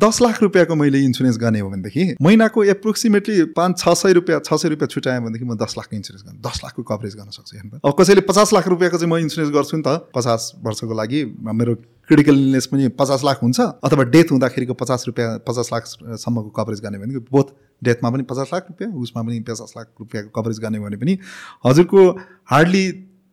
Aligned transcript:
दस 0.00 0.20
लाख 0.22 0.42
रुपियाँको 0.42 0.74
मैले 0.74 0.98
इन्सुरेन्स 1.04 1.36
गर्ने 1.38 1.60
हो 1.60 1.70
भनेदेखि 1.70 2.04
महिनाको 2.22 2.64
एप्रोक्सिमेटली 2.64 3.44
पाँच 3.56 3.78
छ 3.78 3.94
सय 3.94 4.12
रुपियाँ 4.12 4.40
छ 4.40 4.54
सय 4.54 4.68
रुपियाँ 4.68 4.88
छुट्याएँ 4.88 5.20
भनेदेखि 5.20 5.44
म 5.44 5.56
दस 5.56 5.74
लाखको 5.78 5.96
इन्सुरेन्स 5.96 6.24
गर्नु 6.24 6.40
दस 6.40 6.60
लाखको 6.64 6.82
कभरेज 6.82 7.14
गर्न 7.16 7.30
सक्छु 7.30 7.56
हेर्नु 7.56 7.80
अब 7.84 7.94
कसैले 8.00 8.20
पचास 8.24 8.52
लाख 8.52 8.68
रुपियाँको 8.68 8.98
चाहिँ 8.98 9.12
म 9.12 9.16
इन्सुरेन्स 9.18 9.52
गर्छु 9.52 9.76
नि 9.76 9.82
त 9.86 9.96
पचास 10.14 10.52
वर्षको 10.64 10.94
लागि 10.94 11.24
मेरो 11.54 11.74
क्रिटिकल 12.08 12.38
इलनेस 12.38 12.66
पनि 12.66 12.88
पचास 12.96 13.24
लाख 13.24 13.42
हुन्छ 13.42 13.60
अथवा 13.60 14.04
डेथ 14.14 14.32
हुँदाखेरिको 14.32 14.74
पचास 14.76 15.04
रुपियाँ 15.06 15.36
पचास 15.48 15.70
लाखसम्मको 15.72 16.48
कभरेज 16.56 16.80
गर्ने 16.80 16.98
भनेको 16.98 17.20
बोथ 17.30 17.52
डेथमा 17.82 18.10
पनि 18.10 18.22
पचास 18.30 18.50
लाख 18.54 18.66
रुपियाँ 18.68 18.90
उसमा 19.02 19.22
पनि 19.22 19.40
पचास 19.42 19.74
लाख 19.76 19.86
रुपियाँको 20.00 20.40
कभरेज 20.40 20.58
गर्ने 20.60 20.80
भने 20.80 20.96
पनि 20.96 21.18
हजुरको 21.66 22.08
हार्डली 22.50 22.84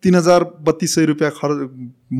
तिन 0.07 0.15
हजार 0.15 0.43
बत्तिस 0.67 0.95
सय 0.95 1.05
रुपियाँ 1.05 1.31
खर्च 1.37 1.63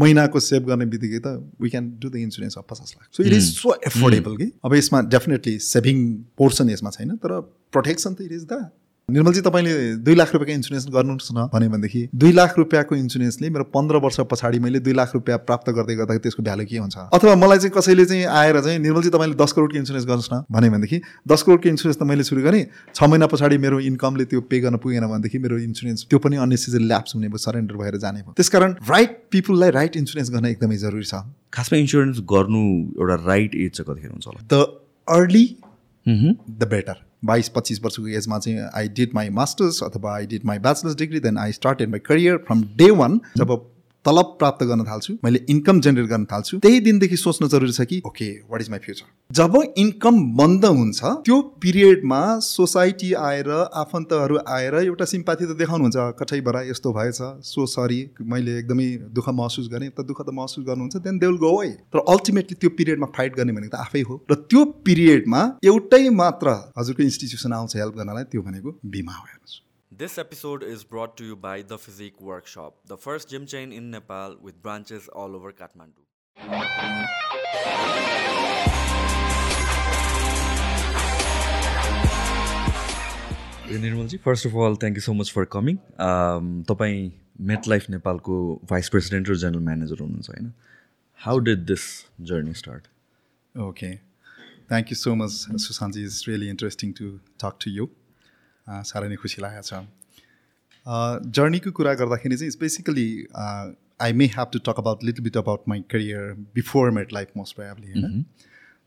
महिनाको 0.02 0.40
सेभ 0.46 0.72
गर्ने 0.72 0.86
बित्तिकै 0.94 1.20
त 1.26 1.36
we 1.62 1.70
can 1.76 1.92
do 2.02 2.10
the 2.10 2.16
insurance 2.22 2.58
of 2.58 2.66
पचास 2.72 2.96
lakh. 2.96 3.08
So 3.18 3.24
it 3.24 3.34
is 3.34 3.54
so 3.54 3.76
affordable 3.88 4.36
कि? 4.38 4.52
अब 4.66 4.76
यसमा 4.76 5.02
डेफिनेटली 5.14 5.60
सेभिङ 5.66 6.04
पोर्सन 6.42 6.70
यसमा 6.70 6.90
छैन 6.98 7.16
तर 7.24 7.40
प्रोटेक्सन 7.76 8.14
त 8.14 8.22
इट 8.22 8.32
इज 8.32 8.44
द 8.52 8.60
निर्मलजी 9.10 9.42
तपाईँले 9.42 10.04
दुई 10.04 10.16
लाख 10.16 10.34
रुपियाँको 10.34 10.52
इन्सुरेन्स 10.52 10.86
गर्नुहोस् 10.92 11.32
न 11.32 11.44
भन्यो 11.52 11.70
भनेदेखि 11.72 12.00
दुई 12.14 12.32
लाख 12.32 12.58
रुपियाँको 12.58 12.96
इन्सुरेन्सले 12.96 13.50
मेरो 13.50 13.64
पन्ध्र 13.72 13.98
वर्ष 14.04 14.20
पछाडि 14.28 14.60
मैले 14.60 14.80
दुई 14.84 14.94
लाख 14.94 15.14
रुपियाँ 15.16 15.38
प्राप्त 15.48 15.70
गर्दै 15.72 15.96
गर्दाखेरि 15.96 16.20
त्यसको 16.20 16.44
भ्यालु 16.44 16.66
के 16.68 16.78
हुन्छ? 16.78 16.98
अथवा 17.16 17.36
मलाई 17.40 17.58
चाहिँ 17.58 17.72
कसैले 17.72 18.06
चाहिँ 18.06 18.26
आएर 18.28 18.60
चाहिँ 18.60 18.80
निर्मलजी 18.80 19.10
तपाईँले 19.16 19.36
दस 19.40 19.52
करोडको 19.56 19.78
इन्सुरेन्स 19.80 20.06
गर्नुहोस् 20.12 20.34
न 20.34 20.44
भन्यो 20.52 20.72
भनेदेखि 20.72 21.00
दस 21.24 21.42
करोडको 21.48 21.70
इन्सुरेन्स 21.70 21.98
त 21.98 22.04
मैले 22.04 22.24
सुरु 22.28 22.44
गरेँ 22.44 22.64
छ 22.92 23.04
महिना 23.08 23.32
पछाडि 23.32 23.58
मेरो 23.64 23.80
इन्कमले 23.88 24.26
त्यो 24.28 24.42
पे 24.44 24.60
गर्न 24.60 24.78
पुगेन 24.84 25.08
भनेदेखि 25.08 25.40
मेरो 25.40 25.58
इन्सुरेन्स 25.64 26.06
त्यो 26.12 26.20
पनि 26.20 26.44
अननेसेसरी 26.44 26.84
ल्याप्स 26.84 27.16
हुने 27.16 27.32
भयो 27.32 27.44
सरेन्डर 27.48 27.76
भएर 27.80 27.98
जाने 28.04 28.28
भयो। 28.28 28.36
त्यसकारण 28.36 28.76
राइट 28.92 29.18
पिपुललाई 29.32 29.72
राइट 29.80 29.98
इन्सुरेन्स 30.04 30.36
गर्न 30.36 30.52
एकदमै 30.52 30.84
जरुरी 30.84 31.08
छ। 31.08 31.24
खासमा 31.56 31.80
इन्सुरेन्स 31.80 32.20
गर्नु 32.28 32.64
एउटा 33.00 33.24
राइट 33.24 33.56
एज 33.56 33.72
चाहिँ 33.72 33.88
कतिखेर 33.88 34.12
हुन्छ 34.12 34.28
होला? 34.28 34.40
द 34.52 34.54
अर्ली 35.08 35.46
द 36.06 36.68
बेटर 36.76 37.06
बाइस 37.30 37.50
पच्चिस 37.56 37.84
वर्षको 37.84 38.08
एजमा 38.18 38.40
चाहिँ 38.40 38.68
आई 38.76 38.88
डिड 39.00 39.14
माई 39.16 39.30
मास्टर्स 39.40 39.82
अथवा 39.84 40.16
I 40.16 40.26
did 40.28 40.46
my 40.46 40.60
bachelors 40.60 40.96
degree 40.98 41.20
then 41.20 41.38
I 41.38 41.52
started 41.52 41.90
my 41.90 42.00
career 42.06 42.38
from 42.48 42.64
day 42.78 42.90
one 43.00 43.20
जब 43.38 43.58
तलब 44.08 44.36
प्राप्त 44.40 44.64
गर्न 44.66 44.84
थाल्छु 44.86 45.14
मैले 45.24 45.40
इन्कम 45.50 45.80
जेनेरेट 45.82 46.10
गर्न 46.10 46.26
थाल्छु। 46.32 46.60
त्यही 46.60 46.80
दिनदेखि 46.82 47.18
सोच्न 47.18 47.48
जरुरी 47.50 47.72
छ 47.72 47.88
कि 47.90 48.02
okay 48.08 48.30
what 48.52 48.62
is 48.62 48.70
my 48.72 48.80
future 48.86 49.06
job 49.32 49.56
income 49.78 50.22
बन्द 50.38 50.66
हुन्छ 50.68 51.14
त्यो 51.26 51.42
पिरियडमा 51.62 52.22
सोसाइटी 52.44 53.12
आएर 53.22 53.50
आफन्तहरू 53.82 54.40
आएर 54.50 54.76
एउटा 54.78 55.06
सिम्पाथी 55.14 55.46
त 55.46 55.58
देखाउनुहुन्छ 55.60 56.08
कठैबाट 56.20 56.70
यस्तो 56.70 56.94
भएछ 56.94 57.20
सो 57.48 57.66
सरी 57.68 58.00
मैले 58.34 58.58
एकदमै 58.60 58.88
दुःख 59.18 59.30
महसुस 59.42 59.70
गरेँ 59.74 59.90
त 59.92 60.08
दुःख 60.08 60.22
त 60.22 60.38
महसुस 60.40 60.66
गर्नुहुन्छ 60.72 61.04
देन 61.04 61.20
दे 61.20 61.28
विल 61.28 61.38
गो 61.40 61.54
है 61.60 61.70
तर 61.94 62.06
अल्टिमेटली 62.08 62.60
त्यो 62.62 62.70
पिरियडमा 62.80 63.14
फाइट 63.18 63.36
गर्ने 63.38 63.60
भनेको 63.60 63.76
त 63.76 63.82
आफै 63.82 64.02
हो। 64.10 64.20
र 64.32 64.42
त्यो 64.48 64.66
पिरियडमा 64.88 65.46
एउटै 65.66 66.04
मात्र 66.16 66.58
हजुरको 66.78 67.04
इन्स्टिट्युसन 67.04 67.54
आउँछ 67.54 67.76
हेल्प 67.78 67.96
गर्नलाई 67.98 68.34
त्यो 68.34 68.42
भनेको 68.50 68.80
बिमा 68.96 69.14
हो 69.14 69.26
हेर्नुहोस्। 69.28 69.62
This 70.00 70.18
episode 70.20 70.62
is 70.62 70.84
brought 70.84 71.18
to 71.18 71.26
you 71.26 71.36
by 71.36 71.64
The 71.64 71.78
Physique 71.78 72.22
Workshop, 72.22 72.76
the 72.86 72.98
first 72.98 73.30
gym 73.30 73.48
chain 73.48 73.72
in 73.72 73.90
Nepal 73.90 74.36
with 74.40 74.62
branches 74.62 75.08
all 75.08 75.36
over 75.36 75.52
Kathmandu. 75.52 76.04
निर्मलजी 83.86 84.18
first 84.26 84.48
of 84.48 84.54
all 84.66 84.76
thank 84.82 84.98
you 84.98 85.02
so 85.02 85.14
much 85.14 85.32
for 85.36 85.46
coming 85.56 85.78
तपाईँ 86.72 87.10
Met 87.52 87.68
Life 87.68 87.90
नेपालको 87.90 88.38
vice 88.70 88.90
president 88.90 89.30
र 89.30 89.36
general 89.44 89.64
manager 89.70 90.00
हुनुहुन्छ 90.02 90.30
होइन? 90.30 90.52
How 91.20 91.40
did 91.48 91.66
this 91.72 91.86
journey 92.32 92.54
start 92.64 92.88
okay 93.56 93.96
thank 93.96 94.92
you 94.92 94.96
so 95.04 95.16
much 95.24 95.62
सुशान्तजी 95.68 96.04
is 96.04 96.24
really 96.28 96.50
interesting 96.50 96.94
to 97.00 97.10
talk 97.44 97.58
to 97.66 97.72
you 97.72 97.88
साह्रै 98.68 99.10
नै 99.10 99.16
खुसी 99.24 99.42
लागेको 99.42 99.68
छ। 99.70 99.72
जर्नीको 101.36 101.72
कुरा 101.78 101.94
गर्दाखेरि 102.02 102.38
चाहिँ 102.38 102.52
basically 102.60 103.10
I 104.02 104.14
may 104.14 104.26
have 104.34 104.50
to 104.54 104.60
talk 104.66 104.78
about 104.80 105.04
little 105.04 105.24
bit 105.24 105.38
about 105.38 105.64
my 105.68 105.82
career 105.92 106.34
before 106.56 106.92
Met 106.98 107.14
Life 107.14 107.32
most 107.38 107.56
probably 107.56 107.92
होइन 107.92 108.26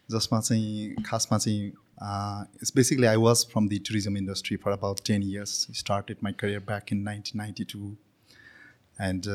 जसमा 0.08 0.40
चाहिँ 0.40 1.02
खासमा 1.06 1.38
चाहिँ 1.38 1.66
it's 1.66 2.72
basically 2.76 3.06
I 3.06 3.16
was 3.22 3.44
from 3.52 3.68
the 3.68 3.78
tourism 3.88 4.16
industry 4.16 4.56
for 4.64 4.72
about 4.72 5.00
ten 5.06 5.22
years 5.22 5.66
started 5.78 6.16
my 6.24 6.32
career 6.40 6.60
back 6.68 6.92
in 6.92 7.02
nineteen 7.02 7.38
ninety 7.38 7.64
two 7.72 7.96
and 8.98 9.26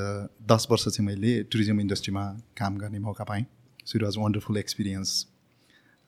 दस 0.52 0.68
वर्ष 0.72 0.88
चाहिँ 0.88 1.06
मैले 1.08 1.38
tourism 1.52 1.80
इन्डस्ट्रीमा 1.80 2.25
काम 2.58 2.78
गर्ने 2.78 3.00
मौका 3.00 3.24
पाएँ। 3.24 3.46
So 3.86 3.97
it 3.97 4.03
was 4.03 4.18
wonderful 4.18 4.58
experience 4.58 5.25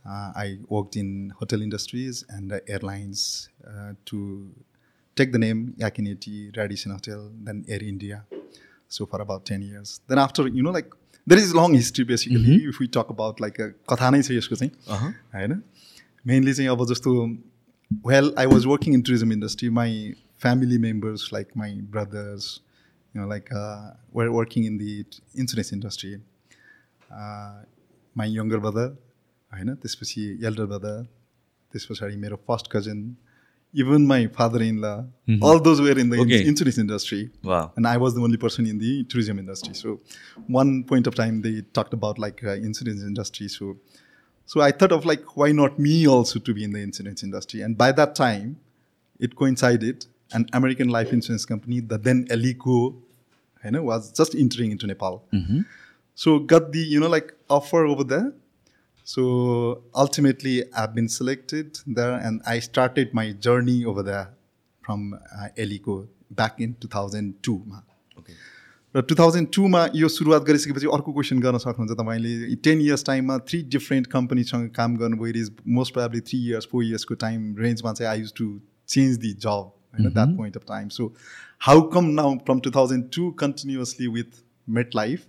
uh, 0.06 0.32
I 0.34 0.58
worked 0.68 0.96
in 0.96 1.32
hotel 1.38 1.62
industries 1.62 2.24
and 2.28 2.52
uh, 2.52 2.60
airlines 2.66 3.48
uh, 3.66 3.92
to 4.06 4.50
take 5.16 5.32
the 5.32 5.38
name 5.38 5.74
Yakineti 5.78 6.56
Radisson 6.56 6.92
Hotel, 6.92 7.30
then 7.42 7.64
Air 7.68 7.82
India. 7.82 8.24
So 8.88 9.06
for 9.06 9.20
about 9.20 9.46
10 9.46 9.62
years. 9.62 10.00
Then 10.08 10.18
after, 10.18 10.48
you 10.48 10.62
know, 10.62 10.70
like 10.70 10.92
there 11.26 11.38
is 11.38 11.54
long 11.54 11.74
history 11.74 12.04
basically 12.04 12.40
mm-hmm. 12.40 12.68
if 12.68 12.78
we 12.78 12.88
talk 12.88 13.10
about 13.10 13.40
like 13.40 13.58
a 13.58 13.72
कथा 13.88 14.10
नै 14.10 14.22
छ 14.22 14.36
यसको 14.38 14.56
चाहिँ 14.56 14.72
होइन 15.34 15.62
mainly 16.26 16.54
चाहिँ 16.54 16.68
अब 16.70 16.84
जस्तो 16.92 17.12
well 18.06 18.34
I 18.38 18.46
was 18.52 18.66
working 18.72 18.94
in 18.94 19.02
tourism 19.08 19.32
industry 19.32 19.68
my 19.78 19.94
family 20.42 20.78
members 20.86 21.28
like 21.32 21.56
my 21.56 21.80
brothers 21.96 22.50
you 23.14 23.20
know, 23.20 23.26
like 23.26 23.52
uh, 23.52 23.90
we're 24.12 24.32
working 24.32 24.64
in 24.64 24.78
the 24.78 25.04
insurance 25.34 25.72
industry. 25.72 26.20
Uh, 27.10 27.62
my 28.14 28.24
younger 28.24 28.58
brother 28.58 28.94
होइन? 29.51 29.73
त्यसपछि 29.75 30.23
एल्डर 30.45 30.65
ब्रदर 30.65 31.01
त्यस 31.73 31.85
पछाडि 31.91 32.15
मेरो 32.17 32.35
first 32.47 32.71
cousin 32.75 33.03
even 33.73 34.05
my 34.07 34.27
father 34.35 34.61
in 34.63 34.79
law 34.83 35.39
all 35.49 35.59
those 35.63 35.79
were 35.81 35.99
in 35.99 36.09
the 36.09 36.29
insurance 36.47 36.79
industry 36.79 37.19
and 37.21 37.87
I 37.87 37.97
was 38.03 38.13
the 38.13 38.23
only 38.27 38.37
person 38.43 38.67
in 38.67 38.77
the 38.79 38.91
tourism 39.11 39.39
industry 39.39 39.73
so 39.73 40.01
one 40.51 40.81
point 40.89 41.07
of 41.07 41.15
time 41.15 41.41
they 41.41 41.51
talk 41.75 41.93
about 41.93 42.19
like 42.19 42.43
insurance 42.59 43.03
industry 43.03 43.47
so 43.55 43.75
so 44.49 44.61
I 44.61 44.71
thought 44.81 44.93
of 44.93 45.05
like 45.07 45.25
why 45.37 45.53
not 45.53 45.79
me 45.79 45.95
also 46.13 46.39
to 46.45 46.53
be 46.53 46.63
in 46.63 46.73
the 46.73 46.83
insurance 46.87 47.23
industry 47.23 47.61
and 47.61 47.77
by 47.77 47.91
that 47.93 48.15
time 48.17 48.55
it 49.19 49.33
coincided 49.33 50.03
and 50.35 50.55
American 50.55 50.91
Life 50.91 51.13
Insurance 51.13 51.45
Company 51.45 51.81
the 51.83 51.99
then 52.05 52.25
ALICO 52.31 52.79
होइन 53.63 53.77
was 53.85 54.11
just 54.19 54.35
entering 54.45 54.71
in 54.71 54.77
to 54.77 54.87
Nepal 54.87 55.19
so 56.17 56.37
got 56.53 56.69
the 56.71 56.83
you 56.93 56.99
know 56.99 57.09
like 57.09 57.31
offer 57.51 57.85
over 57.85 58.03
the 58.05 58.31
So 59.07 59.83
ultimately, 59.95 60.65
I've 60.73 60.93
been 60.93 61.07
selected 61.07 61.79
there, 61.87 62.15
and 62.19 62.41
I 62.45 62.59
started 62.59 63.13
my 63.13 63.31
journey 63.31 63.85
over 63.85 64.03
there 64.03 64.31
from 64.83 65.13
uh, 65.13 65.47
Elico 65.57 66.09
back 66.31 66.59
in 66.59 66.73
2002 66.81 67.53
मा 67.67 67.79
र 68.95 69.01
two 69.01 69.15
thousand 69.15 69.47
टूमा 69.55 69.85
यो 69.95 70.07
सुरुवात 70.09 70.43
गरिसकेपछि 70.43 70.87
अर्को 70.97 71.13
question 71.13 71.39
गर्न 71.39 71.57
सक्नुहुन्छ 71.57 71.97
तपाईँले। 71.99 72.55
Ten 72.67 72.81
years 72.81 73.05
टाइममा 73.05 73.37
थ्री 73.47 73.61
डिफ्रेन्ट 73.77 74.07
कम्पनीसँग 74.11 74.69
काम 74.75 74.97
गर्नुभयो 74.97 75.27
it 75.27 75.37
is 75.37 75.51
most 75.77 75.93
probably 75.93 76.19
three 76.27 76.39
years 76.47 76.67
four 76.71 76.83
इयर्सको 76.83 77.15
time 77.23 77.55
रेन्जमा 77.59 77.93
चाहिँ 77.93 78.09
I 78.11 78.19
used 78.19 78.33
to 78.37 78.49
change 78.87 79.17
the 79.17 79.33
job 79.47 79.71
होइन 79.93 80.09
that 80.09 80.35
point 80.37 80.57
of 80.57 80.63
time 80.67 80.89
so 80.99 81.13
how 81.69 81.81
come 81.95 82.05
now 82.19 82.35
from 82.45 82.59
two 82.59 82.71
thousand 82.75 83.09
two 83.15 83.29
continuously 83.39 84.07
with 84.19 84.43
Met 84.79 84.95
Life 84.95 85.25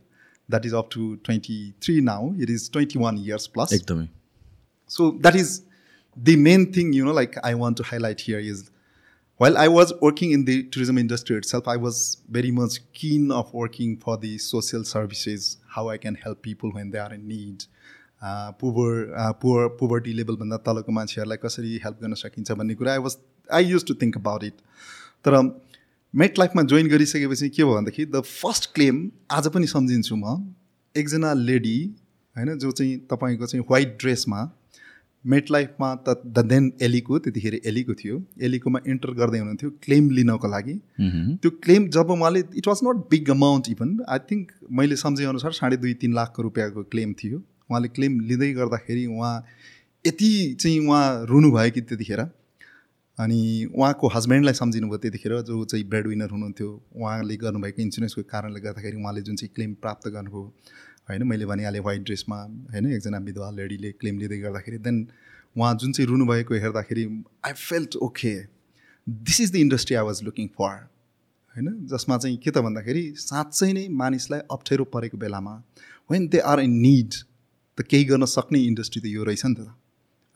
that 0.50 0.66
is 0.66 0.74
up 0.74 0.90
to 0.91 1.18
23 1.18 2.02
now. 2.02 2.34
It 2.38 2.50
is 2.50 2.69
21 2.69 3.18
years 3.18 3.47
plus. 3.47 3.74
Ekdami. 3.74 4.09
So 4.88 5.12
that 5.22 5.36
is 5.36 5.64
the 6.16 6.36
main 6.36 6.72
thing, 6.72 6.94
you 6.94 7.06
know, 7.06 7.14
like 7.14 7.36
I 7.44 7.56
want 7.56 7.78
to 7.78 7.84
highlight 7.84 8.22
here 8.22 8.40
is 8.40 8.69
while 9.38 9.58
I 9.58 9.68
was 9.68 9.94
working 10.00 10.31
in 10.31 10.46
the 10.46 10.64
tourism 10.64 10.97
industry 10.97 11.36
itself, 11.38 11.68
I 11.68 11.78
was 11.78 12.18
very 12.30 12.52
much 12.52 12.80
keen 12.94 13.31
of 13.31 13.53
working 13.53 13.97
for 13.97 14.18
the 14.18 14.38
social 14.38 14.84
services, 14.84 15.58
how 15.68 15.90
I 15.90 15.97
can 15.97 16.16
help 16.16 16.41
people 16.41 16.72
when 16.72 16.91
they 16.91 17.00
are 17.00 17.14
in 17.14 17.28
need. 17.28 17.66
Poor 18.24 19.34
poor 19.41 19.68
poverty 19.80 20.12
लेभलभन्दा 20.14 20.58
तलको 20.66 20.91
मान्छेहरूलाई 20.97 21.38
कसरी 21.44 21.79
help 21.85 21.97
गर्न 22.02 22.14
सकिन्छ 22.20 22.52
भन्ने 22.59 22.76
कुरा 22.79 22.91
I 22.91 22.97
was 23.05 23.17
I 23.53 23.66
use 23.66 23.85
to 23.88 23.94
think 24.02 24.17
about 24.17 24.44
it 24.44 24.61
तर 25.28 25.35
मेट 26.15 26.39
लाइफमा 26.39 26.63
join 26.63 26.89
गरिसकेपछि 26.89 27.49
के 27.49 27.65
भयो 27.65 27.75
भन्दाखेरि 27.75 28.10
द 28.10 28.21
फर्स्ट 28.21 28.72
क्लेम 28.75 29.10
आज 29.31 29.49
पनि 29.49 29.66
सम्झिन्छु 29.66 30.16
म 30.16 30.55
एकजना 30.95 31.33
लेडी 31.33 31.78
होइन 32.37 32.59
जो 32.59 32.71
चाहिँ 32.71 32.97
तपाईँको 33.10 33.47
चाहिँ 33.47 33.65
वाइट 33.71 33.97
ड्रेसमा 34.01 34.41
मेट 35.25 35.51
लाइफमा 35.51 35.95
त 36.09 36.22
द 36.27 36.45
देन 36.47 36.72
एलीको 36.83 37.19
त्यतिखेर 37.19 37.60
एलीको 37.66 37.95
थियो। 37.95 38.22
एलीकोमा 38.43 38.81
इन्टर 38.87 39.10
गर्दै 39.10 39.39
हुनुहुन्थ्यो 39.39 39.71
क्लेम 39.83 40.10
लिनको 40.10 40.49
लागि। 40.49 40.75
त्यो 41.43 41.51
क्लेम 41.65 41.89
जब 41.89 42.11
उहाँले 42.11 42.41
it 42.57 42.69
was 42.69 42.81
not 42.84 43.04
big 43.11 43.31
amount 43.31 43.69
even 43.71 43.97
I 44.09 44.19
think 44.31 44.53
मैले 44.81 44.97
सम्झेअनुसार 44.97 45.53
साढे 45.53 45.77
दुई 45.77 45.95
तिन 45.95 46.15
लाखको 46.15 46.43
रुपियाँको 46.43 46.83
क्लेम 46.84 47.13
थियो। 47.13 47.39
उहाँले 47.39 47.89
क्लेम 47.89 48.21
लिँदै 48.21 48.53
गर्दाखेरि 48.53 49.07
उहाँ 49.07 49.37
यति 50.04 50.33
चाहिँ 50.61 50.78
उहाँ 50.87 51.27
रुनुभयो 51.27 51.71
कि 51.71 51.81
त्यतिखेर? 51.81 52.21
अनि 53.18 53.38
उहाँको 53.74 54.09
हस्बेन्डलाई 54.09 54.54
सम्झिनुभयो 54.54 54.98
त्यतिखेर 54.98 55.32
जो 55.42 55.65
चाहिँ 55.65 55.84
ब्रेड 55.88 56.06
विनर 56.06 56.30
हुनुहुन्थ्यो 56.30 56.68
उहाँले 56.97 57.36
गर्नुभएको 57.36 57.82
इन्सुरेन्सको 57.82 58.22
कारणले 58.22 58.60
गर्दाखेरि 58.60 58.97
उहाँले 58.97 59.22
जुन 59.22 59.36
चाहिँ 59.36 59.50
क्लेम 59.54 59.74
प्राप्त 59.74 60.09
गर्नुभयो 60.09 60.42
होइन 61.09 61.22
मैले 61.22 61.47
भनिहालेँ 61.47 61.80
वाइट 61.80 62.03
ड्रेसमा 62.03 62.36
होइन 62.72 62.92
एकजना 62.92 63.18
विधवा 63.18 63.50
लेडीले 63.50 63.91
क्लेम 63.92 64.18
लिँदै 64.18 64.38
गर्दाखेरि 64.38 64.78
देन 64.78 65.06
उहाँ 65.56 65.74
जुन 65.74 65.92
चाहिँ 65.92 66.09
रुनुभएको 66.09 66.54
हेर्दाखेरि 66.54 67.04
I 67.47 67.53
felt 67.53 67.97
okay 67.97 68.34
this 69.06 69.41
is 69.41 69.53
the 69.53 69.56
industry 69.56 69.97
I 69.97 70.04
was 70.04 70.22
looking 70.22 70.47
for 70.59 70.76
होइन 71.54 71.86
जसमा 71.86 72.18
चाहिँ 72.18 72.36
के 72.36 72.50
त 72.50 72.59
भन्दाखेरि 72.59 73.04
साँच्चै 73.16 73.72
नै 73.72 73.88
मानिसलाई 73.88 74.41
अप्ठ्यारो 74.50 74.84
परेको 74.84 75.18
बेलामा 75.18 75.56
when 76.10 76.28
they 76.28 76.38
are 76.53 76.60
in 76.60 76.78
need 76.80 77.20
त 77.78 77.82
केही 77.82 78.04
गर्न 78.04 78.24
सक्ने 78.24 78.59
इन्डस्ट्री 78.59 79.03
त 79.03 79.06
यो 79.06 79.24
रहेछ 79.24 79.47
नि 79.47 79.54
त। 79.54 79.78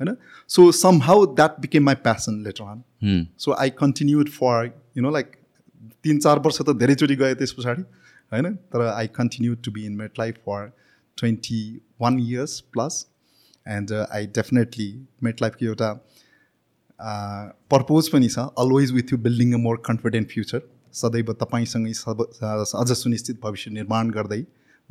होइन 0.02 0.16
so 0.50 0.70
somehow 1.02 1.26
that 1.34 1.60
became 1.60 1.84
my 1.84 1.94
passion 2.04 2.42
later 2.44 2.64
on. 2.64 2.82
So 3.38 3.52
I 3.54 3.70
continued 3.78 4.28
for 4.30 4.66
you 4.96 5.02
know 5.02 5.10
like 5.10 5.36
तिन 6.04 6.18
चार 6.20 6.38
वर्ष 6.46 6.60
त 6.60 6.76
धेरैचोटि 6.78 7.16
गएँ 7.16 7.34
त्यस 7.34 7.52
पछाडि 7.58 7.82
होइन? 8.32 8.54
तर 8.54 8.86
I 8.88 9.06
continue 9.16 9.54
to 9.64 9.72
be 9.72 9.86
in 9.86 9.96
Met 9.96 10.18
Life 10.18 10.36
for 10.46 10.70
twenty 11.18 11.62
one 12.00 12.18
years 12.20 12.60
plus 12.72 13.06
and 13.66 13.92
I 13.92 14.26
definitely 14.36 14.88
Met 15.22 15.42
लाइफको 15.42 15.66
एउटा 15.66 15.90
पर्पोज 17.70 18.08
पनि 18.08 18.28
छ 18.28 18.46
always 18.58 18.92
with 18.92 19.12
you 19.12 19.18
building 19.20 19.52
a 19.54 19.58
more 19.58 19.82
confident 19.86 20.30
future 20.30 20.60
सदैव 20.94 21.32
तपाईँसँगै 21.40 21.92
सब 21.94 22.20
अझ 22.74 22.92
सुनिश्चित 22.92 23.40
भविष्य 23.42 23.70
निर्माण 23.70 24.10
गर्दै 24.10 24.40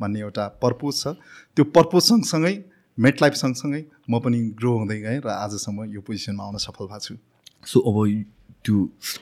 भन्ने 0.00 0.20
एउटा 0.20 0.46
पर्पोज 0.62 0.94
छ। 0.96 1.14
त्यो 1.56 1.64
पर्पोज 1.76 2.02
सँगसँगै 2.02 2.54
मेट 2.98 3.22
लाइफ 3.22 3.34
सँगसँगै 3.34 3.84
म 4.10 4.20
पनि 4.20 4.38
ग्रो 4.60 4.76
हुँदै 4.78 4.98
गएँ 5.00 5.20
र 5.24 5.28
आजसम्म 5.28 5.84
यो 5.92 6.00
पोजिसनमा 6.00 6.44
आउन 6.44 6.56
सफल 6.64 6.86
भएको 6.86 7.00
छु। 7.00 7.14
सो 7.66 7.80
अब 7.80 8.24
त्यो 8.64 8.76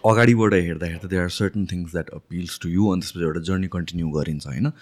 अगाडिबाट 0.07 0.55
हेर्दा 0.55 0.87
हेर्दा 0.87 1.09
there 1.09 1.23
are 1.23 1.29
certain 1.33 1.67
things 1.67 1.93
that 1.93 2.11
appeals 2.15 2.59
to 2.63 2.69
you 2.69 2.87
अनि 2.93 3.01
त्यसपछि 3.01 3.25
एउटा 3.25 3.41
जर्नी 3.51 3.69
कन्टिन्यू 3.77 4.09
गरिन्छ 4.17 4.47
होइन? 4.47 4.73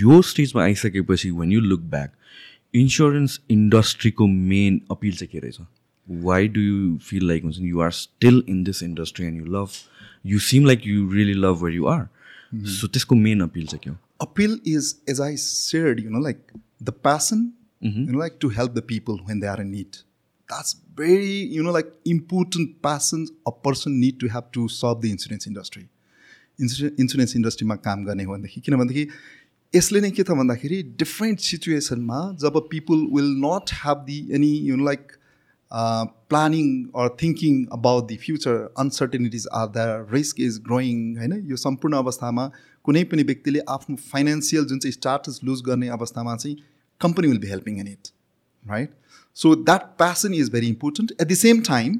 यो 0.00 0.22
स्टेजमा 0.30 0.62
आइसकेपछि 0.62 1.30
when 1.30 1.52
you 1.52 1.60
look 1.60 1.80
back 1.94 2.12
insurance 2.74 3.40
इन्डस्ट्रीको 3.50 4.26
main 4.26 4.80
appeal 4.90 5.16
चाहिँ 5.16 5.30
के 5.32 5.38
रहेछ? 5.38 5.58
Why 6.08 6.48
do 6.48 6.60
you 6.60 6.96
feel 7.08 7.28
like 7.28 7.42
हुन्छ 7.44 7.58
you 7.60 7.80
are 7.80 7.90
still 7.98 8.42
in 8.48 8.62
this 8.64 8.82
industry 8.82 9.26
and 9.26 9.38
you 9.38 9.52
love 9.56 9.68
you 10.26 10.38
seem 10.50 10.66
like 10.66 10.86
you 10.86 11.10
really 11.12 11.34
love 11.34 11.62
where 11.64 11.76
you 11.76 11.86
are 11.86 12.06
so 12.78 12.86
त्यसको 12.88 13.14
main 13.14 13.40
appeal 13.42 13.66
चाहिँ 13.66 13.80
के 13.84 13.90
हो? 13.90 13.96
Appeal 14.22 14.52
is 14.70 14.88
as 15.12 15.20
i 15.20 15.34
said 15.36 16.00
you 16.00 16.10
know 16.14 16.20
like 16.24 16.42
the 16.88 16.92
passion 17.82 18.06
you 18.06 18.12
know 18.12 18.18
like 18.18 18.38
to 18.40 18.48
help 18.48 18.74
the 18.74 18.82
people 18.82 19.20
when 19.24 19.40
they 19.40 19.46
are 19.46 19.60
in 19.60 19.70
need. 19.70 19.98
That's 20.48 20.76
very 20.96 21.36
you 21.56 21.62
know 21.62 21.72
like 21.72 21.92
important 22.04 22.82
passion 22.82 23.26
a 23.46 23.52
person 23.52 24.00
need 24.00 24.20
to 24.20 24.28
have 24.28 24.50
to 24.52 24.68
solve 24.68 25.00
the 25.02 25.10
insurance 25.10 25.46
industry. 25.46 25.88
Insurance 26.60 27.36
इन्डस्ट्रीमा 27.36 27.74
काम 27.76 28.04
गर्ने 28.04 28.24
हो 28.24 28.32
भनेदेखि 28.32 28.60
किन 28.60 28.76
भनेदेखि 28.76 29.08
यसले 29.76 30.00
नै 30.00 30.10
के 30.10 30.22
त 30.22 30.30
भन्दाखेरि 30.30 30.82
डिफ्रेन्ट 30.82 31.40
सिचुएसनमा 31.40 32.18
जब 32.40 32.58
people 32.70 33.06
will 33.14 33.30
not 33.44 33.72
have 33.74 34.04
the 34.06 34.18
any 34.34 34.50
you 34.68 34.76
know 34.76 34.84
like 34.84 35.12
planning 36.32 36.84
or 36.96 37.08
thinking 37.22 37.64
about 37.72 38.08
the 38.08 38.16
future 38.16 38.74
uncertainties 38.78 39.46
are 39.60 39.66
the 39.76 40.06
risk 40.12 40.40
is 40.40 40.58
growing 40.66 41.16
होइन? 41.18 41.32
यो 41.50 41.56
सम्पूर्ण 41.56 41.96
अवस्थामा 41.96 42.50
कुनै 42.84 43.04
पनि 43.04 43.22
व्यक्तिले 43.22 43.60
आफ्नो 43.68 43.96
फाइनेन्सियल 43.96 44.64
जुन 44.64 44.78
चाहिँ 44.78 44.92
स्टाटस 44.92 45.40
लुज 45.44 45.62
गर्ने 45.70 45.88
अवस्थामा 45.88 46.36
चाहिँ 46.36 46.56
company 47.01 47.27
will 47.27 47.39
be 47.39 47.47
helping 47.47 47.79
in 47.79 47.87
it 47.87 48.11
right 48.65 48.93
so 49.37 49.55
that 49.63 49.81
passion 49.97 50.33
is 50.33 50.51
very 50.51 50.67
important 50.67 51.11
at 51.21 51.27
the 51.27 51.35
same 51.45 51.61
time 51.71 51.99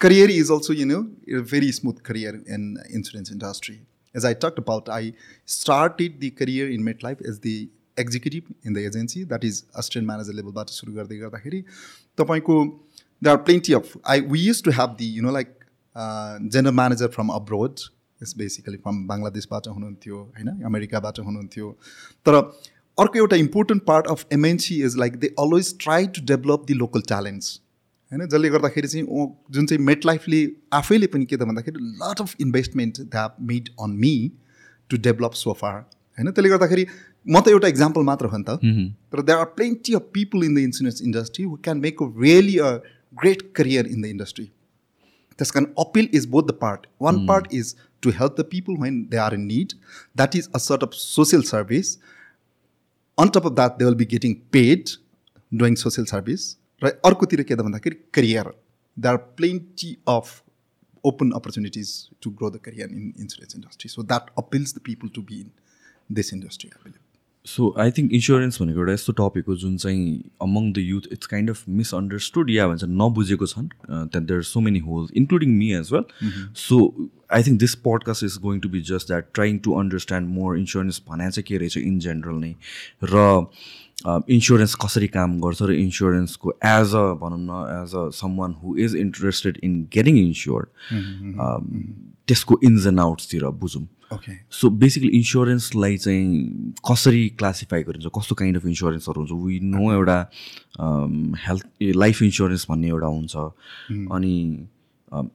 career 0.00 0.28
is 0.30 0.50
also 0.50 0.72
you 0.72 0.86
know 0.86 1.02
a 1.28 1.40
very 1.40 1.70
smooth 1.72 2.02
career 2.02 2.32
in 2.46 2.62
insurance 2.90 3.30
industry 3.30 3.76
as 4.14 4.24
i 4.24 4.34
talked 4.34 4.58
about 4.58 4.88
i 4.96 5.04
started 5.46 6.20
the 6.20 6.30
career 6.40 6.68
in 6.70 6.82
MetLife 6.88 7.22
as 7.30 7.38
the 7.40 7.54
executive 7.96 8.44
in 8.64 8.72
the 8.72 8.84
agency 8.88 9.24
that 9.24 9.44
is 9.44 9.64
assistant 9.74 10.06
manager 10.12 10.34
level 10.40 10.56
बाट 10.58 10.74
सुरु 10.76 10.92
गर्दै 10.98 11.18
गर्दाखेरि 11.18 11.62
तपाईँको 12.18 12.58
there 13.22 13.34
are 13.36 13.42
plenty 13.48 13.76
of 13.80 13.96
i 14.14 14.20
we 14.34 14.44
used 14.44 14.64
to 14.68 14.76
have 14.80 14.96
the 15.02 15.10
you 15.18 15.24
know 15.26 15.34
like 15.38 15.52
uh, 15.96 16.38
general 16.56 16.78
manager 16.84 17.10
from 17.18 17.36
abroad 17.40 17.90
it's 18.20 18.36
basically 18.38 18.76
from 18.82 18.98
बङ्गलादेशबाट 19.06 19.66
हुनुहुन्थ्यो 19.68 20.18
होइन 20.36 20.64
अमेरिकाबाट 20.66 21.18
हुनुहुन्थ्यो 21.20 21.70
तर 22.26 22.36
अर्को 22.99 23.19
एउटा 23.19 23.35
important 23.35 23.83
part 23.83 24.07
of 24.07 24.25
MNC 24.33 24.81
is 24.85 24.97
like 24.97 25.15
they 25.19 25.27
always 25.39 25.73
try 25.81 26.07
to 26.15 26.21
develop 26.27 26.63
the 26.67 26.73
local 26.73 27.01
talents 27.07 27.59
होइन 28.11 28.27
जसले 28.27 28.49
गर्दाखेरि 28.49 28.87
चाहिँ 28.87 29.05
जुन 29.51 29.65
चाहिँ 29.65 29.83
मेट 29.85 30.05
लाइफले 30.05 30.47
आफैले 30.73 31.07
पनि 31.15 31.25
के 31.25 31.37
त 31.37 31.49
भन्दाखेरि 31.51 31.85
lot 32.03 32.21
of 32.21 32.35
investment 32.41 32.99
they 33.01 33.27
made 33.51 33.69
on 33.81 33.91
me 34.03 34.13
to 34.89 34.97
develop 35.07 35.33
so far 35.41 35.79
होइन 35.79 36.31
त्यसले 36.31 36.49
गर्दाखेरि 36.49 36.85
म 37.27 37.39
त 37.39 37.47
एउटा 37.49 37.67
इक्जाम्पल 37.67 38.01
मात्र 38.03 38.25
हो 38.25 38.37
नि 38.37 38.43
त। 38.43 38.57
तर 39.11 39.21
there 39.21 39.37
are 39.39 39.45
plenty 39.57 39.93
of 39.93 40.09
people 40.13 40.43
in 40.45 40.55
the 40.55 40.59
insurance 40.59 41.01
industry 41.01 41.45
who 41.45 41.57
can 41.63 41.77
make 41.79 42.03
a 42.03 42.05
really 42.21 42.57
a 42.59 42.71
great 43.21 43.41
career 43.55 43.87
in 43.87 44.01
the 44.01 44.05
industry 44.05 44.45
त्यस 45.39 45.51
कारण 45.51 45.65
appeal 45.79 46.09
is 46.13 46.25
both 46.35 46.43
the 46.43 46.57
part 46.61 46.87
one 47.01 47.25
part 47.27 47.53
is 47.53 47.75
to 48.03 48.09
help 48.19 48.35
the 48.39 48.45
people 48.51 48.81
when 48.83 49.01
they 49.11 49.17
are 49.25 49.33
in 49.33 49.45
need 49.47 49.73
that 50.17 50.35
is 50.35 50.49
a 50.55 50.57
sort 50.67 50.83
of 50.83 50.93
social 50.93 51.41
service 51.49 51.97
on 53.19 53.29
top 53.35 53.45
of 53.45 53.53
that 53.53 53.77
they 53.79 53.85
will 53.85 53.95
be 53.95 54.05
getting 54.11 54.33
paid 54.51 54.89
doing 55.51 55.75
social 55.79 56.05
service 56.11 56.43
र 56.81 56.91
अर्कोतिर 57.05 57.41
के 57.43 57.55
त 57.55 57.65
भन्दाखेरि 57.67 57.95
career 58.17 58.51
they 58.97 59.07
are 59.07 59.17
plenty 59.39 59.89
of 60.09 60.29
open 61.03 61.31
opportunities 61.39 61.91
to 62.21 62.31
grow 62.39 62.49
the 62.51 62.61
career 62.67 62.89
in 62.91 63.13
insurance 63.25 63.55
industry 63.55 63.89
so 63.89 64.03
that 64.11 64.29
appeals 64.43 64.75
the 64.75 64.81
people 64.85 65.09
to 65.15 65.21
be 65.31 65.39
in 65.41 65.51
this 66.19 66.33
industry 66.33 66.69
I 66.69 66.83
believe 66.83 67.01
so 67.49 67.73
I 67.79 67.91
think 67.97 68.13
insurance 68.13 68.61
भनेको 68.61 68.79
एउटा 68.79 68.93
यस्तो 68.93 69.13
topic 69.19 69.45
हो 69.47 69.55
जुन 69.57 69.77
चाहिँ 69.83 70.01
among 70.41 70.71
the 70.73 70.77
youth 70.87 71.07
it's 71.13 71.27
kind 71.27 71.49
of 71.49 71.63
misunderstood 71.81 72.49
या 72.51 72.67
भन्छ 72.67 72.83
नबुझेको 73.03 73.45
छन् 73.53 73.67
त्यहाँ 73.85 74.25
there 74.25 74.41
so 74.49 74.59
many 74.67 74.79
holes 74.89 75.11
including 75.21 75.57
me 75.57 75.71
as 75.79 75.89
well 75.93 76.05
so 76.63 76.79
I 77.33 77.43
think 77.43 77.59
this 77.59 77.75
podcast 77.85 78.23
is 78.23 78.37
going 78.43 78.59
to 78.59 78.69
be 78.69 78.81
just 78.89 79.07
that 79.07 79.25
trying 79.33 79.57
to 79.67 79.73
understand 79.81 80.29
more 80.37 80.57
insurance 80.57 81.01
भने 81.09 81.29
चाहिँ 81.31 81.45
के 81.47 81.57
रहेछ 81.57 81.77
in 81.77 81.99
general 81.99 82.39
नै. 82.45 82.53
र 83.03 83.13
इन्सुरेन्स 84.33 84.75
कसरी 84.81 85.07
काम 85.13 85.39
गर्छ 85.41 85.61
र 85.61 85.73
इन्सुरेन्सको 85.75 86.53
एज 86.65 86.93
अ 86.95 87.05
भनौँ 87.21 87.39
न 87.39 87.61
as 87.83 87.95
a 87.95 88.09
some 88.17 88.37
one 88.37 88.53
who 88.63 88.75
is 88.85 88.95
interested 88.95 89.59
in 89.63 89.81
getting 89.93 90.17
insured 90.17 90.67
त्यसको 92.27 92.59
इन्स 92.63 92.87
एन्ड 92.87 92.99
आउट्सतिर 92.99 93.45
बुझौँ। 93.63 93.85
ओके 94.13 94.31
सो 94.51 94.69
बेसिकली 94.81 95.09
इन्सुरेन्सलाई 95.17 95.97
चाहिँ 95.97 96.73
कसरी 96.89 97.27
क्लासिफाई 97.39 97.83
गरिन्छ? 97.83 98.07
कस्तो 98.17 98.35
काइन्ड 98.35 98.57
अफ 98.57 98.65
इन्सुरेन्सहरू 98.65 99.21
हुन्छ? 99.21 99.31
वी 99.45 99.59
नो 99.63 99.91
एउटा 99.93 100.17
हेल्थ 101.45 101.65
लाइफ 102.03 102.21
इन्सुरेन्स 102.23 102.65
भन्ने 102.69 102.87
एउटा 102.87 103.07
हुन्छ। 103.07 103.35
अनि 104.17 104.33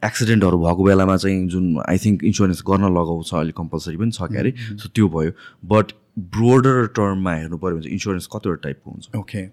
एक्सिडेन्टहरू 0.04 0.58
भएको 0.64 0.84
बेलामा 0.84 1.16
चाहिँ 1.16 1.46
जुन 1.54 1.64
आई 1.88 1.98
थिङ्क 2.04 2.24
इन्सुरेन्स 2.24 2.62
गर्न 2.66 2.90
लगाउँछ 2.98 3.34
अलिक 3.34 3.56
कम्पलसरी 3.56 3.96
पनि 3.96 4.10
छ 4.10 4.30
क्यारे। 4.34 4.54
सो 4.82 4.88
त्यो 4.88 5.08
भयो। 5.08 5.32
बट 5.74 5.92
ब्रोडर 6.34 6.86
टर्ममा 6.98 7.34
हेर्नु 7.34 7.58
पऱ्यो 7.58 7.74
भने 7.74 7.82
चाहिँ 7.82 7.94
इन्सुरेन्स 7.94 8.26
कतिवटा 8.34 8.60
टाइपको 8.68 8.90
हुन्छ? 8.90 9.50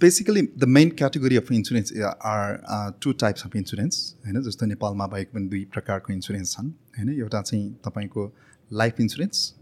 Basically 0.00 0.42
the 0.62 0.66
main 0.66 0.90
category 0.90 1.36
of 1.36 1.50
insurance 1.50 1.90
uh, 1.96 2.14
are 2.30 2.60
uh, 2.68 2.90
two 3.00 3.12
types 3.14 3.44
of 3.46 3.54
insurance 3.60 3.98
होइन? 4.24 4.40
जस्तो 4.42 4.66
नेपालमा 4.66 5.06
भएको 5.12 5.30
पनि 5.34 5.46
दुई 5.48 5.64
प्रकारको 5.72 6.12
इन्सुरेन्स 6.12 6.56
छन्। 6.56 6.72
होइन 7.00 7.18
एउटा 7.18 7.42
चाहिँ 7.42 7.74
तपाईँको 7.84 8.36
लाइफ 8.72 9.00
इन्सुरेन्स 9.00 9.54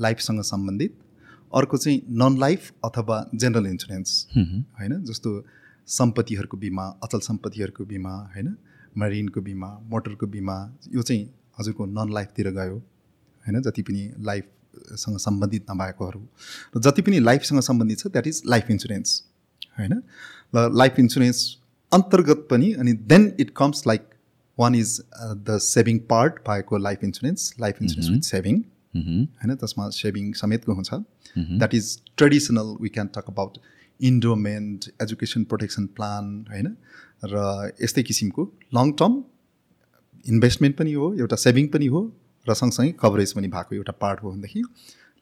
लाइफसँग 0.00 0.40
सम्बन्धित 0.42 0.98
अर्को 1.54 1.76
चाहिँ 1.76 2.02
नन 2.10 2.38
लाइफ 2.38 2.72
अथवा 2.84 3.30
जेनरल 3.34 3.66
इन्सुरेन्स 3.66 4.28
होइन 4.80 5.04
जस्तो 5.04 5.46
सम्पत्तिहरूको 5.86 6.56
बिमा 6.56 6.86
अचल 7.02 7.18
सम्पत्तिहरूको 7.18 7.84
बिमा 7.84 8.14
होइन 8.34 8.56
मरिनको 8.98 9.40
बिमा 9.40 9.68
मोटरको 9.82 10.26
बिमा 10.26 10.56
यो 10.94 11.02
चाहिँ 11.02 11.34
हजुरको 11.60 11.86
नन 11.86 12.12
लाइफतिर 12.12 12.50
गयो 12.50 12.76
होइन 13.44 13.62
जति 13.62 13.82
पनि 13.82 14.14
लाइफसँग 14.20 15.18
सम्बन्धित 15.18 15.66
नभएकोहरू। 15.70 16.28
र 16.76 16.80
जति 16.80 17.02
पनि 17.02 17.18
लाइफसँग 17.20 17.60
सम्बन्धित 17.60 17.98
छ 17.98 18.06
द्याट 18.06 18.26
इज 18.26 18.42
लाइफ 18.46 18.70
इन्सुरेन्स 18.70 19.24
होइन? 19.78 20.02
र 20.54 20.72
लाइफ 20.72 20.98
इन्सुरेन्स 20.98 21.58
अन्तर्गत 21.92 22.48
पनि 22.50 22.72
अनि 22.72 22.92
then 22.92 23.36
it 23.40 23.50
comes 23.56 23.86
like 23.86 24.13
one 24.58 24.74
is 24.74 25.00
the 25.16 25.58
saving 25.62 25.98
part 26.10 26.40
भएको 26.48 26.78
life 26.78 27.04
insurance 27.04 27.54
life 27.60 27.82
insurance 27.82 28.10
with 28.10 28.30
saving 28.30 28.62
होइन 28.94 29.54
त्यसमा 29.54 29.88
सेभिङ 29.92 30.32
समेतको 30.40 30.74
हुन्छ। 30.74 30.94
That 31.36 31.74
is 31.74 31.96
traditional 32.16 32.76
we 32.80 32.88
can 32.88 33.08
talk 33.14 33.30
about 33.30 33.58
endowment 34.00 34.90
education 35.02 35.44
protection 35.44 35.86
plan 35.96 36.34
होइन। 36.50 36.76
र 37.24 37.72
यस्तै 37.82 38.02
किसिमको 38.02 38.42
लङ 38.74 38.92
टर्म 39.00 39.22
इन्भेस्टमेन्ट 40.26 40.76
पनि 40.76 40.92
हो 40.92 41.14
एउटा 41.14 41.36
सेभिङ 41.38 41.68
पनि 41.68 41.86
हो 41.94 42.00
र 42.46 42.54
सँगसँगै 42.54 42.94
कभरेज 43.00 43.32
पनि 43.32 43.48
भएको 43.48 43.74
एउटा 43.74 43.92
पार्ट 44.00 44.22
हो 44.22 44.30
भनेदेखि 44.30 44.62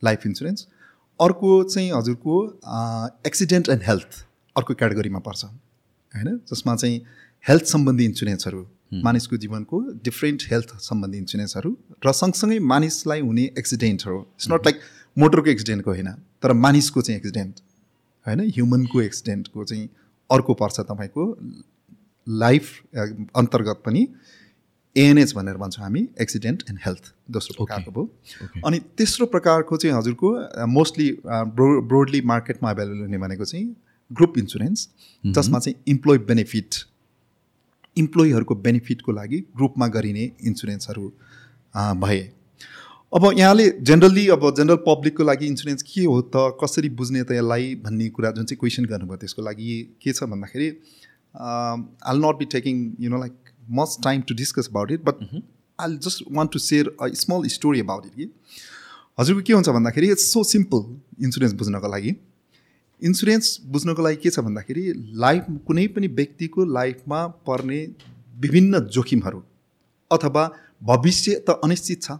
लाइफ 0.02 0.26
इन्सुरेन्स 0.26 0.66
अर्को 1.20 1.50
चाहिँ 1.64 1.90
हजुरको 1.92 2.36
एक्सिडेन्ट 3.26 3.68
एन्ड 3.68 3.82
हेल्थ 3.86 4.22
अर्को 4.56 4.74
क्याटेगोरीमा 4.74 5.18
पर्छ। 5.26 5.44
होइन 5.44 6.38
जसमा 6.50 6.74
चाहिँ 6.76 6.96
हेल्थ 7.44 7.64
सम्बन्धी 7.66 8.04
इन्सुरेन्सहरू 8.04 8.62
मानिसको 8.92 9.36
जीवनको 9.36 9.80
डिफ्रेन्ट 10.04 10.42
हेल्थ 10.50 10.76
सम्बन्धी 10.80 11.18
इन्सुरेन्सहरू 11.18 11.76
र 12.06 12.12
सँगसँगै 12.12 12.58
मानिसलाई 12.58 13.20
हुने 13.20 13.44
एक्सिडेन्टहरू 13.58 14.18
इट्स 14.20 14.50
नट 14.50 14.66
लाइक 14.66 14.80
मोटरको 15.16 15.50
एक्सिडेन्टको 15.50 15.90
होइन 15.90 16.10
तर 16.42 16.52
मानिसको 16.52 17.02
चाहिँ 17.02 17.18
एक्सिडेन्ट 17.20 17.60
होइन? 18.26 18.40
ह्युमनको 18.48 19.00
एक्सिडेन्टको 19.02 19.64
चाहिँ 19.64 19.88
अर्को 20.30 20.54
पर्छ 20.54 20.80
तपाईँको 20.80 21.24
लाइफ 22.26 22.70
अन्तर्गत 23.36 23.82
पनि 23.86 24.06
एएनएच 24.96 25.34
भनेर 25.34 25.56
भन्छौँ 25.56 25.84
हामी 25.84 26.06
एक्सिडेन्ट 26.20 26.62
एन्ड 26.70 26.80
हेल्थ 26.86 27.12
दोस्रो 27.30 27.64
प्रकारको 27.64 27.90
भयो। 27.90 28.62
अनि 28.66 28.78
तेस्रो 28.98 29.26
प्रकारको 29.26 29.76
चाहिँ 29.76 29.96
हजुरको 29.96 30.66
मोस्टली 30.66 31.10
ब्रो 31.26 31.80
ब्रोडली 31.82 32.20
मार्केटमा 32.20 32.70
एभाइलेबल 32.70 33.00
हुने 33.00 33.18
भनेको 33.18 33.44
चाहिँ 33.44 33.66
ग्रुप 34.10 34.38
इन्सुरेन्स 34.38 34.88
जसमा 35.24 35.58
चाहिँ 35.58 35.82
इम्प्लोइ 35.88 36.18
बेनिफिट 36.30 36.74
इम्प्लोइहरूको 37.96 38.54
बेनिफिटको 38.66 39.12
लागि 39.12 39.38
ग्रुपमा 39.56 39.86
गरिने 39.96 40.30
इन्सुरेन्सहरू 40.42 41.08
भए। 42.02 42.20
अब 43.12 43.24
यहाँले 43.38 43.68
जेनरली 43.82 44.26
अब 44.30 44.48
जेनरल 44.56 44.76
पब्लिकको 44.86 45.24
लागि 45.24 45.46
इन्सुरेन्स 45.46 45.82
के 45.84 46.04
हो 46.04 46.20
त 46.34 46.56
कसरी 46.62 46.88
बुझ्ने 46.98 47.22
त 47.22 47.32
यसलाई 47.32 47.74
भन्ने 47.84 48.08
कुरा 48.10 48.30
जुन 48.32 48.44
चाहिँ 48.44 48.58
क्वेसन 48.60 48.84
गर्नुभयो 48.92 49.16
त्यसको 49.24 49.42
लागि 49.42 49.78
के 50.02 50.12
छ 50.12 50.24
भन्दाखेरि 50.32 50.68
I 51.34 52.18
not 52.18 52.38
be 52.38 52.44
taking 52.54 52.80
you 53.00 53.10
know 53.10 53.18
like 53.20 53.52
much 53.80 53.96
time 54.04 54.22
to 54.28 54.34
discuss 54.34 54.68
about 54.70 54.90
it 54.92 55.04
but 55.04 55.22
I 55.78 55.96
just 56.06 56.24
want 56.32 56.52
to 56.52 56.58
share 56.58 56.94
a 57.02 57.08
small 57.20 57.48
story 57.54 57.80
about 57.80 58.06
it 58.06 58.14
कि 58.14 58.30
हजुरको 59.20 59.42
के 59.46 59.52
हुन्छ 59.52 59.68
भन्दाखेरि 59.68 60.10
इट्स 60.10 60.32
सो 60.32 60.44
सिम्पल 60.50 61.24
इन्सुरेन्स 61.24 61.54
बुझ्नको 61.54 61.88
लागि। 61.92 62.12
इन्सुरेन्स 63.02 63.46
बुझ्नको 63.66 64.02
लागि 64.02 64.16
के 64.22 64.30
छ 64.30 64.40
भन्दाखेरि 64.40 64.82
लाइफ 65.22 65.46
कुनै 65.66 65.86
पनि 65.94 66.06
व्यक्तिको 66.18 66.64
लाइफमा 66.74 67.20
पर्ने 67.46 67.80
विभिन्न 68.36 68.80
जोखिमहरू 68.96 69.42
अथवा 70.10 70.44
भविष्य 70.82 71.34
त 71.48 71.58
अनिश्चित 71.64 72.02
छ। 72.02 72.18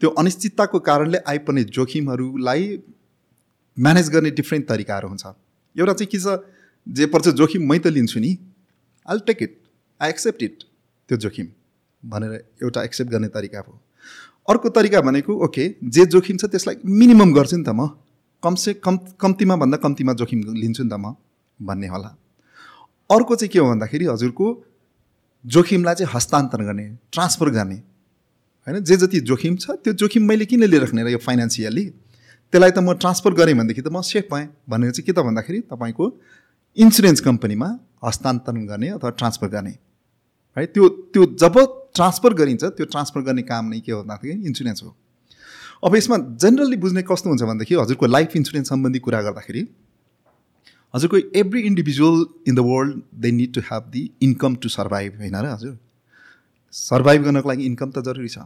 त्यो 0.00 0.08
अनिश्चितताको 0.18 0.78
कारणले 0.80 1.18
आइपर्ने 1.28 1.62
जोखिमहरूलाई 1.76 2.66
म्यानेज 3.76 4.08
गर्ने 4.10 4.30
डिफ्रेन्ट 4.38 4.68
तरिकाहरू 4.68 5.08
हुन्छ। 5.08 5.24
एउटा 5.76 5.92
चाहिँ 5.92 6.10
के 6.12 6.18
छ 6.18 6.38
जे 6.86 7.06
पर्छ 7.06 7.28
जोखिम 7.40 7.68
मै 7.68 7.78
त 7.78 7.86
लिन्छु 7.96 8.20
नि। 8.20 8.36
I 9.08 9.18
take 9.26 9.42
it 9.42 9.56
I 10.00 10.10
accept 10.10 10.42
it 10.42 10.62
त्यो 11.08 11.16
जोखिम 11.24 11.46
भनेर 12.02 12.32
एउटा 12.62 12.82
एक्सेप्ट 12.84 13.10
गर्ने 13.12 13.28
तरिका 13.30 13.60
हो। 13.60 13.80
अर्को 14.48 14.68
तरिका 14.76 15.00
भनेको 15.02 15.32
ओके 15.44 15.64
जे 15.96 16.06
जोखिम 16.12 16.36
छ 16.36 16.44
त्यसलाई 16.52 16.76
मिनिमम 17.00 17.32
गर्छु 17.34 17.56
नि 17.56 17.64
त 17.64 17.70
म। 17.70 17.88
कमसे 18.42 18.74
कम 18.84 18.96
कम्तीमा 19.20 19.56
भन्दा 19.56 19.76
कम्तीमा 19.84 20.12
जोखिम 20.20 20.40
लिन्छु 20.54 20.82
नि 20.84 20.90
त 20.90 20.94
म 20.94 21.14
भन्ने 21.60 21.88
होला। 21.88 22.10
अर्को 23.10 23.36
चाहिँ 23.36 23.50
के 23.52 23.58
हो 23.58 23.66
भन्दाखेरि 23.70 24.04
हजुरको 24.06 24.46
जोखिमलाई 25.44 25.94
चाहिँ 25.94 26.12
हस्तान्तरण 26.14 26.64
गर्ने 26.66 26.86
ट्रान्सफर 27.12 27.48
गर्ने। 27.50 27.76
होइन 28.66 28.84
जे 28.84 28.96
जति 28.96 29.20
जोखिम 29.28 29.56
छ 29.56 29.76
त्यो 29.84 29.92
जोखिम 29.96 30.22
मैले 30.28 30.44
किन 30.46 30.64
लिइराख्ने 30.64 31.02
र 31.02 31.08
यो 31.08 31.18
फाइनेन्सियली 31.18 31.84
त्यसलाई 32.52 32.70
त 32.70 32.78
म 32.78 32.92
ट्रान्सफर 32.96 33.32
गरेँ 33.34 33.54
भनेदेखि 33.54 33.82
त 33.82 33.88
म 33.88 34.00
सेफ 34.02 34.28
भएँ। 34.32 34.46
भनेर 34.68 34.90
चाहिँ 34.90 35.06
के 35.06 35.12
त 35.12 35.24
भन्दाखेरि 35.24 35.60
तपाईँको 35.70 36.04
इन्सुरेन्स 36.76 37.20
कम्पनीमा 37.20 37.68
हस्तान्तरण 38.04 38.66
गर्ने 38.66 38.88
अथवा 38.96 39.10
ट्रान्सफर 39.20 39.48
गर्ने। 39.48 39.74
है 40.56 40.66
त्यो 40.66 40.88
त्यो 41.12 41.24
जब 41.40 41.54
ट्रान्सफर 41.94 42.34
गरिन्छ 42.34 42.64
त्यो 42.76 42.86
ट्रान्सफर 42.86 43.20
गर्ने 43.22 43.42
काम 43.42 43.64
नै 43.68 43.80
के 43.80 43.92
हो 43.92 44.02
भन्दाखेरि 44.02 44.34
इन्सुरेन्स 44.46 44.82
हो। 44.82 44.96
अब 45.82 45.94
यसमा 45.96 46.16
जेनरली 46.42 46.76
बुझ्ने 46.76 47.02
कस्तो 47.10 47.30
हुन्छ 47.30 47.42
भनेदेखि 47.42 47.74
हजुरको 47.74 48.06
लाइफ 48.06 48.36
इन्सुरेन्स 48.36 48.68
सम्बन्धी 48.68 48.98
कुरा 49.00 49.20
गर्दाखेरि 49.22 49.66
हजुरको 50.94 51.16
every 51.40 51.60
individual 51.66 52.24
in 52.48 52.54
the 52.54 52.60
world 52.66 53.00
they 53.22 53.30
need 53.32 53.54
to 53.54 53.60
have 53.70 53.90
the 53.92 54.02
income 54.22 54.56
to 54.62 54.68
survive 54.68 55.18
होइन 55.18 55.36
र 55.36 55.46
हजुर? 55.46 55.76
सर्भाइभ 56.74 57.22
गर्नको 57.24 57.48
लागि 57.48 57.64
इन्कम 57.66 57.90
त 57.90 58.04
जरुरी 58.04 58.28
छ। 58.28 58.38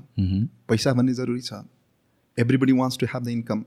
पैसा 0.68 0.92
भन्ने 0.92 1.14
जरुरी 1.14 1.40
छ। 1.40 1.62
Everybody 2.38 2.72
wants 2.72 2.98
to 2.98 3.06
have 3.14 3.24
the 3.24 3.28
income 3.28 3.64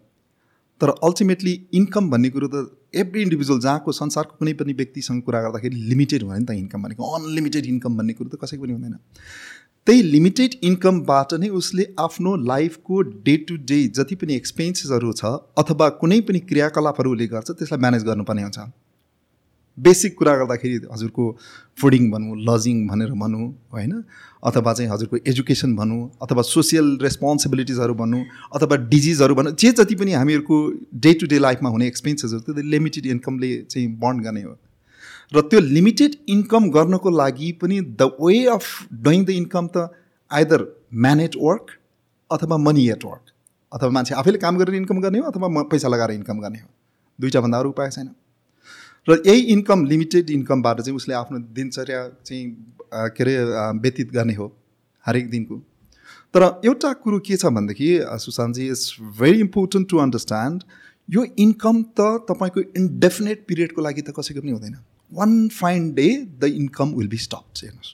तर 0.82 0.90
अल्टिमेटली 1.04 1.54
इन्कम 1.74 2.10
भन्ने 2.10 2.30
कुरो 2.30 2.48
त 2.48 2.56
एभ्री 2.96 3.22
इन्डिभिजुअल 3.22 3.60
जहाँको 3.60 3.92
संसारको 3.92 4.36
कुनै 4.40 4.54
पनि 4.54 4.74
व्यक्तिसँग 4.74 5.22
कुरा 5.22 5.42
गर्दाखेरि 5.42 5.76
लिमिटेड 5.90 6.24
हुने 6.24 6.40
नि 6.40 6.46
त 6.46 6.52
इन्कम 6.64 6.84
भनेको। 6.84 7.04
अनलिमिटेड 7.16 7.66
इन्कम 7.66 7.98
भन्ने 7.98 8.14
कुरो 8.14 8.30
त 8.30 8.40
कसैको 8.44 8.64
पनि 8.64 8.74
हुँदैन। 8.74 8.96
त्यही 9.88 10.02
लिमिटेड 10.12 10.56
इन्कमबाट 10.64 11.34
नै 11.42 11.50
उसले 11.58 11.84
आफ्नो 12.00 12.36
लाइफको 12.46 13.02
डे 13.28 13.36
टु 13.50 13.56
डे 13.68 13.78
जति 13.98 14.16
पनि 14.16 14.36
एक्सपेन्सेसहरू 14.36 15.12
छ 15.14 15.32
अथवा 15.58 15.88
कुनै 16.02 16.20
पनि 16.28 16.40
क्रियाकलापहरू 16.50 17.14
उसले 17.14 17.28
गर्छ 17.28 17.52
त्यसलाई 17.52 17.80
म्यानेज 17.80 18.04
गर्नुपर्ने 18.04 18.44
हुन्छ। 18.44 18.66
बेसिक 19.78 20.18
कुरा 20.18 20.34
गर्दाखेरि 20.36 20.82
हजुरको 20.92 21.30
फुडिङ 21.78 22.12
भनौँ 22.12 22.36
लजिङ 22.50 22.84
भनेर 22.88 23.12
भनौँ 23.24 23.48
होइन? 23.74 24.04
अथवा 24.44 24.74
चाहिँ 24.74 24.92
हजुरको 24.92 25.24
एजुकेसन 25.32 25.76
भनौँ 25.76 26.04
अथवा 26.22 26.42
सोसियल 26.52 26.88
रेस्पोन्सिबिलिटिजहरू 27.02 27.94
भनौँ 28.04 28.24
अथवा 28.56 28.84
डिजिजहरू 28.94 29.36
भनौँ 29.36 29.56
जे 29.56 29.72
जति 29.72 29.96
पनि 29.96 30.20
हामीहरूको 30.20 30.62
डे 31.06 31.14
टु 31.14 31.28
डे 31.28 31.40
लाइफमा 31.40 31.70
हुने 31.70 31.88
एक्सपेन्सेसहरू 31.88 32.54
त्यो 32.54 32.70
लिमिटेड 32.76 33.06
इन्कमले 33.16 33.58
चाहिँ 33.64 33.88
बन्ड 34.00 34.24
गर्ने 34.24 34.42
हो। 34.42 34.58
र 35.32 35.42
त्यो 35.52 35.60
लिमिटेड 35.60 36.16
इन्कम 36.30 36.70
गर्नको 36.72 37.10
लागि 37.12 37.52
पनि 37.62 37.80
the 37.82 38.12
way 38.22 38.46
of 38.48 38.66
doing 39.08 39.26
the 39.26 39.30
income 39.42 39.68
त 39.76 39.90
आइदर 40.32 40.64
म्यानेज 41.06 41.36
वर्क 41.42 41.72
अथवा 42.32 42.58
मनी 42.58 42.88
एट 42.92 43.06
वर्क 43.06 43.34
अथवा 43.72 43.90
मान्छे 43.98 44.16
आफैले 44.16 44.38
काम 44.40 44.58
गरेर 44.58 44.76
इन्कम 44.76 45.02
गर्ने 45.02 45.20
हो 45.20 45.32
अथवा 45.32 45.64
पैसा 45.74 45.88
लगाएर 45.88 46.12
इन्कम 46.12 46.40
गर्ने 46.40 46.60
हो। 46.60 46.68
दुईवटा 47.20 47.42
भन्दा 47.42 47.58
अरू 47.60 47.70
उपाय 47.70 47.90
छैन। 47.92 48.10
र 49.08 49.22
यही 49.28 49.42
इन्कम 49.54 49.86
लिमिटेड 49.86 50.30
इन्कमबाट 50.30 50.82
चाहिँ 50.82 50.96
उसले 50.96 51.14
आफ्नो 51.16 51.40
दिनचर्या 51.56 52.08
चाहिँ 52.26 52.46
के 52.94 53.24
अरे 53.24 53.36
व्यतीत 53.84 54.12
गर्ने 54.14 54.34
हो 54.34 54.52
हरेक 55.06 55.30
दिनको। 55.30 55.56
तर 56.34 56.44
एउटा 56.66 56.92
कुरो 57.04 57.20
के 57.20 57.36
छ 57.38 57.46
भनेदेखि 57.56 57.90
Sushant ji 58.24 58.68
it's 58.68 58.86
very 59.20 59.40
important 59.42 59.90
to 59.90 59.98
understand 60.06 60.64
यो 61.10 61.24
इन्कम 61.40 61.84
त 62.00 62.28
तपाईँको 62.30 62.70
इन्डेफिनेट 62.78 63.46
पिरियडको 63.48 63.82
लागि 63.82 64.02
त 64.02 64.14
कसैको 64.20 64.42
पनि 64.42 64.52
हुँदैन। 64.52 64.76
One 65.12 65.48
fine 65.50 65.92
day 65.94 66.08
the 66.40 66.44
income 66.44 66.94
will 66.94 67.08
be 67.08 67.18
stopped 67.18 67.64
हेर्नुहोस् 67.64 67.94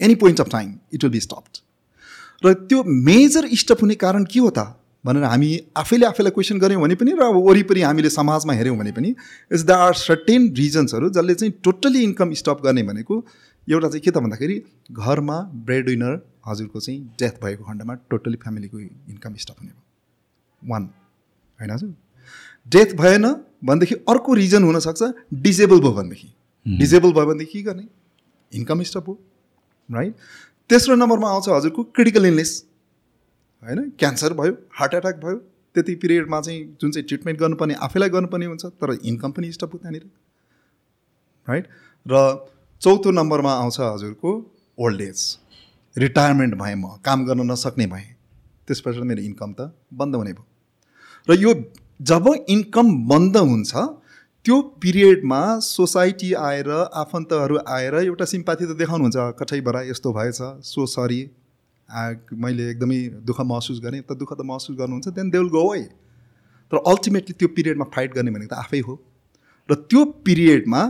any 0.00 0.14
point 0.14 0.40
of 0.40 0.48
time 0.48 0.78
it 0.94 1.04
will 1.04 1.12
be 1.12 1.20
stopped 1.20 2.46
र 2.46 2.52
त्यो 2.52 2.84
मेजर 2.84 3.48
स्टप 3.54 3.82
हुने 3.82 3.94
कारण 3.94 4.24
के 4.24 4.40
हो 4.40 4.50
त 4.50 4.74
भनेर 5.04 5.24
हामी 5.24 5.48
आफैले 5.76 6.06
आफैलाई 6.06 6.30
क्वेसन 6.30 6.58
गऱ्यौँ 6.58 6.82
भने 6.82 6.94
पनि 6.94 7.12
र 7.12 7.22
अब 7.22 7.36
वरिपरि 7.48 7.82
हामीले 7.82 8.10
समाजमा 8.10 8.52
हेऱ्यौँ 8.52 8.76
भने 8.78 8.92
पनि 8.92 9.08
इट्स 9.08 9.62
द 9.62 9.70
आर 9.70 9.94
सर्टेन 9.94 10.52
रिजन्सहरू 10.56 11.10
जसले 11.10 11.34
चाहिँ 11.34 11.54
टोटल्ली 11.64 12.02
इन्कम 12.02 12.32
स्टप 12.32 12.60
गर्ने 12.64 12.82
भनेको 12.82 13.24
एउटा 13.68 13.88
चाहिँ 13.88 14.00
के 14.00 14.10
त 14.10 14.18
भन्दाखेरि 14.18 14.62
घरमा 14.92 15.40
ब्रेड 15.66 15.88
विनर 15.88 16.20
हजुरको 16.46 16.80
चाहिँ 16.80 17.00
डेथ 17.20 17.42
भएको 17.44 17.64
खण्डमा 17.64 17.94
टोटल्ली 18.10 18.36
फ्यामिलीको 18.36 18.78
इन्कम 18.78 19.34
स्टप 19.34 19.56
हुने 19.60 19.72
भयो। 19.72 20.70
वान 20.70 20.90
होइन 21.58 21.70
हजुर? 21.70 21.94
डेथ 22.68 22.94
भएन 22.96 23.26
भनेदेखि 23.64 23.94
अर्को 24.08 24.34
रिजन 24.34 24.64
हुनसक्छ 24.64 25.02
डिसेबल 25.42 25.80
भयो 25.80 25.92
भनेदेखि। 25.92 26.28
डिसेबल 26.66 27.12
भयो 27.12 27.26
भनेदेखि 27.26 27.58
के 27.58 27.62
गर्ने? 27.62 27.86
इन्कम 28.52 28.82
स्टप 28.82 29.08
हो 29.08 29.18
राइट 29.88 30.14
तेस्रो 30.70 30.94
नम्बरमा 30.94 31.30
आउँछ 31.30 31.48
हजुरको 31.48 31.82
क्रिटिकल 31.84 32.26
इलनेस 32.26 32.64
होइन? 33.62 33.90
क्यान्सर 33.98 34.32
भयो 34.34 34.56
हार्ट 34.72 34.94
एट्याक 34.94 35.16
भयो 35.16 35.36
त्यति 35.74 35.94
पिरियडमा 35.94 36.40
चाहिँ 36.40 36.62
जुन 36.80 36.90
चाहिँ 36.90 37.06
ट्रिटमेन्ट 37.08 37.40
गर्नुपर्ने 37.40 37.74
आफैलाई 37.82 38.08
गर्नुपर्ने 38.08 38.46
हुन्छ 38.46 38.64
तर 38.66 38.98
इन्कम 39.04 39.32
पनि 39.32 39.52
स्टप 39.52 39.74
हो 39.74 39.78
त्यहाँनिर 39.78 40.10
राइट 41.48 41.68
र 42.06 42.24
चौथो 42.82 43.10
नम्बरमा 43.10 43.52
आउँछ 43.54 43.80
हजुरको 43.80 44.30
ओल्ड 44.78 45.00
एज 45.00 45.20
रिटायरमेन्ट 45.96 46.54
भएँ 46.54 46.74
म 46.74 46.96
काम 47.04 47.24
गर्न 47.26 47.50
नसक्ने 47.50 47.86
भएँ 47.86 48.08
त्यसपछि 48.68 49.00
मेरो 49.02 49.22
इन्कम 49.22 49.52
त 49.52 49.72
बन्द 49.94 50.14
हुने 50.16 50.32
भयो। 50.32 50.46
र 51.28 51.38
यो 51.38 51.54
जब 52.08 52.28
इन्कम 52.48 52.86
बन्द 53.08 53.36
हुन्छ 53.38 53.72
त्यो 54.46 54.60
पिरियडमा 54.82 55.40
सोसाइटी 55.64 56.32
आएर 56.44 56.70
आफन्तहरू 57.00 57.58
आएर 57.74 57.94
एउटा 57.96 58.24
सिम्पाथी 58.30 58.64
त 58.64 58.76
देखाउनुहुन्छ 58.78 59.26
कठैबाट 59.40 59.76
यस्तो 59.88 60.12
भएछ 60.12 60.40
सो 60.68 60.86
सरी 60.94 61.20
मैले 62.42 62.70
एकदमै 62.70 62.98
दुःख 63.28 63.40
महसुस 63.46 63.80
गरेँ। 63.80 64.02
त 64.02 64.12
दुःख 64.18 64.32
त 64.32 64.40
महसुस 64.44 64.76
गर्नुहुन्छ 64.76 65.08
देन 65.18 65.30
दे 65.30 65.38
विल 65.38 65.50
गो 65.50 65.64
है 65.72 65.84
तर 66.72 66.76
अल्टिमेटली 66.90 67.34
त्यो 67.38 67.48
पिरियडमा 67.56 67.86
फाइट 67.94 68.14
गर्ने 68.14 68.30
भनेको 68.30 68.54
त 68.54 68.58
आफै 68.58 68.80
हो। 68.86 68.94
र 69.68 69.74
त्यो 69.90 70.04
पिरियडमा 70.26 70.82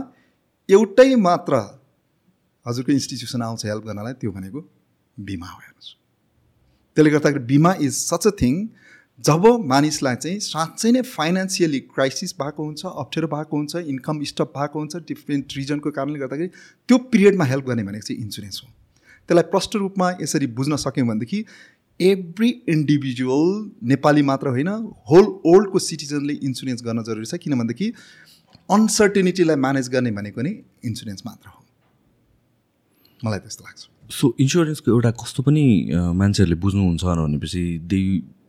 एउटै 0.69 1.09
मात्र 1.21 1.53
हजुरको 2.65 2.91
इन्स्टिट्युसन 2.91 3.41
आउँछ 3.41 3.65
हेल्प 3.65 3.83
गर्नलाई 3.85 4.13
त्यो 4.21 4.31
भनेको 4.31 4.59
बिमा 5.17 5.47
हो 5.47 5.59
हेर्नुहोस्। 5.59 5.89
त्यसले 6.97 7.09
गर्दाखेरि 7.11 7.45
बिमा 7.45 7.71
इज 7.79 7.93
सच 7.93 8.27
अ 8.27 8.31
थिङ 8.41 8.55
जब 9.19 9.45
मानिसलाई 9.65 10.15
चाहिँ 10.15 10.39
साँच्चै 10.39 10.91
नै 10.91 11.01
फाइनेन्सियली 11.01 11.79
क्राइसिस 11.89 12.33
भएको 12.33 12.63
हुन्छ 12.63 12.85
अप्ठ्यारो 12.85 13.27
भएको 13.27 13.57
हुन्छ 13.57 13.75
इन्कम 13.93 14.23
स्टप 14.25 14.53
भएको 14.57 14.79
हुन्छ 14.79 14.95
डिफ्रेन्ट 15.07 15.53
रिजनको 15.57 15.91
कारणले 15.91 16.19
गर्दाखेरि 16.19 16.47
त्यो 16.89 16.97
पिरियडमा 17.13 17.45
हेल्प 17.45 17.65
गर्ने 17.65 17.83
भनेको 17.83 18.07
चाहिँ 18.07 18.21
इन्सुरेन्स 18.21 18.61
हो। 18.63 18.69
त्यसलाई 19.29 19.49
प्रष्ट 19.51 19.75
रूपमा 19.75 20.09
यसरी 20.21 20.47
बुझ्न 20.57 20.75
सक्यौँ 20.85 21.07
भनेदेखि 21.07 21.45
एभ्री 21.99 22.49
इन्डिभिजुअल 22.69 23.47
नेपाली 23.87 24.21
मात्र 24.23 24.47
होइन 24.49 24.67
होल 25.11 25.25
ओल्डको 25.45 25.79
सिटिजनले 25.79 26.33
इन्सुरेन्स 26.43 26.83
गर्न 26.83 27.03
जरुरी 27.03 27.25
छ। 27.25 27.37
किनभनेदेखि 27.37 27.93
अनसर्टेनिटीलाई 28.69 29.55
म्यानेज 29.55 29.89
गर्ने 29.89 30.11
भनेको 30.11 30.41
नै 30.41 30.53
इन्सुरेन्स 30.85 31.23
मात्र 31.25 31.49
हो। 31.49 31.59
मलाई 33.25 33.39
त्यस्तो 33.39 33.63
लाग्छ। 33.65 33.81
सो 34.11 34.35
इन्सुरेन्सको 34.39 34.91
एउटा 34.91 35.11
कस्तो 35.23 35.43
पनि 35.43 35.65
मान्छेहरूले 36.21 36.57
बुझ्नुहुन्छ 36.59 37.03
भनेपछि 37.03 37.63
दे 37.87 37.99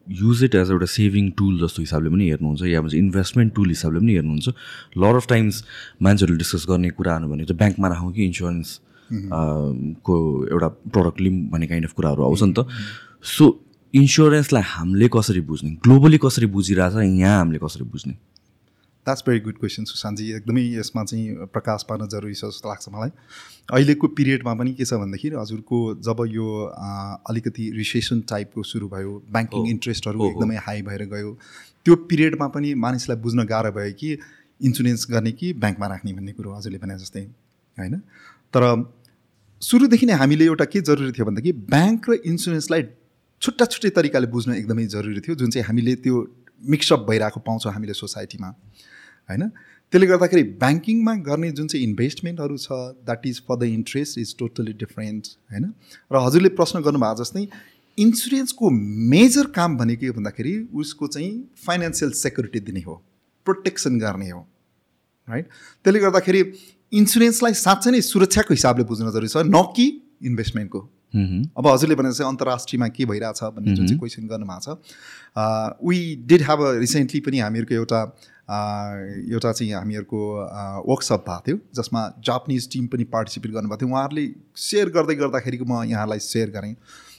युज 0.09 0.43
इट 0.45 0.55
एज 0.55 0.71
एउटा 0.71 0.87
सेभिङ 0.87 1.31
टुल 1.39 1.59
जस्तो 1.61 1.83
हिसाबले 1.83 2.11
पनि 2.11 2.29
हेर्नुहुन्छ 2.31 2.63
या 2.63 2.81
भन्छ 2.81 2.95
इन्भेस्टमेन्ट 2.95 3.55
टुल 3.55 3.69
हिसाबले 3.69 4.01
पनि 4.01 4.13
हेर्नुहुन्छ। 4.15 4.49
लट 4.99 5.15
अफ 5.17 5.27
टाइम्स 5.29 5.65
मान्छेहरूले 6.03 6.39
डिस्कस 6.39 6.67
गर्ने 6.69 6.91
कुराहरू 6.91 7.29
भनेको 7.29 7.47
चाहिँ 7.49 7.59
ब्याङ्कमा 7.59 7.89
राखौँ 7.89 8.13
कि 8.13 8.25
इन्सुरेन्स 8.25 8.81
को 9.13 10.15
एउटा 10.53 10.69
प्रडक्ट 10.69 11.21
लिउँ 11.21 11.49
भन्ने 11.51 11.67
काइन्ड 11.67 11.87
अफ 11.87 11.93
कुराहरू 11.93 12.23
आउँछ 12.25 12.43
नि 12.43 12.53
त। 12.59 12.67
सो 13.25 13.45
इन्सुरेन्सलाई 13.95 14.63
हामीले 14.67 15.09
कसरी 15.15 15.41
बुझ्ने? 15.41 15.71
ग्लोबली 15.85 16.19
कसरी 16.19 16.47
बुझिरहेछ? 16.47 16.95
यहाँ 16.95 17.39
हामीले 17.39 17.59
कसरी 17.65 17.85
बुझ्ने? 17.85 18.15
That's 19.07 19.23
very 19.27 19.41
good 19.41 19.59
question 19.59 19.85
Sushant ji 19.85 20.31
एकदमै 20.33 20.63
यसमा 20.75 21.05
चाहिँ 21.05 21.47
प्रकाश 21.55 21.83
पार्न 21.89 22.09
जरुरी 22.09 22.35
छ 22.35 22.45
जस्तो 22.47 22.69
लाग्छ 22.69 22.89
मलाई। 22.89 23.11
अहिलेको 23.73 24.09
पिरियडमा 24.19 24.55
पनि 24.55 24.73
के 24.75 24.85
छ 24.85 25.01
भन्दाखेरि 25.03 25.37
हजुरको 25.37 25.81
जब 26.07 26.25
यो 26.31 26.47
अलिकति 27.31 27.71
रिसेसन 27.77 28.21
टाइपको 28.31 28.63
सुरु 28.71 28.89
भयो 28.89 29.13
ब्याङ्किङ 29.37 29.69
इन्ट्रेस्टहरू 29.71 30.29
एकदमै 30.29 30.57
हाई 30.69 30.83
भएर 30.89 31.05
गयो 31.13 31.33
त्यो 31.85 31.97
पिरियडमा 32.11 32.49
पनि 32.57 32.75
मानिसलाई 32.87 33.19
बुझ्न 33.27 33.45
गाह्रो 33.53 33.73
भयो 33.79 33.93
कि 34.01 34.11
इन्सुरेन्स 34.61 35.07
गर्ने 35.11 35.33
कि 35.43 35.53
ब्याङ्कमा 35.65 35.87
राख्ने 35.87 36.13
भन्ने 36.13 36.33
कुरो 36.33 36.55
हजुरले 36.57 36.79
भने 36.79 36.99
जस्तै 36.99 37.25
होइन? 37.79 37.99
तर 38.55 38.63
सुरुदेखि 39.63 40.07
नै 40.07 40.13
हामीले 40.23 40.45
एउटा 40.45 40.65
के 40.73 40.81
जरुरी 40.89 41.13
थियो 41.13 41.27
भनेदेखि 41.27 41.53
ब्याङ्क 41.75 42.11
र 42.11 42.19
इन्सुरेन्सलाई 42.33 42.83
छुट्टा 43.43 43.65
छुट्टै 43.67 43.91
तरिकाले 44.01 44.27
बुझ्न 44.35 44.55
एकदमै 44.55 44.87
जरुरी 44.97 45.21
थियो 45.29 45.37
जुन 45.43 45.51
चाहिँ 45.51 45.67
हामीले 45.69 45.95
त्यो 46.05 46.25
मिक्सअप 46.75 47.07
भइरहेको 47.09 47.41
पाउँछौँ 47.47 47.73
हामीले 47.73 47.95
सोसाइटीमा 48.01 48.51
होइन? 49.29 49.49
त्यसले 49.93 50.07
गर्दाखेरि 50.07 50.43
ब्याङ्किङमा 50.63 51.15
गर्ने 51.27 51.51
जुन 51.53 51.67
चाहिँ 51.67 51.87
इन्भेस्टमेन्टहरू 51.87 52.57
छ 52.59 52.79
that 53.05 53.27
is 53.27 53.41
for 53.49 53.57
the 53.57 53.63
interest 53.75 54.19
is 54.19 54.35
totally 54.39 54.73
different 54.83 55.27
होइन? 55.53 55.73
र 56.13 56.25
हजुरले 56.27 56.49
प्रश्न 56.61 56.81
गर्नुभएको 56.83 57.23
जस्तै 57.23 57.47
इन्सुरेन्सको 57.99 58.71
मेजर 59.11 59.47
काम 59.57 59.77
भनेको 59.77 60.01
के 60.01 60.11
भन्दाखेरि 60.11 60.55
उसको 60.75 61.07
चाहिँ 61.07 61.33
फाइनेन्सियल 61.67 62.11
सेक्युरिटी 62.21 62.61
दिने 62.61 62.81
हो 62.81 62.95
प्रोटेक्सन 63.47 63.99
गर्ने 63.99 64.31
हो 64.31 64.41
राइट 65.29 65.49
त्यसले 65.85 66.01
गर्दाखेरि 66.01 66.43
इन्सुरेन्सलाई 66.93 67.55
साँच्चै 67.61 67.91
नै 67.91 68.01
सुरक्षाको 68.01 68.55
हिसाबले 68.55 68.85
बुझ्न 68.85 69.11
जरुरी 69.11 69.29
छ 69.29 69.47
न 69.47 69.63
कि 69.77 69.87
इन्भेस्टमेन्टको 70.25 70.81
अब 71.59 71.67
हजुरले 71.67 71.95
भने 71.95 72.13
चाहिँ 72.13 72.29
अन्तर्राष्ट्रियमा 72.29 72.89
के 72.89 73.05
भइरहेछ 73.07 73.43
भन्ने 73.57 73.75
जुन 73.75 73.87
चाहिँ 73.87 73.99
क्वेसन 73.99 74.27
गर्नुभएको 74.27 74.75
छ। 74.75 75.87
We 75.87 75.99
did 76.27 76.43
have 76.43 76.61
a 76.61 76.71
recently 76.79 77.21
पनि 77.21 77.39
हामीहरूको 77.39 77.75
एउटा 77.75 78.01
एउटा 78.45 79.53
चाहिँ 79.53 79.73
हामीहरूको 79.73 80.21
वर्कसप 80.89 81.25
भएको 81.29 81.43
थियो 81.47 81.59
जसमा 81.75 82.01
जापानिज 82.21 82.69
टिम 82.73 82.87
पनि 82.87 83.05
पार्टिसिपेट 83.09 83.53
गर्नुभएको 83.53 83.81
थियो। 83.81 83.89
उहाँहरूले 83.89 84.25
सेयर 84.57 84.89
गर्दै 84.91 85.15
गर्दाखेरिको 85.15 85.65
म 85.65 85.83
यहाँलाई 85.85 86.19
सेयर 86.21 86.51
गरेँ। 86.51 86.77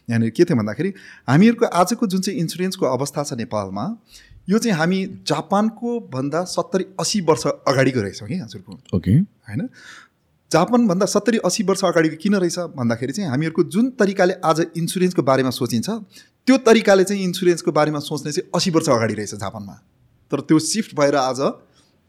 यहाँनिर 0.10 0.30
के 0.30 0.44
थियो 0.46 0.58
भन्दाखेरि 0.58 0.94
हामीहरूको 1.28 1.66
आजको 1.66 2.08
जुन 2.08 2.22
चाहिँ 2.22 2.40
इन्सुरेन्सको 2.40 2.86
अवस्था 2.86 3.24
छ 3.24 3.34
नेपालमा 3.34 3.86
यो 4.50 4.58
चाहिँ 4.58 4.78
हामी 4.78 5.06
जापानको 5.26 6.00
भन्दा 6.14 6.44
सत्तरी 6.46 6.86
असी 7.00 7.22
वर्ष 7.22 7.48
अगाडिको 7.48 8.02
रहेछौँ 8.02 8.28
कि 8.28 8.36
हजुरको? 8.36 8.80
ओके। 8.94 9.12
होइन? 9.12 9.70
जापानभन्दा 10.52 11.06
सत्तरी 11.06 11.38
असी 11.46 11.64
वर्ष 11.64 11.84
अगाडिको 11.86 12.18
किन 12.22 12.36
रहेछ 12.36 12.78
भन्दाखेरि 12.78 13.14
चाहिँ 13.14 13.30
हामीहरूको 13.30 13.64
जुन 13.74 13.90
तरिकाले 14.00 14.34
आज 14.46 14.66
इन्सुरेन्सको 14.78 15.22
बारेमा 15.24 15.50
सोचिन्छ 15.50 15.90
त्यो 15.90 16.58
तरिकाले 16.62 17.04
चाहिँ 17.04 17.24
इन्सुरेन्सको 17.24 17.72
बारेमा 17.72 18.00
सोच्ने 18.00 18.32
चाहिँ 18.32 18.50
असी 18.56 18.72
वर्ष 18.72 18.90
अगाडि 18.90 19.14
रहेछ 19.14 19.36
जापानमा। 19.36 19.76
तर 20.36 20.42
त्यो 20.42 20.60
सिफ्ट 20.62 20.96
भएर 20.96 21.16
आज 21.16 21.40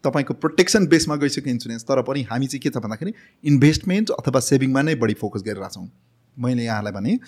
तपाईँको 0.05 0.35
प्रोटेक्सन 0.43 0.87
बेसमा 0.87 1.17
गइसक्यो 1.17 1.53
इन्सुरेन्स 1.53 1.85
तर 1.85 2.03
पनि 2.03 2.23
हामी 2.31 2.47
चाहिँ 2.47 2.61
के 2.61 2.71
छ 2.71 2.83
भन्दाखेरि 2.83 3.13
इन्भेस्टमेन्ट 3.45 4.11
अथवा 4.13 4.41
सेभिङमा 4.49 4.83
नै 4.83 4.95
बढी 5.03 5.15
फोकस 5.23 5.43
गरिरहेछौँ 5.47 5.89
मैले 6.37 6.65
यहाँलाई 6.65 6.93
भने 6.93 7.19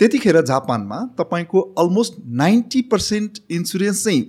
त्यतिखेर 0.00 0.40
जापानमा 0.44 0.98
तपाईँको 1.18 1.60
अलमोस्ट 1.80 2.14
नाइन्टी 2.38 2.80
पर्सेन्ट 2.92 3.38
इन्सुरेन्स 3.50 4.04
चाहिँ 4.04 4.22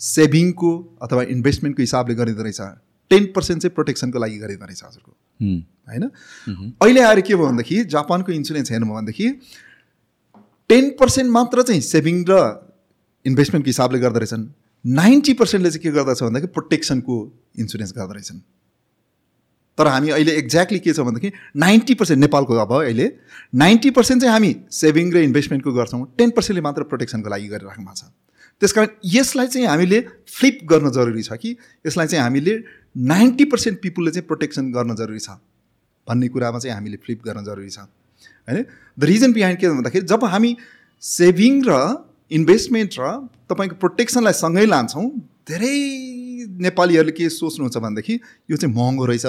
सेभिङको 0.00 0.70
अथवा 1.02 1.22
इन्भेस्टमेन्टको 1.34 1.82
हिसाबले 1.82 2.14
गरिँदो 2.14 2.42
रहेछ। 2.42 2.60
टेन 3.10 3.26
पर्सेन्ट 3.36 3.62
चाहिँ 3.62 3.74
प्रोटेक्सनको 3.74 4.18
लागि 4.18 4.38
गरिँदो 4.38 4.66
रहेछ 4.66 4.82
हजुरको। 4.84 5.12
होइन? 5.88 6.04
अहिले 6.82 7.00
आएर 7.00 7.20
के 7.20 7.34
भयो 7.34 7.46
भनेदेखि 7.46 7.84
जापानको 7.94 8.32
इन्सुरेन्स 8.32 8.70
हेर्नुभयो 8.72 8.94
भनेदेखि 8.94 9.28
टेन 10.70 10.90
पर्सेन्ट 11.00 11.30
मात्र 11.30 11.62
चाहिँ 11.62 11.80
सेभिङ 11.80 12.24
र 12.30 12.40
इन्भेस्टमेन्टको 13.24 13.68
हिसाबले 13.68 13.98
गर्दो 13.98 14.18
रहेछन्। 14.18 14.44
नाइन्टी 14.84 15.32
पर्सेन्टले 15.34 15.70
चाहिँ 15.70 15.82
के 15.82 15.90
गर्दछ 15.90 16.22
भन्दाखेरि 16.22 16.52
प्रोटेक्सनको 16.52 17.16
इन्सुरेन्स 17.58 17.92
गर्दो 17.96 18.12
रहेछन्। 18.12 18.40
तर 19.78 19.86
हामी 19.86 20.10
अहिले 20.10 20.32
एक्ज्याक्टली 20.36 20.78
के 20.78 20.92
छ 20.92 21.00
भनेदेखि 21.00 21.32
नाइन्टी 21.56 21.94
पर्सेन्ट 21.94 22.20
नेपालको 22.20 22.54
अब 22.60 22.72
अहिले 22.80 23.06
नाइन्टी 23.54 23.90
पर्सेन्ट 23.90 24.22
चाहिँ 24.22 24.32
हामी 24.32 24.54
सेभिङ 24.70 25.12
र 25.12 25.18
इन्भेस्टमेन्टको 25.28 25.72
गर्छौँ। 25.72 26.04
टेन 26.18 26.30
पर्सेन्टले 26.36 26.60
मात्र 26.60 26.82
प्रोटेक्सनको 26.90 27.30
लागि 27.30 27.48
गरिराख्नु 27.48 27.84
भएको 27.84 27.96
छ। 27.96 28.04
त्यस 28.60 28.72
कारण 28.72 28.88
यसलाई 29.06 29.46
चाहिँ 29.46 29.66
हामीले 29.66 30.00
फ्लिप 30.28 30.58
गर्न 30.66 30.90
जरुरी 30.92 31.22
छ 31.22 31.32
कि 31.40 31.56
यसलाई 31.86 32.06
चाहिँ 32.06 32.22
हामीले 32.24 32.54
नाइन्टी 33.08 33.44
पर्सेन्ट 33.48 33.80
पिपुलले 33.82 34.10
चाहिँ 34.10 34.26
प्रोटेक्सन 34.26 34.70
गर्न 34.72 34.94
जरुरी 34.94 35.18
छ 35.18 35.40
भन्ने 36.06 36.28
कुरामा 36.28 36.58
चाहिँ 36.58 36.74
हामीले 36.76 36.96
फ्लिप 37.00 37.22
गर्न 37.24 37.44
जरुरी 37.44 37.70
छ। 37.70 37.78
होइन? 37.78 38.64
द 38.98 39.04
रिजन 39.04 39.32
बिहाइन्ड 39.32 39.58
के 39.60 39.68
भन्दाखेरि 39.68 40.06
जब 40.06 40.24
हामी 40.26 40.56
सेभिङ 41.02 41.62
र 41.66 41.72
इन्भेस्टमेन्ट 42.38 42.92
र 42.98 43.12
तपाईँको 43.50 43.76
प्रोटेक्सनलाई 43.82 44.32
सँगै 44.40 44.66
लान्छौँ। 44.66 45.06
धेरै 45.48 45.76
नेपालीहरूले 46.66 47.12
के 47.12 47.28
सोच्नुहुन्छ 47.30 47.76
भनेदेखि 47.76 48.14
यो 48.50 48.56
चाहिँ 48.56 48.74
महँगो 48.74 49.04
रहेछ 49.06 49.26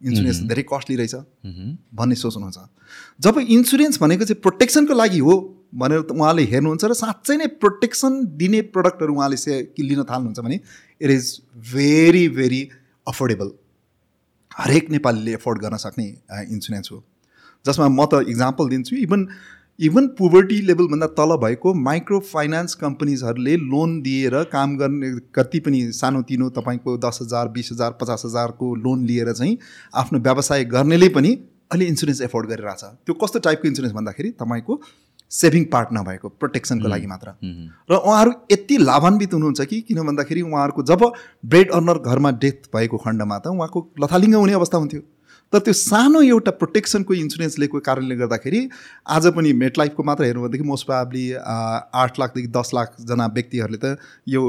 इन्सुरेन्स 0.00 0.38
धेरै 0.48 0.62
कस्टली 0.72 0.96
रहेछ 0.96 1.14
भन्ने 1.94 2.14
सोच्नुहुन्छ। 2.14 2.58
जब 3.20 3.38
इन्सुरेन्स 3.38 3.98
भनेको 4.02 4.24
चाहिँ 4.24 4.40
प्रोटेक्सनको 4.42 4.94
लागि 4.94 5.18
हो 5.18 5.34
भनेर 5.74 5.98
उहाँले 6.14 6.42
हेर्नुहुन्छ 6.52 6.84
र 6.84 6.94
साँच्चै 6.94 7.36
नै 7.36 7.46
प्रोटेक्सन 7.62 8.12
दिने 8.38 8.60
प्रडक्टहरू 8.74 9.14
उहाँले 9.14 9.36
से 9.36 9.52
लिन 9.78 10.02
थाल्नुहुन्छ 10.10 10.40
भने 10.40 10.60
it 11.02 11.10
is 11.10 11.26
very 11.74 12.28
very 12.38 12.62
affordable 13.06 13.50
हरेक 14.58 14.90
नेपालीले 14.90 15.32
एफोर्ड 15.34 15.58
गर्न 15.62 15.76
सक्ने 15.76 16.06
इन्सुरेन्स 16.54 16.92
हो। 16.92 17.02
जसमा 17.64 17.88
म 17.88 18.06
त 18.06 18.24
इक्जाम्पल 18.28 18.68
दिन्छु 18.68 18.96
इभन 18.96 19.20
इभन 19.80 20.06
पोभर्टी 20.08 20.60
लेभलभन्दा 20.60 21.06
तल 21.06 21.36
भएको 21.36 21.72
माइक्रो 21.74 22.18
फाइनेन्स 22.20 22.74
कम्पनीजहरूले 22.74 23.56
लोन 23.56 24.00
दिएर 24.02 24.34
काम 24.44 24.76
गर्ने 24.76 25.10
कति 25.34 25.58
पनि 25.60 25.82
सानोतिनो 25.92 26.48
तपाईँको 26.50 26.96
दस 26.98 27.18
हजार 27.22 27.48
बिस 27.48 27.68
हजार 27.72 27.90
पचास 28.00 28.22
हजारको 28.26 28.74
लोन 28.74 29.04
लिएर 29.06 29.32
चाहिँ 29.32 29.58
आफ्नो 29.94 30.18
व्यवसाय 30.18 30.64
गर्नेले 30.64 31.08
पनि 31.08 31.30
अहिले 31.72 31.84
इन्सुरेन्स 31.84 32.20
एफोर्ड 32.20 32.48
गरिरहेछ। 32.48 32.82
त्यो 33.06 33.14
कस्तो 33.14 33.38
टाइपको 33.38 33.68
इन्सुरेन्स 33.68 33.94
भन्दाखेरि 33.94 34.30
तपाईँको 34.30 34.80
सेभिङ 35.30 35.64
पार्ट 35.64 35.88
नभएको 35.92 36.28
प्रोटेक्सनको 36.28 36.88
लागि 36.88 37.06
मात्र। 37.06 37.34
र 37.90 37.94
उहाँहरू 37.94 38.32
यति 38.52 38.78
लाभान्वित 38.78 39.34
हुनुहुन्छ 39.34 39.60
कि 39.60 39.80
किन 39.80 40.02
भन्दाखेरि 40.06 40.42
उहाँहरूको 40.42 40.82
जब 40.82 41.04
ब्रेड 41.46 41.70
अर्नर 41.70 41.98
घरमा 42.00 42.30
डेथ 42.42 42.68
भएको 42.74 42.98
खण्डमा 42.98 43.38
त 43.38 43.46
उहाँको 43.46 43.86
लथालिङ्ग 44.00 44.34
हुने 44.34 44.52
अवस्था 44.52 44.78
हुन्थ्यो। 44.78 45.00
तर 45.52 45.58
त्यो 45.58 45.72
सानो 45.72 46.20
एउटा 46.22 46.50
प्रोटेक्सनको 46.60 47.14
इन्सुरेन्स 47.14 47.58
लिएको 47.58 47.80
कारणले 47.80 48.16
गर्दाखेरि 48.16 48.60
आज 49.08 49.26
पनि 49.36 49.52
मेटलाइफको 49.62 50.02
मात्र 50.04 50.24
हेर्नु 50.24 50.42
भनेदेखि 50.42 50.64
मोस्ट 50.68 50.86
प्राब्ली 50.86 51.24
आठ 51.32 52.20
लाखदेखि 52.20 52.48
दस 52.56 52.70
लाखजना 52.74 53.26
व्यक्तिहरूले 53.34 53.78
त 53.84 53.96
यो 54.28 54.42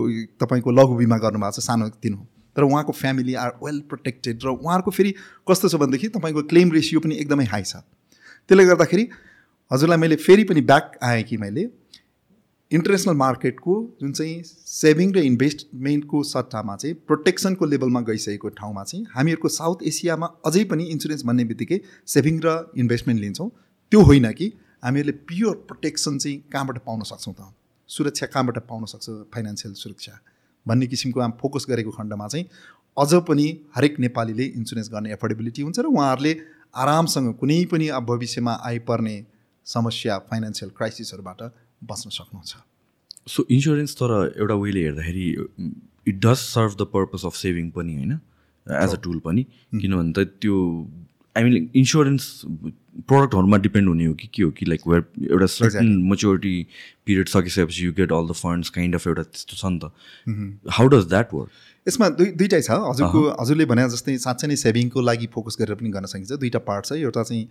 तपाईँको 0.44 0.72
लघु 0.72 0.96
बिमा 0.98 1.18
गर्नुभएको 1.18 1.56
छ 1.56 1.64
सानो 1.64 1.88
तिनो। 2.04 2.20
तर 2.56 2.64
उहाँको 2.64 2.92
फ्यामिली 2.92 3.34
आर 3.40 3.52
वेल 3.64 3.80
प्रोटेक्टेड 3.90 4.44
र 4.44 4.48
उहाँहरूको 4.50 4.92
फेरि 4.92 5.14
कस्तो 5.48 5.70
छ 5.70 5.76
भनेदेखि 5.80 6.08
तपाईँको 6.20 6.44
क्लेम 6.52 6.72
रेसियो 6.72 7.00
पनि 7.00 7.16
एकदमै 7.16 7.46
हाई 7.48 7.64
छ। 7.64 7.80
त्यसले 8.50 8.66
गर्दाखेरि 8.66 9.10
हजुरलाई 9.72 9.98
मैले 9.98 10.16
फेरि 10.20 10.44
पनि 10.44 10.62
ब्याक 10.68 11.00
आएँ 11.04 11.24
कि 11.24 11.38
मैले 11.38 11.64
इन्टरनेसनल 12.72 13.14
मार्केटको 13.14 13.76
जुन 14.02 14.12
चाहिँ 14.12 14.42
सेभिङ 14.46 15.14
र 15.14 15.18
इन्भेस्टमेन्टको 15.20 16.22
सट्टामा 16.24 16.76
चाहिँ 16.76 16.96
प्रोटेक्सनको 17.08 17.66
लेभलमा 17.66 18.02
गइसकेको 18.02 18.50
ठाउँमा 18.50 18.84
चाहिँ 18.84 19.06
हामीहरूको 19.14 19.48
साउथ 19.48 19.78
एसियामा 19.84 20.28
अझै 20.46 20.64
पनि 20.64 20.84
इन्सुरेन्स 20.88 21.24
भन्ने 21.26 21.44
बित्तिकै 21.44 21.80
सेभिङ 22.08 22.40
र 22.46 22.54
इन्भेस्टमेन्ट 22.78 23.22
लिन्छौँ। 23.22 23.50
त्यो 23.92 24.02
होइन 24.02 24.32
कि 24.32 24.52
हामीहरूले 24.84 25.12
प्योर 25.30 25.56
प्रोटेक्सन 25.68 26.18
चाहिँ 26.18 26.38
कहाँबाट 26.54 26.78
पाउन 26.86 27.02
सक्छौँ 27.04 27.34
त? 27.34 27.48
सुरक्षा 27.90 28.26
कहाँबाट 28.26 28.58
पाउन 28.68 28.86
सक्छ 28.86 29.10
फाइनेन्सियल 29.34 29.74
सुरक्षा? 29.74 30.14
भन्ने 30.66 30.88
किसिमको 30.88 31.22
हामी 31.22 31.38
फोकस 31.42 31.66
गरेको 31.70 31.92
खण्डमा 31.92 32.28
चाहिँ 32.28 32.46
अझ 32.98 33.14
पनि 33.30 33.48
हरेक 33.76 34.00
नेपालीले 34.00 34.46
इन्सुरेन्स 34.60 34.90
गर्ने 34.94 35.14
एफोर्डेबिलिटी 35.14 35.62
हुन्छ 35.62 35.80
र 35.80 35.86
उहाँहरूले 35.88 36.36
आरामसँग 36.76 37.34
कुनै 37.42 37.58
पनि 37.66 37.88
अब 37.98 38.06
भविष्यमा 38.06 38.54
आइपर्ने 38.66 39.16
समस्या 39.66 40.20
फाइनेन्सियल 40.30 40.72
क्राइसिसहरूबाट 40.78 41.42
बस्न 41.82 42.10
सक्नुहुन्छ। 42.10 42.54
सो 43.28 43.46
इन्सुरेन्स 43.50 43.96
तर 43.96 44.12
एउटा 44.38 44.56
वेले 44.56 44.84
हेर्दाखेरि 44.84 45.28
it 46.08 46.16
does 46.26 46.38
serve 46.38 46.76
the 46.76 46.88
purpose 46.94 47.26
of 47.26 47.36
saving 47.36 47.70
पनि 47.72 47.96
होइन 47.96 48.12
एज 48.84 48.94
अ 48.94 49.00
टुल 49.04 49.20
पनि। 49.26 49.44
किनभने 49.74 50.12
त 50.14 50.28
त्यो 50.42 50.58
आई 51.36 51.44
मिन 51.44 51.70
इन्सुरेन्स 51.76 52.24
प्रडक्टहरूमा 53.08 53.58
डिपेन्ड 53.58 53.88
हुने 53.88 54.06
हो 54.06 54.14
कि 54.14 54.28
के 54.34 54.44
हो 54.44 54.52
कि 54.52 54.66
लाइक 54.66 54.82
वेयर 54.88 55.04
एउटा 55.32 55.46
सर्टन 55.46 55.88
मेच्योरिटी 56.12 56.56
पिरियड 57.06 57.28
सकिसकेपछि 57.30 57.86
you 57.86 57.92
get 58.00 58.12
all 58.12 58.28
the 58.28 58.32
funds 58.40 58.70
kind 58.78 58.96
of 58.96 59.08
एउटा 59.08 59.24
त्यस्तो 59.24 59.56
छ 59.58 59.66
नि 59.66 59.80
त। 59.80 60.72
हाउ 60.78 60.88
डज 60.94 61.06
द्याट 61.10 61.34
वर्क 61.34 61.50
यसमा 61.88 62.10
दुई 62.22 62.32
दुइटै 62.40 62.62
छ। 62.62 62.80
हजुरको 62.86 63.22
हजुरले 63.40 63.66
भने 63.66 63.88
जस्तै 63.90 64.18
साँच्चै 64.26 64.48
नै 64.48 64.56
सेभिङको 64.64 65.02
लागि 65.02 65.28
फोकस 65.36 65.62
गरेर 65.62 65.76
पनि 65.76 65.90
गर्न 65.90 66.06
सकिन्छ। 66.14 66.32
दुईवटा 66.34 66.60
पार्ट 66.66 66.86
छ। 66.86 66.92
एउटा 67.00 67.24
चाहिँ 67.24 67.46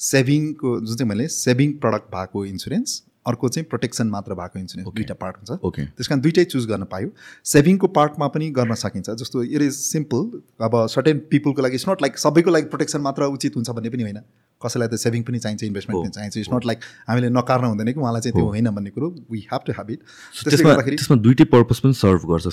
सेभिङको 0.00 0.78
जुन 0.80 0.96
चाहिँ 0.96 1.08
मैले 1.10 1.28
सेभिङ 1.34 1.72
प्रडक्ट 1.84 2.06
भएको 2.14 2.44
इन्सुरेन्स 2.46 3.02
अर्को 3.26 3.48
चाहिँ 3.48 3.66
प्रोटेक्सन 3.68 4.08
मात्र 4.08 4.34
भएको 4.34 4.58
इन्सुरेन्स 4.58 4.92
दुईवटा 4.94 5.14
पार्ट 5.20 5.36
हुन्छ। 5.36 5.58
ओके 5.64 5.84
त्यस 5.86 6.08
कारण 6.08 6.20
दुइटै 6.20 6.44
चुज 6.46 6.66
गर्न 6.66 6.84
पायो। 6.86 7.10
सेभिङको 7.44 7.86
पार्टमा 7.98 8.28
पनि 8.28 8.50
गर्न 8.52 8.74
सकिन्छ। 8.76 9.10
जस्तो 9.12 9.42
इट 9.42 9.62
इज 9.62 9.72
सिम्पल 9.74 10.40
अब 10.60 10.86
सर्टेन 10.88 11.18
पिपलको 11.30 11.62
लागि 11.62 11.74
इट्स 11.74 11.88
नट 11.88 12.02
लाइक 12.02 12.18
सबैको 12.18 12.50
लागि 12.50 12.66
प्रोटेक्सन 12.66 13.00
मात्र 13.00 13.30
उचित 13.30 13.56
हुन्छ 13.56 13.70
भन्ने 13.70 13.90
पनि 13.90 14.02
होइन। 14.02 14.20
कसैलाई 14.64 14.88
त 14.88 15.00
सेभिङ 15.00 15.22
पनि 15.22 15.38
चाहिन्छ 15.38 15.62
इन्भेस्टमेन्ट 15.64 16.00
पनि 16.02 16.10
चाहिन्छ. 16.10 16.36
इट्स 16.36 16.52
नट 16.52 16.64
लाइक 16.66 16.78
हामीले 17.08 17.28
नकार्न 17.30 17.64
हुँदैन 17.64 17.92
कि 17.92 18.00
उहाँलाई 18.00 18.20
चाहिँ 18.20 18.34
त्यो 18.34 18.46
होइन 18.48 18.70
भन्ने 18.70 18.90
कुरो. 18.90 19.08
We 19.30 19.40
have 19.52 19.60
to 19.66 19.72
have 19.72 19.90
it 19.90 20.00
त्यसले 20.00 20.50
त्यसमा 20.50 20.70
गर्दाखेरि 20.70 20.96
त्यसमा 20.96 21.16
दुइटै 21.22 21.44
पर्पज 21.54 21.80
पनि 21.80 21.94
सर्भ 21.94 22.20
गर्छ 22.30 22.44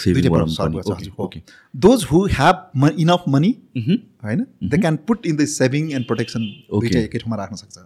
those 1.88 2.06
who. 2.12 2.26
Have 2.32 2.58
enough 2.98 3.24
money. 3.30 3.52
होइन 4.24 4.46
they 4.64 4.78
can 4.78 4.96
put 5.08 5.26
in 5.26 5.36
the 5.36 5.46
saving 5.50 5.92
and 5.92 6.06
protection. 6.08 6.42
दुइटै 6.72 7.04
एकै 7.04 7.18
ठाउँमा 7.20 7.38
राख्न 7.38 7.56
सक्छ। 7.56 7.78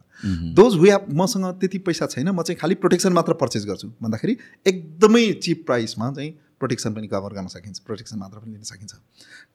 दोज 0.55 0.71
हु 0.75 0.85
ह्याभ 0.85 1.13
मसँग 1.21 1.45
त्यति 1.59 1.77
पैसा 1.85 2.05
छैन 2.07 2.29
म 2.29 2.41
चाहिँ 2.41 2.59
खालि 2.61 2.75
प्रोटेक्सन 2.81 3.13
मात्र 3.13 3.33
पर्चेस 3.43 3.65
गर्छु। 3.65 3.87
भन्दाखेरि 4.01 4.37
एकदमै 4.67 5.31
चिप 5.43 5.63
प्राइसमा 5.65 6.11
चाहिँ 6.11 6.31
प्रोटेक्सन 6.59 6.93
पनि 6.93 7.07
कभर 7.07 7.33
गर्न 7.35 7.47
सकिन्छ 7.51 7.79
प्रोटेक्सन 7.85 8.17
मात्र 8.19 8.37
पनि 8.39 8.51
लिन 8.51 8.63
सकिन्छ। 8.63 8.93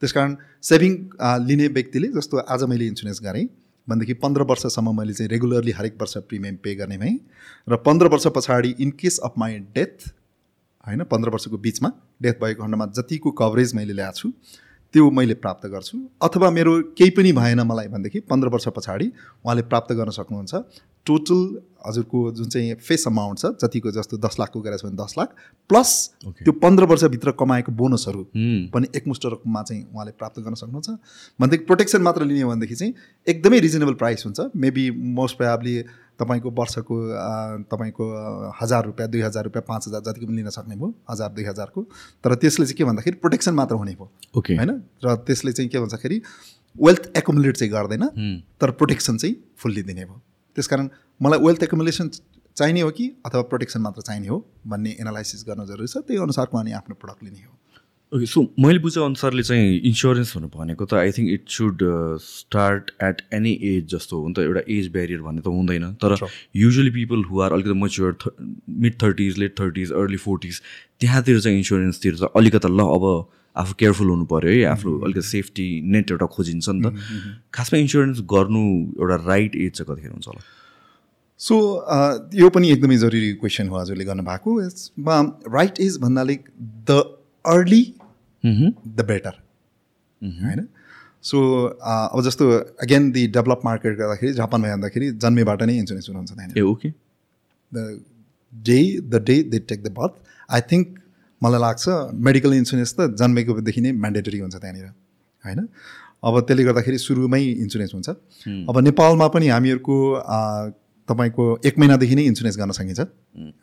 त्यस 0.01 0.11
कारण 0.11 0.35
सेभिङ 0.63 0.91
लिने 1.47 1.67
व्यक्तिले 1.77 2.07
जस्तो 2.17 2.37
आज 2.47 2.63
मैले 2.69 2.87
इन्सुरेन्स 2.87 3.19
गरेँ 3.23 3.45
भनेदेखि 3.87 4.13
पन्ध्र 4.13 4.43
वर्षसम्म 4.43 4.97
मैले 4.97 5.13
चाहिँ 5.13 5.29
रेगुलरली 5.29 5.71
हरेक 5.71 5.97
वर्ष 6.01 6.17
प्रिमियम 6.29 6.55
पे 6.55 6.75
गर्ने 6.75 6.97
भएँ 6.97 7.17
र 7.69 7.75
पन्ध्र 7.77 8.07
वर्ष 8.07 8.27
पछाडि 8.27 8.75
in 8.79 8.91
case 8.91 9.19
of 9.23 9.33
my 9.37 9.59
death 9.75 10.07
होइन 10.87 11.03
पन्ध्र 11.03 11.29
वर्षको 11.29 11.57
बिचमा 11.57 11.91
डेथ 12.21 12.33
भएको 12.33 12.63
खण्डमा 12.63 12.85
जतिको 12.97 13.31
कभरेज 13.31 13.73
मैले 13.75 13.93
ल्याएको 13.93 14.17
छु 14.17 14.31
त्यो 14.93 15.09
मैले 15.17 15.33
प्राप्त 15.43 15.67
गर्छु 15.73 15.97
अथवा 16.27 16.49
मेरो 16.51 16.71
केही 16.97 17.09
पनि 17.17 17.31
भएन 17.33 17.61
मलाई 17.67 17.87
भनेदेखि 17.87 18.19
पन्ध्र 18.31 18.47
वर्ष 18.55 18.67
पछाडि 18.77 19.05
उहाँले 19.45 19.61
प्राप्त 19.73 19.93
गर्न 19.99 20.09
सक्नुहुन्छ 20.17 20.55
टोटल 21.05 21.37
हजुरको 21.87 22.19
जुन 22.39 22.49
चाहिँ 22.55 22.73
फेस 22.87 23.05
अमाउन्ट 23.07 23.39
छ 23.39 23.51
जतिको 23.63 23.91
जस्तो 23.91 24.17
दस 24.25 24.35
लाखको 24.39 24.61
गरेको 24.65 24.77
छ 24.81 24.85
भने 24.85 24.97
दस 25.03 25.15
लाख 25.17 25.35
प्लस 25.69 25.93
Okay. 26.27 26.43
त्यो 26.45 26.53
पन्ध्र 26.65 26.85
वर्षभित्र 26.91 27.31
कमाएको 27.39 27.71
बोनसहरू 27.81 28.21
Hmm. 28.35 28.59
पनि 28.73 28.87
एकमुष्ट 28.95 29.25
रकममा 29.33 29.61
चाहिँ 29.69 29.81
उहाँले 29.93 30.11
प्राप्त 30.19 30.39
गर्न 30.39 30.55
सक्नुहुन्छ 30.61 30.89
भनेदेखि 31.39 31.65
प्रोटेक्सन 31.71 32.01
मात्र 32.09 32.25
लिने 32.25 32.41
हो 32.41 32.49
भनेदेखि 32.49 32.75
चाहिँ 32.75 32.93
एकदमै 33.27 33.59
रिजनेबल 33.67 33.93
प्राइस 34.03 34.25
हुन्छ 34.25 34.49
मेबी 34.65 34.89
मोस्ट 35.17 35.37
प्रोयाब्ली 35.37 35.75
तपाईँको 36.21 36.49
वर्षको 36.51 36.95
तपाईँको 37.71 38.05
हजार 38.61 38.85
रुपियाँ 38.85 39.09
दुई 39.11 39.21
हजार 39.21 39.43
रुपियाँ 39.43 39.63
पाँच 39.67 39.87
हजार 39.87 40.01
जतिको 40.01 40.27
पनि 40.27 40.35
लिन 40.37 40.49
सक्ने 40.49 40.75
भयो 40.75 40.93
हजार 41.09 41.29
दुई 41.33 41.45
हजारको। 41.45 41.81
तर 42.23 42.35
त्यसले 42.35 42.65
चाहिँ 42.65 42.77
के 42.77 42.83
भन्दाखेरि 42.85 43.17
प्रोटेक्सन 43.17 43.53
मात्र 43.53 43.75
हुने 43.75 43.93
भयो। 43.93 44.11
ओके 44.37 44.55
होइन? 44.55 44.71
र 45.05 45.15
त्यसले 45.27 45.51
चाहिँ 45.51 45.69
के 45.69 45.79
भन्दाखेरि 45.79 46.21
वेल्थ 46.75 47.11
एकोमुलेट 47.17 47.57
चाहिँ 47.57 47.71
गर्दैन. 47.73 48.03
तर 48.61 48.71
प्रोटेक्सन 48.71 49.17
चाहिँ 49.17 49.35
फुल्ली 49.57 49.83
दिने 49.83 50.05
भयो। 50.05 50.21
त्यसकारण 50.57 50.89
मलाई 51.21 51.39
वेल्थ 51.39 51.63
एकोमुलेसन 51.63 52.09
चाहिने 52.57 52.81
हो 52.81 52.89
कि 52.91 53.07
अथवा 53.25 53.41
प्रोटेक्सन 53.47 53.81
मात्र 53.81 54.01
चाहिने 54.01 54.27
हो 54.27 54.37
भन्ने 54.67 54.95
एनालाइसिस 54.99 55.43
गर्न 55.47 55.65
जरुरी 55.65 55.87
छ। 55.87 55.97
त्यही 55.97 56.21
अनुसारको 56.21 56.57
अनि 56.57 56.71
आफ्नो 56.77 56.95
प्रडक्ट 56.95 57.23
लिने 57.23 57.41
हो। 57.41 57.53
ओके 58.11 58.25
सो 58.25 58.41
मैले 58.59 58.79
बुझे 58.83 58.99
अनुसारले 59.01 59.43
चाहिँ 59.43 59.79
इन्सुरेन्स 59.87 60.35
हुनु 60.35 60.47
भनेको 60.51 60.85
त 60.85 60.93
I 60.99 61.11
think 61.15 61.29
it 61.31 61.43
should 61.49 61.83
start 62.19 62.89
at 63.03 63.21
any 63.33 63.53
age 63.63 63.85
जस्तो 63.93 64.19
हो 64.21 64.27
नि 64.27 64.33
त 64.35 64.39
एउटा 64.43 64.61
एज 64.67 64.87
ब्यारियर 64.91 65.21
भन्ने 65.23 65.41
त 65.41 65.47
हुँदैन। 65.47 65.85
तर. 65.95 66.15
युजली 66.55 66.89
पिपल 66.91 67.23
हु 67.31 67.39
आर 67.41 67.53
अलिकति 67.53 67.73
mature 67.79 68.17
mid 68.83 68.95
thirties 69.03 69.37
late 69.39 69.55
thirties 69.59 69.91
early 70.01 70.17
forties 70.23 70.61
त्यहाँतिर 70.99 71.39
चाहिँ 71.39 71.57
इन्सुरेन्सतिर 71.57 72.15
चाहिँ 72.15 72.31
अलिकति 72.41 72.67
ल 72.67 72.87
अब 72.97 73.05
आफू 73.55 73.73
केयरफुल 73.79 74.09
हुनु 74.09 74.25
पऱ्यो 74.27 74.51
है 74.51 74.63
आफू 74.73 74.97
अलिकति 74.99 75.27
सेफ्टी 75.27 75.69
नेट 75.95 76.11
एउटा 76.11 76.25
खोजिन्छ 76.35 76.69
नि 76.69 76.81
त। 76.83 76.91
खासमा 77.55 77.79
इन्सुरेन्स 77.79 78.21
गर्नु 78.27 78.65
एउटा 78.99 79.15
राइट 79.23 79.55
एज 79.55 79.71
चाहिँ 79.71 79.87
कतिखेर 79.87 80.11
हुन्छ 80.11 80.27
होला? 80.27 80.43
सो 81.39 81.55
यो 82.43 82.49
पनि 82.51 82.71
एकदमै 82.75 82.97
जरुरी 83.07 83.33
क्वेसन 83.39 83.71
हो 83.71 83.79
हजुरले 83.79 84.05
गर्नुभएको। 84.11 84.61
यसमा 84.61 85.17
राइट 85.55 85.79
एज 85.87 85.97
भन्नाले 86.03 86.39
द 86.91 87.01
अर्ली 87.45 87.83
द 88.43 89.05
बेटर 89.07 89.33
होइन 90.21 90.67
सो 91.23 91.39
अब 91.85 92.21
जस्तो 92.25 92.49
अगेन 92.83 93.11
दि 93.11 93.27
डेभलप 93.37 93.61
मार्केट 93.65 93.97
गर्दाखेरि 93.97 94.33
जापानमा 94.33 94.67
हेर्दाखेरि 94.67 95.11
जन्मेबाट 95.23 95.63
नै 95.63 95.77
इन्सुरेन्स 95.77 96.09
हुनुहुन्छ 96.09 96.31
त्यहाँनिर। 96.31 96.63
Okay 96.63 96.89
the 97.71 97.77
day 98.53 98.79
the 99.01 99.23
day 99.27 99.35
they 99.51 99.59
take 99.69 99.83
the 99.83 99.91
birth 99.99 100.13
I 100.49 100.61
think 100.71 100.99
मलाई 101.41 101.61
लाग्छ 101.61 101.85
मेडिकल 102.29 102.53
इन्सुरेन्स 102.53 102.93
त 102.93 102.99
जन्मेकोदेखि 103.21 103.81
नै 103.81 103.91
म्यान्डेटरी 103.91 104.39
हुन्छ 104.39 104.55
त्यहाँनिर। 104.55 104.85
होइन? 105.45 105.59
अब 106.23 106.39
त्यसले 106.47 106.63
गर्दाखेरि 106.63 106.97
सुरुमै 106.97 107.43
इन्सुरेन्स 107.65 107.93
हुन्छ। 107.93 108.09
अब 108.69 108.75
नेपालमा 108.89 109.27
पनि 109.35 109.47
हामीहरूको 109.47 109.97
तपाईँको 111.09 111.45
एक 111.65 111.79
महिनादेखि 111.79 112.15
नै 112.15 112.23
इन्सुरेन्स 112.31 112.57
गर्न 112.57 112.71
सकिन्छ। 112.79 112.99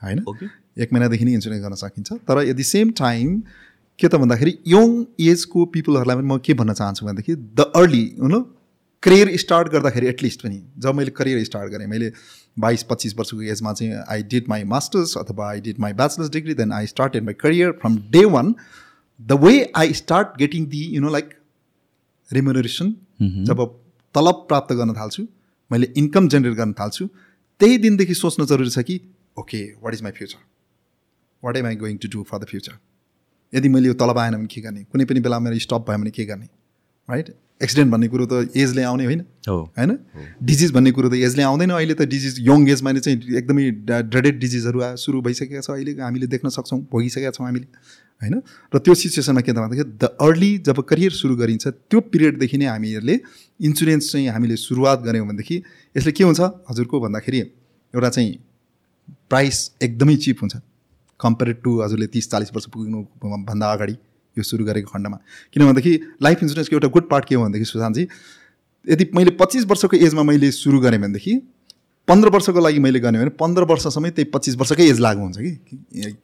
होइन? 0.04 0.18
ओके 0.28 0.46
एक 0.82 0.92
महिनादेखि 0.92 1.24
नै 1.24 1.32
इन्सुरेन्स 1.38 1.62
गर्न 1.64 1.74
सकिन्छ। 1.84 2.12
तर 2.28 2.42
एट 2.42 2.56
द 2.56 2.62
सेम 2.70 2.90
टाइम 2.98 3.42
के 3.98 4.08
त 4.08 4.14
भन्दाखेरि 4.16 4.52
यङ 4.68 4.94
एजको 5.28 5.64
पिपलहरूलाई 5.72 6.16
पनि 6.16 6.26
म 6.26 6.38
के 6.40 6.54
भन्न 6.54 6.74
चाहन्छु 6.80 7.06
भनेदेखि 7.06 7.34
the 7.34 7.72
early 7.76 8.02
no 8.26 8.40
career 9.02 9.36
start 9.38 9.68
गर्दाखेरि 9.68 10.06
एटलिस्ट 10.08 10.42
पनि 10.42 10.60
जब 10.78 10.94
मैले 10.94 11.10
करियर 11.16 11.44
स्टार्ट 11.44 11.72
गरेँ 11.72 11.86
मैले 11.86 12.10
बाइस 12.56 12.82
पच्चिस 12.90 13.14
वर्षको 13.18 13.42
एजमा 13.54 13.72
चाहिँ 13.72 14.02
आई 14.08 14.22
डिड 14.32 14.48
माई 14.48 14.64
मास्टर्स 14.72 15.16
अथवा 15.18 15.48
I 15.50 15.60
did 15.60 15.78
my 15.80 15.92
bachelors 16.00 16.30
degree 16.30 16.54
then 16.60 16.72
I 16.72 16.86
started 16.86 17.24
my 17.24 17.34
career 17.40 17.72
from 17.80 17.96
day 18.10 18.24
one 18.36 18.54
the 19.20 19.38
way 19.44 19.54
I 19.76 19.92
start 20.00 20.38
getting 20.38 20.66
the 20.74 20.82
you 20.94 21.00
know 21.02 21.10
like 21.10 21.34
remuneration 22.30 22.94
जब 23.44 23.64
तलब 24.14 24.44
प्राप्त 24.48 24.74
गर्न 24.74 24.94
थाल्छु 24.94 25.26
मैले 25.70 25.92
इन्कम 25.96 26.28
जेनेरेट 26.28 26.56
गर्न 26.56 26.72
थाल्छु 26.80 27.06
त्यही 27.60 27.78
दिनदेखि 27.78 28.14
सोच्न 28.16 28.46
जरुरी 28.52 28.70
छ 28.70 28.86
कि 28.90 29.00
okay 29.38 29.64
what 29.82 29.94
is 29.94 30.02
my 30.02 30.12
future 30.18 30.44
what 31.42 31.56
am 31.56 31.66
I 31.66 31.76
going 31.82 31.96
to 32.04 32.08
do 32.12 32.22
for 32.30 32.38
the 32.38 32.48
future 32.50 32.78
यदि 33.54 33.68
मैले 33.68 33.88
यो 33.88 33.94
तलब 33.94 34.18
आएन 34.18 34.36
भने 34.36 34.46
के 34.46 34.60
गर्ने? 34.60 34.82
कुनै 34.92 35.04
पनि 35.04 35.20
बेला 35.20 35.38
मेरो 35.38 35.58
स्टप 35.58 35.84
भयो 35.88 35.98
भने 35.98 36.10
के 36.10 36.24
गर्ने? 36.24 36.48
राइट 37.08 37.34
एक्सिडेन्ट 37.62 37.90
भन्ने 37.92 38.08
कुरो 38.08 38.26
त 38.26 38.56
एजले 38.56 38.82
आउने 38.82 39.04
होइन। 39.04 39.20
हो। 39.48 39.58
होइन? 39.78 39.98
डिजिज 40.42 40.72
भन्ने 40.72 40.90
कुरो 40.90 41.08
त 41.08 41.14
एजले 41.14 41.42
आउँदैन। 41.42 41.70
अहिले 41.70 41.94
त 41.94 42.02
डिजिज 42.06 42.38
यङ 42.40 42.68
एजमा 42.68 42.92
नै 42.92 43.00
चाहिँ 43.00 43.18
एकदमै 43.34 43.70
ड्रेडेड 43.82 44.38
डिजिजहरू 44.38 44.80
आ 44.80 44.94
सुरु 44.94 45.22
भइसकेका 45.22 45.60
छ 45.60 45.70
अहिले। 45.70 45.98
हामीले 45.98 46.26
देख्न 46.26 46.48
सक्छौँ 46.48 46.78
भोगिसकेका 46.92 47.30
छौँ 47.34 47.46
हामीले। 47.46 47.66
होइन? 48.22 48.34
र 48.74 48.78
त्यो 48.78 48.94
सिचुएसनमा 48.94 49.40
के 49.40 49.52
त 49.52 49.58
भन्दाखेरि 49.58 49.90
द 49.90 50.04
अर्ली 50.22 50.52
जब 50.68 50.78
करियर 50.86 51.12
सुरु 51.18 51.34
गरिन्छ 51.36 51.66
त्यो 51.90 52.00
पिरियडदेखि 52.00 52.58
नै 52.58 52.66
हामीहरूले 52.66 53.16
इन्सुरेन्स 53.60 54.12
चाहिँ 54.12 54.28
हामीले 54.28 54.56
सुरुवात 54.56 55.02
गऱ्यौँ 55.02 55.26
भनेदेखि 55.26 55.62
यसले 55.96 56.12
के 56.12 56.24
हुन्छ? 56.24 56.40
हजुरको 56.70 57.00
भन्दाखेरि 57.00 57.38
एउटा 57.94 58.08
चाहिँ 58.08 58.30
प्राइस 59.30 59.56
एकदमै 59.82 60.16
चिप 60.16 60.38
हुन्छ। 60.42 60.56
कम्पेरेड 61.20 61.62
टु 61.62 61.80
हजुरले 61.82 62.06
तिस 62.06 62.30
चालिस 62.30 62.50
वर्ष 62.54 62.66
पुग्नु 62.74 63.02
भन्दा 63.44 63.72
अगाडि 63.72 63.96
यो 64.36 64.42
सुरु 64.42 64.64
गरेको 64.64 64.90
खण्डमा। 64.90 65.16
किन 65.52 65.64
भनेदेखि 65.66 65.92
लाइफ 66.22 66.42
इन्सुरेन्सको 66.42 66.76
एउटा 66.76 66.88
गुड 66.88 67.08
पार्ट 67.10 67.24
के 67.24 67.34
हो 67.34 67.42
भनेदेखि 67.42 67.64
सुशान्तजी 67.64 68.06
यदि 68.84 69.10
मैले 69.14 69.30
पच्चिस 69.36 69.64
वर्षको 69.66 69.96
एजमा 69.98 70.22
मैले 70.22 70.50
सुरु 70.52 70.80
गरेँ 70.80 71.00
भनेदेखि 71.00 71.34
पन्ध्र 72.08 72.28
वर्षको 72.30 72.60
लागि 72.60 72.78
मैले 72.78 73.00
गर्ने 73.00 73.18
भने 73.18 73.30
पन्ध्र 73.36 73.64
वर्षसम्म 73.70 74.08
त्यही 74.10 74.30
पच्चिस 74.34 74.56
वर्षकै 74.56 74.84
एज 74.90 75.00
लागु 75.00 75.20
हुन्छ 75.20 75.38
कि? 75.38 75.50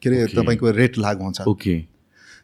के 0.01 0.09
अरे. 0.09 0.33
तपाईँको 0.33 0.71
रेट 0.71 0.97
लागु 0.97 1.23
हुन्छ। 1.23 1.41
ओके 1.47 1.75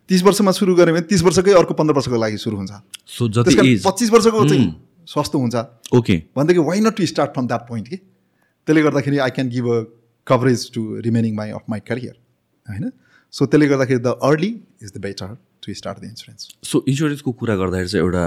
तिस 0.09 0.23
वर्षमा 0.23 0.51
सुरु 0.51 0.75
गऱ्यो 0.75 0.93
भने 0.93 1.01
तिस 1.09 1.21
वर्षकै 1.23 1.53
अर्को 1.57 1.73
पन्ध्र 1.73 1.95
वर्षको 1.95 2.17
लागि 2.21 2.37
सुरु 2.37 2.57
हुन्छ। 2.57 2.71
सो 3.07 3.27
जति 3.29 3.81
पच्चिस 3.85 4.11
वर्षको 4.11 4.47
चाहिँ 4.49 4.67
सस्तो 5.07 5.39
हुन्छ। 5.39 5.55
ओके 5.97 6.17
भनेदेखि 6.37 6.61
why 6.69 6.79
not 6.81 6.95
to 6.97 7.05
start 7.05 7.33
from 7.33 7.47
that 7.47 7.67
point 7.69 7.87
कि? 7.87 7.97
त्यसले 7.97 8.81
गर्दाखेरि 8.83 9.17
I 9.17 9.29
can 9.31 9.49
give 9.49 9.67
a 9.67 9.81
coverage 10.27 10.71
to 10.73 10.81
remaining 11.01 11.35
my 11.35 11.49
of 11.51 11.63
my 11.69 11.79
career 11.87 12.20
होइन? 12.67 12.91
सो 13.34 13.45
त्यसले 13.45 13.67
गर्दाखेरि 13.67 14.00
the 14.00 14.19
early 14.24 14.52
is 14.84 14.91
the 14.95 15.02
better 15.02 15.38
to 15.65 15.74
start 15.74 16.00
the 16.00 16.04
insurance 16.04 16.47
so 16.67 16.84
इन्सुरेन्सको 16.89 17.32
कुरा 17.39 17.56
गर्दाखेरि 17.56 17.89
चाहिँ 17.89 18.06
एउटा 18.06 18.24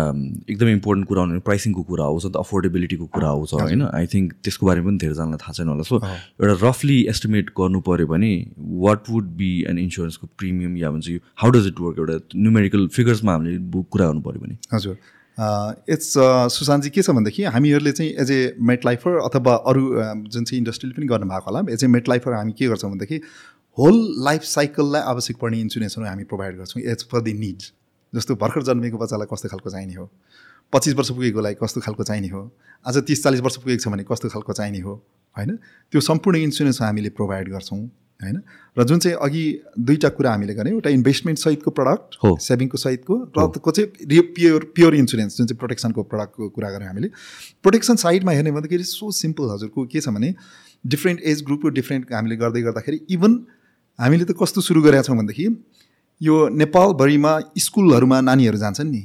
एकदमै 0.50 0.72
इम्पोर्टेन्ट 0.72 1.08
कुरा 1.08 1.22
हुने 1.22 1.38
प्राइसिङको 1.48 1.82
कुरा 1.88 2.04
आउँछ 2.04 2.24
नि 2.24 2.30
त 2.30 2.36
अफोर्डेबिलिटीको 2.38 3.06
कुरा 3.16 3.28
आउँछ 3.28 3.54
होइन? 3.54 3.82
आई 3.90 4.06
थिङ्क 4.14 4.32
त्यसको 4.44 4.66
बारेमा 4.66 4.88
पनि 4.88 4.98
धेरैजनालाई 5.04 5.42
थाहा 5.42 5.52
छैन 5.58 5.68
होला। 5.68 5.82
सो 5.82 5.96
एउटा 6.04 6.54
रफली 6.62 6.98
एस्टिमेट 7.14 7.50
गर्नु 7.58 7.80
पऱ्यो 7.88 8.06
भने 8.12 8.32
वाट 8.84 9.10
वुड 9.10 9.34
बी 9.40 9.50
एन 9.70 9.78
इन्सुरेन्सको 9.78 10.28
प्रिमियम 10.38 10.76
या 10.84 10.90
भन्छ 10.90 11.08
यो 11.08 11.18
हाउ 11.42 11.50
डज 11.58 11.66
इट 11.72 11.80
वर्क 11.80 11.98
एउटा 11.98 12.16
न्युमेरिकल 12.36 12.86
फिगर्समा 12.98 13.32
हामीले 13.32 13.82
कुरा 13.82 14.06
गर्नु 14.06 14.22
पऱ्यो 14.28 14.40
भने। 14.46 14.56
हजुर। 14.74 14.96
इट्स 15.90 16.12
सुशान्तजी 16.54 16.90
के 16.94 17.02
छ 17.02 17.10
भनेदेखि 17.10 17.42
हामीहरूले 17.52 17.92
चाहिँ 17.92 18.10
एज 18.22 18.30
ए 18.30 18.54
मेट 18.70 18.84
लाइफर 18.86 19.16
अथवा 19.20 19.54
अरू 19.70 19.82
जुन 20.30 20.44
चाहिँ 20.44 20.58
इन्डस्ट्रीले 20.58 20.94
पनि 20.94 21.06
गर्नुभएको 21.12 21.50
होला 21.50 21.62
एज 21.74 21.84
ए 21.84 21.86
मेट 21.94 22.08
लाइफर 22.08 22.32
हामी 22.34 22.52
के 22.58 22.68
गर्छौँ 22.68 22.90
भनेदेखि 22.90 23.18
होल 23.78 23.96
लाइफ 24.24 24.42
साइकललाई 24.44 25.02
आवश्यक 25.02 25.36
पर्ने 25.36 25.60
इन्सुरेन्सहरू 25.60 26.06
हामी 26.06 26.24
प्रोभाइड 26.24 26.56
गर्छौँ। 26.56 26.82
एज 26.82 27.02
पर 27.02 27.20
दि 27.20 27.32
निड्स 27.34 27.72
जस्तो 28.12 28.34
भर्खर 28.36 28.62
जन्मेको 28.62 28.98
बच्चालाई 28.98 29.26
कस्तो 29.32 29.48
खालको 29.48 29.70
चाहिने 29.70 29.94
हो? 29.94 30.10
पच्चिस 30.72 30.94
वर्ष 30.94 31.10
पुगेकोलाई 31.10 31.54
कस्तो 31.62 31.80
खालको 31.80 32.04
चाहिने 32.04 32.28
हो? 32.28 32.50
आज 32.86 32.98
तिस 33.06 33.22
चालिस 33.22 33.40
वर्ष 33.40 33.56
पुगेको 33.56 33.82
छ 33.82 33.88
भने 33.88 34.04
कस्तो 34.06 34.28
खालको 34.28 34.52
चाहिने 34.52 34.80
हो? 34.80 34.94
होइन? 35.36 35.58
त्यो 35.92 36.00
सम्पूर्ण 36.00 36.38
इन्सुरेन्स 36.38 36.82
हामीले 36.82 37.08
प्रोभाइड 37.18 37.50
गर्छौँ 37.50 37.78
होइन? 38.20 38.36
र 38.78 38.84
जुन 38.84 38.98
चाहिँ 38.98 39.16
अघि 39.18 39.42
दुईवटा 39.78 40.08
कुरा 40.08 40.30
हामीले 40.30 40.54
गऱ्यौँ 40.54 40.74
एउटा 40.74 40.90
इन्भेस्टमेन्ट 40.90 41.38
सहितको 41.38 41.70
प्रडक्ट 41.70 42.16
हो। 42.24 42.36
सेभिङको 42.40 42.78
सहितको 42.78 43.14
र 43.38 43.42
अर्को 43.42 43.70
चाहिँ 43.70 44.20
प्योर 44.34 44.64
प्योर 44.74 44.94
इन्सुरेन्स 44.94 45.36
जुन 45.36 45.46
चाहिँ 45.46 45.58
प्रोटेक्सनको 45.58 46.02
प्रडक्टको 46.04 46.48
कुरा 46.48 46.70
गऱ्यौँ 46.70 46.88
हामीले। 46.88 47.08
प्रोटेक्सन 47.62 47.96
साइडमा 48.04 48.32
हेर्ने 48.32 48.52
भन्दाखेरि 48.52 48.84
सो 48.84 49.10
सिम्पल 49.10 49.50
हजुरको 49.54 49.86
के 49.86 50.00
छ 50.00 50.14
भने 50.14 50.34
डिफ्रेन्ट 50.86 51.20
एज 51.24 51.42
ग्रुपको 51.42 51.68
डिफ्रेन्ट 51.74 52.12
हामीले 52.12 52.36
गर्दै 52.36 52.62
गर्दाखेरि 52.62 53.00
इभन 53.10 53.34
हामीले 53.98 54.24
त 54.24 54.34
कस्तो 54.34 54.60
सुरु 54.60 54.82
गरेका 54.82 55.02
छौँ 55.02 55.16
भनेदेखि 55.16 55.46
यो 56.20 56.34
नेपालभरिमा 56.50 57.32
स्कुलहरूमा 57.58 58.20
नानीहरू 58.20 58.58
जान्छन् 58.58 58.90
नि। 58.90 59.02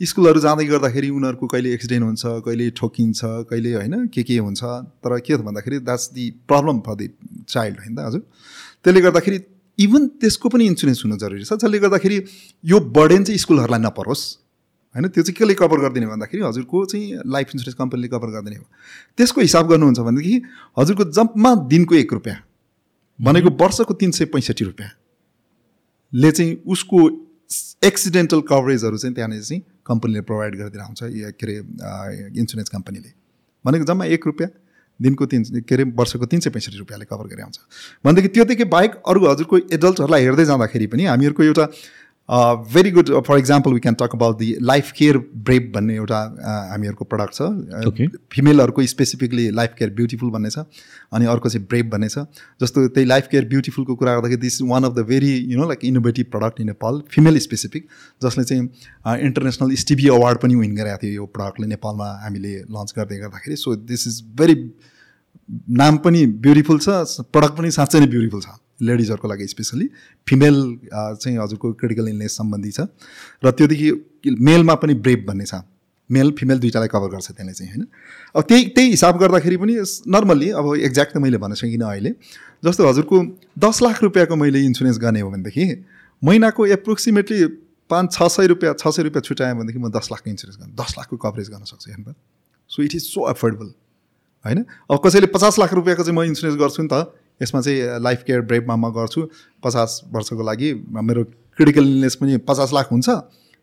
स्कुलहरू 0.00 0.40
जाँदै 0.40 0.64
गर्दाखेरि 0.66 1.08
उनीहरूको 1.10 1.46
कहिले 1.46 1.72
एक्सिडेन्ट 1.74 2.04
हुन्छ 2.04 2.22
कहिले 2.42 2.70
ठोकिन्छ 2.78 3.20
कहिले 3.50 3.72
होइन 3.74 4.06
के 4.10 4.22
के 4.22 4.38
हुन्छ। 4.38 4.62
तर 5.02 5.18
के 5.22 5.36
भन्दाखेरि 5.38 5.78
that's 5.86 6.10
the 6.12 6.24
problem 6.50 6.80
for 6.86 6.94
the 6.94 7.06
child 7.48 7.78
होइन 7.78 7.98
हजुर। 7.98 8.20
त्यसले 8.84 9.00
गर्दाखेरि 9.00 9.38
इभन 9.78 10.02
त्यसको 10.18 10.48
पनि 10.48 10.66
इन्सुरेन्स 10.66 11.04
हुनु 11.04 11.16
जरुरी 11.16 11.44
छ। 11.44 11.54
जसले 11.54 11.78
गर्दाखेरि 11.78 12.16
यो 12.64 12.80
बर्डेन 12.90 13.24
चाहिँ 13.24 13.38
स्कुलहरूलाई 13.38 13.80
नपरोस्। 13.80 14.22
होइन 14.94 15.08
त्यो 15.14 15.22
चाहिँ 15.22 15.36
केले 15.38 15.54
कभर 15.54 15.78
गरिदिने 15.84 16.06
भन्दाखेरि 16.06 16.42
हजुरको 16.42 16.84
चाहिँ 16.90 17.22
लाइफ 17.26 17.54
इन्सुरेन्स 17.54 17.78
कम्पनीले 17.78 18.08
कभर 18.08 18.28
गरिदिने 18.34 18.56
हो। 18.56 18.66
त्यसको 19.18 19.40
हिसाब 19.40 19.64
गर्नुहुन्छ 19.70 20.00
भनेदेखि 20.00 20.34
हजुरको 20.78 21.04
जम्मा 21.10 21.54
दिनको 21.70 21.94
एक 21.94 22.12
रुपियाँ। 22.12 22.38
भनेको 23.18 23.50
वर्षको 23.62 23.94
तिन 23.94 24.10
सय 24.10 24.24
पैँसठी 24.24 24.64
रुपियाँले 24.64 26.30
चाहिँ 26.32 26.62
उसको 26.66 26.98
एक्सिडेन्टल 27.84 28.40
कभरेजहरू 28.40 28.98
चाहिँ 28.98 29.14
त्यहाँनिर 29.14 29.42
चाहिँ 29.42 29.62
कम्पनीले 29.86 30.20
प्रोभाइड 30.20 30.56
गरिदिएर 30.56 30.82
आउँछ 30.82 31.00
के 31.02 31.46
अरे 31.46 32.38
इन्सुरेन्स 32.40 32.68
कम्पनीले। 32.68 33.12
भनेको 33.64 33.84
जम्मा 33.84 34.04
एक 34.04 34.26
रुपियाँ 34.26 34.50
दिनको 35.00 35.26
तिन 35.26 35.44
के 35.44 35.74
अरे 35.74 35.84
वर्षको 35.84 36.26
तिन 36.26 36.40
सय 36.40 36.50
पैँसठी 36.50 36.78
रुपियाँले 36.78 37.04
कभर 37.04 37.26
गरेर 37.26 37.42
आउँछ। 37.42 37.60
भनेदेखि 38.04 38.28
त्योदेखि 38.28 38.64
बाहेक 38.64 38.94
अरू 39.08 39.26
हजुरको 39.26 39.58
एडल्टहरूलाई 39.58 40.22
हेर्दै 40.22 40.44
जाँदाखेरि 40.44 40.86
पनि 40.86 41.04
हामीहरूको 41.04 41.42
एउटा 41.42 41.68
very 42.28 42.90
good 42.90 43.10
for 43.22 43.38
example 43.38 43.72
we 43.72 43.80
can 43.80 43.94
talk 43.94 44.14
about 44.14 44.38
the 44.38 44.46
life 44.62 44.90
care 44.98 45.18
brave 45.48 45.70
भन्ने 45.74 45.94
एउटा 45.94 46.20
uh, 46.24 46.70
हामीहरूको 46.70 47.04
प्रडक्ट 47.04 47.34
छ. 47.34 48.18
फिमेलहरूको 48.32 48.86
स्पेसिफिकली 48.86 49.50
लाइफ 49.50 49.74
केयर 49.78 49.90
ब्युटिफुल 49.94 50.30
भन्ने 50.30 50.50
छ 50.50 50.64
अनि 51.12 51.26
अर्को 51.32 51.48
चाहिँ 51.48 51.66
ब्रेभ 51.68 51.90
भन्ने 51.90 52.08
छ। 52.08 52.24
जस्तो 52.62 52.86
त्यही 52.88 53.06
लाइफ 53.06 53.28
केयर 53.30 53.44
ब्युटिफुलको 53.48 53.94
कुरा 53.94 54.14
गर्दाखेरि 54.14 54.40
this 54.40 54.60
one 54.72 54.84
of 54.84 54.94
the 54.94 55.06
very 55.06 55.34
you 55.52 55.58
know 55.58 55.68
like 55.68 55.84
innovative 55.84 56.30
product 56.32 56.60
in 56.60 56.66
Nepal 56.66 57.02
female 57.10 57.38
specific 57.48 57.88
जसले 58.22 58.44
चाहिँ 58.44 59.20
इन्टरनेसनल 59.20 59.74
स्टिभी 59.84 60.08
अवार्ड 60.16 60.38
पनि 60.38 60.54
विन 60.54 60.74
गरेको 60.76 61.04
थियो 61.04 61.12
यो 61.12 61.26
प्रडक्टले 61.36 61.66
नेपालमा 61.66 62.10
हामीले 62.24 62.56
लन्च 62.72 62.94
गर्दै 62.96 63.18
गर्दाखेरि। 63.18 63.56
सो 63.56 63.76
दिस 63.92 64.06
इज 64.08 64.22
भेरी 64.40 64.60
नाम 65.76 65.96
पनि 66.04 66.26
ब्युटिफुल 66.26 66.78
छ 66.78 67.24
प्रडक्ट 67.32 67.58
पनि 67.58 67.70
साँच्चै 67.72 68.00
नै 68.00 68.06
ब्युटिफुल 68.06 68.40
छ। 68.40 68.60
लेडिजहरूको 68.84 69.28
लागि 69.28 69.46
स्पेसली 69.48 69.86
फिमेल 70.26 70.56
चाहिँ 70.92 71.38
हजुरको 71.38 71.72
क्रिटिकल 71.74 72.08
इलनेस 72.08 72.36
सम्बन्धी 72.36 72.70
छ। 72.70 72.80
र 73.44 73.50
त्योदेखि 73.50 73.88
मेलमा 74.40 74.74
पनि 74.76 74.94
ब्रेभ 75.00 75.24
भन्ने 75.28 75.46
छ। 75.46 75.62
मेल 76.10 76.30
फिमेल 76.38 76.58
दुइटालाई 76.60 76.88
कभर 76.88 77.08
गर्छ 77.10 77.30
त्यसले 77.30 77.52
चाहिँ 77.54 77.70
होइन? 77.72 77.86
अब 78.36 78.42
त्यही 78.44 78.64
त्यही 78.76 78.88
हिसाब 78.90 79.18
गर्दाखेरि 79.18 79.56
पनि 79.56 79.74
नर्मल्ली 80.14 80.48
अब 80.52 80.66
एक्ज्याक्ट 80.78 81.12
त 81.14 81.16
मैले 81.16 81.38
भन्न 81.40 81.54
सकिनँ 81.56 81.88
अहिले। 81.88 82.10
जस्तो 82.62 82.88
हजुरको 82.88 83.16
दस 83.58 83.82
लाख 83.82 84.02
रुपियाँको 84.02 84.36
मैले 84.36 84.60
इन्सुरेन्स 84.64 84.98
गर्ने 85.00 85.20
हो 85.20 85.30
भनेदेखि 85.30 85.64
महिनाको 86.22 86.66
एप्रोक्सिमेटली 86.76 87.38
पाँच 87.90 88.12
छ 88.12 88.28
सय 88.32 88.46
रुपियाँ 88.46 88.74
छ 88.76 88.88
सय 88.88 89.02
रुपियाँ 89.02 89.22
छुट्याएँ 89.22 89.54
भनेदेखि 89.56 89.78
म 89.78 89.88
दस 89.92 90.08
लाखको 90.12 90.30
इन्सुरेन्स 90.30 90.56
गर्नु 90.60 90.76
दस 90.76 90.94
लाखको 90.98 91.16
कभरेज 91.24 91.48
गर्न 91.50 91.64
सक्छु 91.64 91.90
हेर्नु 91.90 92.12
त। 92.12 92.16
So 92.70 92.82
it 92.82 92.94
is 92.94 93.02
so 93.04 93.28
affordable 93.30 93.68
होइन? 94.44 94.64
अब 94.90 95.00
कसैले 95.04 95.26
पचास 95.32 95.58
लाख 95.58 95.72
रुपियाँको 95.74 96.02
चाहिँ 96.04 96.16
म 96.16 96.22
इन्सुरेन्स 96.28 96.56
गर्छु 96.60 96.82
नि 96.82 96.88
त 96.92 97.12
यसमा 97.40 97.60
चाहिँ 97.60 98.00
लाइफ 98.02 98.22
केयर 98.26 98.40
ब्रेभमा 98.42 98.76
म 98.76 98.92
गर्छु। 98.92 99.28
पचास 99.64 100.00
वर्षको 100.12 100.42
लागि 100.42 100.72
मेरो 101.02 101.24
क्रिटिकल 101.24 101.84
इलनेस 101.86 102.14
पनि 102.14 102.36
पचास 102.48 102.72
लाख 102.74 102.92
हुन्छ। 102.92 103.08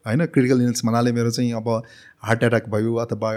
होइन 0.05 0.25
क्रिटिकल 0.25 0.61
इलनेस 0.61 0.81
भन्नाले 0.85 1.11
मेरो 1.11 1.31
चाहिँ 1.31 1.51
अब 1.53 1.67
हार्ट 2.25 2.43
एट्याक 2.43 2.69
भयो 2.69 2.93
अथवा 2.95 3.31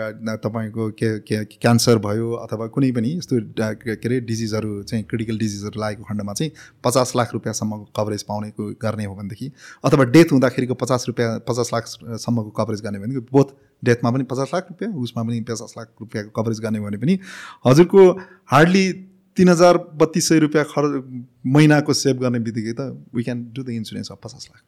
तपाईँको 0.45 0.89
के 0.91 1.19
के 1.21 1.45
क्यान्सर 1.45 1.99
भयो 1.99 2.31
अथवा 2.33 2.67
कुनै 2.67 2.91
पनि 2.93 3.09
यस्तो 3.17 3.41
के 3.83 3.93
अरे 3.93 4.21
डिजिजहरू 4.21 4.83
चाहिँ 4.83 5.05
क्रिटिकल 5.05 5.39
डिजिजहरू 5.39 5.81
लागेको 5.81 6.05
खण्डमा 6.05 6.33
चाहिँ 6.33 6.53
पचास 6.85 7.13
लाख 7.17 7.33
रुपियाँसम्मको 7.35 7.85
कभरेज 7.97 8.23
पाउनेको 8.23 8.71
गर्ने 8.83 9.05
हो 9.05 9.15
भनेदेखि 9.15 9.51
अथवा 9.85 10.05
डेथ 10.05 10.33
हुँदाखेरिको 10.33 10.75
पचास 10.75 11.05
रुपियाँ 11.09 11.39
पचास 11.49 11.71
लाखसम्मको 11.75 12.51
कभरेज 12.51 12.81
गर्ने 12.81 12.99
भनेदेखि 12.99 13.27
बोथ 13.33 13.57
डेथमा 13.85 14.11
पनि 14.11 14.25
पचास 14.25 14.51
लाख 14.55 14.67
रुपियाँ 14.71 14.93
उसमा 14.93 15.23
पनि 15.23 15.41
पचास 15.41 15.75
लाख 15.79 15.93
रुपियाँको 16.01 16.43
कभरेज 16.43 16.61
गर्ने 16.61 16.81
भने 16.81 16.97
पनि 16.97 17.19
हजुरको 17.67 18.11
हार्डली 18.47 18.93
तिन 19.37 19.49
हजार 19.49 19.79
बत्तिस 20.01 20.29
सय 20.29 20.39
रुपियाँ 20.39 20.65
खर्च 20.65 20.93
महिनाको 21.57 21.93
सेभ 21.95 22.21
गर्ने 22.21 22.39
बित्तिकै 22.41 22.73
त 22.73 22.91
we 23.15 23.23
can 23.23 23.45
do 23.55 23.63
the 23.63 23.69
insurance 23.71 24.11
of 24.13 24.19
पचास 24.25 24.49
lakh. 24.51 24.63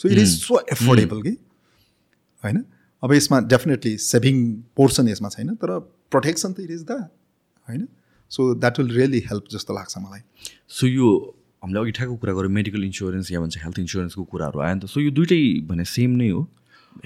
So 0.00 0.08
it 0.08 0.18
is 0.18 0.38
so 0.40 0.60
affordable 0.72 1.22
कि 1.22 1.36
होइन? 2.44 2.64
अब 3.02 3.12
यसमा 3.12 3.40
डेफिनेटली 3.52 3.96
सेभिङ 3.98 4.36
पोर्सन 4.76 5.08
यसमा 5.08 5.28
छैन 5.28 5.54
तर 5.56 5.78
प्रोटेक्सन 6.10 6.52
त 6.52 6.60
इट 6.60 6.70
इज 6.70 6.82
द 6.84 6.98
होइन? 7.68 7.86
So 8.30 8.54
that 8.54 8.80
will 8.80 8.90
really 8.96 9.20
help 9.30 9.44
जस्तो 9.52 9.74
लाग्छ 9.74 9.98
मलाई। 9.98 10.20
सो 10.68 10.86
यो 10.86 11.10
हामीले 11.62 11.80
अघि 11.80 11.92
ठ्याक्क 11.98 12.18
कुरा 12.20 12.32
गऱ्यौँ 12.34 12.52
मेडिकल 12.52 12.84
इन्सुरेन्स 12.84 13.32
या 13.32 13.40
भन्छ 13.40 13.58
हेल्थ 13.64 13.78
इन्सुरेन्सको 13.78 14.24
कुराहरू 14.32 14.60
आयो 14.60 14.74
नि 14.74 14.80
त। 14.80 14.86
सो 14.86 15.00
यो 15.00 15.10
दुइटै 15.10 15.42
भने 15.68 15.84
सेम 15.90 16.10
नै 16.16 16.28
हो। 16.30 16.42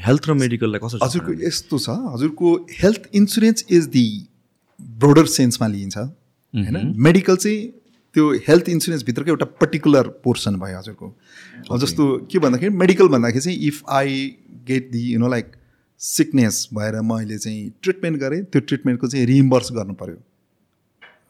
हेल्थ 0.06 0.28
र 0.28 0.32
मेडिकललाई 0.34 0.80
कसरी 0.80 1.04
हजुरको 1.04 1.32
यस्तो 1.42 1.78
छ 1.78 1.88
हजुरको 2.14 2.54
health 2.80 3.02
insurance 3.20 3.64
is 3.70 3.86
the 3.90 4.06
broader 5.04 5.26
सेन्समा 5.34 5.66
लिइन्छ। 5.68 5.96
होइन? 6.54 6.92
मेडिकल 6.98 7.36
चाहिँ 7.36 7.66
त्यो 8.14 8.30
हेल्थ 8.46 8.68
इन्सुरेन्सभित्रको 8.68 9.30
एउटा 9.30 9.44
पर्टिकुलर 9.60 10.08
पोर्सन 10.24 10.56
भयो 10.58 10.78
हजुरको। 10.78 11.78
जस्तो 11.78 12.04
के 12.30 12.38
भन्दाखेरि 12.38 12.74
मेडिकल 12.76 13.08
भन्दाखेरि 13.08 13.40
चाहिँ 13.40 13.58
if 13.68 13.82
I 13.90 14.26
get 14.66 14.90
the 14.92 15.02
you 15.12 15.18
know 15.18 15.28
like 15.28 15.52
sickness 16.00 16.68
भएर 16.74 17.00
मैले 17.02 17.38
चाहिँ 17.38 17.70
ट्रिटमेन्ट 17.82 18.20
गरेँ 18.20 18.42
त्यो 18.44 18.60
ट्रिटमेन्टको 18.62 19.08
चाहिँ 19.08 19.26
रिइम्बर्स 19.26 19.72
गर्नु 19.72 19.94
पऱ्यो 19.94 20.16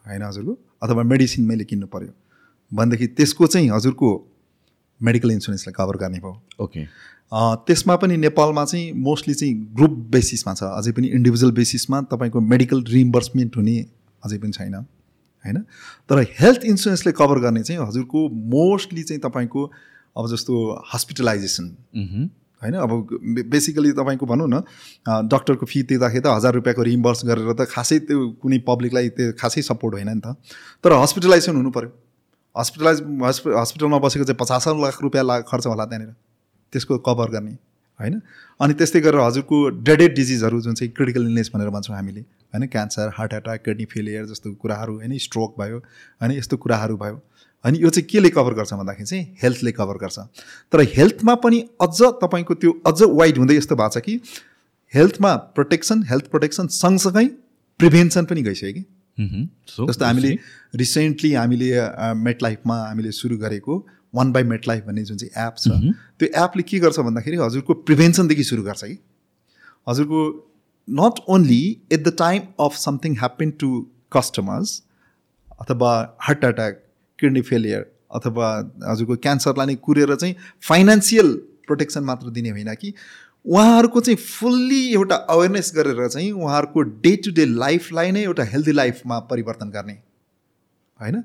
होइन 0.07 0.23
हजुरको? 0.23 0.59
अथवा 0.83 1.03
मेडिसिन 1.05 1.45
मैले 1.47 1.65
किन्नु 1.65 1.87
पऱ्यो 1.87 2.13
भनेदेखि 2.73 3.07
त्यसको 3.19 3.47
चाहिँ 3.47 3.71
हजुरको 3.71 4.11
मेडिकल 5.01 5.31
इन्सुरेन्सले 5.31 5.73
कभर 5.77 5.97
गर्ने 5.97 6.19
भयो। 6.19 6.43
ओके 6.61 6.85
त्यसमा 7.67 7.97
पनि 7.97 8.17
नेपालमा 8.17 8.65
चाहिँ 8.65 8.93
मोस्टली 9.03 9.35
चाहिँ 9.35 9.55
ग्रुप 9.77 9.97
बेसिसमा 10.13 10.55
छ। 10.55 10.63
अझै 10.63 10.93
पनि 10.93 11.09
इन्डिभिजुअल 11.19 11.53
बेसिसमा 11.55 12.01
तपाईँको 12.13 12.41
मेडिकल 12.53 12.83
रिइम्बर्समेन्ट 12.89 13.57
हुने 13.57 13.77
अझै 14.23 14.39
पनि 14.39 14.53
छैन। 14.53 14.77
होइन? 15.45 15.59
तर 16.09 16.25
हेल्थ 16.41 16.65
इन्सुरेन्सले 16.65 17.13
कभर 17.13 17.39
गर्ने 17.41 17.63
चाहिँ 17.63 17.81
हजुरको 17.83 18.29
मोस्टली 18.53 19.03
चाहिँ 19.03 19.21
तपाईँको 19.23 19.65
अब 20.17 20.29
जस्तो 20.29 20.55
हस्पिटलाइजेसन 20.95 21.67
होइन? 22.63 22.75
अब 22.75 22.91
बेसिकली 23.47 23.93
तपाईँको 23.93 24.27
भनौँ 24.27 24.49
न 24.49 24.63
डक्टरको 25.29 25.67
फी 25.67 25.83
तिर्दाखेरि 25.85 26.23
त 26.23 26.27
हजार 26.29 26.55
रुपियाँको 26.55 26.83
रिइम्बर्स 26.83 27.25
गरेर 27.25 27.53
त 27.55 27.71
खासै 27.71 27.99
त्यो 28.09 28.19
कुनै 28.43 28.59
पब्लिकलाई 28.67 29.09
त्यो 29.15 29.33
खासै 29.39 29.63
सपोर्ट 29.63 29.95
होइन 29.95 30.11
नि 30.11 30.21
त। 30.21 30.35
तर 30.85 30.93
हस्पिटलाइजेसन 30.99 31.57
हुनु 31.57 31.71
पऱ्यो 31.71 31.91
हस्पिटलाइज 32.57 32.99
हस्पि 33.23 33.51
हस्पिटलमा 33.55 33.99
बसेको 34.03 34.25
चाहिँ 34.25 34.39
पचास 34.41 34.69
लाख 34.75 35.03
रुपियाँ 35.03 35.25
ला 35.25 35.41
खर्च 35.47 35.67
होला 35.67 35.85
त्यहाँनिर। 35.87 36.13
त्यसको 36.73 36.99
कभर 37.07 37.31
गर्ने। 37.31 37.55
होइन? 38.01 38.15
अनि 38.61 38.75
त्यस्तै 38.75 39.01
गरेर 39.01 39.21
हजुरको 39.21 39.57
ड्रेडेड 39.87 40.15
डिजिजहरू 40.15 40.61
जुन 40.61 40.75
चाहिँ 40.75 40.93
क्रिटिकल 40.93 41.23
इलनेस 41.23 41.51
भनेर 41.55 41.71
भन्छौँ 41.71 41.97
हामीले। 41.97 42.23
होइन 42.53 42.67
cancer 42.67 43.11
heart 43.15 43.33
attack 43.33 43.63
kidney 43.65 43.85
failure 43.87 44.27
जस्तो 44.27 44.53
कुराहरू 44.55 44.95
होइन 44.97 45.19
स्ट्रोक 45.19 45.61
भयो 45.61 45.79
होइन 45.79 46.33
यस्तो 46.33 46.57
कुराहरू 46.57 46.97
भयो। 46.97 47.21
अनि 47.65 47.79
यो 47.79 47.91
चाहिँ 47.91 48.07
केले 48.07 48.31
कभर 48.31 48.55
गर्छ 48.55 48.73
भन्दाखेरि 48.75 49.07
चाहिँ 49.07 49.37
हेल्थले 49.43 49.73
कभर 49.73 49.97
गर्छ। 49.99 50.19
तर 50.73 50.81
हेल्थमा 50.95 51.35
पनि 51.45 51.59
अझ 51.81 52.03
तपाईँको 52.23 52.55
त्यो 52.55 52.73
अझ 52.87 53.03
वाइड 53.03 53.39
हुँदै 53.39 53.57
यस्तो 53.57 53.77
भएको 53.77 53.89
छ 53.91 54.05
कि 54.05 54.21
हेल्थमा 54.93 55.35
प्रोटेक्सन 55.55 56.03
हेल्थ 56.11 56.31
प्रोटेक्सन 56.31 56.67
सँगसँगै 56.75 57.27
प्रिभेन्सन 57.81 58.25
पनि 58.25 58.43
गइसक्यो 58.43 58.73
कि। 58.73 58.85
जस्तो 59.19 60.05
हामीले 60.05 60.37
रिसेन्टली 60.77 61.33
हामीले 61.33 61.71
मेट 62.17 62.43
लाइफमा 62.43 62.77
हामीले 62.81 63.13
सुरु 63.13 63.37
गरेको 63.37 63.79
वान 64.15 64.33
बाई 64.33 64.43
मेट 64.45 64.69
लाइफ 64.69 64.85
भन्ने 64.85 65.05
जुन 65.05 65.17
चाहिँ 65.17 65.47
एप 65.47 65.55
छ 65.59 65.95
त्यो 66.19 66.29
एपले 66.45 66.63
के 66.63 66.79
गर्छ 66.79 66.99
भन्दाखेरि 67.01 67.37
हजुरको 67.37 67.75
प्रिभेन्सनदेखि 67.87 68.45
सुरु 68.45 68.63
गर्छ 68.63 68.85
कि। 68.85 68.99
हजुरको 69.87 70.21
not 70.89 71.13
only 71.29 71.83
at 71.93 72.09
the 72.09 72.17
time 72.19 72.43
of 72.61 72.77
something 72.77 73.15
happen 73.17 73.51
to 73.51 73.87
customers 74.13 74.83
अथवा 75.61 76.17
हार्ट 76.21 76.45
एट्याक 76.45 76.85
किडनी 77.21 77.41
फेलियर 77.41 77.93
अथवा 78.15 78.73
हजुरको 78.89 79.17
क्यान्सरलाई 79.17 79.67
नै 79.67 79.75
कुरेर 79.75 80.15
चाहिँ 80.15 80.35
फाइनेन्सियल 80.69 81.35
प्रोटेक्सन 81.67 82.05
मात्र 82.05 82.31
दिने 82.31 82.51
होइन 82.51 82.75
कि 82.75 82.95
उहाँहरूको 83.47 84.01
चाहिँ 84.01 84.17
फुल्ली 84.17 84.93
एउटा 84.93 85.15
अवेरनेस 85.15 85.73
गरेर 85.77 86.09
चाहिँ 86.09 86.33
उहाँहरूको 86.33 86.83
डे 86.83 87.17
टु 87.17 87.31
डे 87.31 87.45
लाइफलाई 87.45 88.11
नै 88.11 88.23
एउटा 88.23 88.45
हेल्दी 88.45 88.73
लाइफमा 88.73 89.19
परिवर्तन 89.19 89.71
गर्ने 89.71 89.93
होइन? 91.01 91.21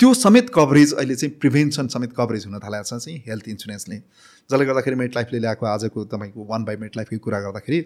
त्यो 0.00 0.14
समेत 0.14 0.50
कभरेज 0.54 0.92
अहिले 0.92 1.14
चाहिँ 1.14 1.34
प्रिभेन्सन 1.34 1.88
समेत 1.88 2.12
कभरेज 2.16 2.46
हुन 2.46 2.58
थालेको 2.58 2.84
छ 2.84 3.04
चाहिँ 3.04 3.24
हेल्थ 3.26 3.48
इन्सुरेन्सले 3.48 4.02
जसले 4.50 4.66
गर्दाखेरि 4.66 4.96
मेट 4.96 5.16
लाइफले 5.16 5.38
ल्याएको 5.38 5.66
आजको 5.66 6.04
तपाईँको 6.12 6.46
वान 6.50 6.64
बाई 6.64 6.76
मेट 6.82 6.96
लाइफकै 6.96 7.18
कुरा 7.24 7.40
गर्दाखेरि 7.40 7.84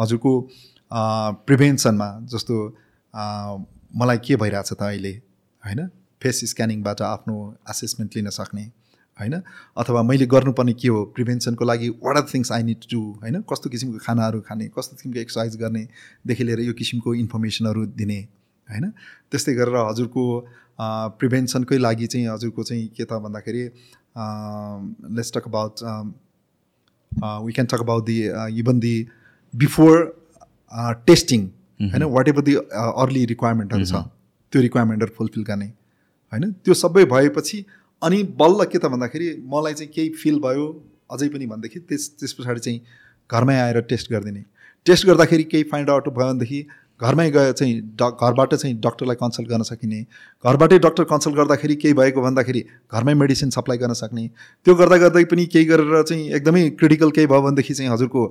हजुरको 0.00 0.32
प्रिभेन्सनमा 1.48 2.08
जस्तो 2.32 2.56
मलाई 4.00 4.18
के 4.26 4.36
भइरहेछ 4.36 4.72
त 4.72 4.82
अहिले 4.82 5.12
होइन? 5.62 5.80
फेस 6.22 6.40
स्क्यानिङबाट 6.50 7.02
आफ्नो 7.02 7.36
एसेसमेन्ट 7.70 8.16
लिन 8.16 8.30
सक्ने 8.30 8.62
होइन? 9.18 9.34
अथवा 9.76 10.02
मैले 10.02 10.26
गर्नुपर्ने 10.26 10.72
के 10.82 10.88
हो? 10.88 11.04
प्रिभेन्सनको 11.16 11.64
लागि 11.64 11.88
what 12.04 12.16
are 12.16 12.26
things 12.34 12.52
I 12.52 12.62
need 12.62 12.84
to 12.90 13.00
होइन? 13.22 13.40
कस्तो 13.50 13.70
किसिमको 13.70 13.98
खानाहरू 14.06 14.40
खाने 14.48 14.68
कस्तो 14.78 14.96
किसिमको 14.96 15.18
एक्सर्साइज 15.20 15.56
गर्नेदेखि 15.62 16.44
लिएर 16.44 16.60
यो 16.60 16.72
किसिमको 16.80 17.14
इन्फर्मेसनहरू 17.14 17.86
दिने 18.00 18.20
होइन? 18.68 18.90
त्यस्तै 19.30 19.54
गरेर 19.54 19.76
हजुरको 19.88 20.24
प्रिभेन्सनकै 21.18 21.78
लागि 21.78 22.06
चाहिँ 22.06 22.26
हजुरको 22.28 22.62
चाहिँ 22.64 22.86
के 22.96 23.04
त 23.04 23.20
भन्दाखेरि 23.24 23.62
let's 24.16 25.32
talk 25.34 25.48
about 25.48 25.82
we 27.44 27.52
can 27.52 27.66
talk 27.66 27.80
about 27.80 28.04
the 28.06 28.18
even 28.60 28.80
the 28.80 28.94
before 29.54 29.94
testing 31.06 31.46
होइन 31.82 32.02
वाट 32.14 32.28
एभर 32.28 32.42
दि 32.42 32.54
अर्ली 32.54 33.24
रिक्वायरमेन्टहरू 33.26 33.84
छ 33.84 34.02
त्यो 34.52 34.62
रिक्वायरमेन्टहरू 34.62 35.14
फुलफिल 35.16 35.44
गर्ने 35.44 35.66
होइन? 35.66 36.52
त्यो 36.64 36.74
सबै 36.74 37.04
भएपछि 37.12 37.64
अनि 38.02 38.22
बल्ल 38.38 38.64
के 38.64 38.78
त 38.78 38.86
भन्दाखेरि 38.92 39.28
मलाई 39.46 39.74
चाहिँ 39.74 39.92
केही 39.92 40.08
फिल 40.22 40.38
भयो 40.40 40.66
अझै 41.12 41.28
पनि 41.28 41.46
भनेदेखि 41.46 41.80
त्यस 41.88 42.08
त्यस 42.20 42.32
पछाडि 42.38 42.60
चाहिँ 42.60 42.80
घरमै 43.30 43.56
आएर 43.60 43.80
टेस्ट 43.90 44.12
गरिदिने। 44.12 44.44
टेस्ट 44.86 45.06
गर्दाखेरि 45.06 45.44
केही 45.50 45.64
फाइन्ड 45.72 45.90
आउट 45.90 46.08
भयो 46.08 46.28
भनेदेखि 46.28 46.60
घरमै 47.02 47.30
गएर 47.30 47.52
चाहिँ 47.52 47.74
ड 48.00 48.08
घरबाट 48.22 48.54
चाहिँ 48.54 48.74
डक्टरलाई 48.80 49.16
कन्सल्ट 49.20 49.48
गर्न 49.48 49.62
सकिने। 49.62 50.00
घरबाटै 50.44 50.78
डक्टर 50.78 51.04
कन्सल्ट 51.12 51.36
गर्दाखेरि 51.36 51.74
केही 51.76 51.94
भएको 51.94 52.22
भन्दाखेरि 52.22 52.64
घरमै 52.92 53.14
मेडिसिन 53.22 53.50
सप्लाई 53.50 53.78
गर्न 53.78 53.92
सक्ने। 54.00 54.26
त्यो 54.66 54.74
गर्दा 54.74 54.96
गर्दै 55.04 55.24
पनि 55.32 55.46
केही 55.54 55.64
गरेर 55.64 56.02
चाहिँ 56.02 56.28
एकदमै 56.38 56.68
क्रिटिकल 56.80 57.10
केही 57.16 57.26
भयो 57.26 57.42
भनेदेखि 57.42 57.74
चाहिँ 57.74 57.90
हजुरको 57.92 58.22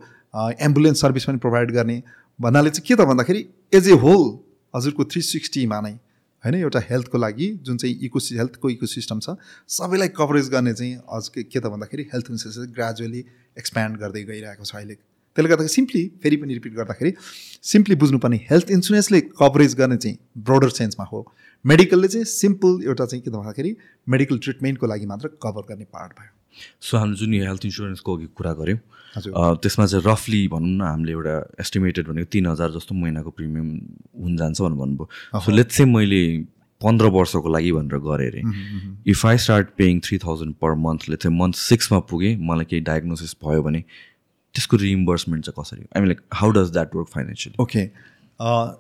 एम्बुलेन्स 0.62 1.02
सर्भिस 1.02 1.26
पनि 1.26 1.38
प्रोभाइड 1.40 1.72
गर्ने। 1.72 2.02
भन्नाले 2.40 2.70
चाहिँ 2.70 2.88
के 2.88 2.96
त 2.96 3.08
भन्दाखेरि 3.08 3.46
एज 3.74 3.90
ए 3.90 4.00
होल 4.06 4.24
हजुरको 4.74 5.04
थ्री 5.12 5.22
सिक्सटीमा 5.24 5.82
नै 5.82 5.92
होइन 6.44 6.56
एउटा 6.56 6.80
हेल्थको 6.90 7.18
लागि 7.18 7.48
जुन 7.64 7.78
चाहिँ 7.78 7.96
इको 8.04 8.20
हेल्थको 8.38 8.70
इको 8.70 8.86
सिस्टम 8.88 9.20
छ 9.20 9.36
सबैलाई 9.70 10.08
कभरेज 10.18 10.50
गर्ने 10.50 10.74
चाहिँ 10.74 10.96
अझ 11.18 11.28
के 11.30 11.60
त 11.60 11.66
भन्दाखेरि 11.68 12.04
हेल्थ 12.14 12.32
इन्सुरेन्स 12.32 12.74
ग्रेजुअली 12.74 13.26
एक्सप्यान्ड 13.58 13.98
गर्दै 13.98 14.24
गइरहेको 14.30 14.64
छ 14.64 14.76
अहिले 14.76 14.98
त्यसले 15.36 15.50
गर्दाखेरि 15.50 15.74
सिम्पली 15.74 16.04
फेरि 16.24 16.38
पनि 16.38 16.54
रिपिट 16.54 16.74
गर्दाखेरि 16.76 17.14
सिम्पली 17.64 17.96
बुझ्नुपर्ने 17.96 18.38
हेल्थ 18.50 18.72
इन्सुरेन्सले 18.72 19.22
कभरेज 19.40 19.76
गर्ने 19.76 19.98
चाहिँ 19.98 20.18
ब्रोडर 20.44 20.70
सेन्समा 20.72 21.06
हो। 21.06 21.26
मेडिकलले 21.66 22.08
चाहिँ 22.08 22.26
सिम्पल 22.26 22.80
एउटा 22.86 23.06
चाहिँ 23.06 23.24
के 23.24 23.32
भन्दाखेरि 23.32 23.76
मेडिकल 24.08 24.38
ट्रिटमेन्टको 24.44 24.88
लागि 24.88 25.06
मात्र 25.06 25.28
कभर 25.44 25.68
गर्ने 25.70 25.86
पार्ट 25.86 26.12
भयो। 26.20 26.32
सो 26.82 26.98
हामीले 26.98 27.18
जुन 27.18 27.34
यो 27.34 27.46
हेल्थ 27.48 27.66
इन्सुरेन्सको 27.66 28.18
अघि 28.18 28.26
कुरा 28.38 28.54
गऱ्यौँ 28.54 28.80
त्यसमा 29.64 29.86
चाहिँ 29.86 30.04
रफली 30.08 30.48
भनौँ 30.48 30.70
न 30.70 30.82
हामीले 30.82 31.12
एउटा 31.12 31.36
एस्टिमेटेड 31.60 32.08
भनेको 32.08 32.30
तिन 32.32 32.48
हजार 32.48 32.72
जस्तो 32.72 32.96
महिनाको 32.96 33.30
प्रिमियम 33.32 33.70
हुन 34.24 34.38
जान्छ 34.38 34.62
भनेर 34.62 34.78
भन्नुभयो। 34.80 35.40
सो 35.40 35.52
लेट्स 35.52 35.78
चाहिँ 35.78 35.92
मैले 35.94 36.22
पन्ध्र 36.82 37.06
वर्षको 37.16 37.50
लागि 37.54 37.72
भनेर 37.72 38.00
गरेँ 38.04 38.30
अरे। 38.30 38.42
If 39.12 39.26
I 39.26 39.38
start 39.38 39.68
paying 39.78 40.00
three 40.06 40.18
thousand 40.18 40.56
per 40.62 40.76
month 40.86 41.10
let's 41.10 41.28
month 41.42 41.56
सिक्समा 41.58 42.00
पुगेँ 42.12 42.36
मलाई 42.42 42.66
केही 42.66 42.82
डायग्नोसिस 42.84 43.36
भयो 43.44 43.64
भने 43.64 43.84
त्यसको 44.56 44.78
रिइम्बर्समेन्ट 44.78 45.46
चाहिँ 45.46 45.64
कसरी 45.64 45.82
I 45.82 46.02
mean 46.02 46.08
like 46.08 46.22
how 46.34 46.52
does 46.52 46.72
that 46.72 46.96
work 46.96 47.08
financially 47.08 47.64
okay 47.64 47.84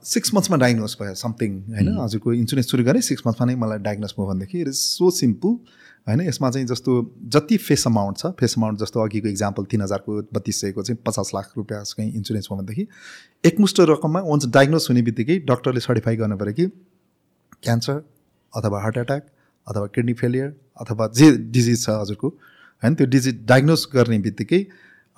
six 0.05 0.33
मन्थ्समा 0.33 0.57
diagnose 0.57 0.97
भयो 1.01 1.13
समथिङ 1.15 1.51
होइन? 1.53 1.85
Mm-hmm. 1.85 2.03
हजुरको 2.03 2.33
इन्सुरेन्स 2.33 2.71
सुरु 2.71 2.83
गरेँ 2.83 3.01
सिक्स 3.01 3.23
मन्थमा 3.27 3.45
नै 3.45 3.55
मलाई 3.55 3.79
डायग्नोस 3.79 4.15
भयो 4.17 4.27
भनेदेखि 4.27 4.61
इट 4.61 4.67
इज 4.67 4.75
सो 4.75 5.09
सिम्पल 5.11 5.49
होइन? 6.07 6.21
यसमा 6.21 6.49
चाहिँ 6.51 6.67
जस्तो 6.67 6.93
जति 7.35 7.57
फेस 7.57 7.85
अमाउन्ट 7.87 8.17
छ 8.17 8.31
फेस 8.39 8.55
अमाउन्ट 8.57 8.79
जस्तो 8.79 8.99
अघिको 8.99 9.27
इक्जाम्पल 9.27 9.65
तिन 9.71 9.81
हजारको 9.81 10.21
बत्तिस 10.33 10.61
सयको 10.61 10.83
चाहिँ 10.83 10.97
पचास 11.07 11.31
लाख 11.35 11.51
रुपियाँ 11.57 11.83
कहीँ 11.97 12.11
इन्सुरेन्स 12.11 12.47
भयो 12.51 12.57
भनेदेखि 12.57 12.87
एकमुष्ट 13.45 13.79
रकममा 13.89 14.21
वन्स 14.25 14.45
डायग्नोस 14.55 14.89
हुने 14.89 15.01
बित्तिकै 15.01 15.37
डक्टरले 15.47 15.79
सर्टिफाई 15.79 16.15
गर्नु 16.15 16.37
पऱ्यो 16.37 16.53
कि 16.53 16.65
क्यान्सर 17.63 18.01
अथवा 18.53 18.81
हार्ट 18.81 18.97
एट्याक 18.97 19.27
अथवा 19.67 19.85
किडनी 19.95 20.13
फेलियर 20.21 20.53
अथवा 20.81 21.07
जे 21.19 21.31
डिजिज 21.57 21.85
छ 21.85 21.99
हजुरको 22.01 22.27
होइन? 22.27 22.95
त्यो 22.95 23.07
डिजिज 23.07 23.45
डायग्नोस 23.45 23.87
गर्ने 23.93 24.19
बित्तिकै 24.19 24.61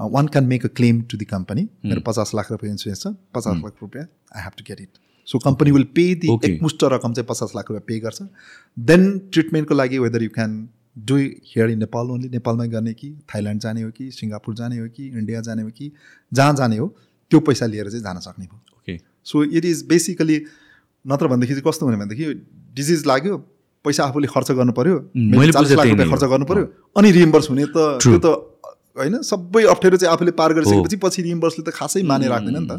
one 0.09 0.27
can 0.27 0.45
make 0.45 0.65
a 0.65 0.69
claim 0.75 1.01
to 1.11 1.17
the 1.17 1.25
company 1.25 1.67
मेरो 1.85 2.01
पचास 2.07 2.31
लाख 2.35 2.51
रुपियाँ 2.51 2.71
इन्सुरेन्स 2.73 3.01
छ 3.01 3.13
पचास 3.35 3.63
लाख 3.63 3.81
रुपियाँ 3.81 4.05
I 4.35 4.43
have 4.43 4.53
to 4.57 4.63
get 4.67 4.81
it 4.81 5.01
so 5.27 5.39
company 5.39 5.71
will 5.71 5.83
pay 5.95 6.05
the 6.23 6.37
एकमुष्ट 6.45 6.83
रकम 6.93 7.13
चाहिँ 7.13 7.27
पचास 7.29 7.53
लाख 7.55 7.71
रुपियाँ 7.71 7.83
पे 7.87 7.99
गर्छ 7.99 8.21
देन 8.77 9.07
ट्रिटमेन्टको 9.33 9.75
लागि 9.75 9.99
whether 9.99 10.23
you 10.23 10.29
can 10.35 10.57
do 10.97 11.15
here 11.51 11.69
in 11.69 11.79
Nepal 11.79 12.11
only 12.11 12.29
नेपालमै 12.29 12.67
गर्ने 12.69 12.93
कि 12.93 13.11
थाइल्यान्ड 13.35 13.61
जाने 13.61 13.81
हो 13.81 13.91
कि 13.91 14.09
सिङ्गापुर 14.11 14.55
जाने 14.55 14.77
हो 14.79 14.87
कि 14.97 15.07
इन्डिया 15.07 15.41
जाने 15.47 15.61
हो 15.61 15.69
कि 15.77 15.91
जहाँ 16.31 16.55
जाने 16.55 16.77
हो 16.77 16.87
त्यो 17.31 17.39
पैसा 17.47 17.65
लिएर 17.65 17.89
चाहिँ 17.89 18.03
जान 18.03 18.19
सक्ने 18.25 18.45
भयो। 18.45 18.77
Okay 18.77 18.99
so 19.31 19.43
it 19.43 19.65
is 19.65 19.85
basically 19.89 20.37
नत्र 21.05 21.27
भनेदेखि 21.27 21.53
चाहिँ 21.53 21.63
कस्तो 21.67 21.85
हुने 21.85 21.97
भनेदेखि 21.97 22.33
डिजिज 22.75 23.05
लाग्यो 23.07 23.37
पैसा 23.85 24.03
आफूले 24.03 24.27
खर्च 24.27 24.51
गर्नु 24.59 24.73
पऱ्यो 24.73 24.99
चालिस 25.51 25.71
लाख 25.71 25.87
रुपियाँ 25.87 26.09
खर्च 26.09 26.23
गर्नु 26.33 26.45
पऱ्यो 26.51 26.65
अनि 26.97 27.11
रिइम्बर्स 27.11 27.49
हुने 27.49 27.65
त 27.77 27.87
त्यो 28.03 28.19
त 28.25 28.35
होइन? 28.97 29.21
सबै 29.21 29.63
अप्ठ्यारो 29.65 29.97
चाहिँ 29.97 30.13
आफूले 30.13 30.31
पार 30.31 30.53
गरिसकेपछि 30.53 30.97
पछि 31.03 31.21
रिम्बर्सले 31.23 31.63
त 31.65 31.73
खासै 31.73 32.03
माने 32.03 32.27
राख्दैन 32.27 32.57
नि 32.57 32.67
त। 32.67 32.71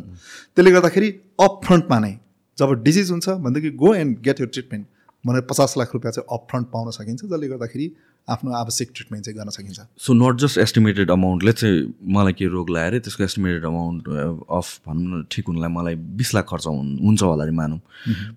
त्यसले 0.55 0.71
गर्दाखेरि 0.71 1.09
अप 1.41 1.61
फ्रन्टमा 1.65 1.99
नै 1.99 2.13
जब 2.59 2.75
डिजिज 2.83 3.11
हुन्छ 3.11 3.29
भनेदेखि 3.45 3.71
go 3.77 3.95
and 3.95 4.19
get 4.23 4.41
your 4.41 4.47
treatment 4.47 4.87
भनेर 5.25 5.43
पचास 5.51 5.75
लाख 5.79 5.95
रुपियाँ 5.95 6.13
चाहिँ 6.13 6.27
अप 6.31 6.47
फ्रन्ट 6.51 6.67
पाउन 6.73 6.91
सकिन्छ। 6.91 7.25
जसले 7.25 7.49
गर्दाखेरि 7.49 7.87
आफ्नो 8.29 8.53
आवश्यक 8.57 8.91
ट्रिटमेन्ट 8.95 9.25
चाहिँ 9.25 9.39
गर्न 9.39 9.51
सकिन्छ। 9.51 9.81
सो 10.01 10.13
नट 10.15 10.39
जस्ट 10.41 10.59
एस्टिमेटेड 10.59 11.11
अमाउन्टले 11.11 11.53
चाहिँ 11.53 11.83
मलाई 12.17 12.33
के 12.33 12.47
रोग 12.55 12.71
लगाएर 12.71 12.99
त्यसको 12.99 13.25
एस्टिमेटेड 13.25 13.65
अमाउन्ट 13.65 14.09
अफ 14.51 14.81
भनौँ 14.89 15.19
न 15.19 15.25
ठिक 15.31 15.45
हुनलाई 15.49 15.71
मलाई 15.71 15.95
बिस 16.21 16.35
लाख 16.35 16.47
खर्च 16.51 16.67
हुन्छ 16.67 17.23
होला 17.23 17.45
अरे 17.45 17.53
मानौँ। 17.53 17.79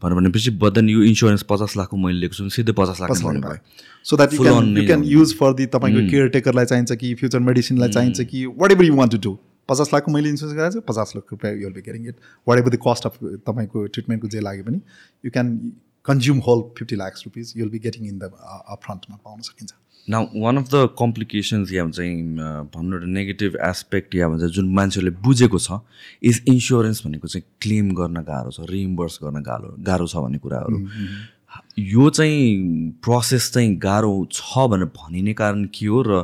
भनेर 0.04 0.20
भनेपछि 0.20 0.52
बदन 0.64 0.90
यो 0.90 1.04
इन्सुरेन्स 1.04 1.44
पचास 1.50 1.78
लाखको 1.78 1.98
मैले 1.98 2.20
लिएको 2.20 2.36
छु 2.36 2.50
सिधै 2.60 2.74
पचास 2.80 3.02
lakh 3.02 3.62
so 4.04 4.18
that 4.18 4.34
you 4.34 4.86
can 4.86 5.04
use 5.06 5.36
for 5.40 5.54
the 5.54 5.66
तपाईँको 5.74 6.10
केयरटेकरलाई 6.12 6.66
mm. 6.66 6.70
चाहिन्छ 6.70 6.92
कि 7.02 7.14
फ्युचर 7.16 7.40
मेडिसिनलाई 7.48 7.88
mm. 7.88 7.94
चाहिन्छ 7.94 8.22
कि 8.32 8.46
whatever 8.72 8.86
you 8.86 8.96
want 8.96 9.12
to 9.12 9.18
do 9.30 9.38
पचास 9.70 9.90
लाखको 9.94 10.12
मैले 10.12 10.30
इन्सुरेन्स 10.30 10.58
गराएको 10.58 10.80
छु 10.80 10.86
पचास 10.94 11.14
लाख 11.16 11.32
रुपियाँ 11.32 11.56
you'll 11.64 11.74
be 11.74 11.82
getting 11.82 12.08
it 12.08 12.16
whatever 12.60 12.70
the 12.76 12.80
cost 12.88 13.06
of 13.06 13.18
तपाईँको 13.24 13.86
ट्रिटमेन्टको 13.88 14.28
जे 14.36 14.40
लाग्यो 14.40 14.64
भने 14.64 14.80
you 15.26 15.32
can 15.32 15.58
consume 16.08 16.40
whole 16.48 16.62
fifty 16.78 16.96
lakhs 16.96 17.24
rupees 17.26 17.54
you'll 17.58 17.70
be 17.70 17.80
getting 17.80 18.08
in 18.08 18.18
the 18.20 18.32
फ्रन्टमा 18.84 19.16
पाउन 19.24 19.42
सकिन्छ। 19.42 19.74
न 20.08 20.42
वान 20.42 20.58
अफ 20.58 20.68
द 20.74 20.90
कम्प्लिकेसन्स 21.00 21.72
या 21.74 21.88
चाहिँ 21.90 22.16
भन्नु 22.76 22.96
एउटा 22.96 23.08
नेगेटिभ 23.14 23.58
एस्पेक्ट 23.66 24.16
या 24.16 24.28
भन्छ 24.30 24.52
जुन 24.58 24.74
मान्छेहरूले 24.74 25.16
बुझेको 25.24 25.60
छ 25.60 25.80
इज 26.32 26.44
इन्सुरेन्स 26.50 27.06
भनेको 27.06 27.28
चाहिँ 27.28 27.46
क्लेम 27.62 27.92
गर्न 27.96 28.24
गाह्रो 28.30 28.52
छ 28.52 28.70
रिइम्बर्स 28.70 29.20
गर्न 29.24 29.42
गाह्रो 29.50 29.74
गाह्रो 29.90 30.08
छ 30.08 30.24
भन्ने 30.28 30.40
कुराहरू। 30.46 30.78
यो 31.80 32.10
चाहिँ 32.10 32.92
प्रोसेस 33.04 33.52
चाहिँ 33.54 33.76
गाह्रो 33.88 34.14
छ 34.32 34.68
भनेर 34.72 34.92
भनिने 34.96 35.34
कारण 35.42 35.66
के 35.76 35.86
हो 35.88 36.02
र 36.08 36.24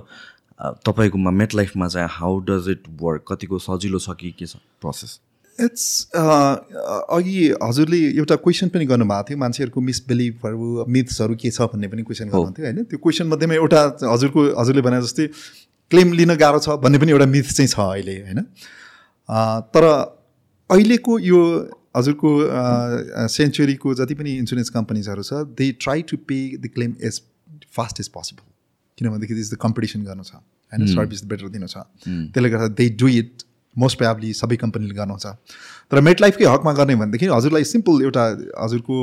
तपाईँकोमा 0.88 1.32
मेट 1.32 1.54
लाइफमा 1.56 1.88
चाहिँ 1.88 2.10
हाउ 2.12 2.40
डज 2.50 2.70
इट 2.70 2.84
वर्क 3.02 3.26
कतिको 3.28 3.60
सजिलो 3.60 4.00
छ 4.00 4.16
कि 4.20 4.32
के 4.40 4.46
छ 4.46 4.64
प्रोसेस 4.82 5.20
इट्स 5.60 5.84
uh, 6.16 6.56
अघि 7.18 7.54
हजुरले 7.64 7.98
एउटा 8.18 8.36
क्वेसन 8.46 8.70
पनि 8.70 8.86
गर्नुभएको 8.86 9.30
थियो 9.30 9.38
मान्छेहरूको 9.38 9.82
मिसबिलिभहरू 9.82 10.86
मिथ्सहरू 10.96 11.36
के 11.36 11.52
छ 11.52 11.68
भन्ने 11.74 11.88
पनि 11.88 12.04
क्वेसन 12.04 12.30
गर्नुहुन्थ्यो 12.30 12.66
होइन? 12.66 12.84
त्यो 12.84 13.00
क्वेसन 13.04 13.28
मध्येमा 13.28 13.56
एउटा 13.56 13.82
हजुरको 14.14 14.46
हजुरले 14.62 14.82
भने 14.82 15.02
जस्तै 15.02 15.28
क्लेम 15.92 16.14
लिन 16.14 16.36
गाह्रो 16.42 16.60
छ 16.60 16.78
भन्ने 16.84 16.98
पनि 17.04 17.12
एउटा 17.12 17.26
मिथ 17.36 17.54
चाहिँ 17.54 17.68
छ 17.68 17.80
अहिले 17.86 18.16
होइन? 18.22 18.42
तर 19.78 19.90
अहिलेको 20.70 21.20
यो 21.20 21.42
हजुरको 21.96 22.30
सेन्चुरीको 23.36 23.94
जति 23.96 24.14
पनि 24.16 24.36
इन्सुरेन्स 24.38 24.70
कम्पनीजहरू 24.80 25.24
छ 25.24 25.46
they 25.62 25.72
try 25.86 26.02
to 26.10 26.18
pay 26.30 26.42
the 26.58 26.74
claim 26.74 26.96
as 27.04 27.22
fast 27.78 28.00
as 28.00 28.08
possible 28.18 28.50
किनभनेदेखि 28.98 29.56
कम्पिटिसन 29.62 30.04
गर्नु 30.04 30.24
छ 30.24 30.34
होइन? 30.36 30.86
सर्भिस 30.94 31.26
बेटर 31.26 31.50
दिनु 31.56 31.68
छ। 31.68 31.78
त्यसले 32.08 32.50
गर्दा 32.50 32.68
they 32.80 32.90
do 33.02 33.08
it 33.22 33.44
most 33.78 33.98
probably 33.98 34.34
सबै 34.34 34.56
कम्पनीले 34.58 34.96
गर्नुहुन्छ। 34.96 35.26
तर 35.92 36.02
मेट 36.02 36.22
लाइफकै 36.22 36.46
हकमा 36.46 36.74
गर्ने 36.74 36.96
भनेदेखि 36.96 37.28
हजुरलाई 37.28 37.64
सिम्पल 37.66 38.02
एउटा 38.04 38.26
हजुरको 38.64 38.98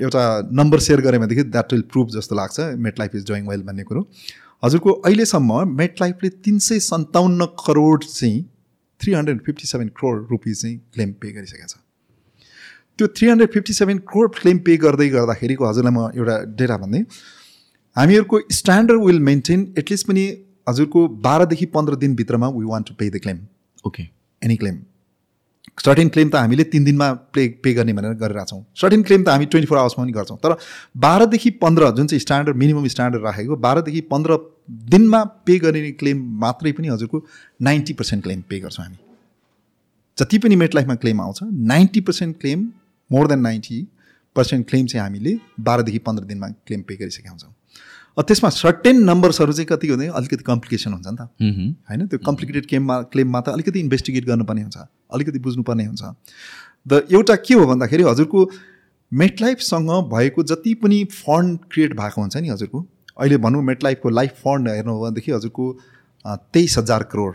एउटा 0.00 0.24
नम्बर 0.60 0.78
सेयर 0.80 1.00
गरेँ 1.00 1.20
भनेदेखि 1.20 1.42
द्याट 1.50 1.72
विल 1.72 1.82
प्रुभ 1.92 2.08
जस्तो 2.10 2.36
लाग्छ। 2.36 2.60
मेट 2.80 2.98
लाइफ 2.98 3.14
इज 3.14 3.26
डुइङ 3.28 3.48
वेल 3.48 3.62
भन्ने 3.62 3.84
कुरो। 3.84 4.08
हजुरको 4.62 4.90
अहिलेसम्म 5.04 5.62
मेट 5.78 6.00
लाइफले 6.00 6.28
तिन 6.44 6.58
सय 6.66 6.78
सन्ताउन्न 6.82 7.46
करोड 7.60 8.04
चाहिँ 8.04 8.42
three 9.00 9.12
hundred 9.12 9.40
fifty 9.44 9.66
seven 9.68 9.88
crore 10.00 10.28
rupees 10.30 10.60
चाहिँ 10.60 10.76
क्लेम 10.94 11.12
पे 11.20 11.32
गरिसकेको 11.32 11.66
छ। 11.66 11.76
त्यो 12.98 13.06
three 13.16 13.28
hundred 13.28 13.50
fifty 13.52 13.72
seven 13.72 13.98
crore 14.08 14.34
claim 14.34 14.58
pay 14.66 14.76
गर्दै 14.82 15.08
गर्दाखेरिको 15.10 15.66
हजुरलाई 15.66 15.92
म 15.92 16.10
एउटा 16.14 16.36
डेटा 16.58 16.76
भन्दै 16.78 17.00
हामीहरूको 17.96 18.40
स्ट्यान्डर्ड 18.52 19.02
विल 19.02 19.20
मेन्टेन 19.28 19.60
एटलिस्ट 19.78 20.06
पनि 20.06 20.24
हजुरको 20.66 21.06
बाह्रदेखि 21.26 21.66
पन्ध्र 21.76 21.96
दिनभित्रमा 21.96 22.48
we 22.50 22.64
want 22.66 22.88
to 22.88 22.94
pay 22.98 23.10
the 23.10 23.20
claim 23.22 23.38
okay 23.84 24.02
any 24.42 24.56
claim 24.56 24.78
certain 25.82 26.08
claim 26.08 26.28
त 26.30 26.36
हामीले 26.36 26.64
तिन 26.72 26.84
दिनमा 26.84 27.12
पे 27.34 27.46
पे 27.62 27.72
गर्ने 27.74 27.92
भनेर 27.92 28.12
गरिरहेको 28.16 28.46
छौँ। 28.46 28.64
सर्टेन 28.80 29.02
क्लेम 29.02 29.22
त 29.24 29.28
हामी 29.28 29.46
ट्वेन्टी 29.46 29.68
फोर 29.68 29.78
आवर्समा 29.78 30.04
पनि 30.04 30.12
गर्छौँ। 30.12 30.36
तर 30.38 30.56
बाह्रदेखि 31.04 31.50
पन्ध्र 31.62 31.90
जुन 31.96 32.06
चाहिँ 32.06 32.20
स्ट्यान्डर्ड 32.20 32.56
मिनिमम 32.56 32.86
स्ट्यान्डर्ड 32.94 33.24
राखेको 33.24 33.56
बाह्रदेखि 33.64 34.00
पन्ध्र 34.10 34.36
दिनमा 34.92 35.22
पे 35.46 35.58
गर्ने 35.58 35.90
क्लेम 36.02 36.22
मात्रै 36.40 36.72
पनि 36.72 36.88
हजुरको 36.88 37.24
नाइन्टी 37.62 37.92
पर्सेन्ट 37.94 38.24
क्लेम 38.24 38.42
पे 38.48 38.60
गर्छौँ 38.60 38.84
हामी। 38.84 38.96
जति 40.18 40.38
पनि 40.38 40.56
मेट 40.56 40.74
लाइफमा 40.74 40.94
क्लेम 41.02 41.20
आउँछ 41.20 41.40
ninety 41.72 42.00
percent 42.08 42.40
claim 42.40 42.68
more 43.10 43.28
than 43.28 43.40
ninety 43.40 43.86
percent 44.36 44.68
claim 44.68 44.86
चाहिँ 44.86 45.02
हामीले 45.02 45.38
बाह्रदेखि 45.60 45.98
पन्ध्र 46.06 46.24
दिनमा 46.24 46.48
क्लेम 46.66 46.82
पे 46.82 46.96
गरिसकेका 46.96 47.30
हुन्छौँ। 47.30 47.53
त्यसमा 48.22 48.48
सर्टेन 48.50 49.02
नम्बर्सहरू 49.04 49.52
चाहिँ 49.52 49.66
कति 49.66 49.88
हुँदैन 49.88 50.10
अलिकति 50.14 50.44
कम्प्लिकेसन 50.44 50.92
हुन्छ 50.92 51.06
नि 51.06 51.16
त। 51.16 51.22
होइन? 51.90 52.06
त्यो 52.06 52.18
कम्प्लिकेटेड 52.26 52.66
क्लेममा 52.68 53.00
क्लेममा 53.10 53.40
त 53.40 53.48
अलिकति 53.50 53.80
इन्भेस्टिगेट 53.80 54.24
गर्नुपर्ने 54.26 54.62
हुन्छ 54.62 54.76
अलिकति 55.12 55.38
बुझ्नुपर्ने 55.38 55.84
हुन्छ। 55.84 56.02
द 56.86 57.06
एउटा 57.10 57.36
के 57.42 57.54
हो 57.54 57.66
भन्दाखेरि 57.66 58.02
हजुरको 58.02 58.50
मेटलाइफसँग 59.12 59.90
भएको 60.12 60.42
जति 60.42 60.74
पनि 60.82 61.04
फन्ड 61.12 61.58
क्रिएट 61.72 61.96
भएको 61.96 62.20
हुन्छ 62.20 62.36
नि 62.36 62.48
हजुरको 62.48 62.86
अहिले 63.18 63.36
भनौँ 63.38 63.62
मेटलाइफको 63.62 64.08
लाइफ 64.10 64.32
फन्ड 64.44 64.68
हेर्नु 64.68 64.92
हो 64.92 65.00
भनेदेखि 65.04 65.32
हजुरको 65.32 65.64
तेइस 66.54 66.78
हजार 66.78 67.02
करोड 67.12 67.34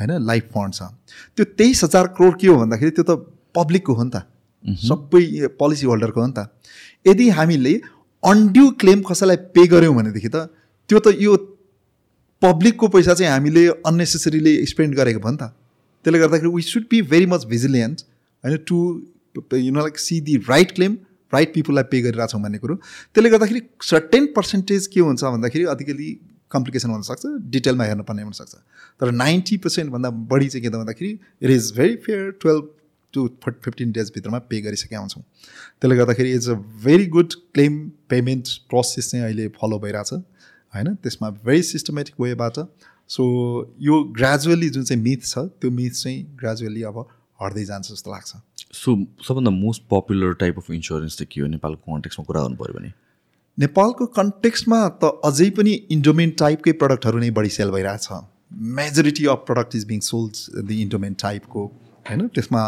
होइन? 0.00 0.10
लाइफ 0.26 0.44
फन्ड 0.54 0.74
छ। 0.74 0.82
त्यो 1.36 1.44
तेइस 1.58 1.84
हजार 1.84 2.06
करोड 2.18 2.38
के 2.40 2.46
हो 2.46 2.56
भन्दाखेरि 2.58 2.90
त्यो 2.90 3.04
त 3.04 3.18
पब्लिकको 3.54 3.94
हो 3.94 4.04
नि 4.04 4.10
त। 4.10 4.22
सबै 4.64 5.48
पोलिसी 5.58 5.86
होल्डरको 5.86 6.20
हो 6.20 6.26
नि 6.26 6.34
त। 6.38 6.48
यदि 7.06 7.28
हामीले 7.30 7.74
अनड्यू 8.22 8.70
क्लेम 8.80 9.02
कसैलाई 9.08 9.36
पे 9.54 9.66
गऱ्यौँ 9.68 9.94
भनेदेखि 9.94 10.28
त 10.28 10.48
त्यो 10.90 10.98
त 10.98 11.14
यो 11.20 11.36
पब्लिकको 12.42 12.88
पैसा 12.88 13.14
चाहिँ 13.14 13.32
हामीले 13.32 13.66
अन्नेसेसरीले 13.86 14.54
स्पेन्ड 14.66 14.94
गरेको 14.96 15.20
भयो 15.20 15.32
नि 15.32 15.38
त। 15.38 15.54
त्यसले 16.04 16.18
गर्दाखेरि 16.18 16.52
we 16.54 16.62
should 16.62 16.84
be 16.90 17.02
very 17.10 17.26
much 17.32 17.44
vigilant 17.46 18.00
होइन 18.44 18.56
to 18.68 18.78
you 19.56 19.72
know 19.72 19.80
like 19.80 19.98
see 19.98 20.20
the 20.28 20.36
right 20.48 20.72
claim 20.74 20.96
right 21.32 21.54
पिपुललाई 21.54 21.84
pay 21.90 22.00
गरिरहेछौँ 22.02 22.40
भन्ने 22.42 22.58
कुरो। 22.58 22.74
त्यसले 23.14 23.30
गर्दाखेरि 23.30 23.60
सर्टेन 23.90 24.26
पर्सेन्टेज 24.36 24.86
के 24.94 25.00
हुन्छ 25.00 25.24
भन्दाखेरि 25.24 25.64
अलिकति 25.74 26.10
कम्प्लिकेसन 26.52 26.90
हुनसक्छ 26.90 27.26
डिटेलमा 27.52 27.84
हेर्नुपर्ने 27.84 28.22
हुनसक्छ 28.22 28.54
तर 29.00 29.10
नाइन्टी 29.18 29.56
पर्सेन्टभन्दा 29.64 30.10
बढी 30.32 30.48
चाहिँ 30.48 30.62
के 30.62 30.68
त 30.68 30.80
भन्दाखेरि 30.82 31.12
it 31.42 31.50
is 31.50 31.72
very 31.76 31.96
fair 32.06 32.30
twelve 32.42 32.68
to 33.14 33.26
fifteen 33.44 33.92
डेजभित्रमा 33.92 34.38
pay 34.50 34.60
गरिसकेका 34.60 35.00
हुन्छौँ 35.00 35.22
त्यसले 35.22 35.96
गर्दाखेरि 35.96 36.32
it's 36.34 36.48
a 36.48 36.54
very 36.84 37.06
good 37.16 37.32
claim 37.54 37.78
payment 38.08 38.48
process 38.70 39.10
चाहिँ 39.10 39.24
अहिले 39.24 39.48
फलो 39.60 39.78
भइरहेछ 39.78 40.12
होइन? 40.12 40.94
त्यसमा 40.94 41.30
भेरी 41.44 41.62
सिस्टमेटिक 41.70 42.20
वेबाट 42.20 42.58
सो 43.10 43.24
यो 43.80 44.02
ग्रेजुअली 44.18 44.68
जुन 44.70 44.84
चाहिँ 44.84 45.02
मिथ 45.02 45.26
छ 45.26 45.38
त्यो 45.60 45.70
मिथ 45.70 45.90
चाहिँ 45.92 46.22
ग्रेजुअली 46.40 46.82
अब 46.90 46.98
हट्दै 47.42 47.64
जान्छ 47.64 47.92
जस्तो 47.92 48.10
लाग्छ। 48.10 48.30
सो 48.72 48.94
सबभन्दा 49.28 49.50
most 49.50 49.82
popular 49.90 50.34
type 50.40 50.58
of 50.58 50.70
insurance 50.70 51.16
चाहिँ 51.18 51.28
के 51.32 51.40
हो? 51.40 51.46
नेपालको 51.46 51.92
कन्टेक्समा 51.92 52.24
कुरा 52.26 52.42
गर्नु 52.42 52.56
पऱ्यो 52.56 52.78
भने। 52.78 52.92
नेपालको 53.58 54.06
कन्टेक्स्टमा 54.18 54.78
त 55.02 55.10
अझै 55.24 55.48
पनि 55.56 55.72
इन्डोमेन्ट 55.96 56.38
टाइपकै 56.38 56.72
प्रडक्टहरू 56.82 57.18
नै 57.18 57.30
बढी 57.38 57.48
सेल 57.56 57.70
भइरहेछ। 57.70 58.08
Majority 58.78 59.26
of 59.26 59.44
product 59.46 59.76
is 59.76 59.84
being 59.86 60.00
sold 60.06 60.64
the 60.68 60.80
endowment 60.82 61.20
टाइपको 61.22 61.66
होइन? 62.08 62.26
त्यसमा 62.28 62.62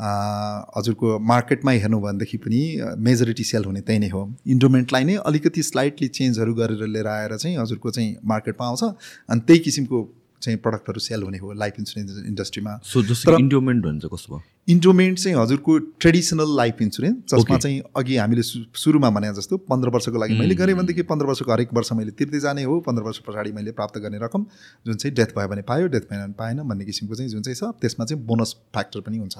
हजुरको 0.00 1.18
मार्केटमै 1.30 1.76
हेर्नु 1.78 2.00
भनेदेखि 2.00 2.38
पनि 2.44 2.60
मेजोरिटी 3.08 3.44
सेल 3.44 3.64
हुने 3.64 3.80
त्यही 3.80 3.98
नै 3.98 4.08
हो। 4.08 4.22
इन्डोमेन्टलाई 4.48 5.04
नै 5.04 5.16
अलिकति 5.30 5.62
स्लाइटली 5.62 6.08
चेन्जहरू 6.20 6.54
गरेर 6.54 6.86
लिएर 6.86 7.06
आएर 7.08 7.36
चाहिँ 7.36 7.56
हजुरको 7.56 7.90
चाहिँ 7.90 8.16
मार्केटमा 8.32 8.66
आउँछ। 8.66 8.82
अनि 9.28 9.40
त्यही 9.46 9.60
किसिमको 9.60 10.08
चाहिँ 10.42 10.58
प्रडक्टहरू 10.58 11.00
सेल 11.00 11.22
हुने 11.22 11.38
हो 11.38 11.52
लाइफ 11.52 11.74
इन्सुरेन्स 11.78 12.24
इन्डस्ट्रीमा 12.26 12.78
सो 12.84 13.02
जस्तो 13.08 13.38
इन्डोमेन्ट 13.38 13.84
भने 13.84 13.98
चाहिँ 14.00 14.10
कस्तो 14.12 14.34
भयो? 14.34 14.42
इन्डोमेन्ट 14.68 15.18
चाहिँ 15.18 15.36
हजुरको 15.36 15.76
ट्रेडिसनल 16.00 16.56
लाइफ 16.56 16.80
इन्सुरेन्स 16.82 17.34
जसमा. 17.34 17.58
चाहिँ 17.58 17.80
अघि 17.96 18.16
हामीले 18.16 18.42
सुरुमा 18.42 19.10
भने 19.10 19.32
जस्तो 19.36 19.56
पन्ध्र 19.68 19.88
वर्षको 19.90 20.18
लागि 20.18 20.38
मैले 20.38 20.54
गरेँ 20.54 20.74
भनेदेखि 20.76 21.02
पन्ध्र 21.12 21.26
वर्षको 21.26 21.52
हरेक 21.52 21.74
वर्ष 21.74 21.92
मैले 21.92 22.10
तिर्दै 22.16 22.40
जाने 22.40 22.64
हो। 22.64 22.78
पन्ध्र 22.88 23.02
वर्ष 23.04 23.18
पछाडि 23.28 23.52
मैले 23.52 23.72
प्राप्त 23.72 23.98
गर्ने 23.98 24.18
रकम 24.24 24.46
जुन 24.86 24.96
चाहिँ 24.96 25.14
डेथ 25.14 25.36
भयो 25.36 25.48
भने 25.48 25.62
पायो 25.68 25.88
डेथ 25.92 26.08
भएन 26.10 26.20
भने 26.22 26.32
पाएन 26.40 26.62
भन्ने 26.68 26.84
किसिमको 26.84 27.14
चाहिँ 27.14 27.30
जुन 27.30 27.42
चाहिँ 27.42 27.56
छ 27.56 27.76
त्यसमा 27.80 28.04
चाहिँ 28.04 28.24
बोनस 28.24 28.56
फ्याक्टर 28.72 29.00
पनि 29.00 29.18
हुन्छ। 29.18 29.38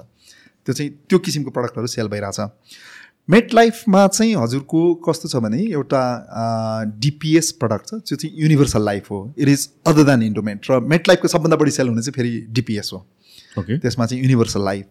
त्यो 0.67 0.73
चाहिँ 0.73 0.91
त्यो 1.09 1.19
किसिमको 1.19 1.51
प्रडक्टहरू 1.51 1.87
सेल 1.87 2.09
भइरहेछ। 2.09 2.41
मेट 3.29 3.55
लाइफमा 3.55 4.07
चाहिँ 4.09 4.35
हजुरको 4.37 4.83
कस्तो 5.07 5.29
छ 5.29 5.37
भने 5.43 5.63
एउटा 5.63 6.03
डिपिएस 7.01 7.51
प्रडक्ट 7.61 7.87
छ 7.87 7.95
त्यो 8.09 8.17
चाहिँ 8.17 8.35
युनिभर्सल 8.43 8.85
लाइफ 8.85 9.11
हो। 9.11 9.21
It 9.39 9.49
is 9.49 9.69
other 9.87 10.05
than 10.05 10.23
endowment 10.23 10.71
र 10.71 10.81
मेट 10.93 11.09
लाइफको 11.09 11.29
सबभन्दा 11.29 11.57
बढी 11.57 11.71
सेल 11.71 11.89
हुने 11.89 12.03
चाहिँ 12.03 12.13
फेरि 12.17 12.33
डिपिएस 12.51 12.91
हो। 12.93 13.07
ओके 13.59 13.79
त्यसमा 13.79 14.07
चाहिँ 14.07 14.23
युनिभर्सल 14.23 14.65
लाइफ। 14.65 14.87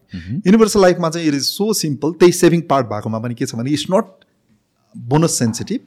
युनिभर्सल 0.47 0.81
लाइफमा 0.81 1.09
चाहिँ 1.09 1.27
इट 1.27 1.33
इज 1.33 1.43
सो 1.43 1.73
सिम्पल 1.81 2.11
त्यही 2.19 2.31
सेभिङ 2.33 2.61
पार्ट 2.69 2.87
भएकोमा 2.87 3.19
पनि 3.19 3.35
के 3.35 3.45
छ 3.45 3.55
भने 3.55 3.71
इट्स 3.71 3.85
नट 3.91 4.25
बोनस 4.95 5.37
सेन्सिटिभ 5.39 5.79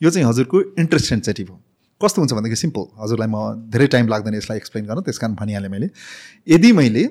यो 0.00 0.10
चाहिँ 0.10 0.26
हजुरको 0.28 0.62
इन्ट्रेस्ट 0.78 1.08
सेन्सिटिभ 1.08 1.50
हो। 1.50 1.60
कस्तो 2.00 2.22
हुन्छ 2.22 2.32
भनेदेखि 2.32 2.56
सिम्पल 2.56 2.86
हजुरलाई 3.02 3.28
म 3.28 3.70
धेरै 3.72 3.86
टाइम 3.92 4.08
लाग्दैन 4.08 4.34
यसलाई 4.34 4.58
एक्सप्लेन 4.58 4.86
गर्न 4.86 5.00
त्यस 5.02 5.18
कारण 5.18 5.34
भनिहालेँ 5.34 5.70
मैले। 5.70 5.88
यदि 6.48 6.72
मैले 6.72 7.04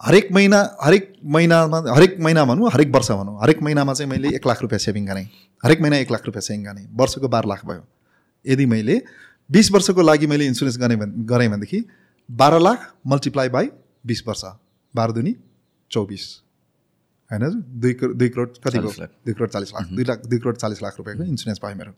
हरेक 0.00 0.28
महिना 0.32 0.58
हरेक 0.82 1.12
महिनामा 1.24 1.78
हरेक 1.88 2.16
महिना 2.20 2.44
भनौँ 2.44 2.70
हरेक 2.70 2.94
वर्ष 2.94 3.10
भनौँ 3.10 3.38
हरेक 3.42 3.62
महिनामा 3.62 3.92
चाहिँ 3.94 4.10
मैले 4.10 4.28
एक 4.36 4.46
लाख 4.46 4.62
रुपियाँ 4.62 4.78
सेभिङ 4.78 5.06
गरेँ। 5.06 5.24
हरेक 5.64 5.80
महिना 5.80 5.96
एक 5.96 6.10
लाख 6.12 6.26
रुपियाँ 6.26 6.42
सेभिङ 6.42 6.64
गरेँ। 6.64 6.86
वर्षको 6.94 7.28
बाह्र 7.28 7.48
लाख 7.48 7.64
भयो। 7.66 7.84
यदि 8.44 8.66
मैले 8.66 9.02
बिस 9.50 9.72
वर्षको 9.72 10.02
लागि 10.02 10.26
मैले 10.26 10.46
इन्सुरेन्स 10.46 10.78
गरेँ 10.78 10.98
भने 10.98 11.24
गरेँ 11.26 11.48
भनेदेखि 11.48 11.84
बाह्र 12.28 12.60
लाख 12.60 12.92
मल्टिप्लाई 13.06 13.48
बाई 13.48 13.70
बिस 14.06 14.26
वर्ष। 14.28 14.44
बाह्र 14.94 15.12
दुनी 15.12 15.36
चौबिस। 15.90 16.26
होइन? 17.30 17.62
दुई 17.80 17.92
करोड 17.92 18.14
दुई 18.16 18.28
करोड 18.28 18.58
कतिको। 18.64 18.90
दुई 19.26 19.34
करोड 19.34 19.50
चालिस 19.50 19.72
लाख। 19.74 19.86
दुई 19.88 20.04
लाख 20.04 20.26
दुई 20.26 20.38
करोड 20.38 20.56
चालिस 20.56 20.82
लाख 20.82 20.94
रुपियाँको 20.98 21.24
इन्सुरेन्स 21.24 21.58
पाएँ 21.58 21.74
मेरो। 21.74 21.92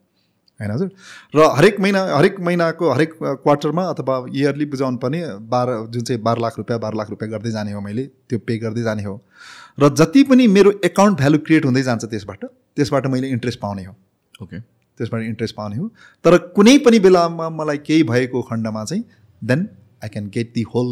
होइन 0.61 0.71
हजुर? 0.71 0.91
र 1.35 1.49
हरेक 1.57 1.81
महिना 1.81 2.01
हरेक 2.09 2.41
महिनाको 2.41 2.91
हरेक 2.93 3.15
क्वार्टरमा 3.23 3.85
अथवा 3.91 4.17
इयरली 4.35 4.65
बुझाउनु 4.73 4.99
पर्ने 4.99 5.21
बाह्र 5.53 5.77
जुन 5.91 6.03
चाहिँ 6.03 6.23
बाह्र 6.23 6.41
लाख 6.41 6.59
रुपियाँ 6.59 6.81
बाह्र 6.81 6.97
लाख 6.97 7.11
रुपियाँ 7.11 7.31
गर्दै 7.33 7.51
जाने 7.51 7.73
हो 7.73 7.81
मैले 7.81 8.05
त्यो 8.29 8.39
पे 8.47 8.59
गर्दै 8.59 8.83
जाने 8.83 9.03
हो। 9.03 9.15
र 9.79 9.89
जति 9.95 10.23
पनि 10.31 10.47
मेरो 10.49 10.73
एकाउन्ट 10.85 11.19
भ्यालु 11.19 11.39
क्रिएट 11.47 11.65
हुँदै 11.65 11.83
जान्छ 11.83 12.05
त्यसबाट 12.05 12.45
त्यसबाट 12.45 13.07
मैले 13.07 13.29
इन्ट्रेस्ट 13.31 13.61
पाउने 13.61 13.85
हो। 13.85 13.95
ओके 14.43 14.61
त्यसबाट 14.61 15.23
इन्ट्रेस्ट 15.23 15.57
पाउने 15.57 15.77
हो। 15.77 15.89
तर 16.25 16.37
कुनै 16.57 16.77
पनि 16.79 16.99
बेलामा 17.01 17.49
मलाई 17.51 17.79
केही 17.87 18.03
भएको 18.05 18.43
खण्डमा 18.51 18.85
चाहिँ 18.85 19.05
then 19.43 19.69
I 20.05 20.09
can 20.09 20.27
get 20.35 20.53
the 20.55 20.63
whole 20.75 20.91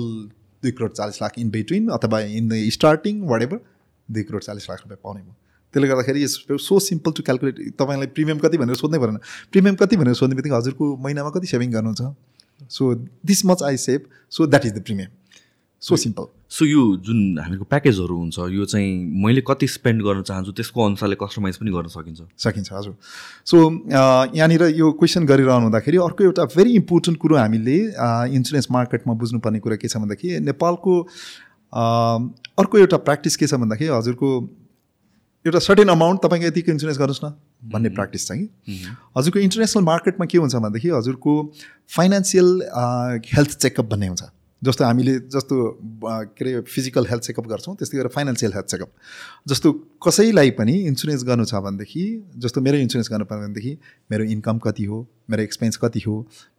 दुई 0.62 0.70
करोड 0.70 0.92
चालिस 0.92 1.22
लाख 1.22 1.38
इन 1.38 1.50
बिट्विन 1.50 1.88
अथवा 1.96 2.20
in 2.20 2.48
the 2.48 2.62
starting 2.72 3.20
what 3.28 3.42
ever 3.42 3.60
दुई 4.08 4.22
करोड 4.22 4.42
चालिस 4.42 4.70
लाख 4.70 4.78
रुपियाँ 4.78 5.00
पाउने 5.04 5.20
भयो 5.20 5.34
त्यसले 5.74 5.88
गर्दाखेरि 5.88 6.26
सो 6.28 6.78
सिम्पल 6.80 7.12
टु 7.12 7.22
क्यालकुलेट 7.22 7.60
तपाईँलाई 7.78 8.06
प्रिमियम 8.16 8.38
कति 8.38 8.58
भनेर 8.58 8.76
सोध्नै 8.76 8.98
परेन। 8.98 9.16
प्रिमियम 9.52 9.76
कति 9.76 9.96
भनेर 9.96 10.14
सोध्ने 10.14 10.36
बित्तिकै 10.36 10.56
हजुरको 10.56 10.96
महिनामा 11.04 11.30
कति 11.30 11.46
सेभिङ 11.46 11.72
गर्नुहुन्छ? 11.72 12.02
So 12.70 12.94
this 13.26 13.44
much 13.46 13.62
I 13.62 13.76
save 13.78 14.00
so 14.32 14.46
that 14.46 14.66
is 14.66 14.72
the 14.72 14.82
premium 14.82 15.08
so 15.82 15.96
simple 15.96 16.26
so 16.50 16.64
यो 16.64 16.84
जुन 17.06 17.38
हामीको 17.38 17.64
प्याकेजहरू 17.64 18.16
हुन्छ 18.18 18.38
यो 18.50 18.64
चाहिँ 18.64 18.92
मैले 19.24 19.40
कति 19.48 19.66
स्पेन्ड 19.68 20.02
गर्न 20.02 20.22
चाहन्छु 20.22 20.52
त्यसको 20.52 20.84
अनुसारले 20.84 21.16
कस्टमाइज 21.20 21.56
पनि 21.56 21.70
गर्न 21.70 21.88
सकिन्छ। 21.88 22.20
सकिन्छ 22.44 22.72
हजुर। 22.72 22.94
सो 23.46 23.58
यहाँनिर 24.36 24.62
यो 24.74 24.90
क्वेसन 24.98 25.26
गरिरहनु 25.26 25.64
हुँदाखेरि 25.64 25.96
अर्को 26.06 26.24
एउटा 26.24 26.44
भेरी 26.56 26.72
इम्पोर्टेन्ट 26.76 27.18
कुरो 27.18 27.36
हामीले 27.36 27.76
इन्सुरेन्स 28.36 28.70
मार्केटमा 28.70 29.14
बुझ्नुपर्ने 29.14 29.60
कुरा 29.60 29.76
के 29.76 29.88
छ 29.88 29.96
भन्दाखेरि 29.96 30.40
नेपालको 30.46 30.94
अर्को 32.58 32.78
एउटा 32.78 32.96
प्र्याक्टिस 33.06 33.36
के 33.36 33.46
छ 33.46 33.54
भन्दाखेरि 33.62 33.92
हजुरको 33.94 34.30
एउटा 35.47 35.59
सर्टेन 35.59 35.89
अमाउन्ट 35.89 36.20
तपाईँको 36.22 36.47
यतिको 36.47 36.72
इन्सुरेन्स 36.72 36.99
गर्नुहोस् 36.99 37.24
न 37.24 37.34
भन्ने 37.72 37.89
प्र्याक्टिस 37.99 38.26
छ 38.26 38.32
कि? 38.32 38.49
हजुरको 39.16 39.39
इन्टरनेसनल 39.39 39.84
मार्केटमा 39.84 40.26
के 40.26 40.39
हुन्छ 40.39 40.55
भनेदेखि 40.57 40.89
हजुरको 40.91 41.34
फाइनेन्सियल 41.97 42.49
हेल्थ 43.36 43.57
चेकअप 43.59 43.86
भन्ने 43.93 44.09
हुन्छ। 44.09 44.22
जस्तो 44.62 44.84
हामीले 44.84 45.14
जस्तो 45.32 45.57
के 46.05 46.45
अरे 46.45 46.61
फिजिकल 46.66 47.07
हेल्थ 47.07 47.22
चेकअप 47.22 47.47
गर्छौँ 47.49 47.74
त्यस्तै 47.78 47.99
गरेर 47.99 48.11
फाइनेन्सियल 48.14 48.53
हेल्थ 48.53 48.66
चेकअप 48.66 48.91
जस्तो 49.49 49.72
कसैलाई 50.07 50.51
पनि 50.59 50.74
इन्सुरेन्स 50.91 51.24
गर्नु 51.24 51.45
छ 51.45 51.62
भनेदेखि 51.66 52.03
जस्तो 52.43 52.61
मेरो 52.66 52.78
इन्सुरेन्स 52.86 53.11
गर्नु 53.12 53.24
पर्यो 53.30 53.43
भनेदेखि 53.43 53.76
मेरो 54.11 54.24
इन्कम 54.34 54.59
कति 54.66 54.84
हो 54.84 54.99
मेरो 55.30 55.43
एक्सपेन्स 55.43 55.76
कति 55.84 56.01
हो 56.07 56.16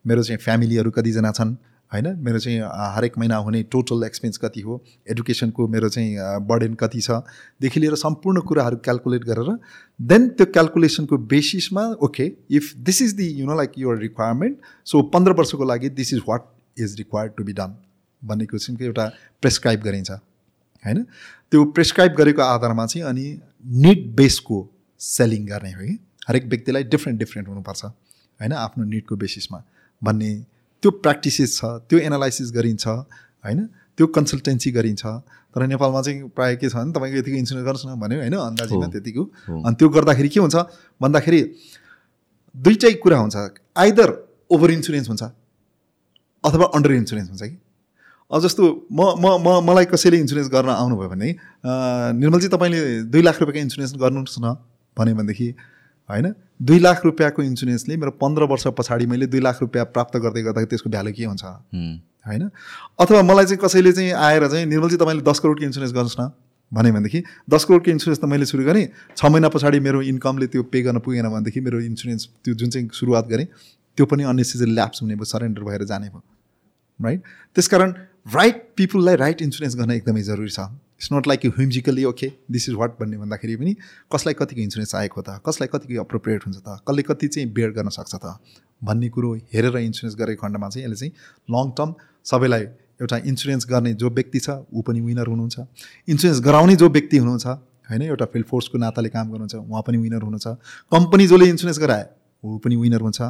मेरो 0.07 0.23
चाहिँ 0.23 0.39
फ्यामिलीहरू 0.45 0.91
कतिजना 0.97 1.31
छन् 1.31 1.55
होइन? 1.91 2.07
मेरो 2.23 2.39
चाहिँ 2.39 2.59
हरेक 2.95 3.17
महिना 3.17 3.37
हुने 3.37 3.61
टोटल 3.71 4.03
एक्सपेन्स 4.05 4.37
कति 4.37 4.61
हो? 4.61 4.81
एडुकेसनको 5.11 5.67
मेरो 5.67 5.89
चाहिँ 5.89 6.15
बर्डन 6.47 6.73
कति 6.73 7.01
छ? 7.01 7.11
देखि 7.61 7.79
लिएर 7.79 7.95
सम्पूर्ण 7.95 8.41
कुराहरू 8.41 8.77
क्यालकुलेट 8.77 9.23
गरेर 9.23 9.57
देन 9.99 10.27
त्यो 10.29 10.45
क्यालकुलेसनको 10.47 11.17
बेसिसमा 11.33 11.85
okay 12.05 12.31
if 12.51 12.73
this 12.79 13.01
is 13.01 13.13
the 13.15 13.27
you 13.41 13.45
know 13.45 13.55
like 13.57 13.71
your 13.77 13.97
requirement 13.99 14.57
so 14.85 15.01
पन्ध्र 15.15 15.33
वर्षको 15.39 15.63
लागि 15.63 15.89
this 15.99 16.13
is 16.13 16.21
what 16.27 16.45
is 16.79 16.95
required 16.97 17.33
to 17.37 17.43
be 17.43 17.53
done 17.53 17.75
भन्ने 18.21 18.45
किसिमको 18.45 18.83
एउटा 18.83 19.07
प्रेसक्राइब 19.41 19.81
गरिन्छ 19.81 20.11
होइन? 20.11 21.03
त्यो 21.51 21.63
प्रेसक्राइब 21.65 22.13
गरेको 22.15 22.41
आधारमा 22.41 22.85
चाहिँ 22.85 23.05
अनि 23.07 23.25
निड 23.85 24.05
बेसको 24.15 24.57
सेलिङ 25.01 25.45
गर्ने 25.47 25.71
हो 25.71 25.81
कि? 25.81 25.97
हरेक 26.29 26.45
व्यक्तिलाई 26.45 26.83
डिफ्रेन्ट 26.83 27.19
डिफ्रेन्ट 27.19 27.49
हुनुपर्छ 27.49 27.85
होइन? 27.85 28.53
आफ्नो 28.53 28.83
निडको 28.85 29.15
बेसिसमा 29.15 29.63
भन्ने 30.01 30.31
त्यो 30.81 30.89
प्र्याक्टिसेस 31.03 31.49
छ 31.57 31.61
त्यो 31.89 31.97
एनालाइसिस 32.07 32.51
गरिन्छ 32.57 32.87
होइन? 32.87 33.59
त्यो 33.97 34.05
कन्सल्टेन्सी 34.15 34.69
गरिन्छ। 34.71 35.03
तर 35.51 35.65
नेपालमा 35.67 36.01
चाहिँ 36.01 36.29
प्रायः 36.35 36.55
के 36.61 36.69
छ 36.69 36.75
भने 36.75 36.91
तपाईँको 36.95 37.17
यतिको 37.19 37.37
इन्सुरेन्स 37.43 37.65
गर्नुहोस् 37.67 37.87
न 37.89 37.99
भन्यो 37.99 38.19
होइन? 38.19 38.35
अन्दाजीमा। 38.49 38.87
त्यतिको। 38.95 39.23
अनि 39.65 39.75
त्यो 39.79 39.87
गर्दाखेरि 39.89 40.29
के 40.29 40.39
हुन्छ? 40.39 40.55
भन्दाखेरि 41.01 41.41
दुइटै 42.55 42.93
कुरा 43.03 43.17
हुन्छ। 43.23 43.35
आइदर 43.83 44.09
ओभर 44.51 44.69
इन्सुरेन्स 44.71 45.07
हुन्छ 45.09 45.23
अथवा 46.43 46.65
अन्डर 46.75 46.91
इन्सुरेन्स 47.01 47.29
हुन्छ 47.29 47.43
कि? 47.43 47.57
अब 48.31 48.39
जस्तो 48.45 48.63
म 48.93 49.01
म 49.19 49.25
म 49.41 49.47
मलाई 49.65 49.85
कसैले 49.89 50.17
इन्सुरेन्स 50.23 50.49
गर्न 50.53 50.69
आउनुभयो 50.69 51.09
भने 51.09 51.29
निर्मलजी 52.21 52.47
तपाईँले 52.53 52.79
दुई 53.09 53.21
लाख 53.25 53.35
रुपियाँको 53.41 53.59
इन्सुरेन्स 53.65 53.91
गर्नुहोस् 53.97 54.37
न 54.39 54.53
भन्यो 54.97 55.15
भनेदेखि 55.17 55.47
होइन? 56.09 56.33
दुई 56.59 56.79
लाख 56.79 57.05
रुपियाँको 57.05 57.43
इन्सुरेन्सले 57.43 57.97
मेरो 57.97 58.11
पन्ध्र 58.21 58.43
वर्ष 58.43 58.67
पछाडि 58.77 59.05
मैले 59.05 59.27
दुई 59.27 59.39
लाख 59.39 59.61
रुपियाँ 59.61 59.85
प्राप्त 59.85 60.17
गर्दै 60.17 60.41
गर्दाखेरि 60.43 60.69
त्यसको 60.69 60.89
भ्यालु 60.89 61.11
के 61.11 61.25
हुन्छ? 61.25 61.43
होइन? 62.25 62.49
अथवा 62.99 63.21
मलाई 63.21 63.45
चाहिँ 63.45 63.61
कसैले 63.63 63.91
चाहिँ 63.91 64.11
आएर 64.11 64.47
चाहिँ 64.47 64.65
निर्मलजी 64.65 64.97
तपाईँले 64.97 65.21
दस 65.21 65.39
करोडको 65.39 65.65
इन्सुरेन्स 65.65 65.93
गर्नुहोस् 65.93 66.19
न। 66.19 66.31
भन्यो 66.71 66.93
भनेदेखि 66.93 67.23
दस 67.49 67.63
करोडको 67.65 67.91
इन्सुरेन्स 67.91 68.19
त 68.19 68.25
मैले 68.25 68.45
सुरु 68.45 68.63
गरेँ। 68.63 68.87
छ 69.17 69.25
महिना 69.25 69.49
पछाडि 69.49 69.79
मेरो 69.79 70.01
इन्कमले 70.09 70.47
त्यो 70.47 70.63
पे 70.63 70.81
गर्न 70.81 70.99
पुगेन 70.99 71.29
भनेदेखि 71.29 71.59
मेरो 71.61 71.79
इन्सुरेन्स 71.81 72.27
त्यो 72.43 72.53
जुन 72.53 72.69
चाहिँ 72.69 72.89
सुरुवात 72.93 73.25
गरेँ 73.29 73.47
त्यो 73.97 74.05
पनि 74.05 74.23
अननेसेसरी 74.23 74.71
ल्याप्स 74.71 75.01
हुने 75.01 75.15
भयो 75.15 75.25
सरेन्डर 75.25 75.63
भएर 75.63 75.83
जाने 75.85 76.09
भयो। 76.09 76.21
राइट? 76.99 77.21
त्यसकारण 77.55 77.89
राइट 78.33 78.57
पिपुललाई 78.77 79.15
राइट 79.15 79.41
इन्सुरेन्स 79.41 79.75
गर्न 79.75 79.91
एकदमै 79.91 80.21
जरुरी 80.21 80.49
छ। 80.49 80.59
It's 80.99 81.11
not 81.13 81.27
like 81.27 81.45
you 81.45 81.51
whimsically 81.57 82.03
okay 82.05 82.31
this 82.51 82.69
is 82.69 82.75
what 82.75 82.99
भन्ने 82.99 83.17
भन्दाखेरि 83.17 83.55
पनि 83.55 83.75
कसलाई 84.13 84.33
कतिको 84.35 84.61
इन्सुरेन्स 84.61 84.91
चाहिएको 84.91 85.21
त? 85.21 85.39
कसलाई 85.47 85.67
कतिको 85.71 86.01
अप्रोप्रिएट 86.03 86.45
हुन्छ 86.45 86.57
त? 86.57 86.83
कसले 86.83 87.01
कति 87.07 87.27
चाहिँ 87.27 87.47
बेयर 87.55 87.71
गर्न 87.71 87.89
सक्छ 87.89 88.15
त? 88.15 88.35
भन्ने 88.83 89.09
कुरो 89.15 89.33
हेरेर 89.53 89.77
इन्सुरेन्स 89.79 90.15
गरेको 90.19 90.41
खण्डमा 90.43 90.69
चाहिँ 90.69 90.85
यसले 90.85 90.95
चाहिँ 90.95 91.11
लङ 91.55 91.71
टर्म 91.79 91.93
सबैलाई 92.25 92.63
एउटा 92.99 93.17
इन्सुरेन्स 93.31 93.65
गर्ने 93.69 93.93
जो 93.95 94.09
व्यक्ति 94.11 94.39
छ 94.39 94.59
ऊ 94.75 94.81
पनि 94.83 94.99
विनर 95.01 95.27
हुनुहुन्छ। 95.31 95.57
इन्सुरेन्स 96.11 96.39
गराउने 96.43 96.75
जो 96.75 96.89
व्यक्ति 96.89 97.17
हुनुहुन्छ 97.17 97.47
होइन 97.89 98.01
एउटा 98.01 98.25
फिल्ड 98.35 98.45
फोर्सको 98.45 98.77
नाताले 98.77 99.09
काम 99.15 99.31
गर्नुहुन्छ 99.31 99.55
उहाँ 99.55 99.83
पनि 99.87 99.97
विनर 99.97 100.21
हुनुहुन्छ। 100.27 100.47
कम्पनी 100.91 101.27
जसले 101.27 101.49
इन्सुरेन्स 101.49 101.79
गराए 101.79 102.05
ऊ 102.43 102.57
पनि 102.59 102.75
विनर 102.75 103.01
हुन्छ। 103.07 103.21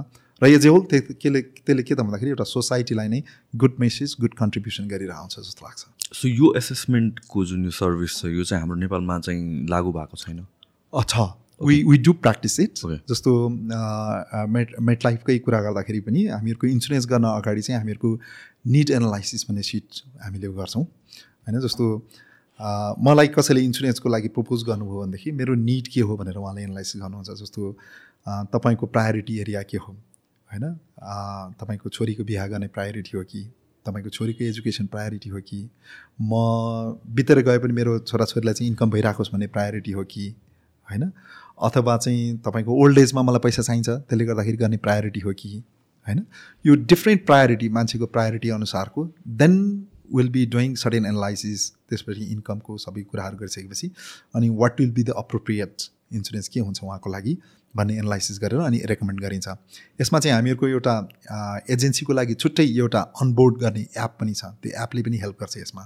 र 0.41 0.47
यो 0.47 0.57
जे 0.57 0.69
होल 0.69 0.81
त्यो 0.89 1.13
केले 1.21 1.41
त्यसले 1.61 1.83
के 1.83 1.93
त 1.95 2.01
भन्दाखेरि 2.01 2.29
एउटा 2.33 2.43
सोसाइटीलाई 2.49 3.07
नै 3.13 3.21
गुड 3.53 3.73
मेसेज 3.79 4.15
गुड 4.21 4.33
कन्ट्रिब्युसन 4.41 4.87
गरिरहेको 4.87 5.21
हुन्छ 5.21 5.35
जस्तो 5.39 5.65
लाग्छ। 5.65 5.81
सो 6.13 6.27
यो 6.27 6.53
एसेसमेन्टको 6.57 7.45
जुन 7.45 7.65
यो 7.65 7.71
सर्भिस 7.71 8.17
छ 8.17 8.25
यो 8.27 8.43
चाहिँ 8.43 8.61
हाम्रो 8.61 8.79
नेपालमा 8.79 9.19
चाहिँ 9.19 9.67
लागु 9.69 9.91
भएको 9.93 10.17
छैन? 10.17 10.45
छ 10.93 11.27
we 11.61 11.83
we 11.83 11.97
do 11.97 12.13
practice 12.13 12.59
it. 12.59 12.79
जस्तो 13.09 13.31
मेट 13.49 14.73
मेट 14.81 15.05
लाइफकै 15.05 15.37
कुरा 15.39 15.59
गर्दाखेरि 15.61 15.99
पनि 16.01 16.25
हामीहरूको 16.27 16.67
इन्सुरेन्स 16.67 17.05
गर्न 17.07 17.25
अगाडि 17.31 17.61
चाहिँ 17.61 17.79
हामीहरूको 17.79 18.13
निड 18.67 18.89
एनालाइसिस 18.91 19.45
भन्ने 19.49 19.61
सिट 19.63 20.01
हामीले 20.23 20.47
गर्छौँ। 20.57 20.83
होइन 20.83 21.59
जस्तो 21.61 21.85
मलाई 23.05 23.27
कसैले 23.35 23.61
इन्सुरेन्सको 23.63 24.09
लागि 24.09 24.27
प्रपोज 24.35 24.63
गर्नुभयो 24.65 25.01
भनेदेखि 25.01 25.31
मेरो 25.31 25.53
निड 25.55 25.87
के 25.93 26.01
हो 26.01 26.17
भनेर 26.17 26.37
उहाँले 26.37 26.63
एनालाइसिस 26.63 27.01
गर्नुहुन्छ। 27.01 27.29
जस्तो 27.41 27.71
तपाईँको 28.53 28.85
प्रायोरिटी 28.85 29.39
एरिया 29.39 29.61
के 29.63 29.77
हो? 29.77 29.93
होइन 30.49 30.65
तपाईँको 31.59 31.89
छोरीको 31.89 32.23
बिहा 32.23 32.47
गर्ने 32.47 32.67
प्रायोरिटी 32.67 33.17
हो 33.17 33.23
कि? 33.23 33.41
तपाईँको 33.85 34.09
छोरीको 34.09 34.43
एजुकेसन 34.43 34.85
प्रायोरिटी 34.85 35.29
हो 35.29 35.39
कि? 35.39 35.69
म 36.21 36.31
बितेर 37.15 37.39
गए 37.39 37.57
पनि 37.57 37.73
मेरो 37.73 37.99
छोराछोरीलाई 37.99 38.53
चाहिँ 38.53 38.69
इन्कम 38.69 38.89
भइरहेको 38.89 39.17
होस् 39.17 39.31
भन्ने 39.33 39.47
प्रायोरिटी 39.47 39.91
हो 39.91 40.03
कि? 40.03 40.35
होइन? 40.91 41.11
अथवा 41.61 41.97
चाहिँ 41.97 42.37
तपाईँको 42.37 42.73
ओल्ड 42.73 42.97
एजमा 42.97 43.21
मलाई 43.21 43.39
पैसा 43.39 43.61
चाहिन्छ 43.61 43.89
त्यसले 43.89 44.25
गर्दाखेरि 44.25 44.57
गर्ने 44.57 44.77
प्रायोरिटी 44.77 45.19
हो 45.19 45.33
कि? 45.33 45.63
होइन? 46.07 46.25
यो 46.65 46.75
डिफ्रेन्ट 46.75 47.25
प्रायोरिटी 47.25 47.69
मान्छेको 47.69 48.05
प्रायोरिटी 48.05 48.49
अनुसारको 48.49 49.13
then 49.27 49.87
will 50.15 50.29
be 50.29 50.45
doing 50.45 50.75
sudden 50.75 51.05
analysis 51.05 51.71
त्यसपछि 51.71 52.23
इन्कमको 52.23 52.77
सबै 52.77 53.01
कुराहरू 53.01 53.37
गरिसकेपछि 53.37 53.91
अनि 54.35 54.49
what 54.49 54.79
will 54.79 54.91
be 54.91 55.03
the 55.03 55.09
appropriate 55.09 55.75
insurance 56.13 56.47
के 56.47 56.59
हुन्छ 56.59 56.83
उहाँको 56.83 57.09
लागि? 57.09 57.37
भन्ने 57.79 57.97
एनालाइसिस 57.97 58.39
गरेर 58.43 58.59
अनि 58.61 58.81
रेकमेन्ड 58.91 59.19
गरिन्छ। 59.21 59.47
यसमा 60.01 60.19
चाहिँ 60.19 60.35
हामीहरूको 60.35 60.67
एउटा 60.67 60.93
एजेन्सीको 61.69 62.13
लागि 62.13 62.33
छुट्टै 62.43 62.65
एउटा 62.83 63.01
अनबोर्ड 63.21 63.57
गर्ने 63.63 63.83
एप 64.05 64.11
पनि 64.19 64.33
छ। 64.33 64.53
त्यो 64.61 64.71
एपले 64.83 65.01
पनि 65.07 65.17
हेल्प 65.23 65.37
गर्छ 65.41 65.57
यसमा 65.57 65.83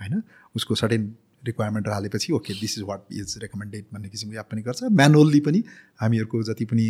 होइन? 0.00 0.22
उसको 0.56 0.74
सडन 0.74 1.02
रिक्वायरमेन्ट 1.44 1.88
हालेपछि 1.88 2.32
okay 2.32 2.54
this 2.54 2.78
is 2.78 2.84
what 2.88 3.00
is 3.20 3.38
recommended 3.42 3.84
भन्ने 3.92 4.08
किसिमको 4.08 4.38
एप 4.40 4.48
पनि 4.50 4.62
गर्छ। 4.62 4.92
म्यानुअल्ली 4.92 5.40
पनि 5.46 5.60
हामीहरूको 6.00 6.42
जति 6.48 6.64
पनि 6.72 6.86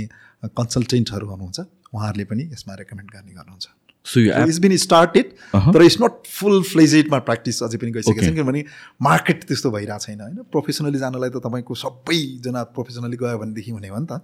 कन्सल्टेन्टहरू 0.58 1.26
हुनुहुन्छ 1.30 1.58
उहाँहरूले 1.94 2.24
पनि 2.32 2.48
यसमा 2.52 2.74
रेकमेन्ड 2.82 3.10
गर्ने 3.10 3.32
गर्नुहुन्छ। 3.32 3.66
सो 4.06 4.20
यो 4.20 4.34
इट्स 4.42 4.58
बिन 4.58 4.76
स्टार्टेड। 4.76 5.32
तर 5.54 5.82
इट्स 5.82 6.00
नट 6.02 6.26
फुल 6.26 6.62
फ्लेजेडमा 6.64 7.18
प्र्याक्टिस 7.26 7.62
अझै 7.62 7.78
पनि 7.78 7.90
गइसकेको. 7.92 8.20
छैन 8.20 8.34
किनभने 8.34 8.64
मार्केट 9.02 9.44
त्यस्तो 9.44 9.70
भइरहेको 9.70 10.04
छैन 10.06 10.20
होइन? 10.20 10.36
प्रोफेसनली 10.52 10.98
जानलाई 10.98 11.30
त 11.30 11.42
तपाईँको 11.46 11.74
सबैजना 11.82 12.62
प्रोफेसनली 12.76 13.16
गयो 13.16 13.38
भनेदेखि 13.38 13.70
हुने 13.70 13.88
हो 13.88 13.98
नि 13.98 14.06
त। 14.06 14.22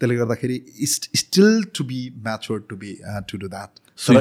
त्यसले 0.00 0.16
गर्दाखेरि 0.16 0.54
it's 0.84 1.10
still 1.16 1.62
to 1.74 1.84
be 1.84 2.00
mature 2.24 2.64
to 2.70 2.76
be 2.76 2.90
to 3.28 3.38
do 3.38 3.48
that 3.48 3.70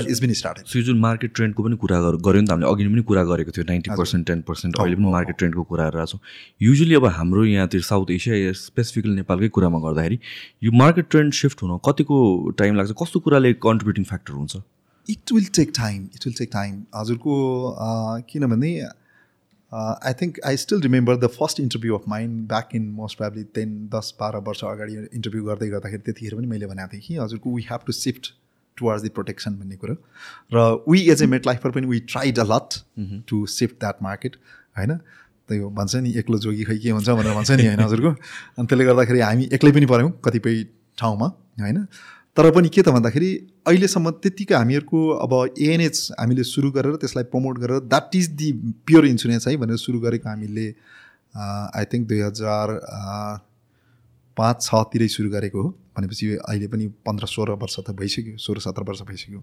it's 0.09 0.19
been 0.21 0.33
started 0.33 0.65
so 0.71 0.81
जुन 0.87 0.99
मार्केट 0.99 1.33
ट्रेन्डको 1.35 1.63
पनि 1.63 1.75
कुरा 1.77 1.97
गऱ्यो 2.27 2.41
नि 2.41 2.47
त 2.47 2.51
हामीले 2.51 2.69
अघि 2.71 2.87
पनि 2.87 3.01
कुरा 3.09 3.23
गरेको 3.31 3.51
थियो 3.57 3.65
नाइन्टी 3.69 3.89
पर्सेन्ट 3.97 4.27
टेन 4.27 4.41
पर्सेन्ट 4.49 4.79
अहिले 4.79 4.95
पनि 4.95 5.11
मार्केट 5.11 5.37
ट्रेन्डको 5.37 5.63
कुरा 5.71 5.87
गरिरहेको 5.89 6.11
छौँ। 6.11 6.19
युजली 6.61 6.95
अब 6.95 7.05
हाम्रो 7.17 7.43
यहाँतिर 7.45 7.81
साउथ 7.89 8.11
एसिया 8.15 8.35
या 8.35 8.53
स्पेसिफिकली 8.61 9.15
नेपालकै 9.15 9.49
कुरामा 9.57 9.79
गर्दाखेरि 9.87 10.19
यो 10.63 10.71
मार्केट 10.83 11.09
ट्रेन्ड 11.11 11.33
सिफ्ट 11.41 11.63
हुन 11.63 11.77
कतिको 11.85 12.15
टाइम 12.55 12.75
लाग्छ? 12.75 12.91
कस्तो 13.03 13.19
कुराले 13.19 13.53
कन्ट्रिब्युटिङ 13.67 14.03
फ्याक्टर 14.05 14.33
हुन्छ? 14.33 14.63
It 15.09 15.31
will 15.33 15.45
take 15.55 15.71
time 15.75 16.03
it 16.15 16.25
will 16.25 16.35
take 16.37 16.49
time 16.53 16.83
हजुरको 16.95 17.35
किनभने 18.29 18.71
I 19.71 20.13
think 20.13 20.39
I 20.45 20.57
still 20.57 20.81
remember 20.81 21.17
the 21.17 21.27
first 21.27 21.59
interview 21.59 21.97
of 21.97 22.07
mind 22.07 22.47
back 22.47 22.69
in 22.75 22.89
most 22.91 23.17
probably 23.17 23.43
ten 23.55 23.77
दस 23.93 24.13
बाह्र 24.19 24.37
वर्ष 24.47 24.63
अगाडि 24.63 24.93
इन्टरभ्यू 24.93 25.43
गर्दै 25.43 25.69
गर्दाखेरि 25.69 26.01
त्यतिखेर 26.01 26.35
पनि 26.35 26.47
मैले 26.47 26.67
भनेको 26.67 26.93
थिएँ 26.93 27.01
कि 27.01 27.17
हजुरको 27.17 27.55
we 27.55 27.67
have 27.71 27.79
to 27.87 27.93
shift 27.93 28.33
towards 28.77 29.03
the 29.03 29.09
protection 29.09 29.55
भन्ने 29.55 29.75
कुरो। 29.75 29.95
र 30.53 30.83
we 30.89 31.01
as 31.09 31.23
a 31.23 31.25
met 31.33 31.45
lifer 31.47 31.71
पनि 31.71 31.87
we 31.87 31.99
tried 32.13 32.39
a 32.39 32.43
lot 32.43 32.79
to 33.27 33.45
shift 33.47 33.79
that 33.79 34.01
market 34.03 34.35
होइन? 34.77 34.97
त्यो 35.49 35.69
भन्छ 35.69 35.95
नि 35.95 36.11
एक्लो 36.19 36.37
जोगी 36.45 36.63
खै 36.63 36.77
के 36.77 36.89
हुन्छ 36.89 37.09
भनेर 37.09 37.33
भन्छ 37.33 37.51
नि 37.51 37.65
होइन 37.65 37.79
हजुरको 37.79 38.09
अनि 38.09 38.67
त्यसले 38.67 38.85
गर्दाखेरि 38.85 39.19
हामी 39.19 39.49
एक्लै 39.53 39.71
पनि 39.71 39.85
पऱ्यौँ 39.85 40.11
कतिपय 40.25 40.63
ठाउँमा 40.97 41.27
होइन? 41.61 41.85
तर 42.37 42.49
पनि 42.51 42.69
के 42.69 42.81
त 42.81 42.91
भन्दाखेरि 42.91 43.27
अहिलेसम्म 43.67 44.11
त्यत्तिकै 44.23 44.55
हामीहरूको 44.55 44.99
अब 45.25 45.33
एएनएच 45.57 45.97
हामीले 46.19 46.43
सुरु 46.43 46.71
गरेर 46.77 46.95
त्यसलाई 47.01 47.23
प्रमोट 47.31 47.59
गरेर 47.59 47.79
that 47.87 48.15
is 48.15 48.27
the 48.41 48.51
pure 48.87 49.05
insurance 49.07 49.47
है 49.47 49.55
भनेर 49.57 49.77
सुरु 49.79 49.99
गरेको 50.05 50.29
हामीले 50.29 50.67
आई 51.39 51.85
थिङ्क 51.93 52.07
दुई 52.07 52.19
हजार 52.21 52.73
पाँच 54.37 54.61
छतिरै 54.63 55.07
सुरु 55.07 55.29
गरेको 55.31 55.61
हो। 55.61 55.69
भनेपछि 55.95 56.27
अहिले 56.35 56.67
पनि 56.67 56.87
पन्ध्र 57.07 57.25
सोह्र 57.33 57.51
वर्ष 57.59 57.79
त 57.79 57.95
भइसक्यो 57.95 58.37
सोह्र 58.45 58.59
सत्र 58.67 58.83
वर्ष 58.83 59.01
भइसक्यो। 59.07 59.39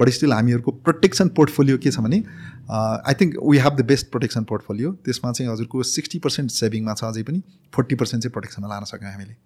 बट 0.00 0.08
स्टिल 0.16 0.32
हामीहरूको 0.32 0.70
प्रोटेक्सन 0.88 1.28
पोर्टफोलियो 1.36 1.76
के 1.78 1.90
छ 1.92 2.00
भने 2.00 2.22
I 2.72 3.14
think 3.20 3.36
we 3.44 3.58
have 3.66 3.76
the 3.76 3.84
best 3.92 4.10
protection 4.10 4.44
portfolio 4.48 4.92
त्यसमा 5.04 5.32
चाहिँ 5.32 5.52
हजुरको 5.52 5.82
सिक्सटी 5.92 6.18
पर्सेन्ट 6.24 6.56
सेभिङमा 6.56 6.94
छ 6.94 7.12
अझै 7.12 7.22
पनि 7.28 7.42
फोर्टी 7.72 7.94
पर्सेन्ट 8.00 8.24
चाहिँ 8.24 8.32
प्रोटेक्सनमा 8.32 8.68
लान 8.74 8.84
सक्यौँ 8.92 9.12
हामीले। 9.12 9.36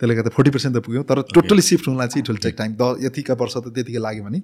त्यसले 0.00 0.14
गर्दा 0.14 0.30
फोर्टी 0.34 0.50
पर्सेन्ट 0.50 0.76
त 0.76 0.80
पुग्यो। 0.86 1.02
तर 1.04 1.22
टोटली 1.34 1.62
सिफ्ट 1.62 1.88
हुनलाई 1.88 2.08
चाहिँ 2.08 2.22
it 2.22 2.30
will 2.30 2.38
take 2.42 2.54
time 2.58 2.74
the 2.80 2.96
यतिका 3.04 3.34
वर्ष 3.40 3.56
त 3.56 3.74
त्यतिकै 3.74 4.00
लाग्यो 4.00 4.24
भने 4.24 4.40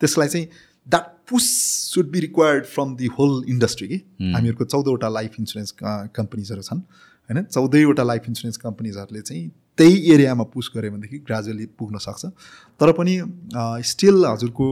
त्यसलाई 0.00 0.28
चाहिँ 0.28 0.46
that 0.86 1.06
push 1.28 1.44
should 1.92 2.10
be 2.10 2.20
required 2.20 2.64
from 2.66 2.96
the 2.96 3.06
whole 3.18 3.44
industry 3.48 3.88
कि? 3.88 3.98
हामीहरूको 4.34 4.64
चौधवटा 4.64 5.08
लाइफ 5.08 5.32
इन्सुरेन्स 5.40 5.70
कम्पनीजहरू 6.16 6.62
छन् 6.62 6.80
होइन? 7.30 7.42
चौधैवटा 7.44 8.02
लाइफ 8.02 8.22
इन्सुरेन्स 8.28 8.56
कम्पनीजहरूले 8.58 9.20
चाहिँ 9.20 9.48
त्यही 9.78 9.96
एरियामा 10.12 10.44
पुस 10.52 10.70
गऱ्यो 10.76 10.90
भनेदेखि 10.92 11.18
ग्रेजुअली 11.28 11.66
पुग्न 11.78 11.98
सक्छ। 12.00 12.24
तर 12.80 12.92
पनि 12.98 13.14
स्टिल 13.90 14.24
हजुरको 14.24 14.68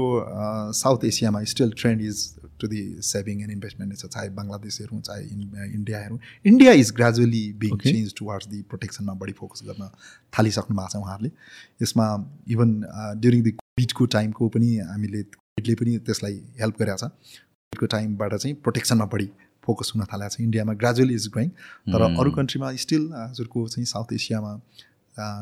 साउथ 0.74 1.04
एसियामा 1.04 1.42
still 1.52 1.70
trend 1.76 2.02
is 2.02 2.18
to 2.60 2.68
the 2.68 2.80
saving 3.02 3.42
and 3.42 3.52
investment 3.52 3.96
छ 3.96 4.06
चाहे 4.06 4.28
बङ्गलादेश 4.38 4.80
हेरौँ 4.80 5.00
चाहे 5.08 5.22
इन- 5.24 5.74
इन्डिया 5.74 5.98
हेरौँ 6.00 6.18
India 6.46 6.72
is 6.82 6.92
gradually 6.98 7.42
being. 7.62 7.76
Change 7.78 8.14
towards 8.18 8.46
the 8.48 8.62
प्रोटेक्सनमा 8.70 9.14
बढी 9.22 9.32
फोकस 9.40 9.62
गर्न 9.66 9.88
थालिसक्नु 10.38 10.76
भएको 10.76 10.92
छ 10.92 10.96
उहाँहरूले। 10.96 11.30
यसमा 11.82 12.06
इभन 12.56 12.70
ड्युरिङ 13.20 13.42
दि 13.42 13.50
कोभिडको 13.50 14.06
टाइमको 14.16 14.48
पनि 14.56 14.70
हामीले 14.92 15.22
कोभिडले 15.22 15.74
पनि 15.80 15.98
त्यसलाई 16.06 16.36
हेल्प 16.60 16.74
गरेको 16.82 16.98
छ। 17.02 17.10
कोभिडको 17.10 17.86
टाइमबाट 17.96 18.34
चाहिँ 18.34 18.54
प्रोटेक्सनमा 18.64 19.06
बढी 19.14 19.28
फोकस 19.66 19.92
हुन 19.94 20.04
थालेको 20.12 20.34
छ। 20.34 20.40
इन्डियामा 20.40 20.72
ग्रेजुअली 20.82 21.14
इज 21.14 21.26
ग्रोइङ 21.34 21.48
तर 21.92 22.02
अरू 22.06 22.30
कन्ट्रीमा 22.38 22.72
स्टिल 22.84 23.02
हजुरको 23.14 23.66
चाहिँ 23.74 23.86
साउथ 23.92 24.12
एसियामा 24.18 24.52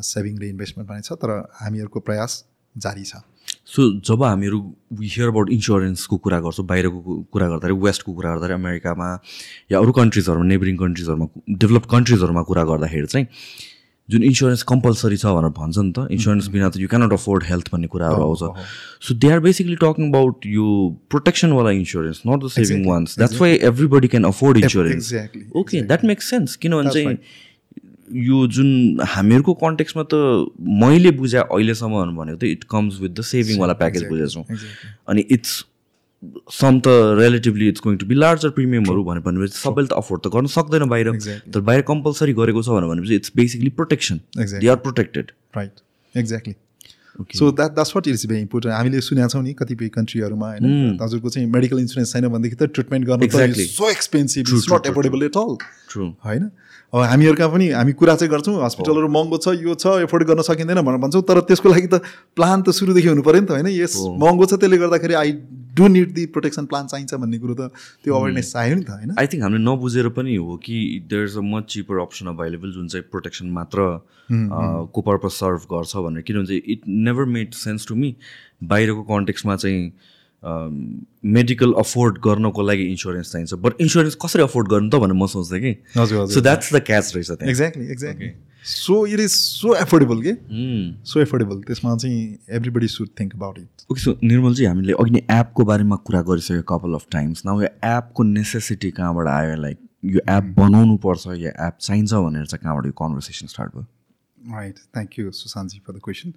सेभिङ 0.09 0.39
र 0.41 0.45
इन्भेस्टमेन्टमा 0.55 0.97
नै 0.97 1.03
छ। 1.03 1.13
तर 1.23 1.31
हामीहरूको 1.61 2.01
प्रयास 2.09 2.33
जारी 2.75 3.05
छ। 3.05 3.23
सो 3.69 3.83
जब 4.07 4.23
हामीहरू 4.23 4.59
हियर 5.03 5.29
अबाउट 5.29 5.51
इन्सुरेन्सको 5.51 6.17
कुरा 6.25 6.39
गर्छौँ 6.47 6.67
बाहिरको 6.67 6.99
कु- 7.01 7.21
कुरा 7.33 7.47
गर्दाखेरि 7.49 7.79
वेस्टको 7.85 8.13
कुरा 8.15 8.31
गर्दाखेरि 8.31 8.55
अमेरिकामा 8.55 9.09
या 9.73 9.79
अरू 9.79 9.93
कन्ट्रिजहरूमा 10.01 10.47
नेबरिङ 10.47 10.77
कन्ट्रिजहरूमा 10.83 11.27
डेभलप 11.63 11.85
कन्ट्रिजहरूमा 11.91 12.43
कुरा 12.51 12.65
गर्दाखेरि 12.73 13.07
चाहिँ 13.15 13.27
जुन 14.09 14.23
इन्सुरेन्स 14.25 14.63
कम्पलसरी 14.69 15.17
छ 15.17 15.33
भनेर 15.37 15.53
भन्छ 15.59 15.79
नि 15.79 15.93
त 15.97 16.13
इन्सुरेन्स 16.13 16.49
बिना 16.55 16.69
त 16.69 16.77
यु 16.77 16.89
क्यानट 16.89 17.13
अफोर्ड 17.17 17.45
हेल्थ 17.51 17.71
भन्ने 17.73 17.89
कुराहरू 17.89 18.23
आउँछ। 18.25 18.43
So 19.01 19.15
they 19.17 19.31
are 19.33 19.41
basically 19.41 19.77
talking 19.81 20.09
about 20.13 20.47
यो 20.47 20.67
प्रोटेक्सनवाला 21.11 21.71
insurance 21.81 22.21
not 22.27 22.45
the 22.45 22.49
saving 22.57 22.85
ones 22.89 23.17
that's 23.19 23.41
why 23.41 23.57
everybody 23.71 24.09
can 24.15 24.25
afford 24.31 24.59
insurance 24.65 25.09
okay 25.57 25.81
that 25.89 26.05
makes 26.13 26.29
sense 26.31 26.57
किनभने 26.67 26.91
चाहिँ 26.91 27.17
यो 28.13 28.47
जुन 28.47 29.01
हामीहरूको 29.15 29.55
कन्टेक्समा 29.61 30.03
त 30.13 30.15
मैले 30.83 31.11
बुझाए 31.21 31.43
अहिलेसम्म 31.43 32.05
भनेको 32.17 32.39
त 32.39 32.45
इट 32.45 32.65
कम्स 32.71 33.01
विथ 33.01 33.11
द 33.11 33.21
सेभिङवाला 33.31 33.73
प्याकेज 33.83 34.03
Exactly, 34.03 34.11
बुझेको 34.11 34.31
छौँ। 34.35 34.45
exactly. 34.57 34.91
अनि 35.09 35.21
इट्स 35.37 35.65
सम 36.59 36.81
त 36.81 36.89
relatively 37.21 37.69
it's 37.69 37.81
going 37.85 37.97
to 37.99 38.07
be 38.07 38.15
larger 38.15 38.51
प्रिमियमहरू 38.59 39.05
भनेर 39.05 39.23
भनेपछि 39.23 39.59
सबैले 39.61 39.89
त 39.89 39.93
अफोर्ड 39.93 40.23
त 40.23 40.33
गर्न 40.35 40.47
सक्दैन 40.57 40.89
बाहिर. 40.89 41.13
तर 41.55 41.61
बाहिर 41.61 41.83
कम्पलसरी 41.89 42.33
गरेको 42.41 42.63
छ 42.63 42.69
भनेर 42.69 42.89
भनेपछि 42.91 43.15
it's 43.15 43.33
basically 43.37 43.71
protection. 43.81 44.21
They 44.37 44.69
are 44.69 44.77
protected 44.87 45.33
right 45.57 45.73
exactly 46.15 46.55
so 47.15 47.51
that 47.53 47.71
that's 47.75 47.93
what 47.97 48.09
it's 48.09 48.27
very 48.27 48.41
important 48.41 48.75
हामीले 48.75 49.01
सुनेका 49.01 49.29
छौँ 49.29 49.43
नि 49.43 49.53
कतिपय 49.55 49.89
कन्ट्रीहरूमा 49.95 50.49
होइन? 50.49 50.99
हजुरको 51.03 51.29
चाहिँ 51.31 51.49
मेडिकल 51.51 51.79
इन्सुरेन्स 51.79 52.13
छैन 52.13 52.29
भनेदेखि 52.29 52.57
त 52.57 52.71
ट्रिटमेन्ट 52.75 53.07
गर्नु. 53.07 53.27
So 53.55 53.91
expensive 53.91 54.47
true, 54.47 54.63
not 54.73 54.87
affordable 54.87 55.23
at 55.23 55.37
all 55.37 55.57
true 55.91 56.07
होइन? 56.27 56.51
अब 56.95 57.01
हामीहरूका 57.01 57.49
पनि 57.49 57.69
हामी 57.71 57.93
कुरा 57.93 58.15
चाहिँ 58.15 58.31
गर्छौँ 58.31 58.65
हस्पिटलहरू 58.65 59.09
महँगो 59.09 59.39
छ 59.39 59.55
यो 59.63 59.75
छ 59.75 59.87
एफोर्ड 60.03 60.27
गर्न 60.27 60.43
सकिँदैन 60.43 60.81
भनेर 60.83 60.99
भन्छौँ 61.03 61.23
तर 61.23 61.41
त्यसको 61.51 61.69
लागि 61.69 61.87
त 61.87 62.03
प्लान 62.35 62.63
त 62.63 62.71
सुरुदेखि 62.71 63.09
हुनु 63.09 63.23
पऱ्यो 63.23 63.41
नि 63.41 63.47
त 63.47 63.51
होइन? 63.51 63.69
यस 63.69 63.95
महँगो 64.19 64.47
छ 64.47 64.59
त्यसले 64.59 64.79
गर्दाखेरि 64.79 65.15
I 65.15 65.33
do 65.77 65.89
need 65.89 66.13
the 66.15 66.25
protection 66.35 66.67
plan 66.67 66.87
चाहिन्छ 66.87 67.15
भन्ने 67.15 67.39
कुरो 67.39 67.55
त 67.55 67.71
त्यो 68.05 68.15
अवेरनेस 68.15 68.53
चाहियो 68.53 68.77
नि 68.77 68.85
त 68.85 68.91
होइन? 68.91 69.15
आई 69.19 69.27
थिङ्क 69.27 69.43
हामीले 69.43 69.63
नबुझेर 69.65 70.09
पनि 70.19 70.37
हो 70.37 70.57
कि 70.65 70.77
there 71.11 71.25
is 71.25 71.37
a 71.37 71.45
much 71.51 71.65
cheaper 71.75 72.01
option 72.01 72.27
available 72.35 72.73
जुन 72.73 72.89
चाहिँ 72.89 73.07
प्रोटेक्सन 73.11 73.47
मात्र 73.59 73.87
को 74.95 75.01
पर्पज 75.07 75.31
सर्भ 75.31 75.69
गर्छ 75.73 75.97
भनेर। 76.09 76.23
किनभने 76.23 76.57
it 76.75 76.89
never 76.89 77.25
made 77.37 77.55
sense 77.61 77.87
to 77.89 77.95
me 77.95 78.15
बाहिरको 78.73 79.03
कन्टेक्समा 79.11 79.57
चाहिँ 79.57 79.81
मेडिकल 80.45 81.73
अफोर्ड 81.79 82.19
गर्नको 82.25 82.63
लागि 82.63 82.85
इन्सुरेन्स 82.91 83.33
चाहिन्छ। 83.33 83.55
बट 83.65 83.81
इन्सुरेन्स 83.81 84.15
कसरी 84.25 84.43
अफोर्ड 84.43 84.69
गर्नु 84.69 84.91
त 84.91 85.01
भनेर 85.01 85.17
म 85.17 85.27
सोच्थेँ 85.27 85.61
कि। 85.61 85.73
हजुर 85.97 86.27
सो 86.29 86.41
द्याट्स 86.41 86.73
द 86.75 86.81
क्याच 86.87 87.15
रहेछ 87.15 87.31
त्यहाँ। 87.31 87.51
Exactly 87.51 87.87
exactly 87.93 88.31
so 88.65 88.95
it 89.07 89.21
is 89.21 89.31
so 89.31 89.75
affordable 89.77 90.23
के? 90.27 90.33
सो 91.05 91.21
एफोर्डेबल 91.21 91.61
त्यसमा 91.69 91.97
चाहिँ 91.97 92.21
everybody 92.59 92.89
should 92.89 93.09
think 93.21 93.35
about 93.35 93.59
it 93.59 93.87
okay 93.93 94.01
so 94.01 94.17
Nirmal 94.25 94.55
चाहिँ 94.55 94.69
हामीले 94.69 94.93
अघि 95.01 95.11
नै 95.11 95.25
एपको 95.39 95.65
बारेमा 95.71 95.97
कुरा 96.05 96.23
गरिसक्यो 96.29 96.63
कपाल 96.69 96.95
अफ 96.95 97.07
टाइम्स 97.13 97.43
न 97.47 97.49
यो 97.63 97.69
एपको 97.97 98.23
नेसेसिटी 98.23 98.91
कहाँबाट 99.01 99.27
आयो? 99.29 99.57
लाइक 99.63 99.79
यो 100.05 100.21
एप 100.29 100.55
बनाउनु 100.59 100.97
पर्छ 101.05 101.41
या 101.41 101.51
एप 101.67 101.77
चाहिन्छ 101.81 102.13
भनेर 102.13 102.47
चाहिँ 102.47 102.63
कहाँबाट 102.65 102.87
यो 102.87 102.93
कन्भर्सेसन 103.01 103.47
स्टार्ट 103.53 103.75
भयो? 103.75 103.87
Right 104.53 104.79
thank 104.95 105.19
you 105.19 105.31
सुशान्तजी 105.33 105.79
for 105.87 105.93
the 105.93 106.01
question 106.05 106.33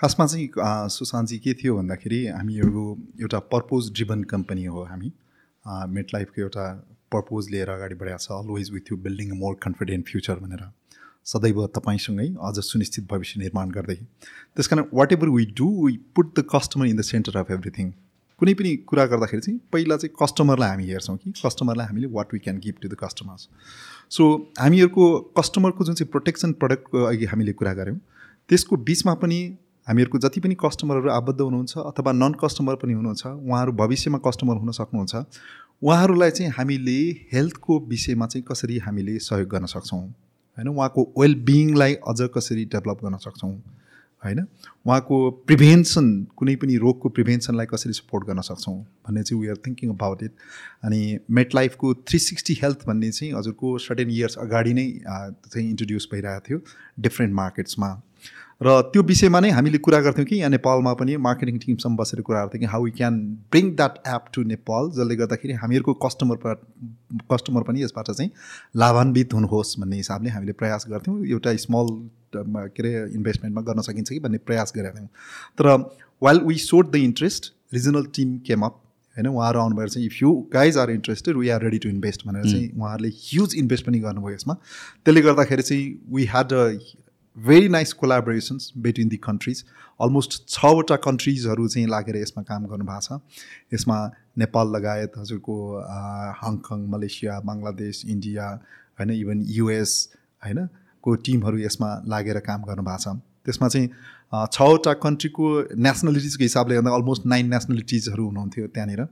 खासमा 0.00 0.24
चाहिँ 0.26 0.48
सुशान्तजी 0.90 1.38
के 1.38 1.52
थियो 1.54 1.76
भन्दाखेरि 1.76 2.26
हामीहरू 2.26 2.82
एउटा 3.20 3.38
पर्पोज 3.52 3.90
ड्रिभन 3.94 4.22
कम्पनी 4.30 4.64
हो 4.64 4.84
हामी। 4.84 5.10
मेट 5.94 6.14
लाइफको 6.14 6.40
एउटा 6.42 6.64
पर्पोज 7.12 7.50
लिएर 7.50 7.70
अगाडि 7.70 7.94
बढाएको 7.94 8.18
छ। 8.18 8.30
Always 8.32 8.70
with 8.72 8.92
you 8.92 8.96
building 8.98 9.32
more 9.38 9.58
confident 9.62 10.08
future 10.08 10.38
भनेर। 10.40 10.64
सदैव 11.26 11.66
तपाईँसँगै 11.76 12.28
अझ 12.40 12.64
सुनिश्चित 12.64 13.06
भविष्य 13.12 13.40
निर्माण 13.40 13.70
गर्दै। 13.70 13.94
त्यस 13.94 14.68
कारण 14.68 14.84
whatever 15.12 15.28
we 15.36 15.46
do 15.54 15.68
we 15.84 15.96
put 16.16 16.34
the 16.38 16.46
customer 16.54 16.86
in 16.86 16.96
the 16.96 17.08
center 17.12 17.38
of 17.38 17.50
everything 17.52 17.92
कुनै 18.40 18.54
पनि 18.56 18.76
कुरा 18.88 19.06
गर्दाखेरि 19.06 19.42
चाहिँ 19.42 19.60
पहिला 19.72 19.96
चाहिँ 19.96 20.16
कस्टमरलाई 20.22 20.68
हामी 20.70 20.86
हेर्छौँ 20.88 21.16
कि 21.16 21.30
कस्टमरलाई 21.44 21.86
हामीले 21.86 22.06
what 22.12 22.32
we 22.34 22.38
can 22.40 22.58
give 22.64 22.74
to 22.82 22.88
the 22.88 23.04
customers 23.04 23.48
so 24.16 24.34
हामीहरूको 24.60 25.14
कस्टमरको 25.38 25.84
जुन 25.84 25.94
चाहिँ 25.94 26.10
प्रोटेक्सन 26.10 26.52
प्रडक्टको 26.62 27.04
अघि 27.06 27.26
हामीले 27.32 27.52
कुरा 27.60 27.74
गऱ्यौँ 27.80 27.98
त्यसको 28.48 28.76
बिचमा 28.88 29.14
पनि 29.22 29.40
हामीहरूको 29.90 30.18
जति 30.18 30.40
पनि 30.40 30.54
कस्टमरहरू 30.54 31.10
आबद्ध 31.10 31.40
हुनुहुन्छ 31.40 31.78
अथवा 31.78 32.12
नन 32.12 32.32
कस्टमर 32.32 32.74
पनि 32.74 32.92
हुनुहुन्छ 32.92 33.26
उहाँहरू 33.26 33.72
भविष्यमा 33.72 34.18
कस्टमर 34.18 34.56
हुन 34.56 34.70
सक्नुहुन्छ 34.70 35.14
उहाँहरूलाई 35.82 36.30
चाहिँ 36.30 36.52
हामीले 36.58 36.98
हेल्थको 37.32 37.78
विषयमा 37.80 38.26
चाहिँ 38.26 38.44
कसरी 38.48 38.78
हामीले 38.78 39.18
सहयोग 39.18 39.48
गर्न 39.48 39.66
सक्छौँ? 39.66 40.00
होइन 40.00 40.68
उहाँको 40.68 41.02
वेल 41.18 41.34
बिइङलाई 41.34 41.94
अझ 42.08 42.28
कसरी 42.34 42.64
डेभलप 42.64 43.04
गर्न 43.04 43.16
सक्छौँ? 43.16 43.52
होइन 44.24 44.38
उहाँको 44.86 45.30
प्रिभेन्सन 45.30 46.26
कुनै 46.36 46.54
पनि 46.56 46.76
रोगको 46.76 47.08
प्रिभेन्सनलाई 47.08 47.66
कसरी 47.66 47.92
सपोर्ट 47.92 48.26
गर्न 48.26 48.40
सक्छौँ 48.40 48.76
भन्ने 48.78 49.22
चाहिँ 49.22 49.42
we 49.42 49.48
are 49.48 49.56
thinking 49.66 49.90
about 49.90 50.22
it 50.22 50.32
अनि 50.84 51.18
मेट 51.30 51.54
लाइफको 51.54 51.94
थ्री 51.94 52.18
सिक्सटी 52.18 52.54
हेल्थ 52.62 52.86
भन्ने 52.86 53.10
चाहिँ 53.10 53.32
हजुरको 53.34 53.78
सर्टेन 53.78 54.10
इयर्स 54.10 54.36
अगाडि 54.38 54.74
नै 54.74 54.86
चाहिँ 55.06 55.68
इन्ट्रोड्युस 55.70 56.08
भइरहेको 56.12 56.48
थियो 56.48 56.60
डिफ्रेन्ट 57.00 57.34
मार्केट्समा 57.34 57.90
र 58.60 58.80
त्यो 58.92 59.02
विषयमा 59.02 59.40
नै 59.40 59.50
हामीले 59.50 59.78
कुरा 59.78 60.00
गर्थ्यौँ 60.00 60.26
कि 60.26 60.36
यहाँ 60.36 60.50
नेपालमा 60.50 60.92
पनि 60.94 61.16
मार्केटिङ 61.26 61.58
टिमसँग 61.58 61.96
बसेर 61.96 62.20
कुरा 62.20 62.42
गर्थ्यौँ 62.44 62.60
कि 62.60 62.66
how 62.66 62.84
we 62.84 62.90
can 62.98 63.14
bring 63.52 63.70
that 63.76 63.94
app 64.08 64.24
to 64.34 64.42
Nepal 64.46 64.90
जसले 64.96 65.16
गर्दाखेरि 65.16 65.54
हामीहरूको 65.62 65.94
कस्टमर 66.04 66.36
कस्टमर 67.32 67.62
पनि 67.68 67.82
यसबाट 67.82 68.10
चाहिँ 68.10 68.30
लाभान्वित 68.76 69.34
हुनुहोस् 69.34 69.78
भन्ने 69.80 69.96
हिसाबले 69.96 70.30
हामीले 70.30 70.52
प्रयास 70.60 70.86
गर्थ्यौँ। 70.90 71.24
एउटा 71.26 71.56
स्मल 71.64 71.88
के 72.36 72.82
अरे 72.82 72.92
इन्भेस्टमेन्टमा 73.14 73.62
गर्न 73.62 73.80
सकिन्छ 73.82 74.08
कि 74.10 74.18
भन्ने 74.20 74.38
प्रयास 74.46 74.72
गरेका 74.76 74.98
थियौँ। 74.98 75.08
तर 75.58 75.66
while 76.22 76.40
we 76.44 76.58
showed 76.60 76.92
the 76.92 77.04
interest 77.08 77.52
regional 77.72 78.06
team 78.14 78.38
came 78.46 78.62
up 78.62 78.80
होइन 79.16 79.26
उहाँहरू 79.26 79.60
आउनुभएर 79.60 79.88
चाहिँ 79.88 80.06
if 80.06 80.22
you 80.22 80.30
guys 80.52 80.76
are 80.78 80.90
interested 80.90 81.36
we 81.36 81.48
are 81.48 81.62
ready 81.62 81.78
to 81.78 81.88
invest 81.88 82.26
भनेर 82.26 82.44
चाहिँ 82.44 82.70
उहाँहरूले 82.76 83.08
ह्युज 83.08 83.54
इन्भेस्ट 83.58 83.86
पनि 83.86 83.98
गर्नुभयो 84.00 84.34
यसमा। 84.34 84.54
त्यसले 84.54 85.20
गर्दाखेरि 85.22 85.62
चाहिँ 85.62 85.86
we 86.14 86.24
had 86.26 86.52
a 86.52 86.68
very 87.40 87.68
nice 87.68 87.92
collaborations 87.92 88.72
between 88.78 89.08
the 89.08 89.16
countries 89.18 89.64
almost 90.00 90.32
छवटा 90.48 90.96
कन्ट्रिजहरू 91.04 91.68
चाहिँ 91.68 91.86
लागेर 91.88 92.16
यसमा 92.16 92.42
काम 92.42 92.66
गर्नुभएको 92.66 93.00
छ। 93.00 93.20
यसमा 93.74 93.96
नेपाल 94.38 94.66
लगायत 94.76 95.12
हजुरको 95.18 95.56
Hong Kong 96.40 96.86
Malaysia 96.90 97.40
Bangladesh 97.48 98.04
India 98.06 98.46
होइन 98.98 99.10
इभन 99.12 99.44
युएस 99.48 99.92
होइन 100.42 100.68
को 101.04 101.14
टिमहरू 101.24 101.58
यसमा 101.58 101.90
लागेर 102.06 102.38
काम 102.48 102.62
गर्नुभएको 102.64 103.02
छ। 103.04 103.16
त्यसमा 103.50 103.68
चाहिँ 103.68 103.88
छवटा 104.54 104.92
कन्ट्रीको 105.02 105.44
नेसनलिटिजको 105.82 106.42
हिसाबले 106.44 106.74
गर्दा 106.76 106.90
अलमोस्ट 106.94 107.26
नाइन 107.26 107.46
नेसनलिटिजहरू 107.50 108.26
हुनुहुन्थ्यो 108.26 108.66
त्यहाँनिर। 108.74 109.02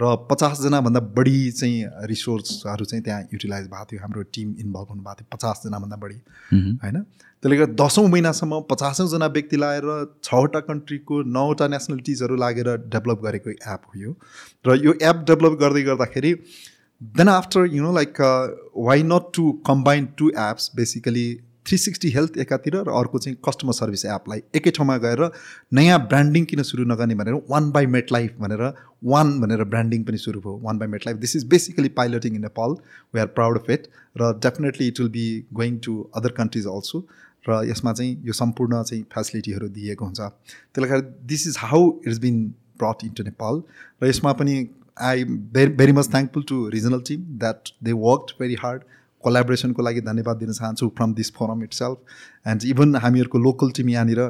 र 0.00 0.04
पचासजनाभन्दा 0.30 1.00
बढी 1.16 1.50
चाहिँ 1.52 2.08
रिसोर्सहरू 2.08 2.84
चाहिँ 2.84 3.02
त्यहाँ 3.04 3.20
युटिलाइज 3.32 3.66
भएको 3.68 3.84
थियो। 3.90 4.00
हाम्रो 4.00 4.22
टिम 4.34 4.48
इन्भल्भ 4.60 4.88
हुनुभएको 4.88 5.14
थियो 5.18 5.28
पचासजनाभन्दा 5.32 5.96
बढी 6.04 6.18
होइन? 6.80 6.96
त्यसले 7.42 7.56
गर्दा 7.56 7.84
दसौँ 7.84 8.06
महिनासम्म 8.08 8.60
पचासौँजना 8.70 9.26
व्यक्ति 9.36 9.56
लगाएर 9.56 9.88
छवटा 10.24 10.60
कन्ट्रीको 10.62 11.22
नौवटा 11.36 11.68
नेसनलिटिजहरू 11.68 12.36
लागेर 12.36 12.68
डेभलप 12.88 13.22
गरेको 13.24 13.50
एप 13.50 13.80
हो 13.88 14.00
यो। 14.00 14.16
र 14.64 14.80
यो 14.84 14.92
एप 15.02 15.24
डेभलप 15.28 15.58
गर्दै 15.60 15.82
गर्दाखेरि 15.82 16.32
then 17.00 17.28
after 17.28 17.66
you 17.72 17.82
know 17.82 17.92
like 17.92 18.20
why 18.88 19.02
not 19.04 19.32
to 19.34 19.50
combine 19.66 20.08
two 20.18 20.30
apps 20.40 20.70
basically 20.76 21.28
three 21.66 21.78
sixty 21.78 22.10
health 22.10 22.36
एकातिर 22.38 22.76
र 22.76 22.90
अर्को 22.90 23.18
चाहिँ 23.18 23.36
कस्टमर 23.48 23.72
सर्भिस 23.72 24.04
एपलाई 24.06 24.42
एकै 24.54 24.70
ठाउँमा 24.70 24.96
गएर 24.98 25.30
नयाँ 25.72 25.98
ब्रान्डिङ 26.06 26.44
किन 26.44 26.62
सुरु 26.62 26.84
नगर्ने 26.84 27.14
भनेर 27.14 27.34
वान 27.50 27.70
बाई 27.70 27.86
मेट 27.86 28.12
लाइफ 28.12 28.36
भनेर 28.40 28.62
वान 29.04 29.40
भनेर 29.40 29.64
ब्रान्डिङ 29.66 30.04
पनि 30.04 30.18
सुरु 30.18 30.40
भयो 30.40 30.58
one 30.62 30.78
by 30.78 30.88
MetLife 31.06 31.18
this 31.18 31.36
is 31.36 31.44
basically 31.46 31.88
piloting 31.98 32.34
in 32.34 32.42
Nepal 32.42 32.76
we 33.14 33.20
are 33.20 33.26
proud 33.36 33.58
of 33.58 33.70
it 33.70 33.86
र 34.16 34.32
definitely 34.38 34.88
it 34.88 35.00
will 35.00 35.10
be 35.10 35.26
going 35.52 35.78
to 35.78 35.98
other 36.16 36.32
countries 36.32 36.66
also 36.66 37.06
र 37.48 37.62
यसमा 37.66 37.92
चाहिँ 37.92 38.20
यो 38.24 38.32
सम्पूर्ण 38.32 38.82
चाहिँ 38.82 39.02
फेसिलिटीहरू 39.14 39.68
दिएको 39.68 40.04
हुन्छ। 40.04 40.20
त्यसले 40.20 40.88
गर्दा 40.88 41.26
this 41.26 41.46
is 41.46 41.56
how 41.58 41.90
it's 42.06 42.18
been 42.18 42.44
brought 42.78 43.04
into 43.04 43.22
Nepal 43.22 43.62
र 44.02 44.08
यसमा 44.08 44.32
पनि 44.32 44.56
I 45.00 45.24
very 45.24 45.72
very 45.74 45.92
much 45.92 46.10
thankful 46.10 46.42
to 46.48 46.68
regional 46.68 47.00
team 47.06 47.24
that 47.38 47.72
they 47.84 47.92
work 48.00 48.34
very 48.40 48.54
hard 48.54 48.82
कोलाबोरेसनको 49.24 49.82
लागि 49.82 50.00
धन्यवाद 50.02 50.36
दिन 50.36 50.52
चाहन्छु 50.52 50.88
from 50.96 51.14
this 51.14 51.32
forum 51.34 51.62
itself 51.74 52.48
and 52.48 52.64
even 52.66 52.96
हामीहरूको 53.04 53.38
लोकल 53.38 53.70
टिम 53.76 53.88
यहाँनिर 53.88 54.20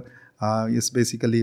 यस 0.77 0.91
basically 0.95 1.43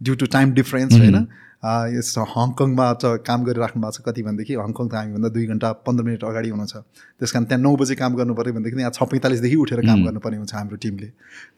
due 0.00 0.14
to 0.16 0.26
time 0.34 0.52
difference 0.54 0.92
होइन? 0.94 1.26
यस 1.62 2.14
हङकङमा 2.18 2.84
त 2.96 3.20
काम 3.20 3.44
गरिराख्नु 3.44 3.80
भएको 3.82 3.92
छ 3.92 4.00
कति 4.00 4.22
भनेदेखि 4.24 4.54
हङकङ 4.56 4.86
त 4.88 4.94
हामीभन्दा 4.96 5.28
दुई 5.28 5.46
घन्टा 5.46 5.68
पन्ध्र 5.84 6.04
मिनट 6.04 6.24
अगाडि 6.24 6.48
हुनुहुन्छ। 6.48 6.76
त्यस 7.20 7.30
कारण 7.32 7.44
त्यहाँ 7.44 7.62
नौ 7.62 7.76
बजे 7.76 7.94
काम 8.00 8.14
गर्नु 8.16 8.34
पऱ्यो 8.34 8.52
भनेदेखि 8.56 8.80
यहाँ 8.80 8.92
छ 8.96 9.04
पैँतालिसदेखि 9.04 9.56
उठेर 9.60 9.80
काम 9.84 10.04
गर्नुपर्ने 10.06 10.36
हुन्छ 10.40 10.54
हाम्रो 10.56 10.76
टिमले। 10.80 11.08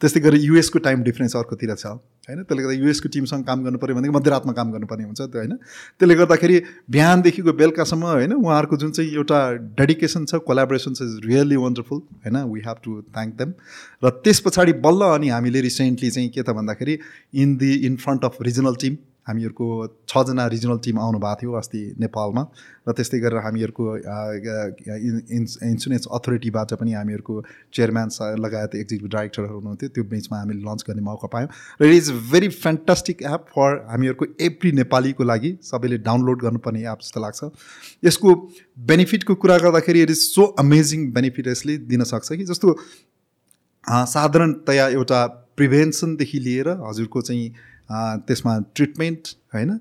त्यस्तै 0.03 0.19
गरी 0.19 0.39
युएसको 0.43 0.79
टाइम 0.83 1.03
डिफरेन्स 1.07 1.35
अर्कोतिर 1.39 1.75
छ 1.79 1.85
होइन? 2.27 2.43
त्यसले 2.43 2.63
गर्दा 2.63 2.75
युएसको 2.83 3.07
टिमसँग 3.15 3.43
काम 3.47 3.63
गर्नु 3.63 3.79
पऱ्यो 3.79 3.95
भनेदेखि 3.95 4.15
मध्यरातमा 4.17 4.53
काम 4.59 4.71
गर्नुपर्ने 4.75 5.03
हुन्छ 5.07 5.21
त्यो 5.23 5.39
होइन? 5.39 5.55
त्यसले 5.99 6.15
गर्दाखेरि 6.19 6.57
बिहानदेखिको 6.91 7.53
बेलुकासम्म 7.63 8.03
होइन? 8.03 8.33
उहाँहरूको 8.43 8.75
जुन 8.83 8.91
चाहिँ 8.91 9.09
एउटा 9.15 9.39
डेडिकेसन 9.79 10.25
छ 10.27 10.43
कोलाबोरेसन 10.43 10.99
छ 10.99 11.07
इज 11.07 11.15
रियली 11.31 11.55
वन्डरफुल 11.63 11.99
होइन? 12.27 12.43
We 12.51 12.59
have 12.67 12.77
to 12.83 12.91
thank 13.07 13.31
them 13.39 13.55
र 14.03 14.13
त्यस 14.19 14.39
पछाडि 14.51 14.73
बल्ल 14.83 15.15
अनि 15.15 15.31
हामीले 15.31 15.63
रिसेन्टली 15.63 16.11
चाहिँ 16.11 16.29
के 16.29 16.43
त 16.43 16.59
भन्दाखेरि 16.59 16.99
in 17.39 17.55
the 17.57 17.73
in 17.87 17.95
front 18.03 18.25
of 18.25 18.43
regional 18.51 18.75
team 18.83 18.99
हामीहरूको 19.27 19.67
छजना 20.09 20.45
रिजनल 20.53 20.77
टिम 20.85 20.99
आउनु 20.99 21.19
भएको 21.19 21.39
थियो 21.41 21.51
अस्ति 21.59 21.81
नेपालमा 21.99 22.43
र 22.87 22.91
त्यस्तै 22.93 23.19
गरेर 23.19 23.39
हामीहरूको 23.45 23.83
इन्सुरेन्स 25.67 26.07
अथोरिटीबाट 26.11 26.73
पनि 26.81 26.93
हामीहरूको 26.93 27.35
चेयरम्यान 27.73 28.09
लगायत 28.45 28.75
एक्जिक्युटिभ 28.75 29.13
डाइरेक्टरहरू 29.15 29.55
हुनुहुन्थ्यो। 29.55 29.89
त्यो 29.89 30.03
बिचमा 30.11 30.39
हामीले 30.39 30.61
लन्च 30.61 30.83
गर्ने 30.87 31.03
मौका 31.03 31.27
पायौँ 31.33 31.49
र 31.81 31.85
it 31.85 31.93
is 31.93 32.11
very 32.31 32.49
fantastic 32.57 33.23
app 33.31 33.45
for 33.51 33.79
हामीहरूको 33.89 34.25
एभ्री 34.41 34.71
नेपालीको 34.81 35.23
लागि 35.23 35.51
सबैले 35.63 35.97
डाउनलोड 36.09 36.41
गर्नुपर्ने 36.41 36.81
एप 36.91 36.99
जस्तो 37.03 37.19
लाग्छ। 37.21 37.51
यसको 38.03 38.35
बेनिफिटको 38.91 39.35
कुरा 39.37 39.57
गर्दाखेरि 39.65 40.01
it 40.01 40.09
is 40.09 40.21
so 40.25 40.43
amazing 40.59 41.11
benefit 41.13 41.47
यसले 41.47 41.77
दिन 41.89 42.03
सक्छ 42.05 42.27
कि 42.33 42.43
जस्तो 42.45 42.75
साधारणतया 44.09 44.87
एउटा 44.89 45.25
प्रिभेन्सनदेखि 45.57 46.39
लिएर 46.39 46.69
हजुरको 46.81 47.21
चाहिँ 47.21 47.47
त्यसमा 47.89 48.57
ट्रिटमेन्ट 48.75 49.27
होइन? 49.55 49.79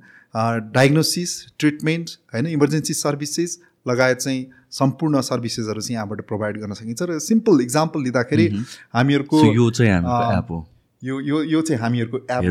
डायग्नोसिस 0.75 1.31
ट्रिटमेन्ट 1.59 2.11
होइन? 2.35 2.47
इमर्जेन्सी 2.47 2.95
सर्भिसेस 2.95 3.59
लगायत 3.87 4.19
चाहिँ 4.19 4.47
सम्पूर्ण 4.73 5.21
सर्भिसेसहरू 5.21 5.81
चाहिँ 5.81 5.95
यहाँबाट 5.95 6.21
प्रोभाइड 6.27 6.59
गर्न 6.61 6.73
सकिन्छ 6.75 7.03
र 7.03 7.19
सिम्पल 7.21 7.61
इक्जाम्पल 7.61 8.03
लिँदाखेरि 8.03 8.47
हामीहरूको 8.95 9.45
यो 9.55 9.71
चाहिँ 9.71 9.91
एप 10.39 10.51
हो। 10.51 10.67
यो 11.03 11.21
यो 11.21 11.43
यो 11.43 11.61
चाहिँ 11.63 11.81
हामीहरूको 11.81 12.19
एप 12.19 12.43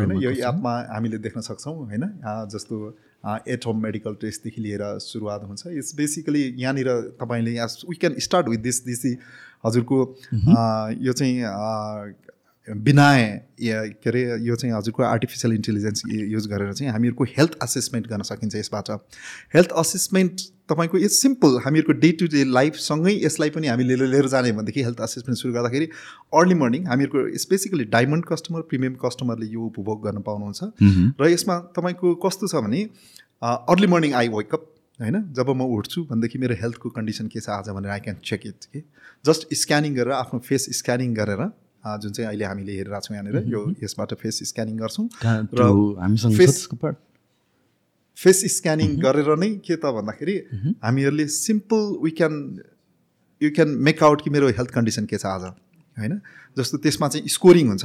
होइन? 0.00 0.22
यो? 0.22 0.30
एपमा 0.30 0.74
हामीले 0.94 1.18
देख्न 1.18 1.40
सक्छौँ 1.40 1.74
होइन? 1.76 2.04
जस्तो 2.52 2.76
एट 3.48 3.66
होम 3.66 3.82
मेडिकल 3.82 4.14
टेस्टदेखि 4.20 4.62
लिएर 4.62 4.82
सुरुवात 5.00 5.44
हुन्छ। 5.44 5.66
इट्स 5.66 5.94
बेसिकली 5.96 6.42
यहाँनिर 6.58 6.90
तपाईँले 7.20 7.52
यहाँ 7.52 7.68
we 7.88 7.96
can 7.96 8.18
start 8.20 8.48
with 8.48 8.58
this 8.58 8.84
this 8.84 9.04
हजुरको 9.66 10.04
अँ, 10.04 10.92
यो 11.00 11.12
चाहिँ 11.12 11.34
अँ, 12.68 12.74
बिना 12.80 13.06
या- 13.60 13.88
के 13.92 14.08
अरे 14.10 14.20
यो 14.40 14.54
चाहिँ 14.56 14.74
हजुरको 14.74 15.02
आर्टिफिसियल 15.02 15.54
इन्टेलिजेन्स 15.54 16.02
युज 16.08 16.46
गरेर 16.48 16.72
चाहिँ 16.72 16.92
हामीहरूको 16.92 17.24
हेल्थ 17.36 17.56
असेसमेन्ट 17.62 18.06
गर्न 18.08 18.22
सकिन्छ 18.24 18.54
यसबाट। 18.56 18.90
हेल्थ 19.54 19.70
असेसमेन्ट 19.76 20.40
तपाईँको 20.68 20.98
इट्स 20.98 21.20
सिम्पल 21.22 21.58
हामीहरूको 21.64 21.92
डे 22.00 22.10
टु 22.12 22.26
डे 22.26 22.44
लाइफसँगै 22.48 23.12
यसलाई 23.24 23.50
पनि 23.50 23.66
हामीले 23.68 23.96
लिएर 24.06 24.26
जाने 24.28 24.52
भनेदेखि 24.52 24.82
हेल्थ 24.82 25.00
असेसमेन्ट 25.00 25.38
सुरु 25.38 25.52
गर्दाखेरि 25.54 25.88
अर्ली 26.32 26.54
मर्निङ 26.54 26.86
हामीहरूको 26.88 27.24
स्पेसिकली 27.38 27.84
डायमन्ड 27.92 28.24
कस्टमर 28.24 28.60
प्रिमियम 28.72 28.94
कस्टमरले 29.04 29.46
यो 29.46 29.60
उपभोग 29.60 29.98
गर्न 30.06 30.20
पाउनुहुन्छ। 30.24 30.60
र 31.20 31.28
यसमा 31.28 31.58
तपाईँको 31.76 32.14
कस्तो 32.24 32.48
छ 32.48 32.64
भने 32.64 32.80
अर्ली 33.42 33.86
मर्निङ 33.86 34.12
आई 34.14 34.28
वेकअप 34.32 34.62
होइन? 34.98 35.16
जब 35.36 35.48
म 35.50 35.68
उठ्छु 35.76 36.04
भनेदेखि 36.10 36.38
मेरो 36.38 36.54
हेल्थको 36.62 36.88
कन्डिसन 36.96 37.26
के 37.28 37.40
छ 37.40 37.48
आज 37.50 37.68
भनेर 37.76 37.90
आई 37.90 38.00
क्यान 38.00 38.16
चेक 38.24 38.40
इट 38.46 38.64
कि 38.72 38.80
जस्ट 39.24 39.52
स्क्यानिङ 39.52 39.94
गरेर 39.94 40.16
आफ्नो 40.16 40.40
फेस 40.40 40.66
स्क्यानिङ 40.80 41.14
गरेर 41.14 41.44
जुन 41.84 42.12
चाहिँ 42.12 42.28
अहिले 42.28 42.44
हामीले 42.44 42.72
हेरिरहेको 42.72 43.00
छौँ 43.06 43.16
यहाँनिर 43.16 43.36
यो 43.48 43.60
यसबाट 43.82 44.14
फेस 44.20 44.38
स्क्यानिङ 44.50 44.76
गर्छौँ। 44.78 45.08
र 45.24 45.62
part? 46.82 46.96
फेस 48.18 48.38
स्क्यानिङ 48.56 48.90
गरेर 49.00 49.28
नै 49.36 49.50
के 49.66 49.76
त 49.76 49.90
भन्दाखेरि 49.94 50.36
हामीहरूले 50.84 51.26
simple 51.34 51.82
we 52.02 52.10
can 52.18 52.34
you 53.40 53.50
can 53.50 53.68
make 53.88 54.02
out 54.02 54.22
कि 54.24 54.30
मेरो 54.30 54.48
हेल्थ 54.58 54.70
कन्डिसन 54.70 55.04
के 55.06 55.18
छ 55.18 55.26
आज 55.26 55.44
होइन? 55.96 56.20
जस्तो 56.56 56.78
त्यसमा 56.78 57.08
चाहिँ 57.08 57.28
स्कोरिङ 57.28 57.68
हुन्छ 57.68 57.84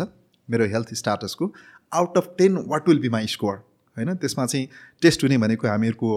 मेरो 0.50 0.66
health 0.70 0.94
स्टाटसको। 0.96 1.46
Out 1.92 2.18
of 2.18 2.28
ten 2.38 2.58
what 2.68 2.88
will 2.90 3.00
be 3.00 3.10
my 3.10 3.28
score 3.28 3.56
होइन? 3.98 4.16
त्यसमा 4.16 4.46
चाहिँ 4.46 4.68
टेस्ट 5.02 5.24
हुने 5.24 5.38
भनेको 5.44 5.68
हामीहरूको 5.68 6.12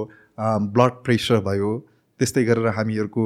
ब्लड 0.77 0.93
प्रेसर 1.05 1.41
भयो 1.49 1.71
त्यस्तै 2.21 2.45
गरेर 2.45 2.67
हामीहरूको 2.79 3.25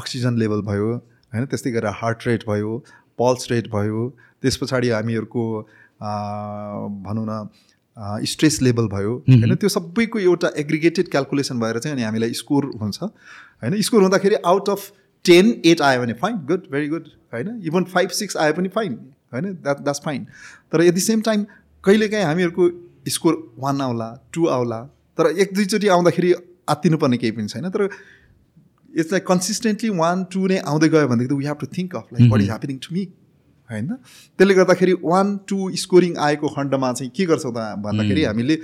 अक्सिजन 0.00 0.36
लेभल 0.38 0.60
भयो 0.70 0.88
होइन? 0.92 1.46
त्यस्तै 1.46 1.70
गरेर 1.70 1.92
हार्ट 2.02 2.26
रेट 2.26 2.42
भयो 2.48 2.72
पल्स 3.18 3.50
रेट 3.50 3.68
भयो 3.70 4.08
त्यस 4.42 4.56
पछाडि 4.56 4.88
हामीहरूको 4.90 5.44
भनौँ 7.06 7.26
न 7.28 7.48
स्ट्रेस 8.26 8.60
लेभल 8.62 8.86
भयो। 8.88 9.14
होइन 9.28 9.54
त्यो 9.54 9.68
सबैको 9.68 10.18
एउटा 10.20 10.50
एग्रिगेटेड 10.58 11.08
क्यालकुलेसन 11.10 11.60
भएर 11.60 11.78
चाहिँ 11.78 11.96
अनि 11.96 12.02
हामीलाई 12.02 12.32
स्कोर 12.40 12.64
हुन्छ। 12.80 13.02
होइन 13.02 13.80
स्कोर 13.82 14.02
हुँदाखेरि 14.02 14.34
आउट 14.46 14.68
अफ 14.70 14.90
टेन 15.24 15.50
एट 15.66 15.80
आयो 15.82 16.00
भने 16.02 16.12
फाइन 16.20 16.36
गुड 16.48 16.68
भेरी 16.72 16.88
गुड 16.88 17.08
होइन? 17.34 17.60
इभन 17.66 17.84
फाइभ 17.94 18.08
सिक्स 18.18 18.36
आयो 18.36 18.52
पनि 18.52 18.68
फाइन 18.76 18.92
होइन? 19.32 19.52
द्याट 19.54 19.78
द्याट्स 19.78 20.00
फाइन 20.04 20.26
तर 20.72 20.82
एट 20.82 20.94
द 20.94 20.98
सेम 21.06 21.20
टाइम 21.22 21.44
कहिलेकाहीँ 21.84 22.24
हामीहरूको 22.24 22.70
स्कोर 23.08 23.34
वान 23.58 23.80
आउला 23.80 24.08
टू 24.34 24.46
आउला 24.48 24.80
तर 25.18 25.30
एक 25.38 25.54
दुईचोटि 25.54 25.88
आउँदाखेरि 25.88 26.32
आत्तिनुपर्ने 26.68 27.16
केही 27.16 27.32
पनि 27.32 27.48
छैन। 27.48 27.68
तर 27.70 27.88
it's 28.98 29.12
like 29.12 29.26
consistently 29.26 29.90
one 29.98 30.24
two 30.32 30.46
नै 30.52 30.58
आउँदै 30.72 30.88
गयो 30.94 31.08
भनेदेखि 31.08 31.34
we 31.34 31.46
have 31.46 31.58
to 31.60 31.66
think 31.78 31.96
of 31.96 32.12
like 32.12 32.30
what 32.32 32.40
is 32.42 32.48
happening 32.48 32.78
to 32.86 32.94
me 32.94 33.04
होइन? 33.70 33.88
त्यसले 34.38 34.54
गर्दाखेरि 34.54 34.92
वान 35.04 35.36
टू 35.48 35.70
स्कोरिङ 35.84 36.16
आएको 36.26 36.48
खण्डमा 36.56 36.92
चाहिँ 36.92 37.10
के 37.16 37.26
गर्छौँ 37.32 37.52
त 37.56 37.64
भन्दाखेरि 37.86 38.24
हामीले 38.24 38.58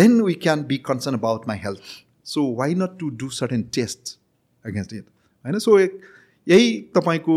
then 0.00 0.20
we 0.22 0.34
can 0.44 0.62
be 0.68 0.76
concern 0.86 1.18
about 1.18 1.48
my 1.48 1.58
health 1.64 1.96
so 2.34 2.46
why 2.60 2.74
not 2.82 2.98
to 3.00 3.08
do 3.22 3.28
certain 3.40 3.62
test 3.74 4.16
against 4.64 4.92
it 4.92 5.04
होइन? 5.44 5.58
सो 5.58 5.78
यही 5.78 6.70
तपाईँको 6.96 7.36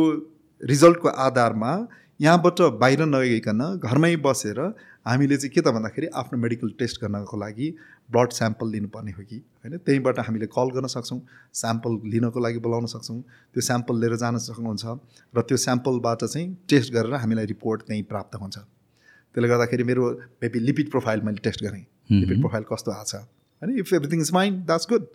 रिजल्टको 0.61 1.09
आधारमा 1.25 1.73
यहाँबाट 2.19 2.61
बाहिर 2.81 3.05
नगइकन 3.05 3.61
घरमै 3.83 4.15
बसेर 4.25 4.59
हामीले 5.07 5.37
चाहिँ 5.37 5.53
के 5.53 5.61
त 5.61 5.73
भन्दाखेरि 5.75 6.07
आफ्नो 6.21 6.39
मेडिकल 6.39 6.73
टेस्ट 6.79 7.01
गर्नको 7.01 7.37
लागि 7.43 7.69
ब्लड 8.09 8.31
स्याम्पल 8.39 8.71
लिनुपर्ने 8.71 9.11
हो 9.11 9.23
कि? 9.23 9.41
होइन? 9.63 9.77
त्यहीँबाट 9.77 10.19
हामीले 10.19 10.47
कल 10.47 10.69
गर्न 10.75 10.87
सक्छौँ 10.87 11.19
स्याम्पल 11.53 11.99
लिनको 12.05 12.39
लागि 12.39 12.59
बोलाउन 12.59 12.85
सक्छौँ 12.93 13.19
त्यो 13.53 13.61
स्याम्पल 13.61 13.99
लिएर 14.01 14.15
जान 14.17 14.37
सक्नुहुन्छ 14.37 14.85
र 15.33 15.41
त्यो 15.41 15.57
स्याम्पलबाट 15.57 16.23
चाहिँ 16.25 16.47
टेस्ट 16.69 16.93
गरेर 16.93 17.13
हामीलाई 17.15 17.45
रिपोर्ट 17.45 17.81
त्यहीँ 17.87 18.03
प्राप्त 18.03 18.35
हुन्छ। 18.35 18.57
त्यसले 18.57 19.47
गर्दाखेरि 19.47 19.83
मेरो 19.83 20.09
मेबी 20.43 20.59
लिपिड 20.59 20.89
प्रोफाइल 20.91 21.21
मैले 21.21 21.43
टेस्ट 21.43 21.63
गरेँ। 21.63 21.85
लिपिड 22.11 22.39
प्रोफाइल 22.39 22.63
कस्तो 22.71 22.91
आएको 22.91 23.05
छ? 23.05 23.15
होइन 23.61 23.77
if 23.79 23.93
everything 23.93 24.21
is 24.21 24.31
fine 24.31 24.63
that's 24.63 24.87
good 24.89 25.05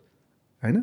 होइन? 0.62 0.80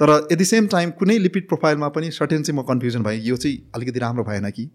तर 0.00 0.10
एट 0.32 0.38
द 0.38 0.42
सेम 0.44 0.66
टाइम 0.66 0.90
कुनै 0.98 1.18
लिपिड 1.18 1.48
प्रोफाइलमा 1.48 1.88
पनि 1.88 2.10
सर्टेन 2.10 2.42
चाहिँ 2.42 2.58
म 2.60 2.64
कन्फ्युजन 2.66 3.02
भएँ। 3.02 3.20
यो 3.22 3.36
चाहिँ 3.36 3.70
अलिकति 3.74 3.98
राम्रो 3.98 4.24
भएन 4.24 4.50
कि? 4.50 4.70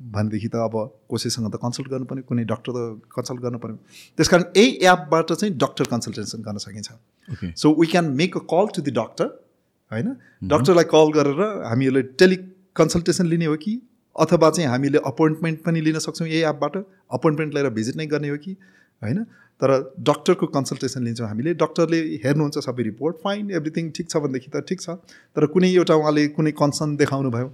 भनेदेखि 0.00 0.48
त 0.48 0.56
अब 0.56 0.76
कसैसँग 1.14 1.50
त 1.52 1.58
कन्सल्ट 1.62 1.88
गर्नुपर्ने 1.88 2.22
कुनै 2.22 2.44
डक्टर 2.44 2.72
त 2.72 3.10
कन्सल्ट 3.16 3.40
गर्नुपर्ने 3.40 3.76
त्यस 4.18 4.28
कारण 4.28 4.44
यही 4.56 4.70
एपबाट 4.92 5.32
चाहिँ 5.32 5.54
डक्टर 5.56 5.84
कन्सल्टेसन 5.84 6.42
गर्न 6.42 6.58
सकिन्छ. 6.58 6.88
So 7.56 7.74
we 7.80 7.86
can 7.86 8.10
make 8.16 8.36
a 8.36 8.40
call 8.50 8.66
to 8.76 8.82
the 8.82 8.94
doctor 8.98 9.26
होइन? 9.90 10.16
डक्टरलाई 10.48 10.84
कल 10.90 11.12
गरेर 11.14 11.40
हामीहरूले 11.66 12.02
टेलि 12.18 12.36
कन्सल्टेसन 12.76 13.26
लिने 13.26 13.44
हो 13.44 13.56
कि? 13.56 13.80
अथवा 14.16 14.50
चाहिँ 14.50 14.68
हामीले 14.68 14.98
अपोइन्टमेन्ट 15.06 15.62
पनि 15.64 15.80
लिन 15.80 15.98
सक्छौँ 15.98 16.28
यही 16.28 16.42
एपबाट 16.48 16.76
अपोइन्टमेन्ट 17.18 17.54
लिएर 17.54 17.68
भिजिट 17.78 17.96
नै 17.96 18.06
गर्ने 18.06 18.28
हो 18.28 18.36
कि? 18.36 18.56
होइन? 19.02 19.24
तर 19.60 19.70
डक्टरको 20.00 20.46
कन्सल्टेसन 20.54 21.04
लिन्छौँ 21.04 21.28
हामीले। 21.28 21.54
डक्टरले 21.54 21.98
हेर्नुहुन्छ 22.24 22.58
सबै 22.58 22.82
रिपोर्ट 22.82 23.16
फाइन 23.24 23.50
एभ्रिथिङ 23.50 23.90
ठिक 23.96 24.08
छ 24.10 24.16
भनेदेखि 24.24 24.50
त 24.50 24.64
ठिक 24.68 24.80
छ। 24.80 24.96
तर 25.36 25.46
कुनै 25.54 25.70
एउटा 25.72 25.94
उहाँले 25.94 26.26
कुनै 26.36 26.52
कन्सर्न 26.60 26.96
देखाउनु 26.96 27.30
भयो 27.30 27.48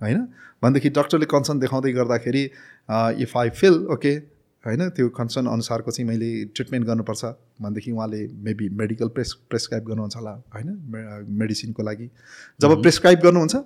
होइन? 0.00 0.20
भनेदेखि 0.62 0.90
डक्टरले 0.98 1.26
कन्सर्न 1.30 1.58
देखाउँदै 1.60 1.92
गर्दाखेरि 1.92 2.44
इफ 3.24 3.36
आई 3.36 3.50
फिल 3.60 3.74
ओके 3.94 4.12
होइन 4.66 4.88
त्यो 4.90 5.08
कन्सर्न 5.16 5.46
अनुसारको 5.46 5.90
चाहिँ 5.90 6.08
मैले 6.08 6.28
ट्रिटमेन्ट 6.56 6.86
गर्नुपर्छ 6.86 7.24
भनेदेखि 7.62 7.90
उहाँले 7.92 8.20
मेबी 8.44 8.68
मेडिकल 8.80 9.08
प्रेस 9.08 9.32
प्रेसक्राइब 9.50 9.84
गर्नुहुन्छ 9.84 10.16
होला 10.16 10.32
होइन 10.54 11.26
मेडिसिनको 11.40 11.82
लागि। 11.82 12.10
जब 12.60 12.80
प्रेसक्राइब 12.82 13.18
गर्नुहुन्छ 13.20 13.56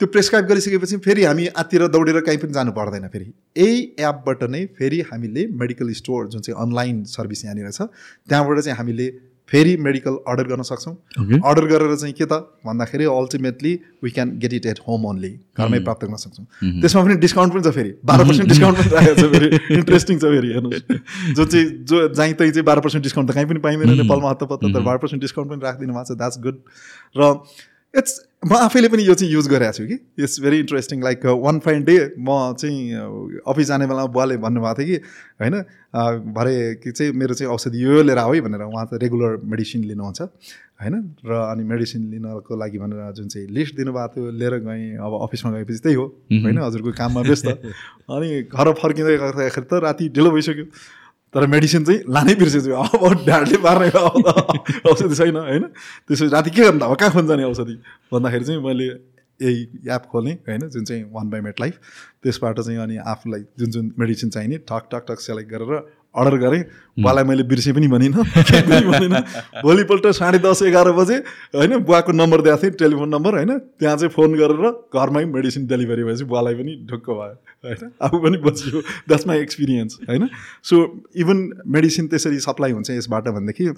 त्यो 0.00 0.06
प्रेसक्राइब 0.08 0.46
गरिसकेपछि 0.46 0.96
फेरि 0.98 1.24
हामी 1.24 1.46
आतिर 1.56 1.86
दौडेर 1.88 2.20
कहीँ 2.20 2.38
पनि 2.38 2.52
जानु 2.52 2.72
पर्दैन 2.72 3.08
फेरि। 3.08 3.32
यही 3.58 3.82
एपबाट 4.00 4.42
नै 4.50 4.64
फेरि 4.78 5.00
हामीले 5.12 5.46
मेडिकल 5.54 5.92
स्टोर 5.94 6.28
जुन 6.28 6.40
चाहिँ 6.40 6.60
अनलाइन 6.66 7.02
सर्भिस 7.08 7.44
यहाँनिर 7.44 7.70
छ 7.70 7.82
त्यहाँबाट 8.28 8.60
चाहिँ 8.60 8.78
हामीले 8.78 9.08
फेरि 9.52 9.76
मेडिकल 9.76 10.14
अर्डर 10.28 10.48
गर्न 10.48 10.62
सक्छौँ. 10.64 10.94
अर्डर 11.44 11.64
गरेर 11.68 11.96
चाहिँ 11.96 12.14
के 12.14 12.24
त? 12.24 12.32
भन्दाखेरि 12.66 13.04
ultimately 13.04 13.72
we 14.04 14.10
can 14.10 14.30
get 14.40 14.52
it 14.52 14.66
at 14.66 14.78
home 14.88 15.04
only 15.06 15.32
घरमै 15.58 15.78
प्राप्त 15.84 16.04
गर्न 16.04 16.16
सक्छौँ। 16.16 16.46
त्यसमा 16.80 17.02
पनि 17.04 17.14
डिस्काउन्ट 17.20 17.52
पनि 17.52 17.62
छ 17.62 17.74
फेरि। 17.74 17.92
बाह्र 18.04 18.24
पर्सेन्ट 18.28 18.48
डिस्काउन्ट 18.48 18.78
पनि 18.78 18.88
राखेको 18.96 19.14
छ 19.20 19.32
फेरि। 19.34 19.48
इन्ट्रेस्टिङ 19.78 20.18
छ 20.18 20.24
फेरि 20.32 20.48
हेर्नुहोस्। 20.52 21.36
जो 21.36 21.44
चाहिँ 21.44 21.66
जो 21.84 22.08
जहीँ 22.08 22.34
तहीँ 22.34 22.50
चाहिँ 22.50 22.64
बाह्र 22.64 22.80
पर्सेन्ट 22.80 23.02
डिस्काउन्ट 23.04 23.30
त 23.30 23.34
कहीँ 23.34 23.46
पनि 23.52 23.60
पाइँदैन 23.60 24.00
नेपालमा 24.00 24.30
हत्तपत्त 24.30 24.64
तर 24.72 24.80
बाह्र 24.80 24.98
पर्सेन्ट 25.04 25.20
डिस्काउन्ट 25.22 25.50
पनि 25.52 25.60
राखिदिनु 25.68 25.92
भएको 25.92 26.14
छ। 26.14 26.16
द्याट्स 26.16 26.40
गुड 26.40 26.56
र 27.16 27.30
इट्स 27.94 28.20
म 28.42 28.56
आफैले 28.56 28.88
पनि 28.88 29.02
यो 29.02 29.14
चाहिँ 29.14 29.32
युज 29.32 29.48
गरेको 29.48 29.72
छु 29.72 29.84
कि। 29.86 29.96
It's 30.18 30.40
very 30.40 30.58
interesting 30.58 31.02
like 31.02 31.26
one 31.26 31.58
fine 31.62 31.82
day 31.84 31.96
म 32.18 32.54
चाहिँ 32.58 33.40
अफिस 33.46 33.66
जाने 33.68 33.86
बेलामा 33.86 34.06
बुवाले 34.10 34.36
भन्नुभएको 34.36 34.74
थियो 34.82 34.86
कि 34.88 34.96
होइन 35.40 35.54
अ, 35.54 36.02
भरे 36.34 36.54
कि 36.82 36.90
चाहिँ 36.90 37.12
मेरो 37.12 37.34
चाहिँ 37.34 37.52
औषधि 37.52 37.84
यो 37.84 37.92
यो 37.92 38.02
लिएर 38.02 38.18
आऊ 38.18 38.34
है 38.34 38.40
भनेर 38.40 38.62
उहाँ 38.66 38.86
त 38.86 38.98
रेगुलर 39.02 39.36
मेडिसिन 39.44 39.84
लिनुहुन्छ 39.84 40.20
होइन 40.82 40.94
र 41.22 41.30
अनि 41.52 41.64
मेडिसिन 41.64 42.02
लिनको 42.10 42.56
लागि 42.56 42.78
भनेर 42.78 43.12
जुन 43.12 43.28
चाहिँ 43.28 43.46
लिस्ट 43.48 43.76
दिनुभएको 43.76 44.08
थियो 44.16 44.30
लिएर 44.40 44.54
गएँ 44.66 44.96
अब 44.98 45.12
अफिसमा 45.22 45.50
गएपछि 45.52 45.78
त्यही 45.78 45.94
हो 45.94 46.06
होइन 46.42 46.58
हजुरको 46.58 46.90
काममा 46.98 47.20
व्यस्त। 47.28 47.46
अनि 47.46 48.30
घर 48.50 48.72
फर्किँदै 48.82 49.16
गर्दाखेरि 49.22 49.66
त 49.70 49.84
राति 49.86 50.08
ढिलो 50.08 50.30
भइसक्यो। 50.30 50.66
तर 51.34 51.46
मेडिसिन 51.46 51.84
चाहिँ 51.84 52.00
लानै 52.08 52.34
बिर्सेछु। 52.34 52.72
अब 52.72 53.24
ढाडले 53.28 53.56
पार्ने 53.64 53.88
औषधि 54.90 55.14
छैन 55.14 55.36
होइन? 55.36 55.64
त्यसपछि 56.08 56.28
राति 56.28 56.50
के 56.50 56.62
गर्नु 56.62 56.78
त? 56.78 56.82
अब 56.82 56.96
कहाँ 56.96 57.12
खोज्छ 57.12 57.30
नि 57.30 57.44
औषधि? 57.44 57.74
भन्दाखेरि 58.12 58.44
चाहिँ 58.44 58.60
मैले 58.62 58.86
यही 59.40 59.60
एप 59.88 60.02
खोलेँ 60.12 60.34
होइन? 60.48 60.68
जुन 60.68 60.84
चाहिँ 60.84 61.04
वान 61.12 61.30
बाई 61.30 61.40
मेट 61.40 61.60
लाइफ 61.60 61.74
त्यसबाट 62.22 62.60
चाहिँ 62.60 62.78
अनि 62.78 62.96
आफूलाई 62.96 63.42
जुन 63.58 63.70
जुन 63.70 63.92
मेडिसिन 63.98 64.30
चाहिने 64.30 64.58
ठक 64.68 64.88
ठक 64.92 65.04
ठक 65.08 65.20
सेलेक्ट 65.20 65.50
गरेर 65.50 65.80
अर्डर 66.14 66.36
गरेँ 66.38 66.62
बुवालाई 66.94 67.24
मैले 67.24 67.42
बिर्सेँ 67.48 67.72
पनि 67.74 67.88
भनिनँ 67.88 68.24
पनि 68.24 68.80
भनिनँ। 68.86 69.20
भोलिपल्ट 69.62 70.06
साढे 70.12 70.38
दस 70.38 70.62
एघार 70.62 70.90
बजे 70.92 71.16
होइन 71.56 71.76
बुवाको 71.80 72.12
नम्बर 72.12 72.40
दिएको 72.42 72.62
थिएँ 72.62 72.72
टेलिफोन 72.78 73.08
नम्बर 73.08 73.34
होइन 73.34 73.58
त्यहाँ 73.80 73.96
चाहिँ 73.96 74.12
फोन 74.12 74.36
गरेर 74.36 74.68
घरमै 74.92 75.24
मेडिसिन 75.32 75.66
डेलिभरी 75.66 76.04
भएपछि 76.04 76.24
बुवालाई 76.24 76.54
पनि 76.54 76.72
ढुक्क 76.90 77.08
भयो 77.08 77.34
होइन 77.64 77.90
आफू 78.02 78.18
पनि 78.18 78.36
बचियो। 78.44 78.80
द्याट्स 79.08 79.26
माई 79.26 79.38
एक्सपिरियन्स 79.40 79.98
होइन। 80.08 80.28
सो 80.62 80.76
इभन 81.16 81.38
मेडिसिन 81.66 82.06
त्यसरी 82.06 82.38
सप्लाई 82.40 82.72
हुन्छ 82.72 82.90
यसबाट 82.92 83.28
भनेदेखि 83.30 83.68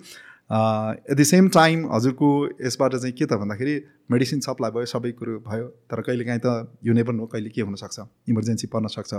एट 0.50 1.16
द 1.16 1.22
सेम 1.24 1.48
टाइम 1.48 1.86
हजुरको 1.92 2.28
यसबाट 2.66 2.94
चाहिँ 2.94 3.12
के 3.12 3.24
त 3.24 3.32
भन्दाखेरि 3.40 3.74
मेडिसिन 4.10 4.40
सप्लाई 4.40 4.70
भयो 4.70 4.86
सबै 4.86 5.12
कुरो 5.12 5.38
भयो 5.46 5.66
तर 5.90 6.00
कहिलेकाहीँ 6.02 6.40
त 6.44 6.68
यो 6.84 6.92
नो 6.92 7.26
कहिले 7.26 7.48
के 7.48 7.62
हुनसक्छ? 7.62 8.00
इमर्जेन्सी 8.28 8.66
पर्न 8.68 8.86
सक्छ 8.92 9.14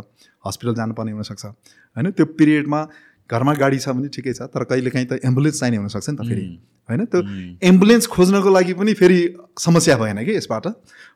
हस्पिटल 0.48 0.76
जानुपर्ने 0.76 1.12
हुनसक्छ। 1.12 1.46
होइन 1.46 2.12
त्यो 2.12 2.26
पिरियडमा 2.38 2.82
घरमा 3.30 3.54
गाडी 3.58 3.80
छ 3.80 3.90
भने 3.90 4.08
ठिकै 4.14 4.34
छ 4.34 4.42
तर 4.54 4.64
कहिलेकाहीँ 4.70 5.08
त 5.08 5.20
एम्बुलेन्स 5.26 5.60
चाहिने 5.60 5.78
हुनसक्छ 5.78 6.10
नि 6.10 6.18
त 6.18 6.30
फेरि। 6.30 6.46
होइन 6.90 7.06
त्यो 7.10 7.22
एम्बुलेन्स 7.70 8.08
खोज्नको 8.14 8.50
लागि 8.54 8.74
पनि 8.78 8.94
फेरि 9.02 9.20
समस्या 9.60 9.98
भएन 9.98 10.24
कि 10.26 10.38
यसबाट। 10.38 10.68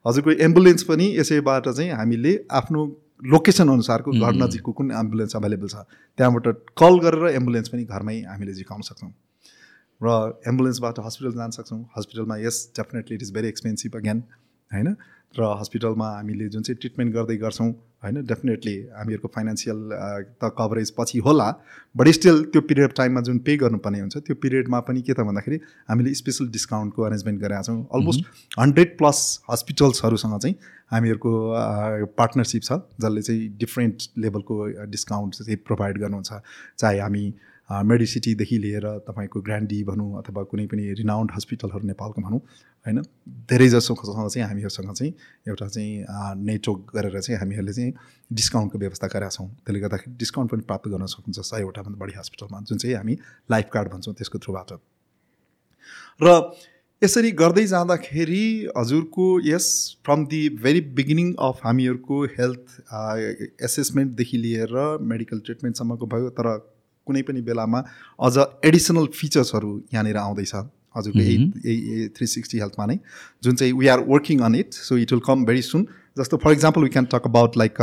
हजुरको 0.05 0.31
एम्बुलेन्स 0.49 0.83
पनि 0.89 1.05
यसैबाट 1.19 1.69
चाहिँ 1.69 1.91
हामीले 2.01 2.33
आफ्नो 2.49 2.81
लोकेसन 3.29 3.69
अनुसारको 3.69 4.11
घर 4.11 4.33
नजिकको 4.41 4.71
कुन 4.73 4.91
एम्बुलेन्स 4.97 5.35
अभाइलेबल 5.35 5.67
छ 5.69 5.85
त्यहाँबाट 6.17 6.47
कल 6.81 6.99
गरेर 7.05 7.35
एम्बुलेन्स 7.37 7.67
पनि 7.69 7.83
घरमै 7.85 8.17
हामीले 8.25 8.53
झिकाउन 8.53 8.81
सक्छौँ। 8.89 9.11
र 10.01 10.39
एम्बुलेन्सबाट 10.47 10.99
हस्पिटल 11.05 11.33
जान 11.37 11.51
सक्छौँ। 11.51 11.83
हस्पिटलमा 11.97 12.37
यस 12.37 12.57
definitely 12.77 13.15
it 13.15 13.23
is 13.23 13.33
very 13.33 13.47
expensive 13.47 13.95
again 13.95 14.23
होइन? 14.71 14.95
र 15.33 15.45
हस्पिटलमा 15.59 16.05
हामीले 16.09 16.47
जुन 16.49 16.61
चाहिँ 16.63 16.77
ट्रिटमेन्ट 16.81 17.13
गर्दै 17.13 17.35
गर्छौँ 17.37 17.69
होइन? 18.03 18.15
डेफिनेटली 18.25 18.75
हामीहरूको 18.97 19.27
फाइनेन्सियल 19.35 19.79
त 20.41 20.49
कभरेज 20.59 20.91
पछि 20.97 21.19
होला 21.25 21.47
बट 21.95 22.07
स्टिल 22.17 22.43
त्यो 22.53 22.61
पिरियड 22.69 22.93
टाइममा 22.97 23.21
जुन 23.27 23.37
पे 23.45 23.55
गर्नुपर्ने 23.63 23.99
हुन्छ 23.99 24.17
त्यो 24.17 24.35
पिरियडमा 24.41 24.79
पनि 24.87 25.01
के 25.01 25.13
त 25.13 25.25
भन्दाखेरि 25.29 25.59
हामीले 25.89 26.13
स्पेसल 26.15 26.47
डिस्काउन्टको 26.49 27.03
अरेन्जमेन्ट 27.03 27.41
गरेका 27.41 27.61
छौँ। 27.61 27.77
अलमोस्ट 27.93 28.25
हन्ड्रेड 28.59 28.97
प्लस 28.97 29.19
हस्पिटल्सहरूसँग 29.51 30.39
चाहिँ 30.39 30.55
हामीहरूको 30.91 31.31
पार्टनरसिप 32.17 32.63
छ 32.63 32.79
जसले 32.97 33.21
चाहिँ 33.21 33.47
डिफ्रेन्ट 33.59 34.09
लेभलको 34.17 34.57
डिस्काउन्ट 34.89 35.35
चाहिँ 35.35 35.57
प्रोभाइड 35.67 35.97
गर्नुहुन्छ। 35.99 36.41
चाहे 36.79 36.99
हामी 36.99 37.25
मेडिसिटीदेखि 37.69 38.57
लिएर 38.57 38.85
तपाईँको 39.07 39.41
ग्रान्डी 39.41 39.83
भनौँ 39.83 40.09
अथवा 40.19 40.43
कुनै 40.49 40.65
पनि 40.67 40.83
रिनाउन्ड 40.99 41.31
हस्पिटलहरू 41.35 41.85
नेपालको 41.87 42.21
भनौँ 42.21 42.39
होइन? 42.85 43.01
धेरै 43.49 43.67
जसोसँग 43.69 44.29
चाहिँ 44.29 44.47
हामीहरूसँग 44.47 44.93
चाहिँ 44.93 45.13
एउटा 45.47 45.67
चाहिँ 45.67 46.05
नेटवर्क 46.41 46.95
गरेर 46.95 47.19
चाहिँ 47.19 47.39
हामीहरूले 47.39 47.73
चाहिँ 47.73 47.93
डिस्काउन्टको 48.31 48.79
व्यवस्था 48.79 49.07
गरेका 49.07 49.29
छौँ। 49.29 49.47
त्यसले 49.49 49.79
गर्दाखेरि 49.79 50.15
डिस्काउन्ट 50.17 50.51
पनि 50.51 50.61
प्राप्त 50.65 50.87
गर्न 50.89 51.05
सक्नुहुन्छ 51.05 51.39
सयवटाभन्दा 51.51 51.99
बढी 51.99 52.13
हस्पिटलमा 52.17 52.61
जुन 52.65 52.77
चाहिँ 52.77 52.95
हामी 52.95 53.17
लाइफ 53.51 53.69
कार्ड 53.73 53.87
भन्छौँ 53.93 54.13
त्यसको 54.15 54.37
थ्रुबाट। 54.39 54.71
र 56.21 56.27
यसरी 57.01 57.31
गर्दै 57.31 57.65
जाँदाखेरि 57.65 58.45
हजुरको 58.77 59.25
यस 59.45 59.67
from 60.05 60.25
the 60.25 60.41
very 60.63 60.81
beginning 60.97 61.27
of 61.39 61.59
हामीहरूको 61.63 62.17
हेल्थ 62.33 63.61
एसेसमेन्टदेखि 63.63 64.37
लिएर 64.37 64.73
मेडिकल 65.13 65.39
ट्रिटमेन्टसम्मको 65.39 66.05
भयो 66.07 66.29
तर 66.39 66.49
कुनै 67.09 67.21
पनि 67.27 67.41
बेलामा 67.47 67.79
अझ 68.19 68.35
एडिसनल 68.65 69.05
फिचर्सहरू 69.13 69.71
यहाँनिर 69.93 70.17
आउँदैछ। 70.19 70.55
हजुरको 70.97 71.21
यही 71.21 72.07
थ्री 72.17 72.27
सिक्सटी 72.27 72.59
हेल्थमा 72.59 72.85
नै। 72.85 72.97
जुन 73.43 73.55
चाहिँ 73.55 73.73
we 73.79 73.87
are 73.87 73.99
working 74.07 74.39
on 74.45 74.55
it 74.55 74.73
so 74.75 74.97
it 74.97 75.11
will 75.13 75.21
come 75.25 75.45
very 75.45 75.61
soon 75.63 75.87
जस्तो 76.17 76.37
for 76.43 76.51
example 76.51 76.81
we 76.83 76.89
can 76.89 77.05
talk 77.13 77.23
about 77.25 77.57
like 77.57 77.81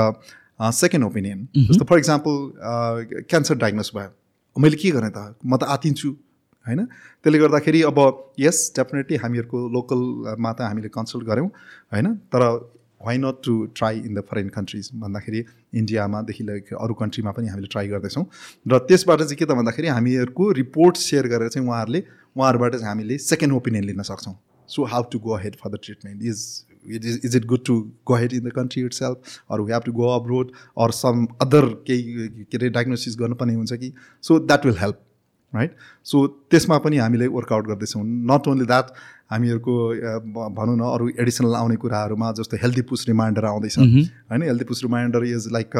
second 0.75 1.05
opinion 1.07 1.49
जस्तो 1.57 1.85
फर 1.85 1.99
इक्जाम्पल 1.99 3.25
क्यान्सर 3.31 3.55
डायग्नोस 3.57 3.91
भयो। 3.97 4.11
मैले 4.57 4.77
के 4.77 4.91
गरेँ 4.91 5.11
त? 5.11 5.35
म 5.45 5.57
त 5.57 5.63
आतिन्छु 5.75 6.11
होइन? 6.67 6.85
त्यसले 7.23 7.39
गर्दाखेरि 7.39 7.83
अब 7.91 7.99
यस 8.41 8.73
डेफिनेटली 8.77 9.17
हामीहरूको 9.23 9.59
लोकलमा 9.71 10.53
त 10.53 10.61
हामीले 10.63 10.89
कन्सल्ट 10.91 11.25
गऱ्यौँ 11.29 11.49
होइन? 11.93 12.07
तर 12.33 12.43
why 13.01 13.19
not 13.19 13.43
to 13.45 13.55
try 13.77 13.99
in 13.99 14.15
the 14.15 14.23
foreign 14.31 14.49
countries 14.49 14.91
भन्दाखेरि 14.95 15.45
इन्डियामादेखि 15.75 16.45
लिएर 16.45 16.77
अरू 16.81 16.95
कन्ट्रीमा 16.95 17.31
पनि 17.33 17.49
हामीले 17.49 17.67
ट्राई 17.73 17.89
गर्दैछौँ। 17.89 18.25
र 18.69 18.79
त्यसबाट 18.89 19.19
चाहिँ 19.23 19.37
के 19.37 19.45
त 19.45 19.51
भन्दाखेरि 19.53 19.89
हामीहरूको 19.89 20.51
रिपोर्ट 20.53 20.97
सेयर 20.99 21.27
गरेर 21.29 21.49
चाहिँ 21.49 21.69
उहाँहरूले 21.69 22.03
उहाँहरूबाट 22.37 22.73
चाहिँ 22.73 22.89
हामीले 22.89 23.19
सेकेन्ड 23.25 23.55
ओपिनियन 23.55 23.85
लिन 23.85 24.03
सक्छौँ। 24.03 24.35
So 24.69 24.85
how 24.85 25.03
to 25.13 25.19
go 25.19 25.37
head 25.39 25.57
for 25.57 25.71
the 25.71 25.79
treatment 25.85 26.23
is 26.23 26.45
it 26.95 27.05
is 27.05 27.21
is 27.25 27.37
it 27.37 27.45
good 27.47 27.65
to 27.67 27.81
go 28.07 28.15
head 28.17 28.33
in 28.33 28.49
the 28.49 28.53
country 28.55 28.85
itself 28.95 29.41
or 29.51 29.61
we 29.61 29.73
have 29.73 29.83
to 29.83 29.93
go 29.93 30.09
abroad 30.15 30.51
or 30.79 30.91
some 30.93 31.27
other 31.43 31.67
केही 31.87 32.29
के 32.45 32.57
अरे 32.57 32.69
diagnosis 32.71 33.19
गर्नुपर्ने 33.19 33.55
हुन्छ 33.55 33.73
कि? 33.73 33.93
So 34.25 34.39
that 34.41 34.67
will 34.67 34.79
help 34.79 35.03
right 35.53 35.77
so 36.07 36.27
त्यसमा 36.51 36.79
पनि 36.79 36.97
हामीले 36.99 37.27
workout 37.35 37.67
गर्दैछौँ। 37.67 38.03
नट 38.05 38.49
ओन्ली 38.49 38.67
द्याट 38.67 38.91
हामीहरूको 39.31 39.75
भनौँ 40.57 40.77
न 40.77 40.93
अरू 40.93 41.09
एडिसनल 41.21 41.55
आउने 41.57 41.77
कुराहरूमा 41.77 42.33
जस्तो 42.39 42.57
हेल्दी 42.63 42.83
पुस 42.91 43.05
रिमाइन्डर 43.09 43.45
आउँदैछ। 43.47 43.79
होइन 43.79 44.43
healthy 44.43 44.65
push 44.65 44.83
reminder 44.85 45.25
is 45.27 45.49
like 45.53 45.77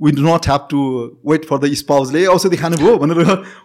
we 0.00 0.10
do 0.12 0.22
not 0.22 0.46
have 0.46 0.66
to 0.70 0.78
wait 1.26 1.44
for 1.44 1.58
the 1.58 1.72
स्पाउजले 1.74 2.24
औषधि 2.28 2.56
खानुभयो? 2.56 2.96
भनेर 2.98 3.18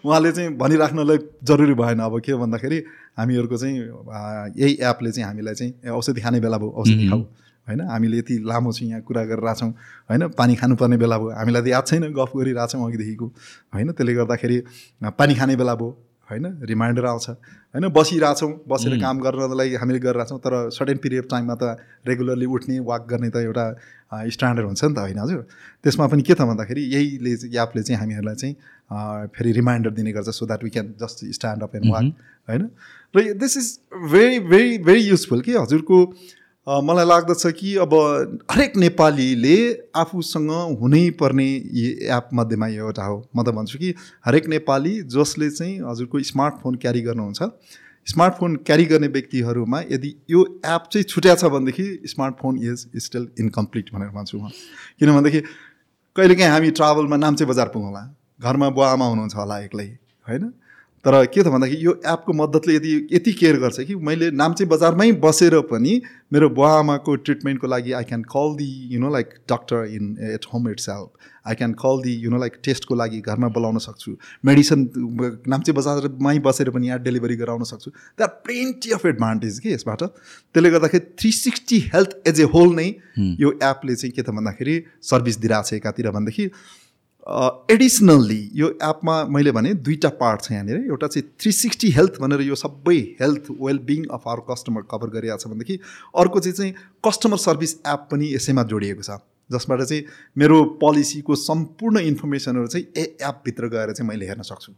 उहाँले 0.05 0.31
चाहिँ 0.31 0.49
भनिराख्नलाई 0.57 1.17
जरुरी 1.43 1.73
भएन। 1.75 1.99
अब 2.01 2.19
के 2.25 2.33
भन्दाखेरि 2.35 2.83
हामीहरूको 3.19 3.57
चाहिँ 3.57 3.77
यही 3.77 4.73
एपले 4.81 5.11
चाहिँ 5.11 5.27
हामीलाई 5.27 5.53
चाहिँ 5.53 5.91
औषधि 5.93 6.21
खाने 6.21 6.39
बेला 6.41 6.57
भयो 6.57 6.69
औषधि 6.73 7.09
खाऊ। 7.09 7.21
होइन 7.67 7.81
हामीले 7.81 8.17
यति 8.17 8.37
लामो 8.43 8.71
चाहिँ 8.71 8.89
यहाँ 8.89 9.01
कुरा 9.07 9.23
गरिरहेको 9.23 9.59
छौँ 9.59 9.69
होइन 10.09 10.27
पानी 10.33 10.55
खानुपर्ने 10.55 10.97
बेला 10.97 11.17
भयो। 11.17 11.29
हामीलाई 11.37 11.61
त 11.61 11.67
याद 11.67 11.85
छैन 11.85 12.03
गफ 12.11 12.31
गरिरहेको 12.35 12.67
छौँ 12.67 12.87
अघिदेखिको। 12.87 13.27
होइन 13.73 13.91
त्यसले 13.93 14.13
गर्दाखेरि 14.13 14.57
पानी 15.13 15.35
खाने 15.35 15.55
बेला 15.55 15.75
भयो। 15.75 15.89
होइन? 16.33 16.45
रिमाइन्डर 16.65 17.05
आउँछ। 17.05 17.29
होइन? 17.29 17.87
बसिरहेछौँ 17.93 18.51
बसेर 18.67 18.97
काम 19.01 19.19
गर्नलाई 19.21 19.75
हामीले 19.81 19.99
गरिरहेछौँ 20.01 20.39
तर 20.41 20.53
सर्टेन 20.73 20.97
पिरियड 20.97 21.29
टाइममा 21.29 21.55
त 21.61 21.77
रेगुलरली 22.07 22.45
उठ्ने 22.49 22.79
वाक 22.81 23.07
गर्ने 23.09 23.29
त 23.29 23.45
एउटा 23.45 23.65
स्ट्यान्डर्ड 24.29 24.65
हुन्छ 24.67 24.83
नि 24.83 24.93
त 24.93 24.99
होइन 24.99 25.19
हजुर? 25.19 25.41
त्यसमा 25.83 26.07
पनि 26.07 26.21
के 26.21 26.33
त 26.33 26.41
भन्दाखेरि 26.43 26.81
यहीले 26.93 27.33
एपले 27.61 27.83
चाहिँ 27.83 27.99
हामीहरूलाई 27.99 28.35
चाहिँ 28.35 28.55
फेरि 29.33 29.51
रिमाइन्डर 29.53 29.91
दिने 29.93 30.11
गर्छ 30.13 30.29
so 30.29 30.45
that 30.45 30.63
we 30.63 30.69
can 30.69 30.93
just 31.01 31.25
stand 31.33 31.63
up 31.63 31.75
and 31.75 31.91
walk 31.93 32.05
होइन? 32.49 32.69
र 33.13 33.33
this 33.39 33.57
is 33.57 33.67
very 34.11 34.39
very 34.51 34.77
very 34.85 35.01
useful 35.01 35.41
कि 35.41 35.53
हजुरको 35.55 35.97
मलाई 36.67 37.05
लाग्दछ 37.05 37.45
कि 37.59 37.75
अब 37.75 37.93
हरेक 38.51 38.75
नेपालीले 38.77 39.55
आफूसँग 39.95 40.51
हुनै 40.81 41.09
पर्ने 41.19 41.47
एप 42.07 42.29
मध्येमा 42.33 42.67
एउटा 42.67 43.03
हो। 43.03 43.17
म 43.35 43.43
त 43.43 43.49
भन्छु 43.49 43.77
कि 43.79 43.93
हरेक 44.25 44.47
नेपाली 44.47 44.93
जसले 45.11 45.49
चाहिँ 45.49 45.79
हजुरको 45.81 46.19
स्मार्टफोन 46.23 46.75
क्यारी 46.75 47.01
गर्नुहुन्छ 47.01 47.41
स्मार्टफोन 48.07 48.55
क्यारी 48.63 48.85
गर्ने 48.85 49.07
व्यक्तिहरूमा 49.07 49.81
यदि 49.91 50.13
यो 50.29 50.45
एप 50.65 50.87
चाहिँ 50.87 51.03
छुट्या 51.03 51.35
छ 51.35 51.51
भनेदेखि 51.51 51.87
स्मार्टफोन 52.07 52.63
इज 52.63 52.87
स्टिल 53.03 53.27
इन्कम्प्लिट 53.39 53.93
भनेर 53.93 54.15
भन्छु 54.15 54.39
म। 54.39 54.47
किन 54.99 55.11
भनेदेखि 55.11 55.41
कहिलेकाहीँ 56.15 56.51
हामी 56.51 56.71
ट्राभलमा 56.71 57.17
नाम्चे 57.17 57.45
बजार 57.45 57.67
पुगौँला 57.75 58.03
घरमा 58.39 58.69
बुवा 58.69 58.91
आमा 58.91 59.05
हुनुहुन्छ 59.05 59.35
होला 59.35 59.59
एक्लै 59.59 59.87
होइन? 60.27 60.53
तर 61.05 61.25
के 61.25 61.43
त 61.43 61.47
भन्दाखेरि 61.51 61.85
यो 61.85 61.93
एपको 62.07 62.33
मद्दतले 62.33 62.75
यदि 62.75 62.91
यति 63.11 63.31
केयर 63.39 63.57
गर्छ 63.59 63.79
कि 63.87 63.95
मैले 64.07 64.29
नाम्चे 64.31 64.65
बजारमै 64.71 65.11
बसेर 65.23 65.59
पनि 65.69 66.01
मेरो 66.33 66.49
बुवा 66.49 66.69
आमाको 66.79 67.15
ट्रिटमेन्टको 67.27 67.67
लागि 67.67 67.91
I 67.91 68.03
can 68.09 68.21
call 68.31 68.55
the 68.57 68.67
you 68.91 68.99
know 68.99 69.09
like 69.13 69.33
doctor 69.51 69.83
in 69.95 70.15
at 70.29 70.45
home 70.53 70.69
itself 70.79 71.27
I 71.47 71.55
can 71.55 71.73
call 71.81 72.01
the 72.03 72.13
you 72.23 72.29
know 72.31 72.37
like 72.39 72.53
टेस्टको 72.63 72.95
लागि 72.95 73.19
घरमा 73.21 73.47
बोलाउन 73.57 73.77
सक्छु। 73.85 74.15
मेडिसिन 74.45 74.89
नाम्चे 75.53 75.71
बजारमै 75.79 76.37
बसेर 76.39 76.69
पनि 76.69 76.87
यहाँ 76.87 76.99
डेलिभरी 77.03 77.35
गराउन 77.35 77.63
सक्छु। 77.71 77.91
द्याट 77.91 78.39
प्लेन्टी 78.45 78.91
अफ 78.91 79.05
एडभान्टेज 79.05 79.59
कि 79.59 79.73
यसबाट? 79.73 80.03
त्यसले 80.03 80.69
गर्दाखेरि 80.69 81.05
three 81.19 81.31
sixty 81.39 81.79
health 81.93 82.15
as 82.27 82.39
a 82.41 82.47
whole 82.55 82.73
नै 82.75 82.87
यो 83.43 83.51
एपले 83.63 83.95
चाहिँ 83.95 84.13
के 84.15 84.21
त 84.21 84.29
भन्दाखेरि 84.39 84.77
सर्भिस 85.11 85.39
दिइरहेको 85.43 85.69
छ 85.69 85.73
एकातिर 85.73 86.09
भनेदेखि 86.11 86.47
एडिसनल्ली 87.71 88.49
यो 88.53 88.67
एपमा 88.83 89.23
मैले 89.25 89.51
भने 89.51 89.73
दुईवटा 89.73 90.09
पार्ट 90.19 90.41
छ 90.41 90.51
यहाँनिर। 90.51 90.77
एउटा 90.77 91.07
चाहिँ 91.07 91.27
थ्री 91.39 91.51
सिक्सटी 91.51 91.89
हेल्थ 91.91 92.19
भनेर 92.21 92.41
यो 92.41 92.55
सबै 92.55 92.97
health 93.21 93.51
wellbeing 93.61 94.05
of 94.11 94.27
our 94.27 94.39
customer 94.49 94.81
cover 94.91 95.09
गरिरहेको 95.09 95.37
छ 95.39 95.47
भनेदेखि 95.47 95.79
अर्को 96.15 96.39
चाहिँ 96.39 96.55
चाहिँ 96.55 96.73
कस्टमर 97.07 97.37
सर्भिस 97.39 97.75
एप 97.87 98.07
पनि 98.11 98.33
यसैमा 98.33 98.63
जोडिएको 98.73 99.03
छ। 99.03 99.19
जसबाट 99.49 99.81
चाहिँ 99.81 100.03
मेरो 100.37 100.63
पोलिसीको 100.81 101.35
सम्पूर्ण 101.35 101.99
इन्फर्मेसनहरू 102.09 102.67
चाहिँ 102.67 102.85
ए 102.97 103.03
एपभित्र 103.23 103.67
गएर 103.69 103.91
चाहिँ 103.93 104.09
मैले 104.09 104.27
हेर्न 104.27 104.41
सक्छु। 104.43 104.71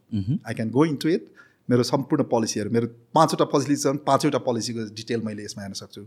I 0.47 0.53
can 0.53 0.69
go 0.69 0.85
into 1.01 1.09
it 1.09 1.33
मेरो 1.69 1.83
सम्पूर्ण 1.83 2.23
पोलिसीहरू 2.29 2.69
मेरो 2.71 2.87
पाँचवटा 3.15 3.45
पोलिसी 3.51 3.75
छन् 3.75 3.97
पाँचवटा 4.07 4.37
पोलिसीको 4.45 4.83
डिटेल 4.95 5.21
मैले 5.25 5.43
यसमा 5.43 5.63
हेर्न 5.63 5.73
सक्छु। 5.73 6.01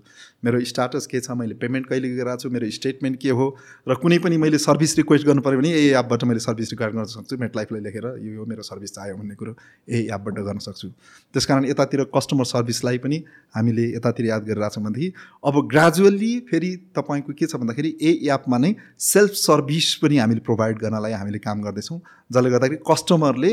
मेरो 0.44 0.60
स्टाटस 0.64 1.06
के 1.06 1.20
छ 1.20 1.30
मैले 1.34 1.54
पेमेन्ट 1.58 1.86
कहिले 1.88 2.08
गरिरहेको 2.08 2.42
छु 2.42 2.50
मेरो 2.50 2.70
स्टेटमेन्ट 2.70 3.16
के 3.22 3.30
हो 3.30 3.46
र 3.88 3.94
कुनै 4.02 4.18
पनि 4.18 4.36
मैले 4.38 4.58
सर्भिस 4.58 4.96
रिक्वेस्ट 4.96 5.26
गर्नु 5.26 5.42
पऱ्यो 5.42 5.58
भने 5.58 5.70
यही 5.70 5.88
एपबाट 5.98 6.24
मैले 6.24 6.40
सर्भिस 6.40 6.70
रिक्वायर 6.70 6.92
गर्न 6.92 7.04
सक्छु 7.14 7.36
मेट 7.40 7.56
लाइफलाई 7.56 7.80
लेखेर 7.82 8.06
यो 8.26 8.44
मेरो 8.46 8.62
सर्भिस 8.62 8.94
चाहियो 8.94 9.16
भन्ने 9.16 9.34
कुरो 9.34 9.56
यही 9.88 10.02
एपबाट 10.14 10.38
गर्न 10.48 10.58
सक्छु। 10.66 10.88
त्यस 11.34 11.46
यतातिर 11.70 12.04
कस्टमर 12.14 12.44
सर्भिसलाई 12.52 12.98
पनि 12.98 13.22
हामीले 13.56 13.88
यतातिर 13.96 14.26
याद 14.26 14.44
गरिरहेछौँ 14.50 14.84
भनेदेखि 14.84 15.12
अब 15.44 15.66
ग्रेजुअल्ली 15.74 16.32
फेरि 16.50 16.70
तपाईँको 16.96 17.32
के 17.34 17.46
छ 17.46 17.56
भन्दाखेरि 17.56 17.96
यही 18.02 18.30
एपमा 18.36 18.58
नै 18.58 18.74
सेल्फ 19.08 19.32
सर्भिस 19.40 19.94
पनि 20.04 20.18
हामीले 20.18 20.46
प्रोभाइड 20.46 20.78
गर्नलाई 20.78 21.18
हामीले 21.18 21.38
काम 21.40 21.62
गर्दैछौँ 21.62 21.98
जसले 22.30 22.50
गर्दाखेरि 22.50 22.80
कस्टमरले 22.90 23.52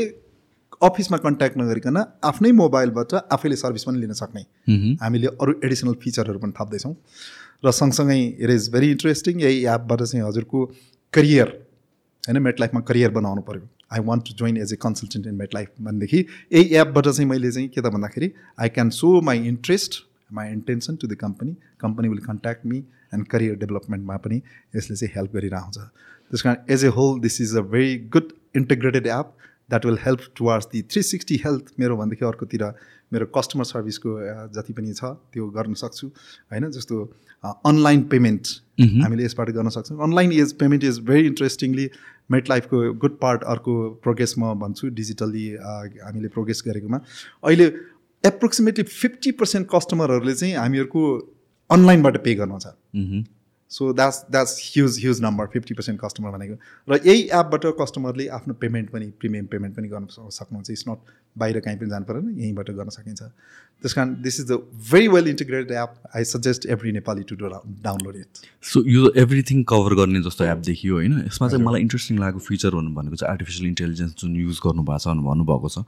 अफिसमा 0.82 1.18
कन्ट्याक्ट 1.18 1.58
नगरिकन 1.58 1.96
आफ्नै 2.24 2.52
मोबाइलबाट 2.52 3.14
आफैले 3.32 3.56
सर्भिस 3.56 3.84
पनि 3.84 4.00
लिन 4.00 4.12
सक्ने। 4.14 4.42
हामीले 5.02 5.26
अरू 5.26 5.60
एडिसनल 5.64 5.94
फिचरहरू 6.02 6.38
पनि 6.38 6.52
थप्दैछौँ। 6.60 6.94
र 7.64 7.70
सँगसँगै 7.72 8.18
इट 8.20 8.50
इज 8.50 8.68
भेरी 8.72 8.90
इन्ट्रेस्टिङ 8.90 9.40
यही 9.40 9.64
एपबाट 9.74 10.02
चाहिँ 10.02 10.26
हजुरको 10.26 10.64
करियर 11.12 11.48
होइन 12.24 12.42
मेट 12.42 12.60
लाइफमा 12.60 12.80
करियर 12.88 13.10
बनाउनु 13.12 13.42
पऱ्यो 13.42 13.68
I 13.92 14.00
want 14.04 14.24
to 14.28 14.34
join 14.34 14.56
as 14.56 14.72
a 14.72 14.76
consultant 14.82 15.26
in 15.26 15.34
MetLife 15.54 15.68
भनेदेखि 15.80 16.18
यही 16.18 16.74
एपबाट 16.76 17.08
चाहिँ 17.08 17.28
मैले 17.30 17.52
चाहिँ 17.52 17.68
के 17.68 17.80
त 17.80 17.92
भन्दाखेरि 17.94 18.32
I 18.60 18.68
can 18.68 18.90
so 18.96 19.20
my 19.28 19.38
interest 19.48 20.02
my 20.32 20.52
intension 20.52 20.96
to 20.96 21.06
the 21.06 21.16
company 21.20 21.56
company 21.80 22.08
will 22.08 22.18
contact 22.26 22.66
me 22.66 22.78
and 23.14 23.26
career 23.28 23.54
डेभलपमेन्टमा 23.56 24.16
पनि 24.24 24.40
यसले 24.76 24.96
चाहिँ 24.96 25.12
हेल्प 25.16 25.36
गरिरहन्छ। 25.36 25.78
त्यस 25.78 26.42
कारण 26.42 26.72
as 26.74 26.84
a 26.84 26.88
whole 26.96 27.20
this 27.20 27.40
is 27.40 27.56
a 27.56 27.60
very 27.72 27.96
good 28.12 28.32
integrated 28.56 29.06
app 29.06 29.32
that 29.70 29.86
will 29.86 29.98
help 30.04 30.20
towards 30.36 30.66
the 30.72 30.82
three 30.92 31.02
sixty 31.02 31.36
health 31.44 31.72
मेरो 31.80 31.96
भनेदेखि 31.96 32.24
अर्कोतिर 32.24 32.64
मेरो 33.12 33.26
कस्टमर 33.36 33.64
सर्भिसको 33.64 34.10
जति 34.54 34.72
पनि 34.72 34.92
छ 34.92 35.04
त्यो 35.32 35.46
गर्न 35.56 35.74
सक्छु। 35.74 36.06
होइन? 36.06 36.70
जस्तो 36.70 37.02
अनलाइन 37.44 38.02
पेमेन्ट 38.12 38.46
हामीले 39.02 39.24
यसबाट 39.24 39.50
गर्न 39.56 39.68
सक्छौँ। 39.68 39.98
Online 40.02 40.32
is 40.32 40.52
payment 40.58 40.84
is 40.84 40.98
very 41.06 41.26
interestingly 41.26 41.88
मेट 42.30 42.48
लाइफको 42.50 42.82
गुड 42.94 43.18
पार्ट 43.20 43.44
अर्को 43.44 43.74
प्रोग्रेस 44.02 44.34
म 44.38 44.54
भन्छु 44.60 44.88
डिजिटल्ली 44.94 45.46
हामीले 46.02 46.28
प्रोग्रेस 46.34 46.62
गरेकोमा। 46.66 47.00
अहिले 47.44 47.66
एप्रोक्सिमेटली 48.24 48.84
फिफ्टी 48.84 49.30
पर्सेन्ट 49.38 49.68
कस्टमरहरूले 49.74 50.34
चाहिँ 50.34 50.54
हामीहरूको 50.56 51.02
अनलाइनबाट 51.70 52.16
पे 52.24 52.34
गर्नु 52.34 52.58
छ. 52.58 52.66
So 53.70 53.92
that's 53.92 54.24
that's 54.30 54.56
huge 54.64 54.98
huge 55.00 55.20
number 55.22 55.46
fifty 55.52 55.74
percent 55.74 56.00
customer 56.00 56.30
भनेको। 56.30 56.54
र 56.88 57.00
यही 57.06 57.22
एपबाट 57.34 57.66
कस्टमरले 57.80 58.26
आफ्नो 58.38 58.54
पेमेन्ट 58.60 58.90
पनि 58.90 59.06
प्रिमियम 59.20 59.46
पेमेन्ट 59.52 59.76
पनि 59.76 59.88
गर्न 59.88 60.06
सक्नुहुन्छ। 60.08 60.70
इट्स 60.70 60.84
नट 60.88 60.98
बाहिर 61.36 61.60
कहीँ 61.60 61.78
पनि 61.78 61.90
जानु 61.90 62.04
परेन 62.06 62.34
यहीँबाट 62.38 62.70
गर्न 62.70 62.88
सकिन्छ। 62.90 63.22
त्यस 63.82 63.92
कारण 63.92 64.14
this 64.22 64.40
is 64.40 64.46
the 64.50 64.58
very 64.90 65.08
well 65.08 65.28
integrated 65.28 65.72
app 65.76 65.94
I 66.16 66.24
suggest 66.24 66.66
every 66.74 66.92
Nepali 66.92 67.22
to 67.28 67.36
download 67.36 68.16
it 68.16 68.46
so 68.64 68.82
यो 68.88 69.10
एभ्रिथिङ 69.24 69.62
कभर 69.72 69.94
गर्ने 69.94 70.22
जस्तो 70.22 70.44
एप 70.44 70.58
देखियो 70.66 70.94
होइन? 70.94 71.18
यसमा 71.26 71.48
चाहिँ 71.48 71.64
मलाई 71.64 71.80
इन्ट्रेस्टिङ 71.80 72.18
लागेको 72.18 72.38
फिचर 72.46 72.70
भन्नु 72.74 72.94
भनेको 72.94 73.16
चाहिँ 73.16 73.30
आर्टिफिसियल 73.32 73.66
इन्टेलिजेन्स 73.68 74.14
जुन 74.22 74.36
युज 74.36 74.60
गर्नुभएको 74.64 74.98
छ 74.98 75.08
भन्नु 75.08 75.28
भन्नुभएको 75.28 75.68
छ। 75.68 75.84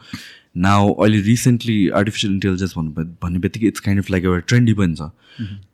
नाउ 0.67 0.93
अहिले 0.93 1.21
रिसेन्टली 1.31 1.79
आर्टिफिसियल 2.03 2.33
इन्टेलिजेन्स 2.35 2.77
भन्नु 2.77 3.07
भन्ने 3.23 3.39
बित्तिकै 3.47 3.67
इट्स 3.69 3.81
काइन्ड 3.81 4.05
अफ 4.05 4.11
लाइक 4.11 4.25
एउटा 4.25 4.47
ट्रेन्डी 4.53 4.75
पनि 4.83 4.95
छ। 4.95 5.11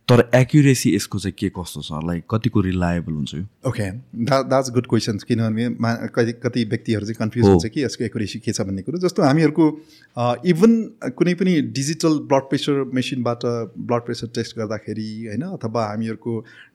तर 0.09 0.21
एक्युरेसी 0.35 0.95
यसको 0.95 1.19
चाहिँ 1.19 1.35
के 1.39 1.49
कस्तो 1.49 1.81
छ? 1.81 1.93
लाइक 2.05 2.25
कतिको 2.31 2.61
रिलायबल 2.61 3.13
हुन्छ 3.13 3.35
यो? 3.35 3.45
ओके 3.69 3.89
दा 4.29 4.41
द्याट्स 4.45 4.71
गुड 4.71 4.87
क्वेसन्स 4.87 5.23
किनभने 5.25 5.69
मा 5.81 5.93
कति 6.13 6.33
कति 6.45 6.65
व्यक्तिहरू 6.65 7.07
चाहिँ 7.07 7.17
कन्फ्युज। 7.21 7.47
हुन्छ 7.47 7.67
कि 7.67 7.85
यसको 7.85 8.05
एकुरेसी 8.05 8.39
के 8.45 8.53
छ 8.53 8.61
भन्ने 8.69 8.83
कुरो। 8.85 8.99
जस्तो 9.01 9.23
हामीहरूको 9.23 9.65
इभन 10.45 10.73
कुनै 11.17 11.35
पनि 11.41 11.61
डिजिटल 11.73 12.19
ब्लड 12.29 12.45
प्रेसर 12.53 12.85
मेसिनबाट 12.95 13.49
ब्लड 13.81 14.05
प्रेसर 14.05 14.29
टेस्ट 14.37 14.59
गर्दाखेरि 14.59 15.09
होइन 15.27 15.43
अथवा 15.49 15.89
हामीहरूको 15.89 16.33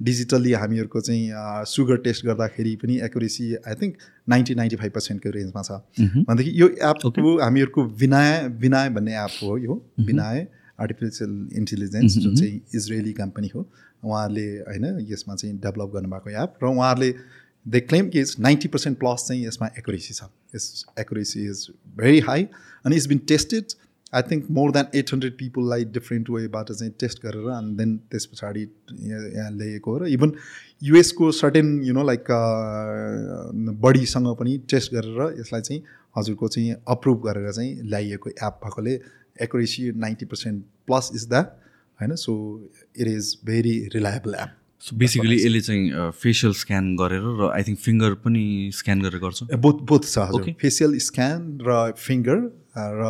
डिजिटल्ली 0.10 0.54
हामीहरूको 0.66 1.02
चाहिँ 1.02 1.66
सुगर 1.70 1.98
टेस्ट 2.10 2.26
गर्दाखेरि 2.26 2.76
पनि 2.82 3.00
accuracy 3.06 3.54
I 3.56 3.74
think 3.82 3.94
ninety 4.30 4.56
ninety 4.56 4.76
five 4.76 4.92
पर्सेन्टको 4.92 5.30
रेन्जमा 5.38 5.62
छ। 5.62 5.82
भनेदेखि 6.02 6.62
यो 6.62 6.68
एपको 6.92 7.38
हामीहरूको 7.40 7.84
विनाय 8.02 8.48
विनाय 8.58 8.90
भन्ने 8.98 9.24
एप 9.24 9.44
हो 9.44 9.58
यो। 9.58 9.84
विनाय। 10.02 10.48
आर्टिफिसियल 10.80 11.34
इन्टेलिजेन्स 11.58 12.18
जुन 12.18 12.36
चाहिँ 12.36 12.62
इजरायली 12.76 13.14
कम्पनी 13.14 13.52
हो 13.56 13.68
उहाँहरूले 14.04 14.48
होइन 14.62 15.06
यसमा 15.12 15.36
चाहिँ 15.36 15.58
डेभलप 15.60 15.92
गर्नुभएको 15.94 16.30
एप 16.44 16.64
र 16.64 16.68
उहाँहरूले 16.68 17.14
दे 17.66 17.80
क्लेम 17.82 18.10
कि 18.10 18.20
इज 18.20 18.36
नाइन्टी 18.40 18.68
पर्सेन्ट 18.68 19.00
प्लस 19.00 19.26
चाहिँ 19.28 19.46
यसमा 19.48 19.70
एकुरेसी 19.78 20.14
छ। 20.14 20.30
यस 20.56 20.86
एकुरेसी 21.00 21.46
इज 21.50 21.68
भेरी 21.98 22.20
हाई 22.28 22.48
अनि 22.86 22.96
it's 22.96 23.08
been 23.08 23.18
tested 23.28 23.78
I 24.14 24.22
think 24.22 24.46
more 24.52 24.72
than 24.72 24.86
eight 24.96 25.14
hundred 25.14 25.34
पिपुललाई 25.38 25.86
different 25.94 26.30
वेबाट 26.30 26.72
चाहिँ 26.72 26.94
टेस्ट 27.00 27.22
गरेर 27.26 27.50
अनि 27.52 27.76
देन 27.76 27.96
त्यस 28.12 28.26
पछाडि 28.26 28.62
यहाँ 28.62 29.28
यहाँ 29.30 29.52
ल्याएको 29.52 29.92
हो 29.92 29.98
र 29.98 30.08
इभन 30.10 30.34
युएसको 30.84 31.32
सर्टेन 31.34 31.80
यु 31.84 31.94
नो 31.94 32.04
लाइक 32.04 32.32
बडीसँग 33.82 34.36
पनि 34.36 34.58
टेस्ट 34.70 34.94
गरेर 34.94 35.40
यसलाई 35.40 35.62
चाहिँ 35.62 35.82
हजुरको 36.18 36.48
चाहिँ 36.48 36.76
अप्रुभ 36.88 37.22
गरेर 37.28 37.52
चाहिँ 37.52 37.76
ल्याइएको 37.84 38.30
एप 38.30 38.60
भएकोले 38.64 39.00
accuracy 39.40 39.92
90% 39.92 40.64
plus 40.86 41.12
is 41.14 41.28
there. 41.28 41.54
I 42.00 42.08
know, 42.08 42.16
so 42.16 42.62
it 42.94 43.08
is 43.08 43.36
very 43.36 43.90
reliable 43.94 44.36
app. 44.36 44.59
So 44.82 44.96
basically 44.96 45.36
यसले 45.36 45.62
चाहिँ 45.62 46.12
फेसियल 46.20 46.54
स्क्यान 46.56 46.96
गरेर 46.96 47.26
र 47.40 47.52
आई 47.56 47.64
थिङ्क 47.68 47.80
फिङ्गर 47.80 48.14
पनि 48.24 48.44
स्क्यान 48.76 49.02
गरेर 49.02 49.20
गर्छ। 49.20 49.60
बोथ 49.60 49.84
बोथ 49.90 50.04
छ 50.08 50.30
हजुर. 50.30 50.56
फेसियल 50.62 50.98
स्क्यान 51.10 51.42
र 51.68 51.92
फिङ्गर 51.98 52.40
र 52.80 53.04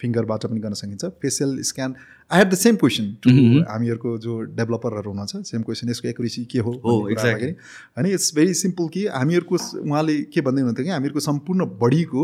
फिङ्गरबाट 0.00 0.46
पनि 0.46 0.60
गर्न 0.60 0.74
सकिन्छ। 0.80 1.04
Facial 1.20 1.60
scan 1.70 1.94
I 2.30 2.38
have 2.38 2.48
the 2.48 2.54
same 2.54 2.76
question 2.80 3.06
to 3.20 3.30
हामीहरूको 3.68 4.10
जो 4.24 4.32
डेभलपरहरू 4.56 5.10
हुनुहुन्छ। 5.10 5.42
सेम 5.50 5.62
क्वेसन 5.68 5.90
यसको 5.90 6.08
एक्युरेसी 6.08 6.44
के 6.48 6.58
हो 6.64 6.72
exactly. 6.72 7.12
गर्दाखेरि 7.12 7.52
होइन 7.98 8.06
इट्स 8.14 8.34
भेरी 8.34 8.54
सिम्पल 8.54 8.88
कि 8.96 9.06
हामीहरूको 9.18 9.56
उहाँले 9.84 10.16
के 10.32 10.40
भन्दै 10.40 10.60
हुनुहुन्थ्यो 10.62 10.84
कि 10.84 10.92
हामीहरूको 10.96 11.20
सम्पूर्ण 11.28 11.68
बडीको 11.84 12.22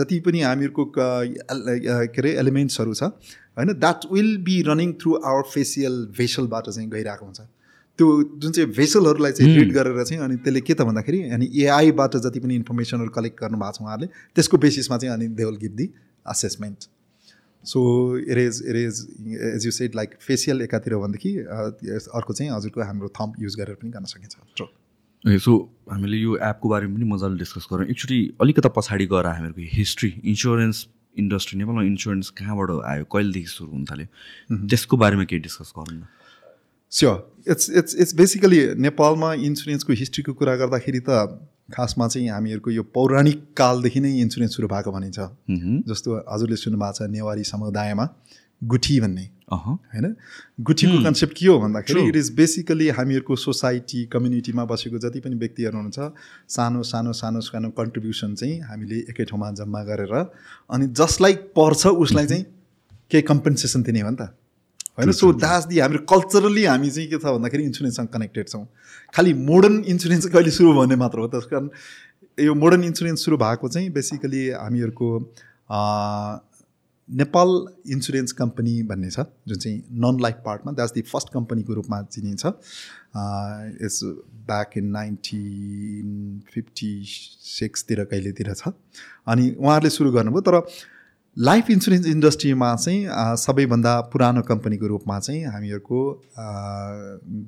जति 0.00 0.20
पनि 0.24 0.40
हामीहरूको 0.48 0.84
के 0.96 1.06
अरे 2.16 2.30
एलिमेन्ट्सहरू 2.46 2.94
छ 2.94 3.12
होइन 3.60 3.76
that 3.76 4.12
will 4.12 4.36
be 4.48 4.60
running 4.72 4.92
through 5.02 5.16
our 5.20 5.42
facial 5.52 6.04
भेसलबाट 6.18 6.70
चाहिँ 6.70 6.88
गइरहेको 6.90 7.24
हुन्छ। 7.26 7.40
त्यो 7.98 8.06
जुन 8.42 8.52
चाहिँ 8.52 8.70
भेसलहरूलाई 8.72 9.32
चाहिँ 9.32 9.56
रिड 9.56 9.72
गरेर 9.74 10.04
चाहिँ 10.04 10.22
अनि 10.24 10.36
त्यसले 10.36 10.60
के 10.60 10.74
त 10.74 10.82
भन्दाखेरि 10.88 11.22
अनि 11.36 11.50
एआईबाट 11.62 12.16
जति 12.26 12.40
पनि 12.40 12.54
इन्फर्मेसनहरू 12.56 13.10
कलेक्ट 13.16 13.40
गर्नुभएको 13.40 13.72
छ 13.72 13.82
उहाँहरूले 13.82 14.08
त्यसको 14.34 14.58
बेसिसमा 14.64 14.98
चाहिँ 14.98 15.14
अनि 15.14 15.28
they 15.36 15.44
will 15.44 15.56
give 15.62 15.74
the 15.76 15.88
assessment 16.26 16.88
so 17.64 17.80
it 18.18 18.38
is 18.38 18.62
it 18.68 18.76
is 18.76 18.94
as 19.54 19.66
you 19.66 19.72
said 19.78 19.96
like 19.96 20.14
facial 20.26 20.62
एकातिर 20.62 20.96
भनेदेखि 20.96 21.32
अर्को 21.38 22.32
चाहिँ 22.32 22.52
हजुरको 22.52 22.80
हाम्रो 22.82 23.08
थम्प 23.20 23.34
युज 23.40 23.56
गरेर 23.60 23.74
पनि 23.82 23.90
गर्न 23.90 24.04
सकिन्छ। 24.12 24.36
ट्रु 24.56 24.66
ए 25.24 25.38
सो 25.38 25.56
हामीले 25.90 26.16
यो 26.16 26.36
एपको 26.48 26.68
बारेमा 26.68 26.94
पनि 26.94 27.10
मजाले 27.10 27.38
डिस्कस 27.38 27.66
गरौँ 27.72 27.86
एकचोटि 27.86 28.20
अलिकता 28.40 28.68
पछाडि 28.78 29.06
गएर 29.12 29.26
हामीहरूको 29.26 29.68
हिस्ट्री 29.76 30.10
इन्सुरेन्स 30.32 30.86
इन्डस्ट्री 31.18 31.58
नेपालमा 31.58 31.82
इन्सुरेन्स 31.84 32.30
कहाँबाट 32.40 32.70
आयो 32.92 33.04
कहिलेदेखि 33.12 33.50
सुरु 33.56 33.70
हुन 33.72 33.84
थाल्यो 33.90 34.06
त्यसको 34.72 34.96
बारेमा 35.04 35.24
केही 35.30 35.40
डिस्कस 35.48 35.72
गरौँ 35.76 35.96
न। 35.98 36.02
Sure 36.90 37.16
it's 37.50 37.70
it's 37.70 37.94
it's 37.96 38.14
basically 38.16 38.60
नेपालमा 38.80 39.32
इन्सुरेन्सको 39.48 39.92
हिस्ट्रीको 40.02 40.32
कुरा 40.34 40.56
गर्दाखेरि 40.56 41.00
त 41.08 41.40
खासमा 41.72 42.06
चाहिँ 42.08 42.28
हामीहरूको 42.28 42.70
यो 42.70 42.82
पौराणिक 42.94 43.42
कालदेखि 43.56 44.00
नै 44.00 44.10
इन्सुरेन्स 44.20 44.56
सुरु 44.56 44.68
भएको 44.68 44.90
भनिन्छ। 44.92 45.18
जस्तो 45.88 46.16
हजुरले 46.28 46.56
सुन्नुभएको 46.56 46.92
छ 46.98 47.10
नेवारी 47.10 47.44
समुदायमा 47.46 48.06
गुठी 48.62 48.98
भन्ने। 49.00 49.26
होइन? 49.52 50.06
गुठीको 50.60 50.96
कन्सेप्ट 51.04 51.34
के 51.38 51.46
हो 51.46 51.58
भन्दाखेरि. 51.60 52.02
इट 52.08 52.16
इज 52.16 52.30
बेसिकली 52.34 52.88
हामीहरूको 52.98 53.36
सोसाइटी 53.36 54.04
कम्युनिटीमा 54.12 54.64
बसेको 54.64 54.98
जति 54.98 55.20
पनि 55.20 55.36
व्यक्तिहरू 55.36 55.76
हुनुहुन्छ 55.76 56.50
सानो 56.56 56.82
सानो 56.90 57.12
सानो 57.12 57.40
सानो 57.46 57.70
कन्ट्रिब्युसन 57.78 58.34
चाहिँ 58.34 58.60
हामीले 58.66 58.98
एकै 59.10 59.24
ठाउँमा 59.30 59.50
जम्मा 59.62 59.82
गरेर 59.84 60.14
अनि 60.16 60.86
जसलाई 61.00 61.34
पर्छ 61.54 61.86
उसलाई 61.86 62.26
चाहिँ 62.26 62.44
केही 63.10 63.22
कम्पेन्सेसन 63.22 63.82
दिने 63.82 64.00
हो 64.00 64.10
नि 64.10 64.16
त। 64.16 64.34
होइन 64.98 65.12
सो 65.12 65.32
द्याट्स 65.32 65.66
दि 65.66 65.78
हाम्रो 65.80 65.98
कल्चरली 66.10 66.64
हामी 66.64 66.90
चाहिँ 66.90 67.08
के 67.08 67.18
छ 67.18 67.24
भन्दाखेरि 67.24 67.64
इन्सुरेन्ससँग 67.64 68.08
कनेक्टेड 68.14 68.48
छौँ। 68.48 68.66
खालि 69.14 69.32
मोडर्न 69.46 69.82
इन्सुरेन्स 69.86 70.26
कहिले 70.26 70.50
सुरु 70.50 70.72
भन्ने 70.74 70.96
मात्र 70.96 71.18
हो। 71.18 71.26
त्यस 71.28 71.44
कारण 71.50 71.68
यो 72.38 72.54
मोडर्न 72.54 72.84
इन्सुरेन्स 72.84 73.24
सुरु 73.24 73.36
भएको 73.36 73.68
चाहिँ 73.68 73.90
बेसिकली 73.92 74.48
हामीहरूको 74.50 75.08
नेपाल 77.08 77.48
इन्सुरेन्स 77.90 78.32
कम्पनी 78.32 78.82
भन्ने 78.86 79.10
छ 79.10 79.20
जुन 79.48 79.58
चाहिँ 79.58 79.78
नन 80.02 80.20
लाइफ 80.22 80.36
पार्टमा 80.44 80.72
द्याट्स 80.72 80.92
दि 80.94 81.02
फर्स्ट 81.02 81.32
कम्पनीको 81.34 81.74
रूपमा 81.74 82.02
चिनिन्छ। 82.02 82.46
It's 82.46 84.00
back 84.46 84.76
in 84.76 84.86
nineteen 84.90 86.40
fifty 86.54 86.92
सिक्सतिर 87.06 88.04
कहिलेतिर 88.04 88.52
छ। 88.54 88.72
अनि 89.26 89.50
उहाँहरूले 89.58 89.90
सुरु 89.90 90.10
गर्नुभयो। 90.12 90.40
तर 90.40 90.60
लाइफ 91.36 91.70
इन्सुरेन्स 91.70 92.06
इन्डस्ट्रीमा 92.06 92.74
चाहिँ 92.76 93.36
सबैभन्दा 93.38 94.00
पुरानो 94.12 94.42
कम्पनीको 94.42 94.86
रूपमा 94.86 95.18
चाहिँ 95.20 95.44
हामीहरूको 95.46 96.00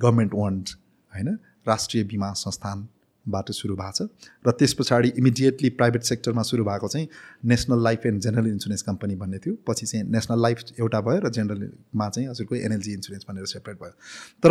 गभर्मेन्ट 0.03 0.33
वन्ड 0.35 0.69
होइन 1.13 1.39
राष्ट्रिय 1.69 2.05
बिमा 2.05 2.33
संस्थानबाट 2.33 3.51
सुरु 3.51 3.77
भएको 3.77 3.93
छ। 3.93 4.09
र 4.47 4.51
त्यस 4.53 4.73
पछाडि 4.75 5.09
इमिडिएटली 5.19 5.71
प्राइभेट 5.71 6.03
सेक्टरमा 6.03 6.43
सुरु 6.43 6.65
भएको 6.65 6.89
चाहिँ 6.89 7.09
national 7.45 7.83
life 7.83 8.07
and 8.07 8.21
general 8.23 8.47
insurance 8.49 8.83
company 8.83 9.15
भन्ने 9.17 9.39
थियो। 9.39 9.55
पछि 9.69 9.87
चाहिँ 9.87 10.07
नेसनल 10.11 10.43
लाइफ 10.43 10.59
एउटा 10.81 11.01
भयो 11.01 11.21
र 11.27 11.31
जेनरलमा 11.31 12.09
चाहिँ 12.09 12.29
हजुरको 12.29 12.55
एनएलजी 12.55 12.93
इन्सुरेन्स 12.93 13.27
भनेर 13.29 13.47
सेपरेट 13.47 13.77
भयो। 13.83 13.95
तर 14.43 14.51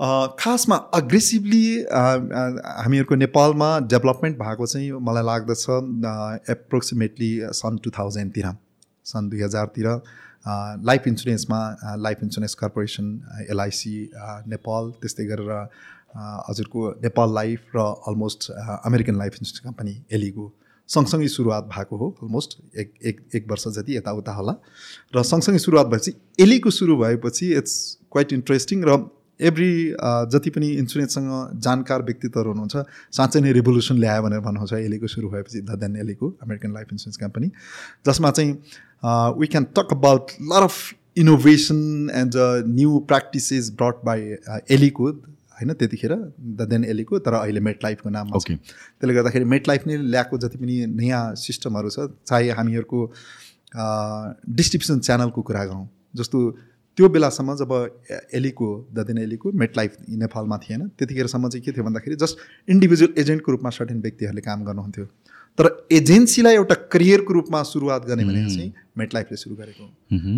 खासमा 0.00 0.76
अग्रेसिभली 0.94 1.66
हामीहरूको 1.90 3.14
नेपालमा 3.14 3.68
डेभलपमेन्ट 3.92 4.36
भएको 4.38 4.66
चाहिँ 4.66 4.90
मलाई 5.00 5.24
लाग्दछ 5.24 5.64
एप्रोक्सिमेटली 6.50 7.30
सन् 7.56 7.78
टु 7.84 7.90
थाउजन्डतिर 7.90 8.50
सन् 9.04 9.30
दुई 9.30 9.42
हजारतिर 9.42 9.88
life 10.84 11.08
इन्सुरेन्समा 11.08 11.60
life 11.98 12.22
insurance 12.22 12.54
corporation 12.54 13.08
LIC 13.50 13.94
Nepal 14.48 14.92
त्यस्तै 15.00 15.24
गरेर 15.24 15.50
हजुरको 16.50 16.90
नेपाल 17.02 17.34
लाइफ 17.34 17.76
र 17.76 17.88
almost 18.12 18.50
American 18.60 19.16
life 19.16 19.40
insurance 19.40 19.64
company 19.64 19.98
ALICO 20.12 20.52
सँगसँगै 20.88 21.28
सुरुवात 21.28 21.72
भएको 21.72 21.96
हो 21.96 22.14
अलमोस्ट 22.22 22.58
एक 22.78 22.94
एक 23.06 23.26
एक 23.34 23.50
वर्ष 23.50 23.68
जति 23.80 23.96
यताउता 23.96 24.32
होला। 24.32 24.58
र 25.16 25.22
सँगसँगै 25.32 25.58
सुरुवात 25.58 25.86
भएपछि 25.86 26.16
एलीको 26.40 26.70
सुरु 26.70 26.96
भएपछि 26.96 27.54
इट्स 27.56 27.76
क्वाइट 28.12 28.32
इन्ट्रेस्टिङ 28.32 28.84
र 28.88 29.04
एभ्री 29.40 29.70
जति 30.32 30.50
पनि 30.50 30.68
इन्सुरेन्ससँग 30.74 31.60
जानकार 31.60 32.02
व्यक्तित्वहरू 32.02 32.50
हुनुहुन्छ 32.50 32.76
साँच्चै 33.16 33.40
नै 33.40 33.52
रिभोल्युसन 33.52 33.96
ल्यायो 33.98 34.22
भनेर 34.22 34.40
भन्नुहुन्छ। 34.40 34.72
एलीको 34.82 35.06
सुरु 35.06 35.28
भएपछि 35.30 35.60
the 35.60 35.78
then 35.80 35.96
ALICO 35.96 36.30
American 36.42 36.72
life 36.74 36.92
insurance 36.92 37.16
company 37.18 37.50
जसमा 38.06 38.30
चाहिँ 38.30 38.52
we 39.38 39.46
can 39.46 39.64
talk 39.76 39.92
about 39.92 40.30
lot 40.52 40.62
of 40.62 40.76
innovation 41.16 42.10
and 42.14 42.34
new 42.74 42.98
practices 43.08 43.70
brought 43.78 44.04
by 44.04 44.20
ALICO 44.76 45.10
होइन 45.56 45.72
त्यतिखेर 45.74 46.12
द 46.58 46.68
देन 46.70 46.84
एलीको 46.84 47.18
तर 47.26 47.34
अहिले 47.34 47.60
मेट 47.68 47.84
लाइफको 47.84 48.10
नाममा 48.10 48.36
Okay. 48.38 48.56
त्यसले 48.56 49.14
गर्दाखेरि 49.14 49.44
मेट 49.52 49.68
लाइफ 49.68 49.86
नै 49.86 49.96
ल्याएको 49.96 50.38
जति 50.38 50.58
पनि 50.58 50.74
नयाँ 50.96 51.24
सिस्टमहरू 51.42 51.90
छ 51.90 52.08
चाहे 52.26 52.50
हामीहरूको 52.58 53.00
डिस्ट्रिब्युसन 54.58 54.98
च्यानलको 55.00 55.42
कुरा 55.42 55.64
गरौँ 55.64 55.88
जस्तो 56.16 56.38
त्यो 56.96 57.08
बेलासम्म 57.08 57.54
जब 57.56 57.72
एलीको 58.34 58.68
द 58.94 59.06
दिन 59.06 59.18
एलीको 59.18 59.52
मेट 59.62 59.76
लाइफ 59.76 59.96
नेपालमा 60.20 60.56
थिएन 60.58 60.88
त्यतिखेरसम्म 60.98 61.48
चाहिँ 61.48 61.64
के 61.64 61.72
थियो 61.72 61.84
भन्दाखेरि 61.84 62.16
जस्ट 62.16 62.38
इन्डिभिजुअल 62.74 63.20
एजेन्टको 63.20 63.52
रूपमा 63.52 63.70
सर्टेन 63.78 64.00
व्यक्तिहरूले 64.02 64.40
काम 64.40 64.64
गर्नुहुन्थ्यो। 64.64 65.04
तर 65.58 65.66
एजेन्सीलाई 65.92 66.54
एउटा 66.54 66.74
करियरको 66.92 67.32
रूपमा 67.32 67.62
सुरुवात 67.62 68.04
गर्ने 68.06 68.24
भने 68.24 68.44
चाहिँ 68.54 68.72
मेट 68.98 69.14
लाइफले 69.14 69.36
सुरु 69.36 69.56
गरेको 69.56 69.84
हो। 69.84 69.90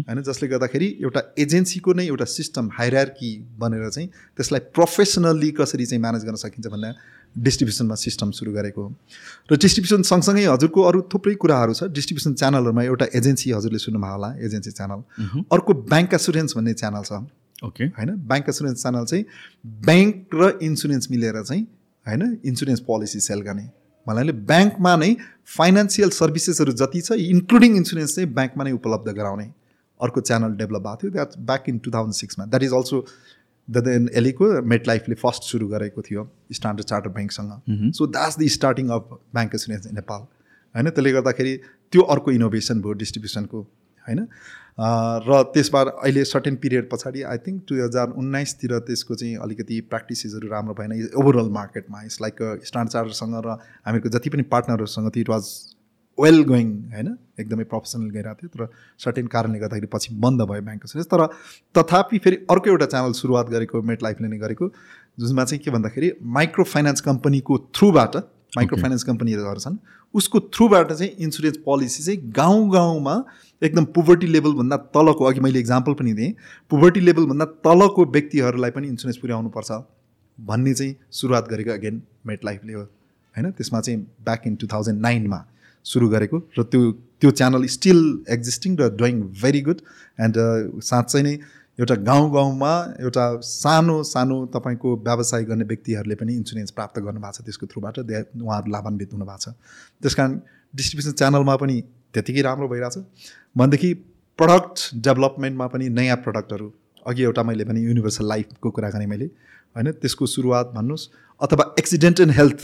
होइन 0.09 0.23
जसले 0.23 0.49
गर्दाखेरि 0.49 0.87
एउटा 1.03 1.23
एजेन्सीको 1.39 1.93
नै 1.93 2.07
एउटा 2.07 2.25
सिस्टम 2.25 2.69
हाइरार्की 2.73 3.31
बनेर 3.59 3.89
चाहिँ 3.89 4.09
त्यसलाई 4.09 4.61
प्रोफेसनल्ली 4.75 5.51
कसरी 5.51 5.87
चाहिँ 5.87 6.01
म्यानेज 6.01 6.25
गर्न 6.25 6.37
सकिन्छ 6.45 6.67
भन्ने 6.67 6.93
डिस्ट्रिब्युसनमा 7.37 7.95
सिस्टम 7.95 8.31
सुरु 8.31 8.53
गरेको 8.53 8.83
हो। 8.83 8.95
र 9.51 9.57
डिस्ट्रिब्युसन 9.57 10.03
सँगसँगै 10.03 10.45
हजुरको 10.47 10.83
अरू 10.83 11.01
थुप्रै 11.13 11.35
कुराहरू 11.35 11.73
छ। 11.75 11.91
डिस्ट्रिब्युसन 11.99 12.35
च्यानलहरूमा 12.35 12.83
एउटा 12.83 13.07
एजेन्सी 13.15 13.51
हजुरले 13.53 13.79
सुन्नुभयो 13.79 14.13
होला 14.13 14.31
एजेन्सी 14.47 14.71
च्यानल। 14.71 15.01
अर्को 15.53 15.75
ब्याङ्क 15.87 16.15
एसुरेन्स 16.15 16.57
भन्ने 16.57 16.75
च्यानल 16.75 17.03
छ। 17.03 17.13
ओके। 17.67 17.85
होइन 17.99 18.11
ब्याङ्क 18.31 18.49
एसुरेन्स 18.49 18.83
च्यानल 18.83 19.05
चाहिँ 19.05 19.25
ब्याङ्क 19.89 20.15
र 20.35 20.59
इन्सुरेन्स 20.63 21.11
मिलेर 21.11 21.43
चाहिँ 21.43 21.63
होइन 22.07 22.23
इन्सुरेन्स 22.45 22.81
पोलिसी 22.87 23.21
सेल 23.21 23.41
गर्ने। 23.43 23.67
भन्नाले 24.09 24.33
ब्याङ्कमा 24.51 24.95
नै 24.97 25.11
फाइनेन्सियल 25.57 26.11
सर्भिसेसहरू 26.17 26.73
जति 26.83 27.01
छ 27.01 27.19
इन्क्लुडिङ 27.29 27.77
इन्सुरेन्स 27.77 28.15
चाहिँ 28.17 28.31
ब्याङ्कमा 28.35 28.65
नै 28.65 28.73
उपलब्ध 28.79 29.17
गराउने 29.21 29.49
अर्को 30.01 30.21
च्यानल 30.29 30.53
डेभलप 30.57 30.83
भएको 30.83 31.03
थियो 31.03 31.11
that 31.17 31.37
back 31.51 31.69
in 31.69 31.79
two 31.85 31.91
thousand 31.91 32.15
सिक्समा। 32.15 32.45
That 32.47 32.63
is 32.63 32.73
also 32.81 33.05
the 33.69 33.85
then 33.87 34.09
ALICO 34.21 34.51
मेट 34.73 34.87
लाइफले 34.89 35.15
फर्स्ट 35.23 35.43
सुरु 35.53 35.69
गरेको 35.69 36.03
थियो 36.03 36.29
standard 36.53 36.89
charter 36.89 37.11
ब्याङ्कसँग। 37.17 37.93
So 37.99 38.07
that's 38.07 38.39
the 38.39 38.49
starting 38.57 38.89
of 38.97 39.19
bank 39.35 39.55
insurance 39.55 39.87
in 39.87 39.95
Nepal. 39.95 40.21
होइन? 40.75 40.91
त्यसले 40.91 41.13
गर्दाखेरि 41.13 41.57
त्यो 41.93 42.03
अर्को 42.15 42.31
इनोभेसन 42.39 42.81
भयो 42.83 42.93
डिस्ट्रिब्युसनको। 43.03 43.61
होइन? 44.09 44.21
र 44.79 45.43
त्यसबाट 45.55 45.87
अहिले 45.89 46.25
सर्टेन 46.25 46.57
पिरियड 46.57 46.89
पछाडि 46.91 47.23
आई 47.31 47.39
थिङ्क 47.47 47.63
दुई 47.69 47.81
हजार 47.81 48.11
उन्नाइसतिर 48.19 48.79
त्यसको 48.89 49.15
चाहिँ 49.15 49.37
अलिकति 49.47 49.81
प्र्याक्टिसेसहरू 49.91 50.49
राम्रो 50.49 50.75
भएन। 50.75 50.93
ओभरअल 51.19 51.49
मार्केटमा 51.53 52.03
इट्स 52.03 52.21
लाइक 52.23 52.43
स्ट्यान्ड 52.65 52.91
चार्टरसँग 52.91 53.35
र 53.47 53.59
हामीहरूको 53.87 54.09
जति 54.19 54.31
पनि 54.31 54.43
पार्टनरहरूसँग 54.55 55.11
त्यो 55.11 55.21
इट 55.21 55.29
वाज 55.29 55.51
वेल 56.19 56.43
गोइङ 56.45 56.71
होइन? 56.95 57.17
एकदमै 57.41 57.65
प्रोफेसनल 57.75 58.09
गइरहेको 58.11 58.47
थियो 58.47 58.51
तर 58.55 58.73
सर्टेन 59.05 59.27
कारणले 59.35 59.59
गर्दाखेरि 59.59 59.91
पछि 59.93 60.15
बन्द 60.25 60.43
भयो 60.51 60.63
ब्याङ्क 60.63 60.83
इन्सुरेन्स 60.87 61.11
तर 61.13 61.27
तथापि 61.75 62.19
फेरि 62.25 62.37
अर्को 62.51 62.71
एउटा 62.71 62.87
च्यानल 62.95 63.13
सुरुवात 63.19 63.51
गरेको 63.51 63.83
मेट 63.91 64.03
लाइफले 64.03 64.29
नै 64.29 64.39
गरेको 64.39 64.73
जुनमा 65.21 65.45
चाहिँ 65.45 65.63
के 65.65 65.71
भन्दाखेरि 65.71 66.17
माइक्रो 66.39 66.65
फाइनेन्स 66.73 67.01
कम्पनीको 67.09 67.59
थ्रुबाट 67.75 68.17
माइक्रो. 68.53 68.81
फाइनेन्स 68.81 69.03
कम्पनीहरू 69.05 69.55
छन् 69.57 69.77
उसको 70.15 70.41
थ्रुबाट 70.49 70.93
चाहिँ 70.93 71.11
इन्सुरेन्स 71.21 71.57
पोलिसी 71.65 72.03
चाहिँ 72.03 72.31
गाउँ 72.33 72.71
गाउँमा 72.71 73.15
एकदम 73.63 73.85
पुभर्टी 73.95 74.27
लेभलभन्दा 74.27 74.77
तलको 74.95 75.25
अघि 75.25 75.41
मैले 75.41 75.59
इक्जाम्पल 75.59 75.95
पनि 75.95 76.13
दिएँ 76.13 76.35
पुभर्टी 76.71 77.01
लेभलभन्दा 77.01 77.45
तलको 77.67 78.05
व्यक्तिहरूलाई 78.07 78.71
पनि 78.71 78.89
इन्सुरेन्स 78.89 79.17
पुर्याउनुपर्छ 79.17 79.71
भन्ने 80.39 80.75
चाहिँ 80.75 80.95
सुरुवात 81.11 81.49
गरेको 81.49 81.71
अगेन 81.71 82.03
मेट 82.27 82.45
लाइफले 82.45 82.73
हो 82.73 82.83
होइन 82.83 83.51
त्यसमा 83.51 83.81
चाहिँ 83.81 84.01
ब्याक 84.25 84.47
इन 84.47 84.57
टु 84.57 84.67
थाउजन्ड 84.67 85.01
नाइनमा 85.01 85.45
सुरु 85.85 86.09
गरेको 86.09 86.43
र 86.59 86.63
त्यो 86.65 86.91
त्यो 87.21 87.31
च्यानल 87.31 87.67
स्टिल 87.67 88.01
एक्जिस्टिङ 88.31 88.77
र 88.77 88.89
डुइङ 88.97 89.21
भेरी 89.43 89.61
गुड 89.61 89.81
एन्ड 90.19 90.37
साँच्चै 90.83 91.23
नै 91.23 91.37
एउटा 91.79 91.95
गाउँ 91.95 92.31
गाउँमा 92.33 92.71
एउटा 93.01 93.25
सानो 93.41 94.03
सानो 94.03 94.37
तपाईँको 94.55 94.97
व्यवसाय 94.99 95.45
गर्ने 95.45 95.65
व्यक्तिहरूले 95.65 96.15
पनि 96.15 96.35
इन्सुरेन्स 96.35 96.71
प्राप्त 96.71 96.99
गर्नुभएको 96.99 97.33
छ 97.33 97.45
त्यसको 97.47 97.67
थ्रुबाट 97.67 98.01
दे 98.03 98.23
उहाँहरू 98.35 98.71
लाभान्वित 98.73 99.13
हुनुभएको 99.13 99.39
छ। 99.39 99.55
त्यस 100.03 100.15
कारण 100.15 100.33
डिस्ट्रिब्युसन 100.75 101.13
च्यानलमा 101.13 101.57
पनि 101.57 101.77
त्यतिकै 102.15 102.43
राम्रो 102.43 102.69
भइरहेछ। 102.69 102.99
भनेदेखि 103.57 103.93
प्रडक्ट 104.39 104.77
डेभलपमेन्टमा 105.07 105.67
पनि 105.67 105.89
नयाँ 105.89 106.17
प्रडक्टहरू 106.27 106.69
अघि 107.07 107.23
एउटा 107.23 107.43
मैले 107.43 107.65
भने 107.65 107.81
युनिभर्सल 107.81 108.27
लाइफको 108.27 108.71
कुरा 108.71 108.91
गरेँ 108.91 109.07
मैले 109.07 109.27
होइन? 109.77 109.91
त्यसको 109.93 110.27
सुरुवात 110.27 110.73
भन्नुहोस् 110.75 111.09
अथवा 111.41 111.75
एक्सिडेन्ट 111.79 112.21
एन्ड 112.21 112.33
हेल्थ 112.33 112.61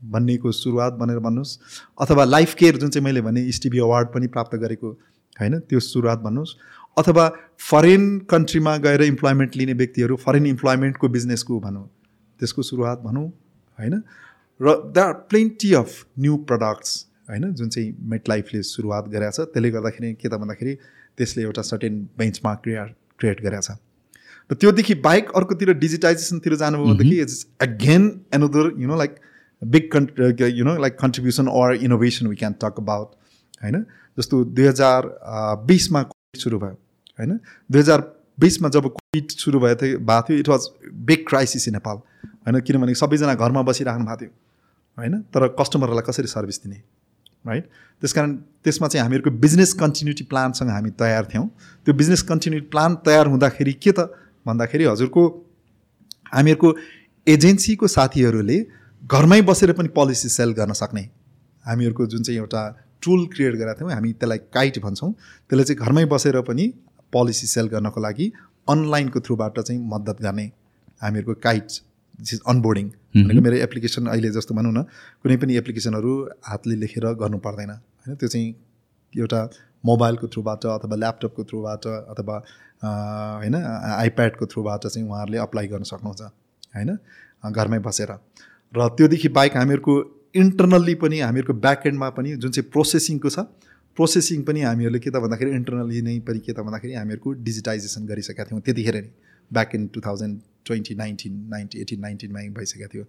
भन्नेको 0.00 0.52
सुरुवात 0.52 0.92
भनेर 1.02 1.18
भन्नुहोस् 1.18 1.58
अथवा 2.00 2.24
लाइफ 2.24 2.54
केयर 2.54 2.76
जुन 2.78 2.90
चाहिँ 2.90 3.04
मैले 3.04 3.20
भने 3.26 3.42
इस्टिबी 3.48 3.78
अवार्ड 3.78 4.08
पनि 4.14 4.26
प्राप्त 4.30 4.54
गरेको 4.56 4.90
होइन? 5.36 5.58
त्यो 5.58 5.80
सुरुवात 5.80 6.18
भन्नुहोस् 6.18 6.54
अथवा 6.96 7.28
फरेन 7.70 8.18
कन्ट्रीमा 8.30 8.76
गएर 8.86 9.02
इम्प्लोइमेन्ट 9.02 9.56
लिने 9.56 9.72
व्यक्तिहरू 9.74 10.16
फरेन 10.24 10.46
इम्प्लोइमेन्टको 10.46 11.08
बिजनेसको 11.08 11.60
भनौँ 11.60 11.86
त्यसको 12.40 12.62
सुरुवात 12.62 12.98
भनौँ 13.00 13.26
होइन? 13.78 14.02
र 14.60 14.74
the 14.94 14.98
are 14.98 15.12
plenty 15.30 15.72
of 15.74 16.04
new 16.18 16.36
products 16.50 16.90
होइन 17.30 17.52
जुन 17.52 17.68
चाहिँ 17.68 17.94
मेट 18.10 18.28
लाइफले 18.28 18.62
सुरुवात 18.62 19.08
गरेको 19.14 19.30
छ 19.30 19.48
त्यसले 19.54 19.70
गर्दाखेरि 19.70 20.12
के 20.14 20.28
त 20.28 20.42
भन्दाखेरि 20.42 20.74
त्यसले 21.18 21.42
एउटा 21.42 21.62
सर्टेन 21.62 21.96
बेन्चमार्क 22.18 22.60
क्रिएट 22.62 22.94
क्रिएट 23.18 23.42
गरेको 23.42 23.62
छ 23.62 23.78
र 24.50 24.54
त्योदेखि 24.60 24.94
बाहेक 25.08 25.32
अर्कोतिर 25.36 25.72
डिजिटाइजेसनतिर 25.80 26.54
जानुभयो 26.62 26.94
भनेदेखि 26.94 27.20
it's 27.22 27.46
again 27.68 28.08
another 28.34 28.72
you 28.78 28.88
know 28.88 28.96
like 28.98 29.18
big 29.62 29.90
con 29.96 30.06
you 30.58 30.64
know 30.64 30.76
like 30.82 30.98
contribution 31.00 31.46
or 31.58 31.74
innovation 31.88 32.26
we 32.26 32.36
can 32.36 32.52
talk 32.64 32.80
about 32.84 33.08
होइन? 33.62 33.84
जस्तो 34.18 34.44
दुई 34.56 34.66
हजार 34.66 35.06
बिसमा 35.66 36.02
सुरु 36.42 36.58
भयो 36.58 36.76
होइन? 37.18 37.38
दुई 37.70 37.80
हजार 37.80 38.00
बिसमा 38.38 38.68
जब 38.68 38.88
कोभिड 38.88 39.30
सुरु 39.38 39.60
भयो 39.60 39.76
थियो 39.76 39.98
भएको 40.00 40.22
थियो 40.28 40.38
it 40.38 40.48
was 40.48 40.68
big 41.08 41.26
crisis 41.28 41.68
in 41.68 41.74
Nepal 41.74 41.96
होइन? 41.96 42.60
किनभने 42.60 42.94
सबैजना 42.94 43.34
घरमा 43.34 43.62
बसिराख्नु 43.62 44.06
भएको 44.06 44.20
थियो 44.20 44.30
होइन? 44.98 45.20
तर 45.34 45.48
कस्टमरहरूलाई 45.60 46.04
कसरी 46.08 46.26
सर्भिस 46.28 46.62
दिने 46.64 46.82
राइट 47.44 47.64
त्यस 48.02 48.12
कारण 48.12 48.34
त्यसमा 48.64 48.88
चाहिँ 48.88 49.02
हामीहरूको 49.02 49.30
बिजनेस 49.38 49.72
कन्टिन्युटी 49.74 50.24
प्लानसँग 50.24 50.68
हामी 50.70 50.90
तयार 50.98 51.24
थियौँ। 51.24 51.46
त्यो 51.86 51.94
बिजनेस 51.94 52.22
कन्टिन्युटी 52.22 52.66
प्लान 52.66 52.94
तयार 53.06 53.26
हुँदाखेरि 53.26 53.72
के 53.82 53.92
त 53.92 54.00
भन्दाखेरि 54.46 54.84
हजुरको 54.84 55.22
हामीहरूको 56.34 56.68
एजेन्सीको 57.26 57.86
साथीहरूले 57.86 58.58
घरमै 59.02 59.40
बसेर 59.42 59.72
पनि 59.72 59.88
पोलिसी 59.88 60.28
सेल 60.28 60.52
गर्न 60.52 60.72
सक्ने 60.72 61.02
हामीहरूको 61.64 62.06
जुन 62.06 62.22
चाहिँ 62.22 62.38
एउटा 62.40 62.62
टुल 63.02 63.26
क्रिएट 63.34 63.54
गरेका 63.54 63.74
थियौँ। 63.74 63.92
हामी 63.92 64.12
त्यसलाई 64.14 64.38
काइट 64.54 64.78
भन्छौँ। 64.80 65.12
त्यसले 65.12 65.64
चाहिँ 65.64 65.78
घरमै 65.78 66.04
बसेर 66.12 66.40
पनि 66.42 66.66
पोलिसी 67.12 67.46
सेल 67.46 67.66
गर्नको 67.68 68.00
लागि 68.00 68.32
अनलाइनको 68.68 69.20
थ्रुबाट 69.20 69.60
चाहिँ 69.60 69.80
मद्दत 69.88 70.22
गर्ने 70.22 70.46
हामीहरूको 71.02 71.34
काइट 71.42 71.66
अनबोर्डिङ 72.46 72.88
भनेको 73.16 73.40
मेरो 73.42 73.56
एप्लिकेसन 73.66 74.06
अहिले 74.06 74.30
जस्तो 74.32 74.54
भनौँ 74.54 74.72
न 74.72 74.82
कुनै 75.22 75.36
पनि 75.36 75.56
एप्लिकेसनहरू 75.56 76.12
हातले 76.44 76.74
लेखेर 76.76 77.06
गर्नु 77.20 77.38
पर्दैन। 77.46 77.70
होइन 77.70 78.16
त्यो 78.16 78.28
चाहिँ 78.28 78.54
एउटा 79.14 79.40
मोबाइलको 79.84 80.26
थ्रुबाट 80.28 80.66
अथवा 80.68 80.96
ल्यापटपको 80.96 81.44
थ्रुबाट 81.44 81.86
अथवा 82.12 82.36
होइन 83.42 83.54
आइप्याडको 83.54 84.46
थ्रुबाट 84.46 84.86
चाहिँ 84.86 85.08
उहाँहरूले 85.08 85.38
अप्लाई 85.38 85.66
गर्न 85.68 85.82
सक्नुहुन्छ। 85.90 86.22
होइन 86.76 86.90
घरमै 87.50 87.78
बसेर। 87.86 88.10
र 88.74 88.88
त्योदेखि 88.96 89.28
बाहेक 89.28 89.56
हामीहरूको 89.56 89.94
इन्टरनल्ली 90.34 90.94
पनि 91.02 91.18
हामीहरूको 91.20 91.54
ब्याकएन्डमा 91.66 92.08
पनि 92.18 92.36
जुन 92.36 92.50
चाहिँ 92.50 92.70
प्रोसेसिङको 92.70 93.30
छ 93.30 93.44
प्रोसेसिङ 93.96 94.42
पनि 94.42 94.60
हामीहरूले 94.62 94.98
के 94.98 95.10
त 95.10 95.20
भन्दाखेरि 95.24 95.50
इन्टरनल्ली 95.52 96.00
नै 96.02 96.18
पनि 96.28 96.38
के 96.38 96.52
त 96.52 96.64
भन्दाखेरि 96.68 96.94
हामीहरूको 96.94 97.32
डिजिटाइजेसन 97.48 98.06
गरिसकेका 98.06 98.44
थियौँ 98.50 98.60
त्यतिखेर 98.68 98.96
नै 98.96 99.10
back 99.50 99.74
in 99.74 99.86
two 99.94 100.00
thousand 100.06 100.40
twenty 100.66 100.94
nineteen 100.94 101.34
ninety 101.52 101.80
eighteen 101.80 102.00
नाइन्टिनमा 102.00 102.40
भइसकेको 102.58 102.88
थियो। 102.94 103.04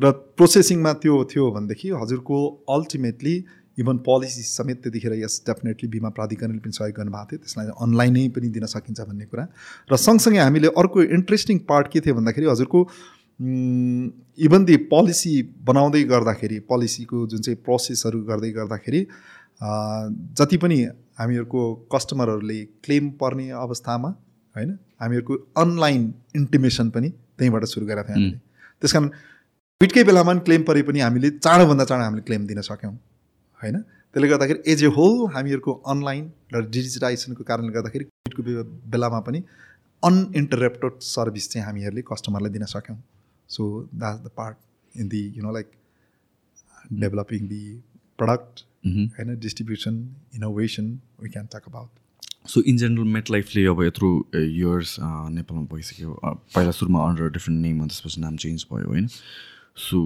र 0.00 0.10
प्रोसेसिङमा 0.40 0.92
त्यो 1.04 1.14
थियो 1.32 1.50
भनेदेखि 1.52 1.88
हजुरको 2.02 2.38
अल्टिमेटली 2.70 3.36
इभन 3.78 3.96
पोलिसी 4.04 4.42
समेत 4.48 4.78
त्यतिखेर 4.82 5.12
यस 5.20 5.34
डेफिनेटली 5.46 5.88
बिमा 5.94 6.10
प्राधिकरणले 6.16 6.60
पनि 6.64 6.72
सहयोग 6.72 6.96
गर्नुभएको 6.96 7.28
थियो 7.30 7.38
त्यसलाई 7.44 7.66
अनलाइनै 7.84 8.28
पनि 8.36 8.48
दिन 8.56 8.66
सकिन्छ 8.74 9.00
भन्ने 9.00 9.26
कुरा। 9.28 9.44
र 9.92 9.96
सँगसँगै 10.06 10.40
हामीले 10.40 10.68
अर्को 10.82 11.02
इन्ट्रेस्टिङ 11.18 11.58
पार्ट 11.68 11.92
के 11.92 12.00
थियो 12.00 12.14
भन्दाखेरि 12.16 12.46
हजुरको 12.46 12.80
इभन 13.40 14.64
दि 14.64 14.76
पोलिसी 14.90 15.30
बनाउँदै 15.64 16.02
गर्दाखेरि 16.04 16.58
पोलिसीको 16.68 17.26
जुन 17.26 17.40
चाहिँ 17.40 17.58
प्रोसेसहरू 17.64 18.20
गर्दै 18.24 18.50
गर्दाखेरि 18.50 19.00
जति 20.40 20.56
पनि 20.56 20.78
हामीहरूको 21.18 21.60
कस्टमरहरूले 21.92 22.58
क्लेम 22.84 23.10
पर्ने 23.20 23.48
अवस्थामा 23.64 24.08
होइन 24.54 24.70
हामीहरूको 25.00 25.34
अनलाइन 25.62 26.02
इन्टिमेसन 26.36 26.90
पनि 26.90 27.08
त्यहीँबाट 27.08 27.64
सुरु 27.64 27.86
गरेका 27.86 28.02
थियौँ 28.08 28.18
हामीले। 28.18 28.38
त्यस 28.82 28.92
कारण 28.92 29.08
कोभिडकै 29.08 30.04
बेलामा 30.04 30.32
पनि 30.32 30.40
क्लेम 30.46 30.62
परे 30.68 30.82
पनि 30.82 31.00
हामीले 31.00 31.30
चाँडोभन्दा 31.38 31.84
चाँडो 31.84 32.04
हामीले 32.04 32.22
क्लेम 32.28 32.46
दिन 32.46 32.60
सक्यौँ 32.68 32.92
होइन? 33.60 33.76
त्यसले 34.14 34.28
गर्दाखेरि 34.28 34.60
एज 34.72 34.84
ए 34.84 34.86
होल 34.96 35.16
हामीहरूको 35.34 35.72
अनलाइन 35.92 36.24
र 36.54 36.62
डिजिटाइजेसनको 36.76 37.44
कारणले 37.44 37.72
गर्दाखेरि 37.72 38.04
कोभिडको 38.04 38.64
बेलामा 38.90 39.20
पनि 39.28 39.42
अनइन्टरप्टेड 40.02 40.92
सर्भिस 41.08 41.50
चाहिँ 41.52 41.66
हामीहरूले 41.66 42.02
कस्टमरलाई 42.12 42.52
दिन 42.56 42.64
सक्यौँ। 42.74 42.98
So 43.50 43.66
that's 43.94 44.24
the 44.24 44.30
part 44.36 44.56
in 44.92 45.08
the 45.08 45.22
you 45.36 45.42
know 45.42 45.52
like 45.52 45.70
developing 46.94 47.48
the 47.48 47.62
product 48.18 48.64
होइन 48.86 49.38
distribution 49.40 50.02
innovation 50.34 50.98
we 51.22 51.28
can 51.28 51.46
talk 51.52 51.68
about 51.68 52.04
so 52.48 52.60
in 52.62 52.76
general 52.76 53.12
मेट 53.14 53.30
लाइफले 53.30 53.64
अब 53.66 53.82
यत्रो 53.82 54.10
इयर्स 54.36 54.96
नेपालमा 55.00 55.66
भइसक्यो 55.74 56.20
पहिला 56.24 56.70
सुरुमा 56.72 57.08
अन्डर 57.08 57.30
डिफ्रेन्ट 57.30 57.62
नेम 57.62 57.80
अनि 57.80 57.88
त्यसपछि 57.88 58.20
नाम 58.20 58.36
चेन्ज 58.44 58.66
भयो 58.72 58.88
होइन 58.88 59.08
so 59.78 60.04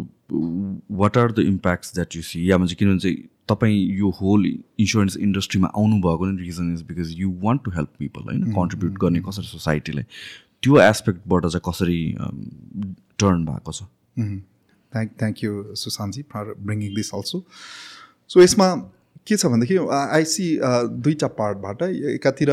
what 1.00 1.18
are 1.18 1.32
the 1.32 1.46
impacts 1.46 1.94
that 1.94 2.16
you 2.16 2.22
see 2.22 2.50
या 2.50 2.56
भन्छ 2.56 2.72
किनभने 2.74 2.98
चाहिँ 2.98 3.16
तपाईँ 3.48 3.78
यो 3.98 4.10
होल 4.20 4.46
इन्सुरेन्स 4.46 5.16
इन्डस्ट्रीमा 5.18 5.68
आउनुभएको 5.76 6.26
नै 6.26 6.42
reason 6.42 6.72
is 6.74 6.82
because 6.82 7.14
you 7.18 7.32
want 7.42 7.64
to 7.64 7.70
help 7.70 7.92
people 7.98 8.22
होइन 8.22 8.52
कन्ट्रिब्युट 8.52 8.98
गर्ने 8.98 9.20
कसरी 9.20 9.46
सोसाइटीलाई 9.46 10.04
त्यो 10.62 10.80
एस्पेक्टबाट 10.80 11.46
चाहिँ 11.46 11.62
कसरी 11.68 12.00
टर्न 13.20 13.44
भएको 13.44 13.72
छ। 13.72 13.88
Thank 14.92 15.12
thank 15.18 15.44
you 15.44 15.52
Sushantji 15.76 16.22
for 16.32 16.54
bringing 16.62 16.94
this 16.94 17.14
also 17.14 17.42
so 18.30 18.42
यसमा 18.42 18.68
के 19.26 19.36
छ 19.36 19.46
भनेदेखि 19.46 19.78
आई 19.92 20.24
सी 20.32 20.46
दुईवटा 20.98 21.28
पार्टबाट 21.38 21.82
एकातिर 22.12 22.50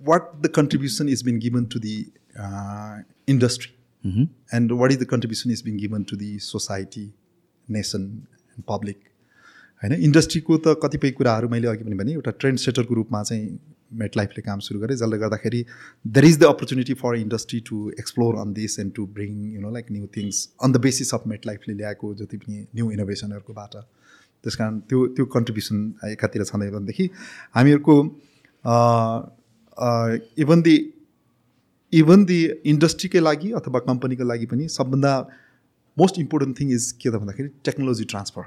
what 0.00 0.32
the 0.36 0.52
contribution 0.54 1.08
is 1.08 1.22
been 1.24 1.38
given 1.38 1.64
to 1.74 1.80
the 1.80 1.96
industry 3.28 3.72
and 4.54 4.72
what 4.74 4.92
is 4.92 4.98
the 4.98 5.10
contribution 5.10 5.50
is 5.50 5.62
been 5.64 5.76
given 5.76 6.02
to 6.10 6.16
the 6.16 6.30
society 6.42 7.06
nation 7.68 8.02
and 8.02 8.64
public 8.68 9.02
होइन 9.82 10.02
इन्डस्ट्रीको 10.02 10.56
त 10.58 10.76
कतिपय 10.82 11.10
कुराहरू 11.18 11.48
मैले 11.48 11.68
अघि 11.68 11.84
पनि 11.84 11.96
भने 11.96 12.12
एउटा 12.12 12.30
ट्रेन्ड 12.38 12.58
सेटरको 12.58 12.94
रूपमा 12.94 13.22
चाहिँ 13.22 13.46
मेट 13.92 14.16
लाइफले 14.16 14.42
काम 14.42 14.58
सुरु 14.60 14.80
गरेँ 14.80 14.96
जसले 14.96 15.18
गर्दाखेरि 15.18 15.64
there 16.04 16.24
is 16.26 16.38
the 16.38 16.44
opportunity 16.46 16.94
for 16.94 17.16
industry 17.16 17.60
to 17.68 17.78
explore 17.98 18.36
on 18.40 18.52
this 18.52 18.78
and 18.80 18.92
to 18.94 19.06
bring 19.16 19.32
you 19.54 19.60
know 19.60 19.70
like 19.70 19.86
new 19.92 20.06
things 20.16 20.48
on 20.62 20.72
the 20.72 20.80
basis 20.86 21.14
of 21.14 21.26
मेट 21.26 21.46
लाइफले 21.46 21.74
ल्याएको 21.74 22.14
जति 22.14 22.36
पनि 22.36 22.66
न्यू 22.74 22.90
इनोभेसनहरूकोबाट 22.92 23.74
त्यस 23.74 24.56
कारण 24.56 24.78
त्यो 24.90 25.06
त्यो 25.16 25.26
कन्ट्रिब्युसन 25.34 25.82
एकातिर 26.06 26.44
छँदै 26.44 26.70
भनेदेखि 26.70 27.10
हामीहरूको 27.54 27.96
इभन 30.44 30.62
दि 30.62 30.76
इभन 31.92 32.24
दि 32.24 32.40
इन्डस्ट्रीकै 32.72 33.20
लागि 33.20 33.50
अथवा 33.58 33.78
कम्पनीको 33.86 34.24
लागि 34.24 34.46
पनि 34.46 34.68
सबभन्दा 34.70 35.14
मोस्ट 35.96 36.18
इम्पोर्टेन्ट 36.18 36.60
थिङ 36.60 36.72
इज 36.72 36.90
के 36.92 37.10
त 37.10 37.14
भन्दाखेरि 37.14 37.48
टेक्नोलोजी 37.64 38.04
ट्रान्सफर 38.12 38.42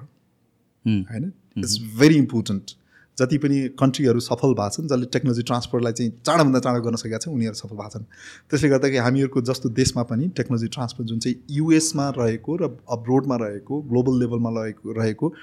होइन? 0.85 1.31
इट्स 1.57 1.77
भेरी 1.99 2.15
इम्पोर्टेन्ट 2.17 2.71
जति 3.17 3.37
पनि 3.37 3.57
कन्ट्रीहरू 3.79 4.19
सफल 4.21 4.53
भएको 4.59 4.69
छन् 4.75 4.87
जसले 4.87 5.05
टेक्नोलोजी 5.13 5.43
ट्रान्सफरलाई 5.43 5.93
चाहिँ 5.93 6.11
चाँडोभन्दा 6.25 6.59
चाँडो 6.59 6.81
गर्न 6.81 6.95
सकेका 6.95 7.17
छन् 7.17 7.33
उनीहरू 7.33 7.55
सफल 7.55 7.75
भएको 7.75 7.89
छन्। 7.89 8.05
त्यसले 8.49 8.69
गर्दाखेरि 8.69 9.03
हामीहरूको 9.05 9.41
जस्तो 9.49 9.69
देशमा 9.79 10.03
पनि 10.11 10.29
टेक्नोलोजी 10.37 10.67
ट्रान्सफर 10.73 11.03
जुन 11.11 11.19
चाहिँ 11.19 11.35
युएसमा 11.51 12.09
रहेको 12.17 12.55
र 12.61 12.69
अब्रोडमा 12.91 13.35
रहेको 13.41 13.81
ग्लोबल 13.91 14.19
लेभलमा 14.19 14.49
रहेको 14.57 14.93
रहेको 14.99 15.33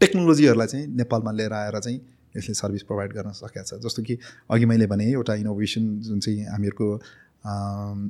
टेक्नोलोजीहरूलाई 0.00 0.66
चाहिँ 0.66 0.86
नेपालमा 0.96 1.32
लिएर 1.32 1.52
आएर 1.52 1.78
चाहिँ 1.78 2.00
यसले 2.36 2.54
सर्भिस 2.54 2.82
प्रोभाइड 2.82 3.12
गर्न 3.12 3.30
सकेको 3.38 3.64
छ। 3.66 3.80
जस्तो 3.86 4.02
कि 4.02 4.18
अघि 4.50 4.66
मैले 4.66 4.86
भने 4.86 5.10
एउटा 5.12 5.34
इनोभेसन 5.34 5.88
जुन 6.08 6.20
चाहिँ 6.20 6.44
हामीहरूको 6.46 6.94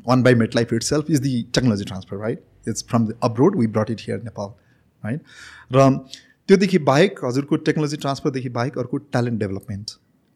one 0.08 0.22
by 0.22 0.34
MetLife 0.56 0.72
itself 0.82 1.10
is 1.10 1.20
the 1.20 1.34
technology 1.54 1.84
transfer 1.84 2.16
right 2.16 2.42
it's 2.68 2.84
from 2.90 3.06
the 3.06 3.18
abroad 3.22 3.56
we 3.58 3.66
brought 3.76 3.90
it 3.90 4.00
here 4.00 4.22
Nepal 4.24 4.48
right 5.04 5.20
र 5.72 5.88
त्योदेखि 6.50 6.78
बाहेक 6.78 7.18
हजुरको 7.24 7.56
टेक्नोलोजी 7.66 7.96
ट्रान्सफरदेखि 7.96 8.48
बाहेक 8.48 8.78
अर्को 8.78 8.96
talent 8.96 9.38
development. 9.40 9.90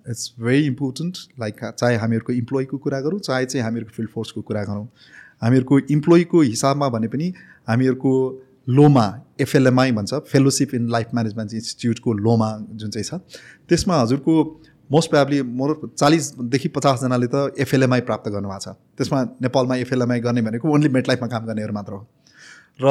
It's 0.07 0.35
very 0.41 0.67
important 0.67 1.17
like 1.41 1.57
चाहे 1.79 1.97
हामीहरूको 1.97 2.33
इम्प्लोइको 2.33 2.79
कुरा 2.85 3.01
गरौँ 3.01 3.19
चाहे 3.21 3.47
चाहिँ 3.47 3.65
हामीहरूको 3.65 3.95
फिल्ड 3.97 4.11
फोर्सको 4.11 4.43
कुरा 4.43 4.63
गरौँ। 4.65 4.85
हामीहरूको 5.43 5.79
इम्प्लोइको 5.91 6.41
हिसाबमा 6.43 6.89
भने 6.89 7.09
पनि 7.09 7.33
हामीहरूको 7.69 8.13
लोमा 8.69 9.07
एफएलएमआई 9.41 9.93
भन्छ 9.93 10.15
फेलोसिप 10.31 10.75
इन 10.75 10.89
लाइफ 10.91 11.09
म्यानेजमेन्ट 11.15 11.55
इन्स्टिट्युटको 11.55 12.13
लोमा 12.21 12.51
जुन 12.73 12.91
चाहिँ 12.91 13.05
छ 13.05 13.21
त्यसमा 13.69 14.01
हजुरको 14.01 14.41
मोस्ट 14.91 15.11
प्रोब्ली 15.11 15.43
मोर 15.59 15.77
चालिसदेखि 15.99 16.69
पचासजनाले 16.79 17.27
त 17.35 17.55
एफएलएमआई 17.59 18.01
प्राप्त 18.09 18.31
गर्नुभएको 18.31 18.73
छ। 18.73 18.77
त्यसमा 18.99 19.23
नेपालमा 19.43 19.77
एफएलएमआई 19.83 20.21
गर्ने 20.21 20.43
भनेको 20.43 20.75
ओन्ली 20.75 20.89
मेट 20.95 21.09
लाइफमा 21.09 21.29
काम 21.29 21.47
गर्नेहरू 21.47 21.75
मात्र 21.75 21.93
हो। 21.93 22.07
र 22.81 22.87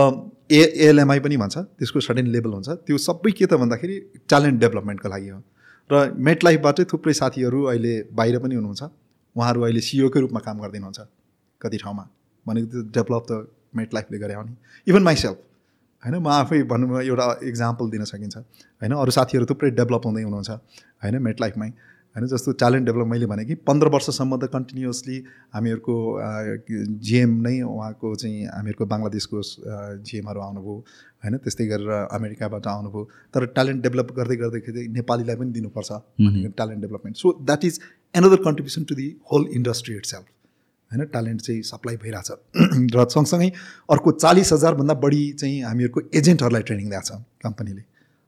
ए 0.51 0.61
एएलएमआई 0.85 1.19
पनि 1.19 1.37
भन्छ 1.37 1.57
त्यसको 1.57 1.99
सर्टेन 1.99 2.27
लेभल 2.27 2.51
हुन्छ। 2.53 2.69
त्यो 2.87 2.97
सबै 2.97 3.31
के 3.31 3.45
त 3.45 3.53
भन्दाखेरि 3.59 3.95
ट्यालेन्ट 4.29 4.59
डेभलपमेन्टको 4.59 5.09
लागि 5.09 5.29
हो। 5.29 5.39
र 5.89 6.11
मेट 6.17 6.43
लाइफबाटै 6.43 6.83
थुप्रै 6.91 7.13
साथीहरू 7.13 7.63
अहिले 7.63 7.93
बाहिर 8.11 8.39
पनि 8.39 8.55
हुनुहुन्छ। 8.55 8.83
उहाँहरू 9.35 9.61
अहिले 9.61 9.81
सिओकै 9.81 10.19
रूपमा 10.19 10.39
काम 10.39 10.57
गर्दिनुहुन्छ 10.61 10.99
कति 11.61 11.77
ठाउँमा। 11.77 12.03
भनेको 12.45 12.67
त्यो 12.71 12.81
डेभलप 12.91 13.23
त 13.29 13.31
मेट 13.75 13.93
लाइफले 13.93 14.17
गरे 14.19 14.33
हो 14.33 14.43
नि। 14.43 14.53
इभन 14.87 15.03
माइसेल्फ 15.03 15.37
होइन 16.03 16.15
म 16.15 16.27
आफै 16.27 16.63
भनौँ 16.63 17.01
एउटा 17.01 17.25
इक्जाम्पल 17.43 17.89
दिन 17.89 18.03
सकिन्छ। 18.05 18.37
होइन 18.81 18.91
अरू 18.93 19.11
साथीहरू 19.11 19.45
थुप्रै 19.49 19.69
डेभलप 19.71 20.05
हुँदै 20.05 20.23
हुनुहुन्छ। 20.23 20.49
होइन 21.03 21.15
मेट 21.21 21.41
लाइफमै 21.41 21.69
होइन 22.15 22.27
जस्तो 22.27 22.51
ट्यालेन्ट 22.61 22.85
डेभलप 22.85 23.07
मैले 23.07 23.25
भने 23.25 23.45
कि 23.45 23.55
पन्ध्र 23.67 23.87
वर्षसम्म 23.93 24.37
त 24.37 24.49
कन्टिन्युसली 24.53 25.17
हामीहरूको 25.53 25.95
जिएम 27.01 27.31
नै 27.41 27.55
उहाँको 27.63 28.13
चाहिँ 28.15 28.45
हामीहरूको 28.47 28.85
बङ्गलादेशको 28.85 29.41
जिएमहरू 30.09 30.41
आउनुभयो 30.41 30.75
होइन 31.23 31.37
त्यस्तै 31.37 31.65
गरेर 31.67 31.89
अमेरिकाबाट 32.17 32.67
आउनुभयो। 32.67 33.03
तर 33.33 33.45
ट्यालेन्ट 33.55 33.83
डेभलप 33.83 34.11
गर्दै 34.19 34.35
गर्दाखेरि 34.43 34.87
नेपालीलाई 34.99 35.35
पनि 35.35 35.51
दिनुपर्छ 35.57 35.89
talent 36.57 36.81
development 36.81 37.17
so 37.17 37.33
that 37.41 37.65
is 37.65 37.79
another 38.15 38.43
contribution 38.45 38.83
to 38.83 38.95
the 38.95 39.07
whole 39.31 39.47
industry 39.53 39.95
itself 40.05 40.25
होइन 40.91 41.05
ट्यालेन्ट 41.07 41.41
चाहिँ 41.41 41.61
सप्लाई 41.63 41.97
भइरहेछ। 41.97 42.31
र 42.95 43.07
सँगसँगै 43.09 43.49
अर्को 43.89 44.11
चालिस 44.19 44.53
हजारभन्दा 44.53 44.93
बढी 45.07 45.23
चाहिँ 45.33 45.61
हामीहरूको 45.63 46.01
एजेन्टहरूलाई 46.15 46.69
ट्रेनिङ 46.69 46.89
दिएको 46.89 47.07
छ 47.09 47.19
कम्पनीले। 47.43 47.83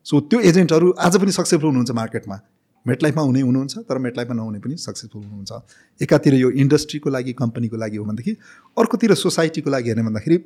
सो 0.06 0.20
त्यो 0.32 0.40
एजेन्टहरू 0.50 0.92
आज 1.00 1.18
पनि 1.22 1.32
सक्सेसफुल 1.32 1.70
हुनुहुन्छ 1.70 1.92
मार्केटमा। 2.02 2.38
मेटलाइफमा 2.86 3.24
हुने 3.24 3.42
हुनुहुन्छ 3.42 3.78
तर 3.90 3.98
मेटलाइफमा 4.00 4.36
नहुने 4.36 4.60
पनि 4.60 4.76
सक्सेसफुल 4.80 5.24
हुनुहुन्छ। 5.24 6.02
एकातिर 6.02 6.34
यो 6.36 6.50
इन्डस्ट्रीको 6.64 7.10
लागि 7.10 7.34
कम्पनीको 7.42 7.78
लागि 7.78 7.98
हो 7.98 8.06
भनेदेखि 8.06 8.34
अर्कोतिर 8.78 9.14
सोसाइटीको 9.16 9.70
लागि 9.70 9.90
हेर्ने 9.90 10.04
भन्दाखेरि 10.04 10.38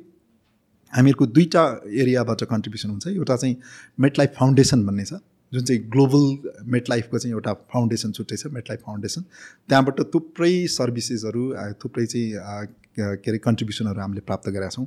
हामीहरूको 0.92 1.26
दुईवटा 1.26 1.64
एरियाबाट 2.02 2.44
कन्ट्रिब्युसन 2.52 2.90
हुन्छ। 2.90 3.06
एउटा 3.08 3.36
चाहिँ 3.36 3.56
मेटलाइफ 4.00 4.32
फाउन्डेसन 4.38 4.86
भन्ने 4.86 5.04
छ 5.04 5.20
जुन 5.52 5.64
चाहिँ 5.64 5.82
ग्लोबल 5.90 6.24
मेटलाइफको 6.72 7.18
चाहिँ 7.18 7.34
एउटा 7.34 7.52
फाउन्डेसन 7.72 8.12
छुट्टै 8.12 8.36
छ 8.36 8.46
मेटलाइफ 8.54 8.80
फाउन्डेसन 8.86 9.22
त्यहाँबाट 9.68 10.00
थुप्रै 10.14 10.52
सर्भिसेसहरू 10.70 11.42
थुप्रै 11.84 12.06
चाहिँ 12.06 12.66
के 12.98 13.30
अरे 13.30 13.38
कन्ट्रिब्युसनहरू 13.38 14.00
हामीले 14.00 14.20
प्राप्त 14.26 14.48
गरेका 14.48 14.68
छौँ। 14.70 14.86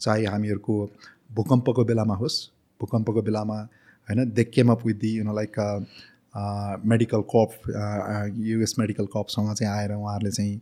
चाहे 0.00 0.24
हामीहरूको 0.26 0.74
भूकम्पको 1.34 1.84
बेलामा 1.84 2.14
होस् 2.22 2.38
भूकम्पको 2.80 3.22
बेलामा 3.22 3.58
होइन 4.08 4.30
they 4.34 4.44
came 4.44 4.70
up 4.72 4.86
with 4.86 4.98
the 5.02 5.10
you 5.18 5.24
know 5.24 5.34
like 5.34 5.54
medical 6.34 7.22
camp 7.34 7.50
US 8.36 8.74
medical 8.78 9.06
कपसँग 9.06 9.54
चाहिँ 9.54 9.72
आएर 9.72 9.92
उहाँहरूले 9.92 10.30
चाहिँ 10.30 10.60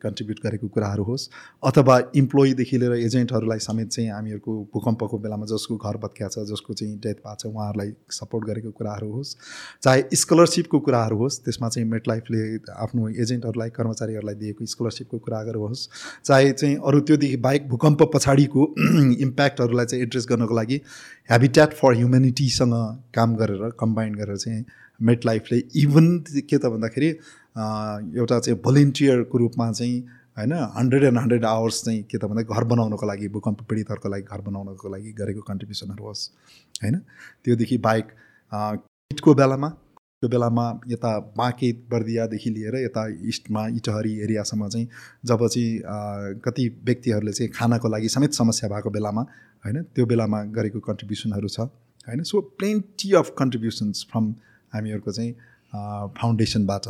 कन्ट्रिब्युट 0.00 0.40
गरेको 0.42 0.68
कुराहरू 0.68 1.04
होस् 1.04 1.28
अथवा 1.62 1.98
इम्प्लोइदेखि 2.16 2.78
लिएर 2.78 2.92
एजेन्टहरूलाई 2.94 3.58
समेत 3.60 3.88
चाहिँ 3.88 4.10
हामीहरूको 4.10 4.54
भूकम्पको 4.74 5.18
बेलामा 5.18 5.46
जसको 5.46 5.76
घर 5.78 5.96
भत्किया 5.98 6.28
छ 6.28 6.44
जसको 6.46 6.74
चाहिँ 6.74 6.98
डेथ 6.98 7.14
भएको 7.16 7.34
छ 7.36 7.46
उहाँहरूलाई 7.46 7.92
सपोर्ट 8.12 8.46
गरेको 8.46 8.70
कुराहरू 8.74 9.10
होस् 9.12 9.34
चाहे 9.82 10.04
स्कलरसिपको 10.16 10.80
कुराहरू 10.80 11.18
होस् 11.18 11.40
त्यसमा 11.44 11.68
चाहिँ 11.68 11.88
मेटलाइफले 11.88 12.42
आफ्नो 12.76 13.08
एजेन्टहरूलाई 13.18 13.70
कर्मचारीहरूलाई 13.72 14.34
दिएको 14.36 14.66
स्कलरसिपको 14.68 15.18
कुराहरू 15.20 15.66
होस् 15.66 15.88
चाहे 16.20 16.52
चाहिँ 16.54 16.76
अरू 16.84 17.00
त्योदेखि 17.02 17.36
बाहेक 17.44 17.68
भूकम्प 17.68 18.08
पछाडिको 18.14 18.68
इम्प्याक्टहरूलाई 19.20 19.86
चाहिँ 19.86 20.04
एड्रेस 20.04 20.26
गर्नको 20.28 20.54
लागि 20.54 20.80
हेबिट्याट 21.30 21.72
फर 21.74 21.94
ह्युमेनिटीसँग 21.96 22.74
काम 23.14 23.36
गरेर 23.36 23.70
कम्बाइन 23.80 24.14
गरेर 24.14 24.36
चाहिँ 24.38 24.64
मेटलाइफले 25.00 25.62
इभन 25.76 26.06
के 26.28 26.56
त 26.56 26.66
भन्दाखेरि 26.66 27.16
एउटा 27.56 28.38
चाहिँ 28.38 28.58
भोलिन्टियरको 28.60 29.38
रूपमा 29.38 29.70
चाहिँ 29.72 30.00
होइन 30.38 30.52
हन्ड्रेड 30.76 31.04
एन्ड 31.04 31.18
हन्ड्रेड 31.18 31.44
आवर्स 31.44 31.84
चाहिँ 31.84 32.02
के 32.02 32.18
त 32.18 32.24
भन्दा 32.24 32.42
घर 32.42 32.64
बनाउनको 32.64 33.06
लागि 33.06 33.28
भूकम्प 33.28 33.60
पीडितहरूको 33.70 34.08
लागि 34.08 34.22
घर 34.22 34.40
बनाउनको 34.40 34.88
लागि 34.88 35.12
गरेको 35.12 35.42
कन्ट्रिब्युसनहरू 35.42 36.04
होस् 36.04 36.28
होइन। 36.82 36.98
त्योदेखि 37.44 37.78
बाहेक 37.78 38.06
किटको 38.52 39.34
बेलामा 39.34 39.68
त्यो 39.68 40.28
बेलामा 40.28 40.66
यता 40.88 41.18
बाँके 41.36 41.72
बर्दियादेखि 41.90 42.50
लिएर 42.50 42.76
यता 42.76 43.06
इस्टमा 43.28 43.66
इटहरी 43.76 44.18
एरियासम्म 44.24 44.68
चाहिँ 44.68 44.88
जब 45.24 45.46
चाहिँ 45.46 46.40
कति 46.44 46.68
व्यक्तिहरूले 46.84 47.32
चाहिँ 47.32 47.50
खानाको 47.52 47.88
लागि 47.88 48.08
समेत 48.08 48.32
समस्या 48.32 48.68
भएको 48.68 48.90
बेलामा 48.90 49.22
होइन 49.64 49.82
त्यो 49.94 50.06
बेलामा 50.06 50.42
गरेको 50.58 50.80
कन्ट्रिब्युसनहरू 50.80 51.48
छ 51.48 51.60
होइन। 51.60 52.22
So 52.22 52.40
plenty 52.58 53.12
of 53.12 53.34
contributions 53.38 54.06
from 54.10 54.30
हामीहरूको 54.72 55.12
चाहिँ 55.12 55.32
फाउन्डेसनबाट 56.16 56.86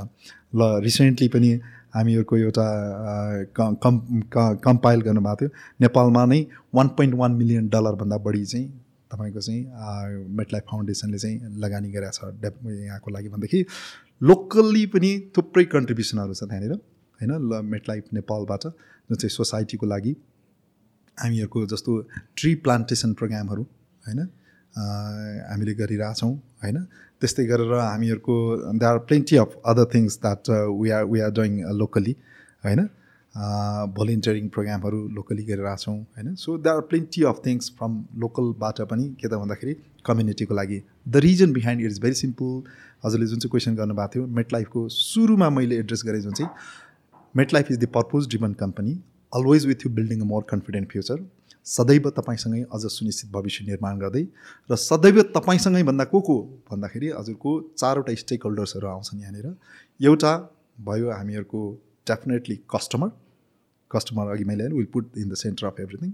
ल 0.55 0.81
रिसेन्टली 0.85 1.28
पनि 1.28 1.51
हामीहरूको 1.94 2.36
एउटा 2.36 2.66
कम् 3.56 4.22
कम्पाइल 4.66 5.01
गर्नुभएको 5.01 5.36
थियो। 5.40 5.51
नेपालमा 5.81 6.24
नै 6.26 6.40
वान 6.74 6.89
पोइन्ट 6.97 7.14
वान 7.14 7.32
मिलियन 7.40 7.68
डलरभन्दा 7.68 8.16
बढी 8.26 8.44
चाहिँ 8.44 8.66
तपाईँको 9.10 9.40
चाहिँ 9.40 9.62
मेटलाइफ 10.39 10.64
फाउन्डेसनले 10.70 11.18
चाहिँ 11.18 11.36
लगानी 11.64 11.90
गरेको 11.93 12.12
छ 12.12 12.32
डेप 12.43 12.55
यहाँको 12.66 13.10
लागि 13.10 13.28
भनेदेखि। 13.28 13.60
लोकल्ली 14.20 14.85
पनि 14.94 15.10
थुप्रै 15.36 15.64
कन्ट्रिब्युसनहरू 15.74 16.35
छ 16.35 16.43
त्यहाँनिर 16.44 16.72
होइन? 16.72 17.32
ल 17.51 17.62
मेटलाइफ 17.64 18.05
नेपालबाट 18.14 18.62
जुन 18.64 19.16
चाहिँ 19.16 19.31
सोसाइटीको 19.31 19.86
लागि 19.86 20.12
हामीहरूको 21.18 21.66
जस्तो 21.72 21.90
ट्री 22.36 22.55
प्लान्टेसन 22.64 23.12
प्रोग्रामहरू 23.14 23.62
होइन? 24.05 24.20
हामीले 25.51 25.74
गरिरहेछौँ 25.74 26.32
होइन? 26.62 26.78
त्यस्तै 27.24 27.46
गरेर 27.52 27.72
हामीहरूको 27.78 28.42
they 28.82 28.86
are 28.90 28.98
plenty 29.09 29.36
of 29.44 29.56
other 29.74 29.94
things 29.94 30.20
that 30.26 30.52
we 30.82 30.94
are 30.98 31.05
we 31.14 31.24
are 31.28 31.34
doing 31.40 31.64
locally 31.80 32.14
होइन? 32.66 32.86
भोलिन्टियरिङ 33.94 34.48
प्रोग्रामहरू 34.55 34.98
लोकली 35.14 35.44
गरिरहेछौँ 35.44 35.94
होइन? 35.94 36.34
So 36.42 36.56
they 36.64 36.70
are 36.70 36.80
plenty 36.90 37.22
of 37.30 37.40
things 37.46 37.70
from 37.78 37.96
लोकलबाट 38.24 38.80
पनि 38.90 39.06
के 39.20 39.28
त 39.28 39.40
भन्दाखेरि 39.44 39.74
कम्युनिटीको 40.06 40.55
लागि। 40.55 40.78
The 41.09 41.22
reason 41.24 41.52
behind 41.52 41.84
it 41.84 41.90
is 41.90 42.01
very 42.02 42.14
simple 42.20 42.52
हजुरले 43.05 43.26
जुन 43.26 43.38
चाहिँ 43.38 43.51
क्वेसन 43.51 43.74
गर्नुभएको 43.76 44.12
थियो 44.14 44.26
मेट 44.36 44.52
लाइफको 44.52 44.88
सुरुमा 44.96 45.48
मैले 45.56 45.78
एड्रेस 45.78 46.02
गरेँ 46.06 46.20
जुन 46.20 46.32
चाहिँ 46.32 46.51
MetLife 47.55 47.70
is 47.70 47.78
the 47.78 47.88
purpose 47.96 48.28
driven 48.28 48.52
company 48.60 48.94
always 49.32 49.66
with 49.66 49.86
you 49.86 49.92
building 49.94 50.20
a 50.20 50.28
more 50.32 50.46
confident 50.51 50.90
future 50.92 51.26
सदैव 51.66 52.08
तपाईँसँगै 52.10 52.60
अझ 52.74 52.82
सुनिश्चित 52.88 53.30
भविष्य 53.32 53.64
निर्माण 53.66 53.98
गर्दै 53.98 54.22
र 54.70 54.76
सदैव 54.78 55.20
तपाईँसँगै 55.36 55.82
भन्दा 55.82 56.04
को 56.04 56.20
को 56.20 56.36
भन्दाखेरि 56.70 57.08
हजुरको 57.10 57.52
चारवटा 57.78 58.14
स्टेक 58.14 58.44
होल्डर्सहरू 58.44 58.88
आउँछन् 58.88 59.20
यहाँनिर। 59.20 59.46
एउटा 60.00 60.32
भयो 60.80 61.10
हामीहरूको 61.10 61.60
डेफिनेटली 62.06 62.56
कस्टमर 62.70 63.08
कस्टमर 63.90 64.32
अघि 64.32 64.44
मैले 64.44 64.68
will 64.74 64.86
put 64.92 65.18
in 65.18 65.28
the 65.28 65.34
center 65.44 65.66
of 65.66 65.80
everything 65.80 66.12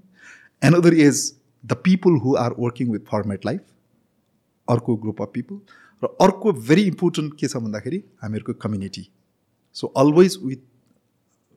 other 0.75 0.95
is 1.01 1.27
the 1.65 1.73
people 1.85 2.19
who 2.25 2.35
are 2.37 2.55
working 2.59 2.91
with 2.93 3.05
for MetLife 3.47 3.63
अर्को 4.69 4.97
ग्रुप 5.05 5.23
अफ 5.23 5.31
पिपुल 5.35 5.61
र 6.03 6.15
अर्को 6.21 6.53
भेरी 6.63 6.83
इम्पोर्टेन्ट 6.87 7.35
के 7.41 7.49
छ 7.49 7.57
भन्दाखेरि 7.67 8.03
हामीहरूको 8.23 8.53
community 8.63 9.09
so 9.77 9.87
always 9.99 10.39
with 10.45 10.63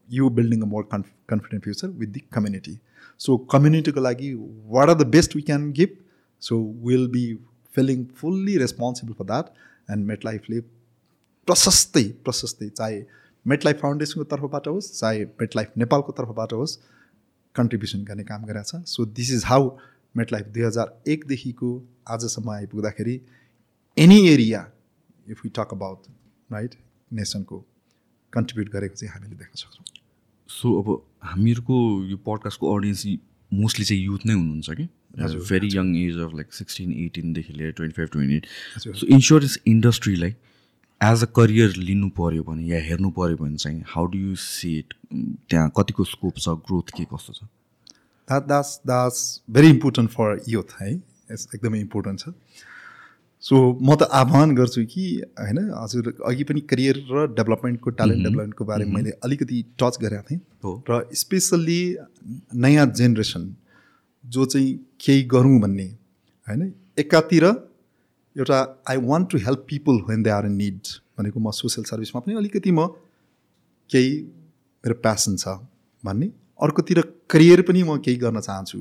you 0.09 0.29
building 0.31 0.61
a 0.61 0.65
more 0.67 0.83
conf 0.91 1.09
confident 1.29 1.63
future 1.63 1.87
with 1.99 2.07
the 2.09 2.21
community 2.33 2.77
so 3.19 3.37
कम्युनिटीको 3.51 4.01
लागि 4.01 4.33
what 4.75 4.89
are 4.89 4.95
the 4.95 5.07
best 5.09 5.35
we 5.35 5.41
can 5.49 5.71
give 5.73 5.97
so 6.43 6.61
will 6.85 7.07
be 7.09 7.25
feeling 7.73 8.05
fully 8.17 8.57
responsible 8.57 9.13
for 9.13 9.25
that 9.25 9.53
and 9.91 10.05
मेट 10.07 10.25
लाइफले 10.25 10.59
प्रशस्तै 11.47 12.03
प्रशस्तै 12.25 12.69
चाहे 12.71 13.03
MetLife 13.45 13.79
फाउन्डेसनको 13.81 14.23
तर्फबाट 14.33 14.67
होस् 14.67 14.91
चाहे 14.99 15.23
MetLife 15.41 15.77
नेपालको 15.77 16.11
तर्फबाट 16.19 16.53
होस् 16.53 16.77
कन्ट्रिब्युसन 17.55 18.03
गर्ने 18.03 18.23
काम 18.29 18.45
गरेको 18.45 18.69
छ 18.69 18.91
so 18.91 19.05
this 19.17 19.31
is 19.31 19.43
how 19.45 19.69
MetLife 20.15 20.53
दुई 20.53 20.63
हजार 20.63 20.93
एकदेखिको 21.15 21.71
आजसम्म 22.15 22.51
आइपुग्दाखेरि 22.51 23.19
any 23.97 24.19
area 24.29 24.65
if 25.29 25.45
you 25.45 25.51
talk 25.55 25.73
about 25.73 26.07
right 26.49 26.75
नेसनको 27.13 27.59
contribute 28.33 28.71
गरेको 28.73 28.95
चाहिँ 28.95 29.13
हामीले 29.13 29.35
देख्न 29.35 29.63
सक्छौँ 29.63 29.92
सो 30.53 30.73
अब 30.81 30.87
हामीहरूको 31.31 31.77
यो 32.09 32.17
पडकास्टको 32.27 32.75
अडियन्स 32.77 33.05
मोस्टली 33.51 33.85
चाहिँ 33.85 34.03
युथ 34.03 34.25
नै 34.25 34.33
हुनुहुन्छ 34.33 34.69
कि? 34.79 34.87
Very 35.49 35.69
young 35.75 35.95
age 35.97 36.17
of 36.25 36.33
like 36.35 36.53
sixteen 36.53 36.93
एटिनदेखि 37.05 37.53
लिएर 37.53 37.71
twenty 37.77 37.95
five 37.97 38.09
twenty 38.13 38.35
eight 38.35 38.45
so 38.99 39.07
insurance 39.15 39.57
इन्डस्ट्रीलाई 39.67 40.35
as 41.01 41.23
a 41.23 41.27
career 41.35 41.75
लिनु 41.77 42.09
पऱ्यो 42.19 42.43
भने 42.43 42.63
या 42.67 42.79
हेर्नु 42.83 43.09
पऱ्यो 43.17 43.37
भने 43.37 43.57
चाहिँ 43.57 43.83
how 43.87 44.05
do 44.13 44.17
you 44.17 44.35
see 44.43 44.77
it 44.77 44.93
त्यहाँ 45.13 45.71
कतिको 45.77 46.03
स्कोप 46.03 46.37
छ? 46.37 46.49
ग्रोथ 46.67 46.97
के 46.97 47.05
कस्तो 47.13 47.33
छ? 47.33 47.43
That 48.27 48.47
that's 48.47 48.79
that's 48.87 49.41
very 49.49 49.69
important 49.69 50.09
for 50.09 50.41
youth 50.49 50.77
है? 50.81 50.91
एकदमै 51.31 51.79
इम्पोर्टेन्ट 51.79 52.19
छ। 52.19 52.33
सो 53.43 53.55
म 53.81 53.95
त 53.95 54.07
आह्वान 54.11 54.55
गर्छु 54.55 54.81
कि 54.85 55.05
होइन 55.39 55.57
हजुर 55.73 56.05
अघि 56.25 56.43
पनि 56.43 56.61
करियर 56.61 56.99
र 57.11 57.25
डेभलपमेन्टको 57.33 57.89
ट्यालेन्ट 57.89 58.23
डेभलपमेन्टको 58.23 58.65
बारेमा 58.65 58.93
मैले 58.93 59.11
अलिकति 59.23 59.57
टच 59.79 59.97
गरेको 60.01 60.23
थिएँ। 60.29 60.39
र 60.89 61.09
स्पेसल्ली 61.13 61.81
नयाँ 62.55 62.85
जेनेरेसन 62.93 63.55
जो 64.23 64.45
चाहिँ 64.45 64.71
केही 64.99 65.23
गरौँ 65.23 65.59
भन्ने 65.59 65.87
होइन 66.47 66.73
एकातिर 66.99 67.45
एउटा 67.45 68.59
I 68.89 68.97
want 69.03 69.31
to 69.31 69.37
help 69.37 69.65
people 69.69 70.01
when 70.09 70.23
they 70.23 70.29
are 70.29 70.45
in 70.45 70.55
need 70.55 70.95
भनेको 71.19 71.39
म 71.39 71.51
सोसियल 71.51 71.85
सर्भिसमा 71.85 72.21
पनि 72.21 72.35
अलिकति 72.35 72.71
म 72.71 72.87
केही 73.89 74.17
मेरो 74.83 74.95
प्यासन 75.01 75.35
छ 75.35 75.59
भन्ने 76.03 76.31
अर्कोतिर 76.61 77.01
करियर 77.29 77.61
पनि 77.61 77.83
म 77.83 77.97
केही 77.99 78.17
गर्न 78.17 78.39
चाहन्छु 78.39 78.79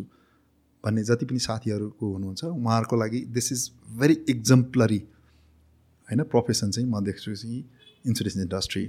भन्ने 0.84 1.02
जति 1.04 1.26
पनि 1.26 1.38
साथीहरूको 1.38 2.12
हुनुहुन्छ 2.12 2.44
उहाँहरूको 2.44 2.96
लागि 2.96 3.20
दिस 3.30 3.52
इज 3.52 3.70
भेरी 3.98 4.16
इक्जम्पलरी 4.28 4.98
होइन? 6.08 6.22
प्रोफेसन 6.32 6.70
चाहिँ 6.70 6.88
म 6.88 7.04
देख्छु 7.04 7.34
चाहिँ 7.34 7.64
insurance 8.04 8.36
industry 8.38 8.84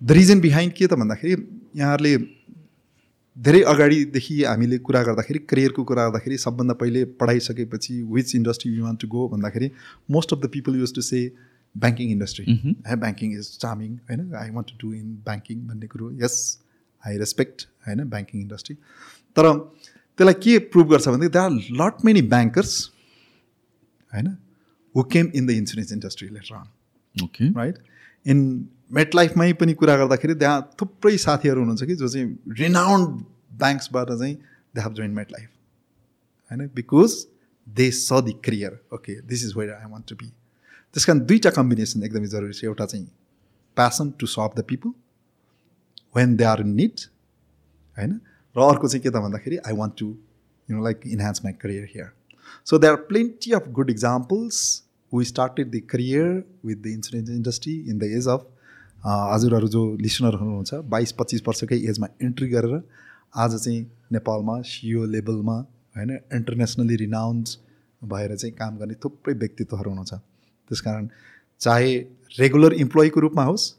the 0.00 0.12
reason 0.12 0.40
behind 0.40 0.72
के 0.74 0.86
त 0.86 0.94
भन्दाखेरि 0.94 1.34
यहाँहरूले 1.76 2.16
धेरै 3.36 3.60
अगाडिदेखि 3.72 4.36
हामीले 4.44 4.78
कुरा 4.86 5.02
गर्दाखेरि 5.02 5.38
करियरको 5.50 5.82
कुरा 5.90 6.04
गर्दाखेरि 6.06 6.38
सबभन्दा 6.38 6.74
पहिले 6.74 7.04
पढाइसकेपछि 7.20 7.94
which 8.14 8.34
industry 8.36 8.72
you 8.76 8.84
want 8.84 9.00
to 9.00 9.08
go 9.08 9.28
भन्दाखेरि 9.28 9.70
most 10.10 10.32
of 10.32 10.38
the 10.38 10.50
people 10.54 10.78
use 10.80 10.94
to 10.94 11.02
say 11.08 11.20
banking 11.74 12.10
industry 12.10 12.44
है 12.86 12.96
ब्याङ्किङ 12.96 13.38
इज 13.38 13.50
चार्मिङ 13.58 13.94
होइन? 14.10 14.34
I 14.34 14.50
want 14.50 14.70
to 14.70 14.76
do 14.82 14.94
in 14.94 15.14
banking 15.26 15.66
भन्ने 15.68 15.86
कुरो 15.86 16.10
यस 16.22 16.36
आई 17.04 17.18
रेस्पेक्ट 17.18 17.66
होइन? 17.86 18.04
ब्याङ्किङ 18.14 18.40
इन्डस्ट्री 18.40 18.74
तर 19.36 19.52
त्यसलाई 20.18 20.34
के 20.44 20.58
प्रुभ 20.72 20.90
गर्छ 20.92 21.08
भने 21.08 21.28
they 21.28 21.38
are 21.38 21.50
lot 21.82 22.04
many 22.04 22.22
bankers 22.34 22.72
होइन 24.12 24.36
who 24.94 25.02
came 25.14 25.30
in 25.34 25.46
the 25.46 25.50
insurance 25.62 25.92
industry 25.92 26.28
later 26.28 26.54
on 26.54 27.24
okay 27.24 27.48
right 27.52 27.78
in 28.26 28.42
मेट 28.92 29.14
लाइफमै 29.14 29.52
पनि 29.60 29.74
कुरा 29.80 29.96
गर्दाखेरि 29.96 30.34
त्यहाँ 30.34 30.60
थुप्रै 30.80 31.16
साथीहरू 31.18 31.60
हुनुहुन्छ 31.60 31.84
कि 31.84 31.94
जो 31.96 32.08
चाहिँ 32.08 32.56
रिनाउन्ड 32.58 33.24
ब्याङ्क्सबाट 33.58 34.08
चाहिँ 34.10 34.34
they 34.74 34.80
have 34.80 34.92
join 34.94 35.10
met 35.20 35.32
life 35.32 35.48
होइन 36.50 36.70
because 36.74 37.16
they 37.66 37.90
saw 37.90 38.20
the 38.24 38.32
career 38.44 38.78
okay 38.94 39.20
this 39.28 39.44
is 39.44 39.56
where 39.56 39.72
I 39.72 39.90
want 39.90 40.08
to 40.08 40.16
be 40.16 40.28
त्यस 40.94 41.04
कारण 41.04 41.20
दुईवटा 41.26 41.50
कम्बिनेसन 41.56 42.02
एकदमै 42.02 42.26
जरुरी 42.34 42.52
छ। 42.52 42.64
एउटा 42.64 42.86
चाहिँ 42.86 43.06
passion 43.76 44.10
to 44.20 44.26
serve 44.28 44.58
the 44.58 44.64
people 44.68 44.92
when 46.16 46.36
they 46.36 46.44
are 46.44 46.60
in 46.60 46.74
need 46.74 47.00
होइन 47.96 48.20
र 48.56 48.68
अर्को 48.68 48.88
चाहिँ 48.88 49.02
के 49.02 49.10
त 49.10 49.22
भन्दाखेरि 49.22 49.56
I 49.66 49.76
want 49.76 49.98
to 49.98 50.06
you 50.68 50.76
know 50.76 50.84
like 50.84 51.06
enhance 51.06 51.44
my 51.44 51.52
career 51.62 51.88
here 51.94 52.10
so 52.66 52.78
they 52.78 52.86
are 52.86 52.96
plenty 53.08 53.52
of 53.52 53.68
good 53.72 53.90
examples 53.90 54.60
we 55.12 55.24
started 55.24 55.70
the 55.70 55.80
career 55.90 56.30
with 56.64 56.76
the 56.76 56.86
insurance 56.88 57.30
industry 57.30 57.74
in 57.90 57.98
the 57.98 58.10
age 58.12 58.28
of 58.28 58.46
हजुरहरू 59.06 59.68
जो 59.68 59.84
listener 59.96 60.34
हुनुहुन्छ 60.34 60.74
बाइस 60.88 61.12
पच्चिस 61.12 61.42
वर्षकै 61.48 61.76
एजमा 61.90 62.08
इन्ट्री 62.22 62.48
गरेर 62.48 62.82
आज 63.36 63.56
चाहिँ 63.56 63.80
नेपालमा 64.12 64.60
सिओ 64.66 65.04
लेभलमा 65.06 65.56
होइन 65.96 66.10
इन्टरनेसनली 66.10 66.96
रिनाउन्स 66.96 67.58
भएर 68.02 68.36
चाहिँ 68.36 68.54
काम 68.54 68.76
गर्ने 68.78 68.94
थुप्रै 69.04 69.34
व्यक्तित्वहरू 69.36 69.90
हुनुहुन्छ 69.90 70.14
त्यस 70.14 70.80
कारण 70.80 71.08
चाहे 71.60 71.96
रेगुलर 72.34 72.72
इम्प्लोइको 72.76 73.20
रूपमा 73.20 73.44
होस् 73.44 73.72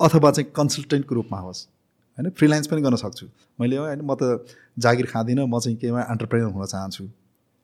अथवा 0.00 0.30
चाहिँ 0.30 0.50
कन्सल्टेन्टको 0.56 1.14
रूपमा 1.14 1.38
होस् 1.38 1.66
होइन 2.18 2.30
फ्रिलान्स 2.32 2.66
पनि 2.66 2.82
गर्न 2.82 2.96
सक्छु 2.96 3.26
मैले 3.58 3.76
होइन 3.76 4.00
म 4.02 4.14
त 4.14 4.46
जागिर 4.78 5.06
खाँदिनँ 5.06 5.46
म 5.46 5.60
चाहिँ 5.60 5.76
केमा 5.78 6.02
एन्टरप्रेनर 6.04 6.52
हुन 6.52 6.66
चाहन्छु 6.66 7.04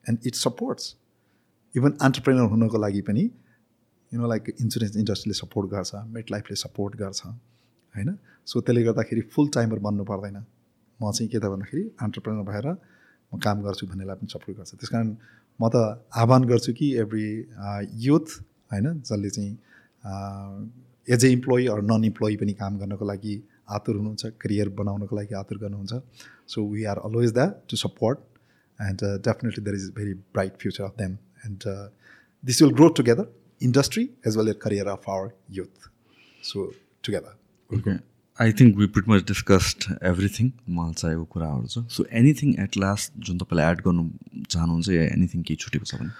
and 0.09 0.27
it 0.27 0.35
supports 0.35 0.95
even 1.75 1.97
entrepreneur 2.05 2.49
हुनको 2.51 2.77
लागि 2.77 3.01
पनि 3.09 3.23
यु 4.11 4.19
नो 4.21 4.27
लाइक 4.27 4.53
इन्सुरेन्स 4.61 4.97
इन्डस्ट्रीले 4.97 5.37
सपोर्ट 5.37 5.69
गर्छ 5.71 5.91
मेट 6.15 6.31
लाइफले 6.31 6.55
सपोर्ट 6.55 6.95
गर्छ 6.97 7.25
होइन? 7.25 8.17
सो 8.45 8.61
त्यसले 8.61 8.83
गर्दाखेरि 8.83 9.21
फुल 9.33 9.47
टाइमर 9.55 9.79
बन्नु 9.85 10.03
पर्दैन। 10.11 10.37
म 10.99 11.11
चाहिँ 11.11 11.29
के 11.31 11.39
त 11.39 11.45
भन्दाखेरि 11.53 11.83
एन्टरप्रेनर 12.03 12.43
भएर 12.51 12.67
म 13.31 13.39
काम 13.43 13.61
गर्छु 13.63 13.87
भन्नेलाई 13.87 14.15
पनि 14.15 14.29
सपोर्ट 14.33 14.57
गर्छ। 14.57 14.71
त्यस 14.79 14.89
कारण 14.89 15.15
म 15.59 15.69
त 15.73 15.75
आह्वान 16.15 16.43
गर्छु 16.51 16.73
कि 16.79 16.87
एभ्री 17.03 17.27
युथ 18.05 18.27
होइन 18.71 19.01
जसले 19.01 19.29
चाहिँ 19.29 19.51
as 21.07 21.25
a 21.25 21.29
employee 21.31 21.67
or 21.73 21.81
non 21.91 22.03
employee 22.05 22.35
पनि 22.37 22.53
काम 22.61 22.77
गर्नको 22.79 23.05
लागि 23.05 23.35
आतुर 23.75 23.95
हुनुहुन्छ 23.95 24.25
करियर 24.41 24.69
बनाउनको 24.79 25.15
लागि 25.15 25.33
आतुर 25.35 25.57
गर्नुहुन्छ। 25.57 25.93
So 26.47 26.65
we 26.71 26.83
are 26.91 26.97
always 27.07 27.33
that 27.33 27.61
to 27.69 27.77
support 27.77 28.17
and 28.79 29.03
definitely 29.25 29.63
there 29.63 29.75
is 29.75 29.89
very 29.95 30.13
bright 30.33 30.61
future 30.61 30.83
of 30.83 30.95
them 30.97 31.17
and 31.45 31.69
this 32.43 32.61
will 32.61 32.73
grow 32.73 32.89
together 32.97 33.33
industry 33.61 34.11
as 34.23 34.37
well 34.37 34.49
as 34.49 34.55
career 34.55 34.87
of 34.87 35.07
our 35.07 35.33
youth. 35.49 35.89
So 36.43 36.71
together. 37.03 37.33
Okay. 37.71 37.97
I 38.39 38.51
think 38.53 38.75
we 38.77 38.85
pretty 38.95 39.07
much 39.09 39.23
discussed 39.27 39.85
everything 40.05 40.49
मलाई 40.69 40.93
चाहिएको 40.93 41.23
कुराहरू 41.29 41.67
छ 41.67 41.81
so 41.93 42.03
anything 42.19 42.49
at 42.63 42.75
last 42.77 43.13
जुन 43.27 43.37
तपाईँलाई 43.37 43.71
add 43.71 43.79
गर्नु 43.85 44.03
चाहनुहुन्छ 44.45 44.89
या 44.89 45.05
anything 45.05 45.45
केही 45.47 45.55
छुटेको 45.63 45.87
छ 45.91 45.97
भने 46.01 46.11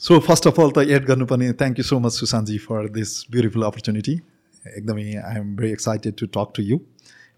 सो 0.00 0.18
फर्स्ट 0.26 0.48
अफ 0.50 0.60
अल 0.64 0.74
त 0.78 0.84
एड 0.96 1.06
गर्नुपर्ने 1.10 1.48
thank 1.62 1.80
you 1.82 1.84
so 1.92 1.98
much 2.06 2.16
Sushantji 2.16 2.58
for 2.64 2.90
this 2.98 3.14
beautiful 3.30 3.64
opportunity 3.70 4.14
एकदमै 4.64 5.06
I 5.22 5.40
am 5.40 5.56
very 5.62 5.72
excited 5.78 6.18
to 6.22 6.28
talk 6.36 6.52
to 6.58 6.66
you 6.72 6.78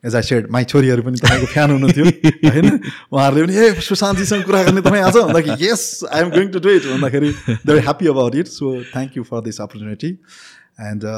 as 0.07 0.17
I 0.21 0.23
said 0.29 0.51
my 0.57 0.65
छोरीहरू 0.73 1.03
पनि 1.09 1.23
तपाईँको 1.25 1.47
फ्यान 1.53 1.71
हुनुहुन्थ्यो 1.71 2.05
होइन 2.51 2.69
उहाँहरूले 2.69 3.47
पनि 3.47 3.57
ए 3.57 3.81
सुशान्तजीसँग 3.89 4.45
कुरा 4.51 4.63
गर्ने 4.69 4.87
तपाईँ 4.89 5.05
आज 5.11 5.17
भन्दाखेरि 5.17 5.67
yes 5.67 5.85
I 6.13 6.23
am 6.23 6.31
going 6.39 6.49
to 6.57 6.65
do 6.69 6.71
it 6.79 6.89
भन्दाखेरि 6.93 7.35
they 7.67 7.79
happy 7.91 8.15
about 8.15 8.41
it 8.45 8.55
so 8.57 8.73
thank 8.95 9.17
you 9.17 9.29
for 9.33 9.45
this 9.51 9.61
opportunity 9.69 10.17
and 10.93 11.13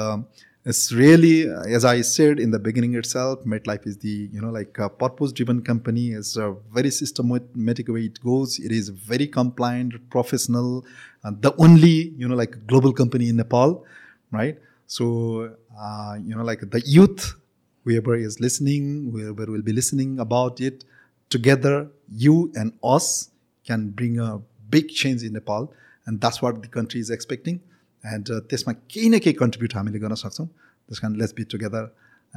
it's 0.70 0.92
really, 0.92 1.48
uh, 1.48 1.62
as 1.78 1.84
I 1.84 2.00
said 2.00 2.40
in 2.40 2.50
the 2.50 2.58
beginning 2.58 2.94
itself, 2.96 3.44
MetLife 3.44 3.86
is 3.86 3.98
the, 3.98 4.28
you 4.32 4.40
know, 4.40 4.50
like 4.50 4.76
a 4.78 4.88
purpose-driven 4.90 5.62
company. 5.62 6.10
It's 6.10 6.36
a 6.36 6.56
very 6.74 6.90
systematic 6.90 7.86
way 7.86 8.06
it 8.06 8.20
goes. 8.20 8.58
It 8.58 8.72
is 8.72 8.88
very 8.88 9.28
compliant, 9.28 9.94
professional, 10.10 10.84
and 11.22 11.40
the 11.40 11.54
only, 11.58 12.12
you 12.16 12.26
know, 12.26 12.34
like 12.34 12.66
global 12.66 12.92
company 12.92 13.28
in 13.28 13.36
Nepal, 13.36 13.84
right? 14.32 14.58
So, 14.88 15.54
uh, 15.80 16.18
you 16.20 16.34
know, 16.34 16.42
like 16.42 16.68
the 16.68 16.82
youth, 16.84 17.36
whoever 17.85 18.15
is 18.15 18.39
listening, 18.39 19.11
whoever 19.11 19.51
will 19.51 19.61
be 19.61 19.73
listening 19.73 20.19
about 20.19 20.61
it, 20.61 20.85
together, 21.31 21.89
you 22.09 22.51
and 22.55 22.73
us 22.84 23.30
can 23.65 23.89
bring 23.89 24.19
a 24.19 24.39
big 24.69 24.89
change 24.89 25.23
in 25.23 25.34
Nepal. 25.34 25.73
And 26.05 26.19
that's 26.19 26.41
what 26.41 26.61
the 26.61 26.68
country 26.69 26.99
is 26.99 27.09
expecting. 27.09 27.61
And 28.03 28.30
त्यसमा 28.49 28.73
केही 28.73 29.09
न 29.09 29.18
केही 29.23 29.34
contribute 29.39 29.76
हामीले 29.76 29.99
गर्न 29.99 30.15
सक्छौँ 30.22 30.45
त्यस 30.47 30.99
कारण 30.99 31.15
let's 31.22 31.34
be 31.38 31.43
together 31.53 31.84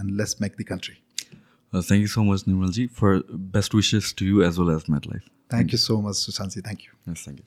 and 0.00 0.10
let's 0.20 0.36
make 0.42 0.52
the 0.60 0.64
country 0.70 0.94
thank 1.72 2.00
you 2.00 2.08
so 2.14 2.22
much 2.24 2.44
Nirmalji 2.48 2.86
for 3.00 3.22
best 3.56 3.74
wishes 3.74 4.14
to 4.18 4.26
you 4.26 4.42
as 4.48 4.58
well 4.58 4.74
as 4.74 4.84
my 4.90 5.00
life 5.06 5.22
thank 5.52 5.72
you 5.72 5.78
so 5.78 6.00
much 6.08 6.16
Sushantji 6.16 6.60
thank 6.68 6.84
you 6.86 7.14
thank 7.14 7.38
you 7.38 7.46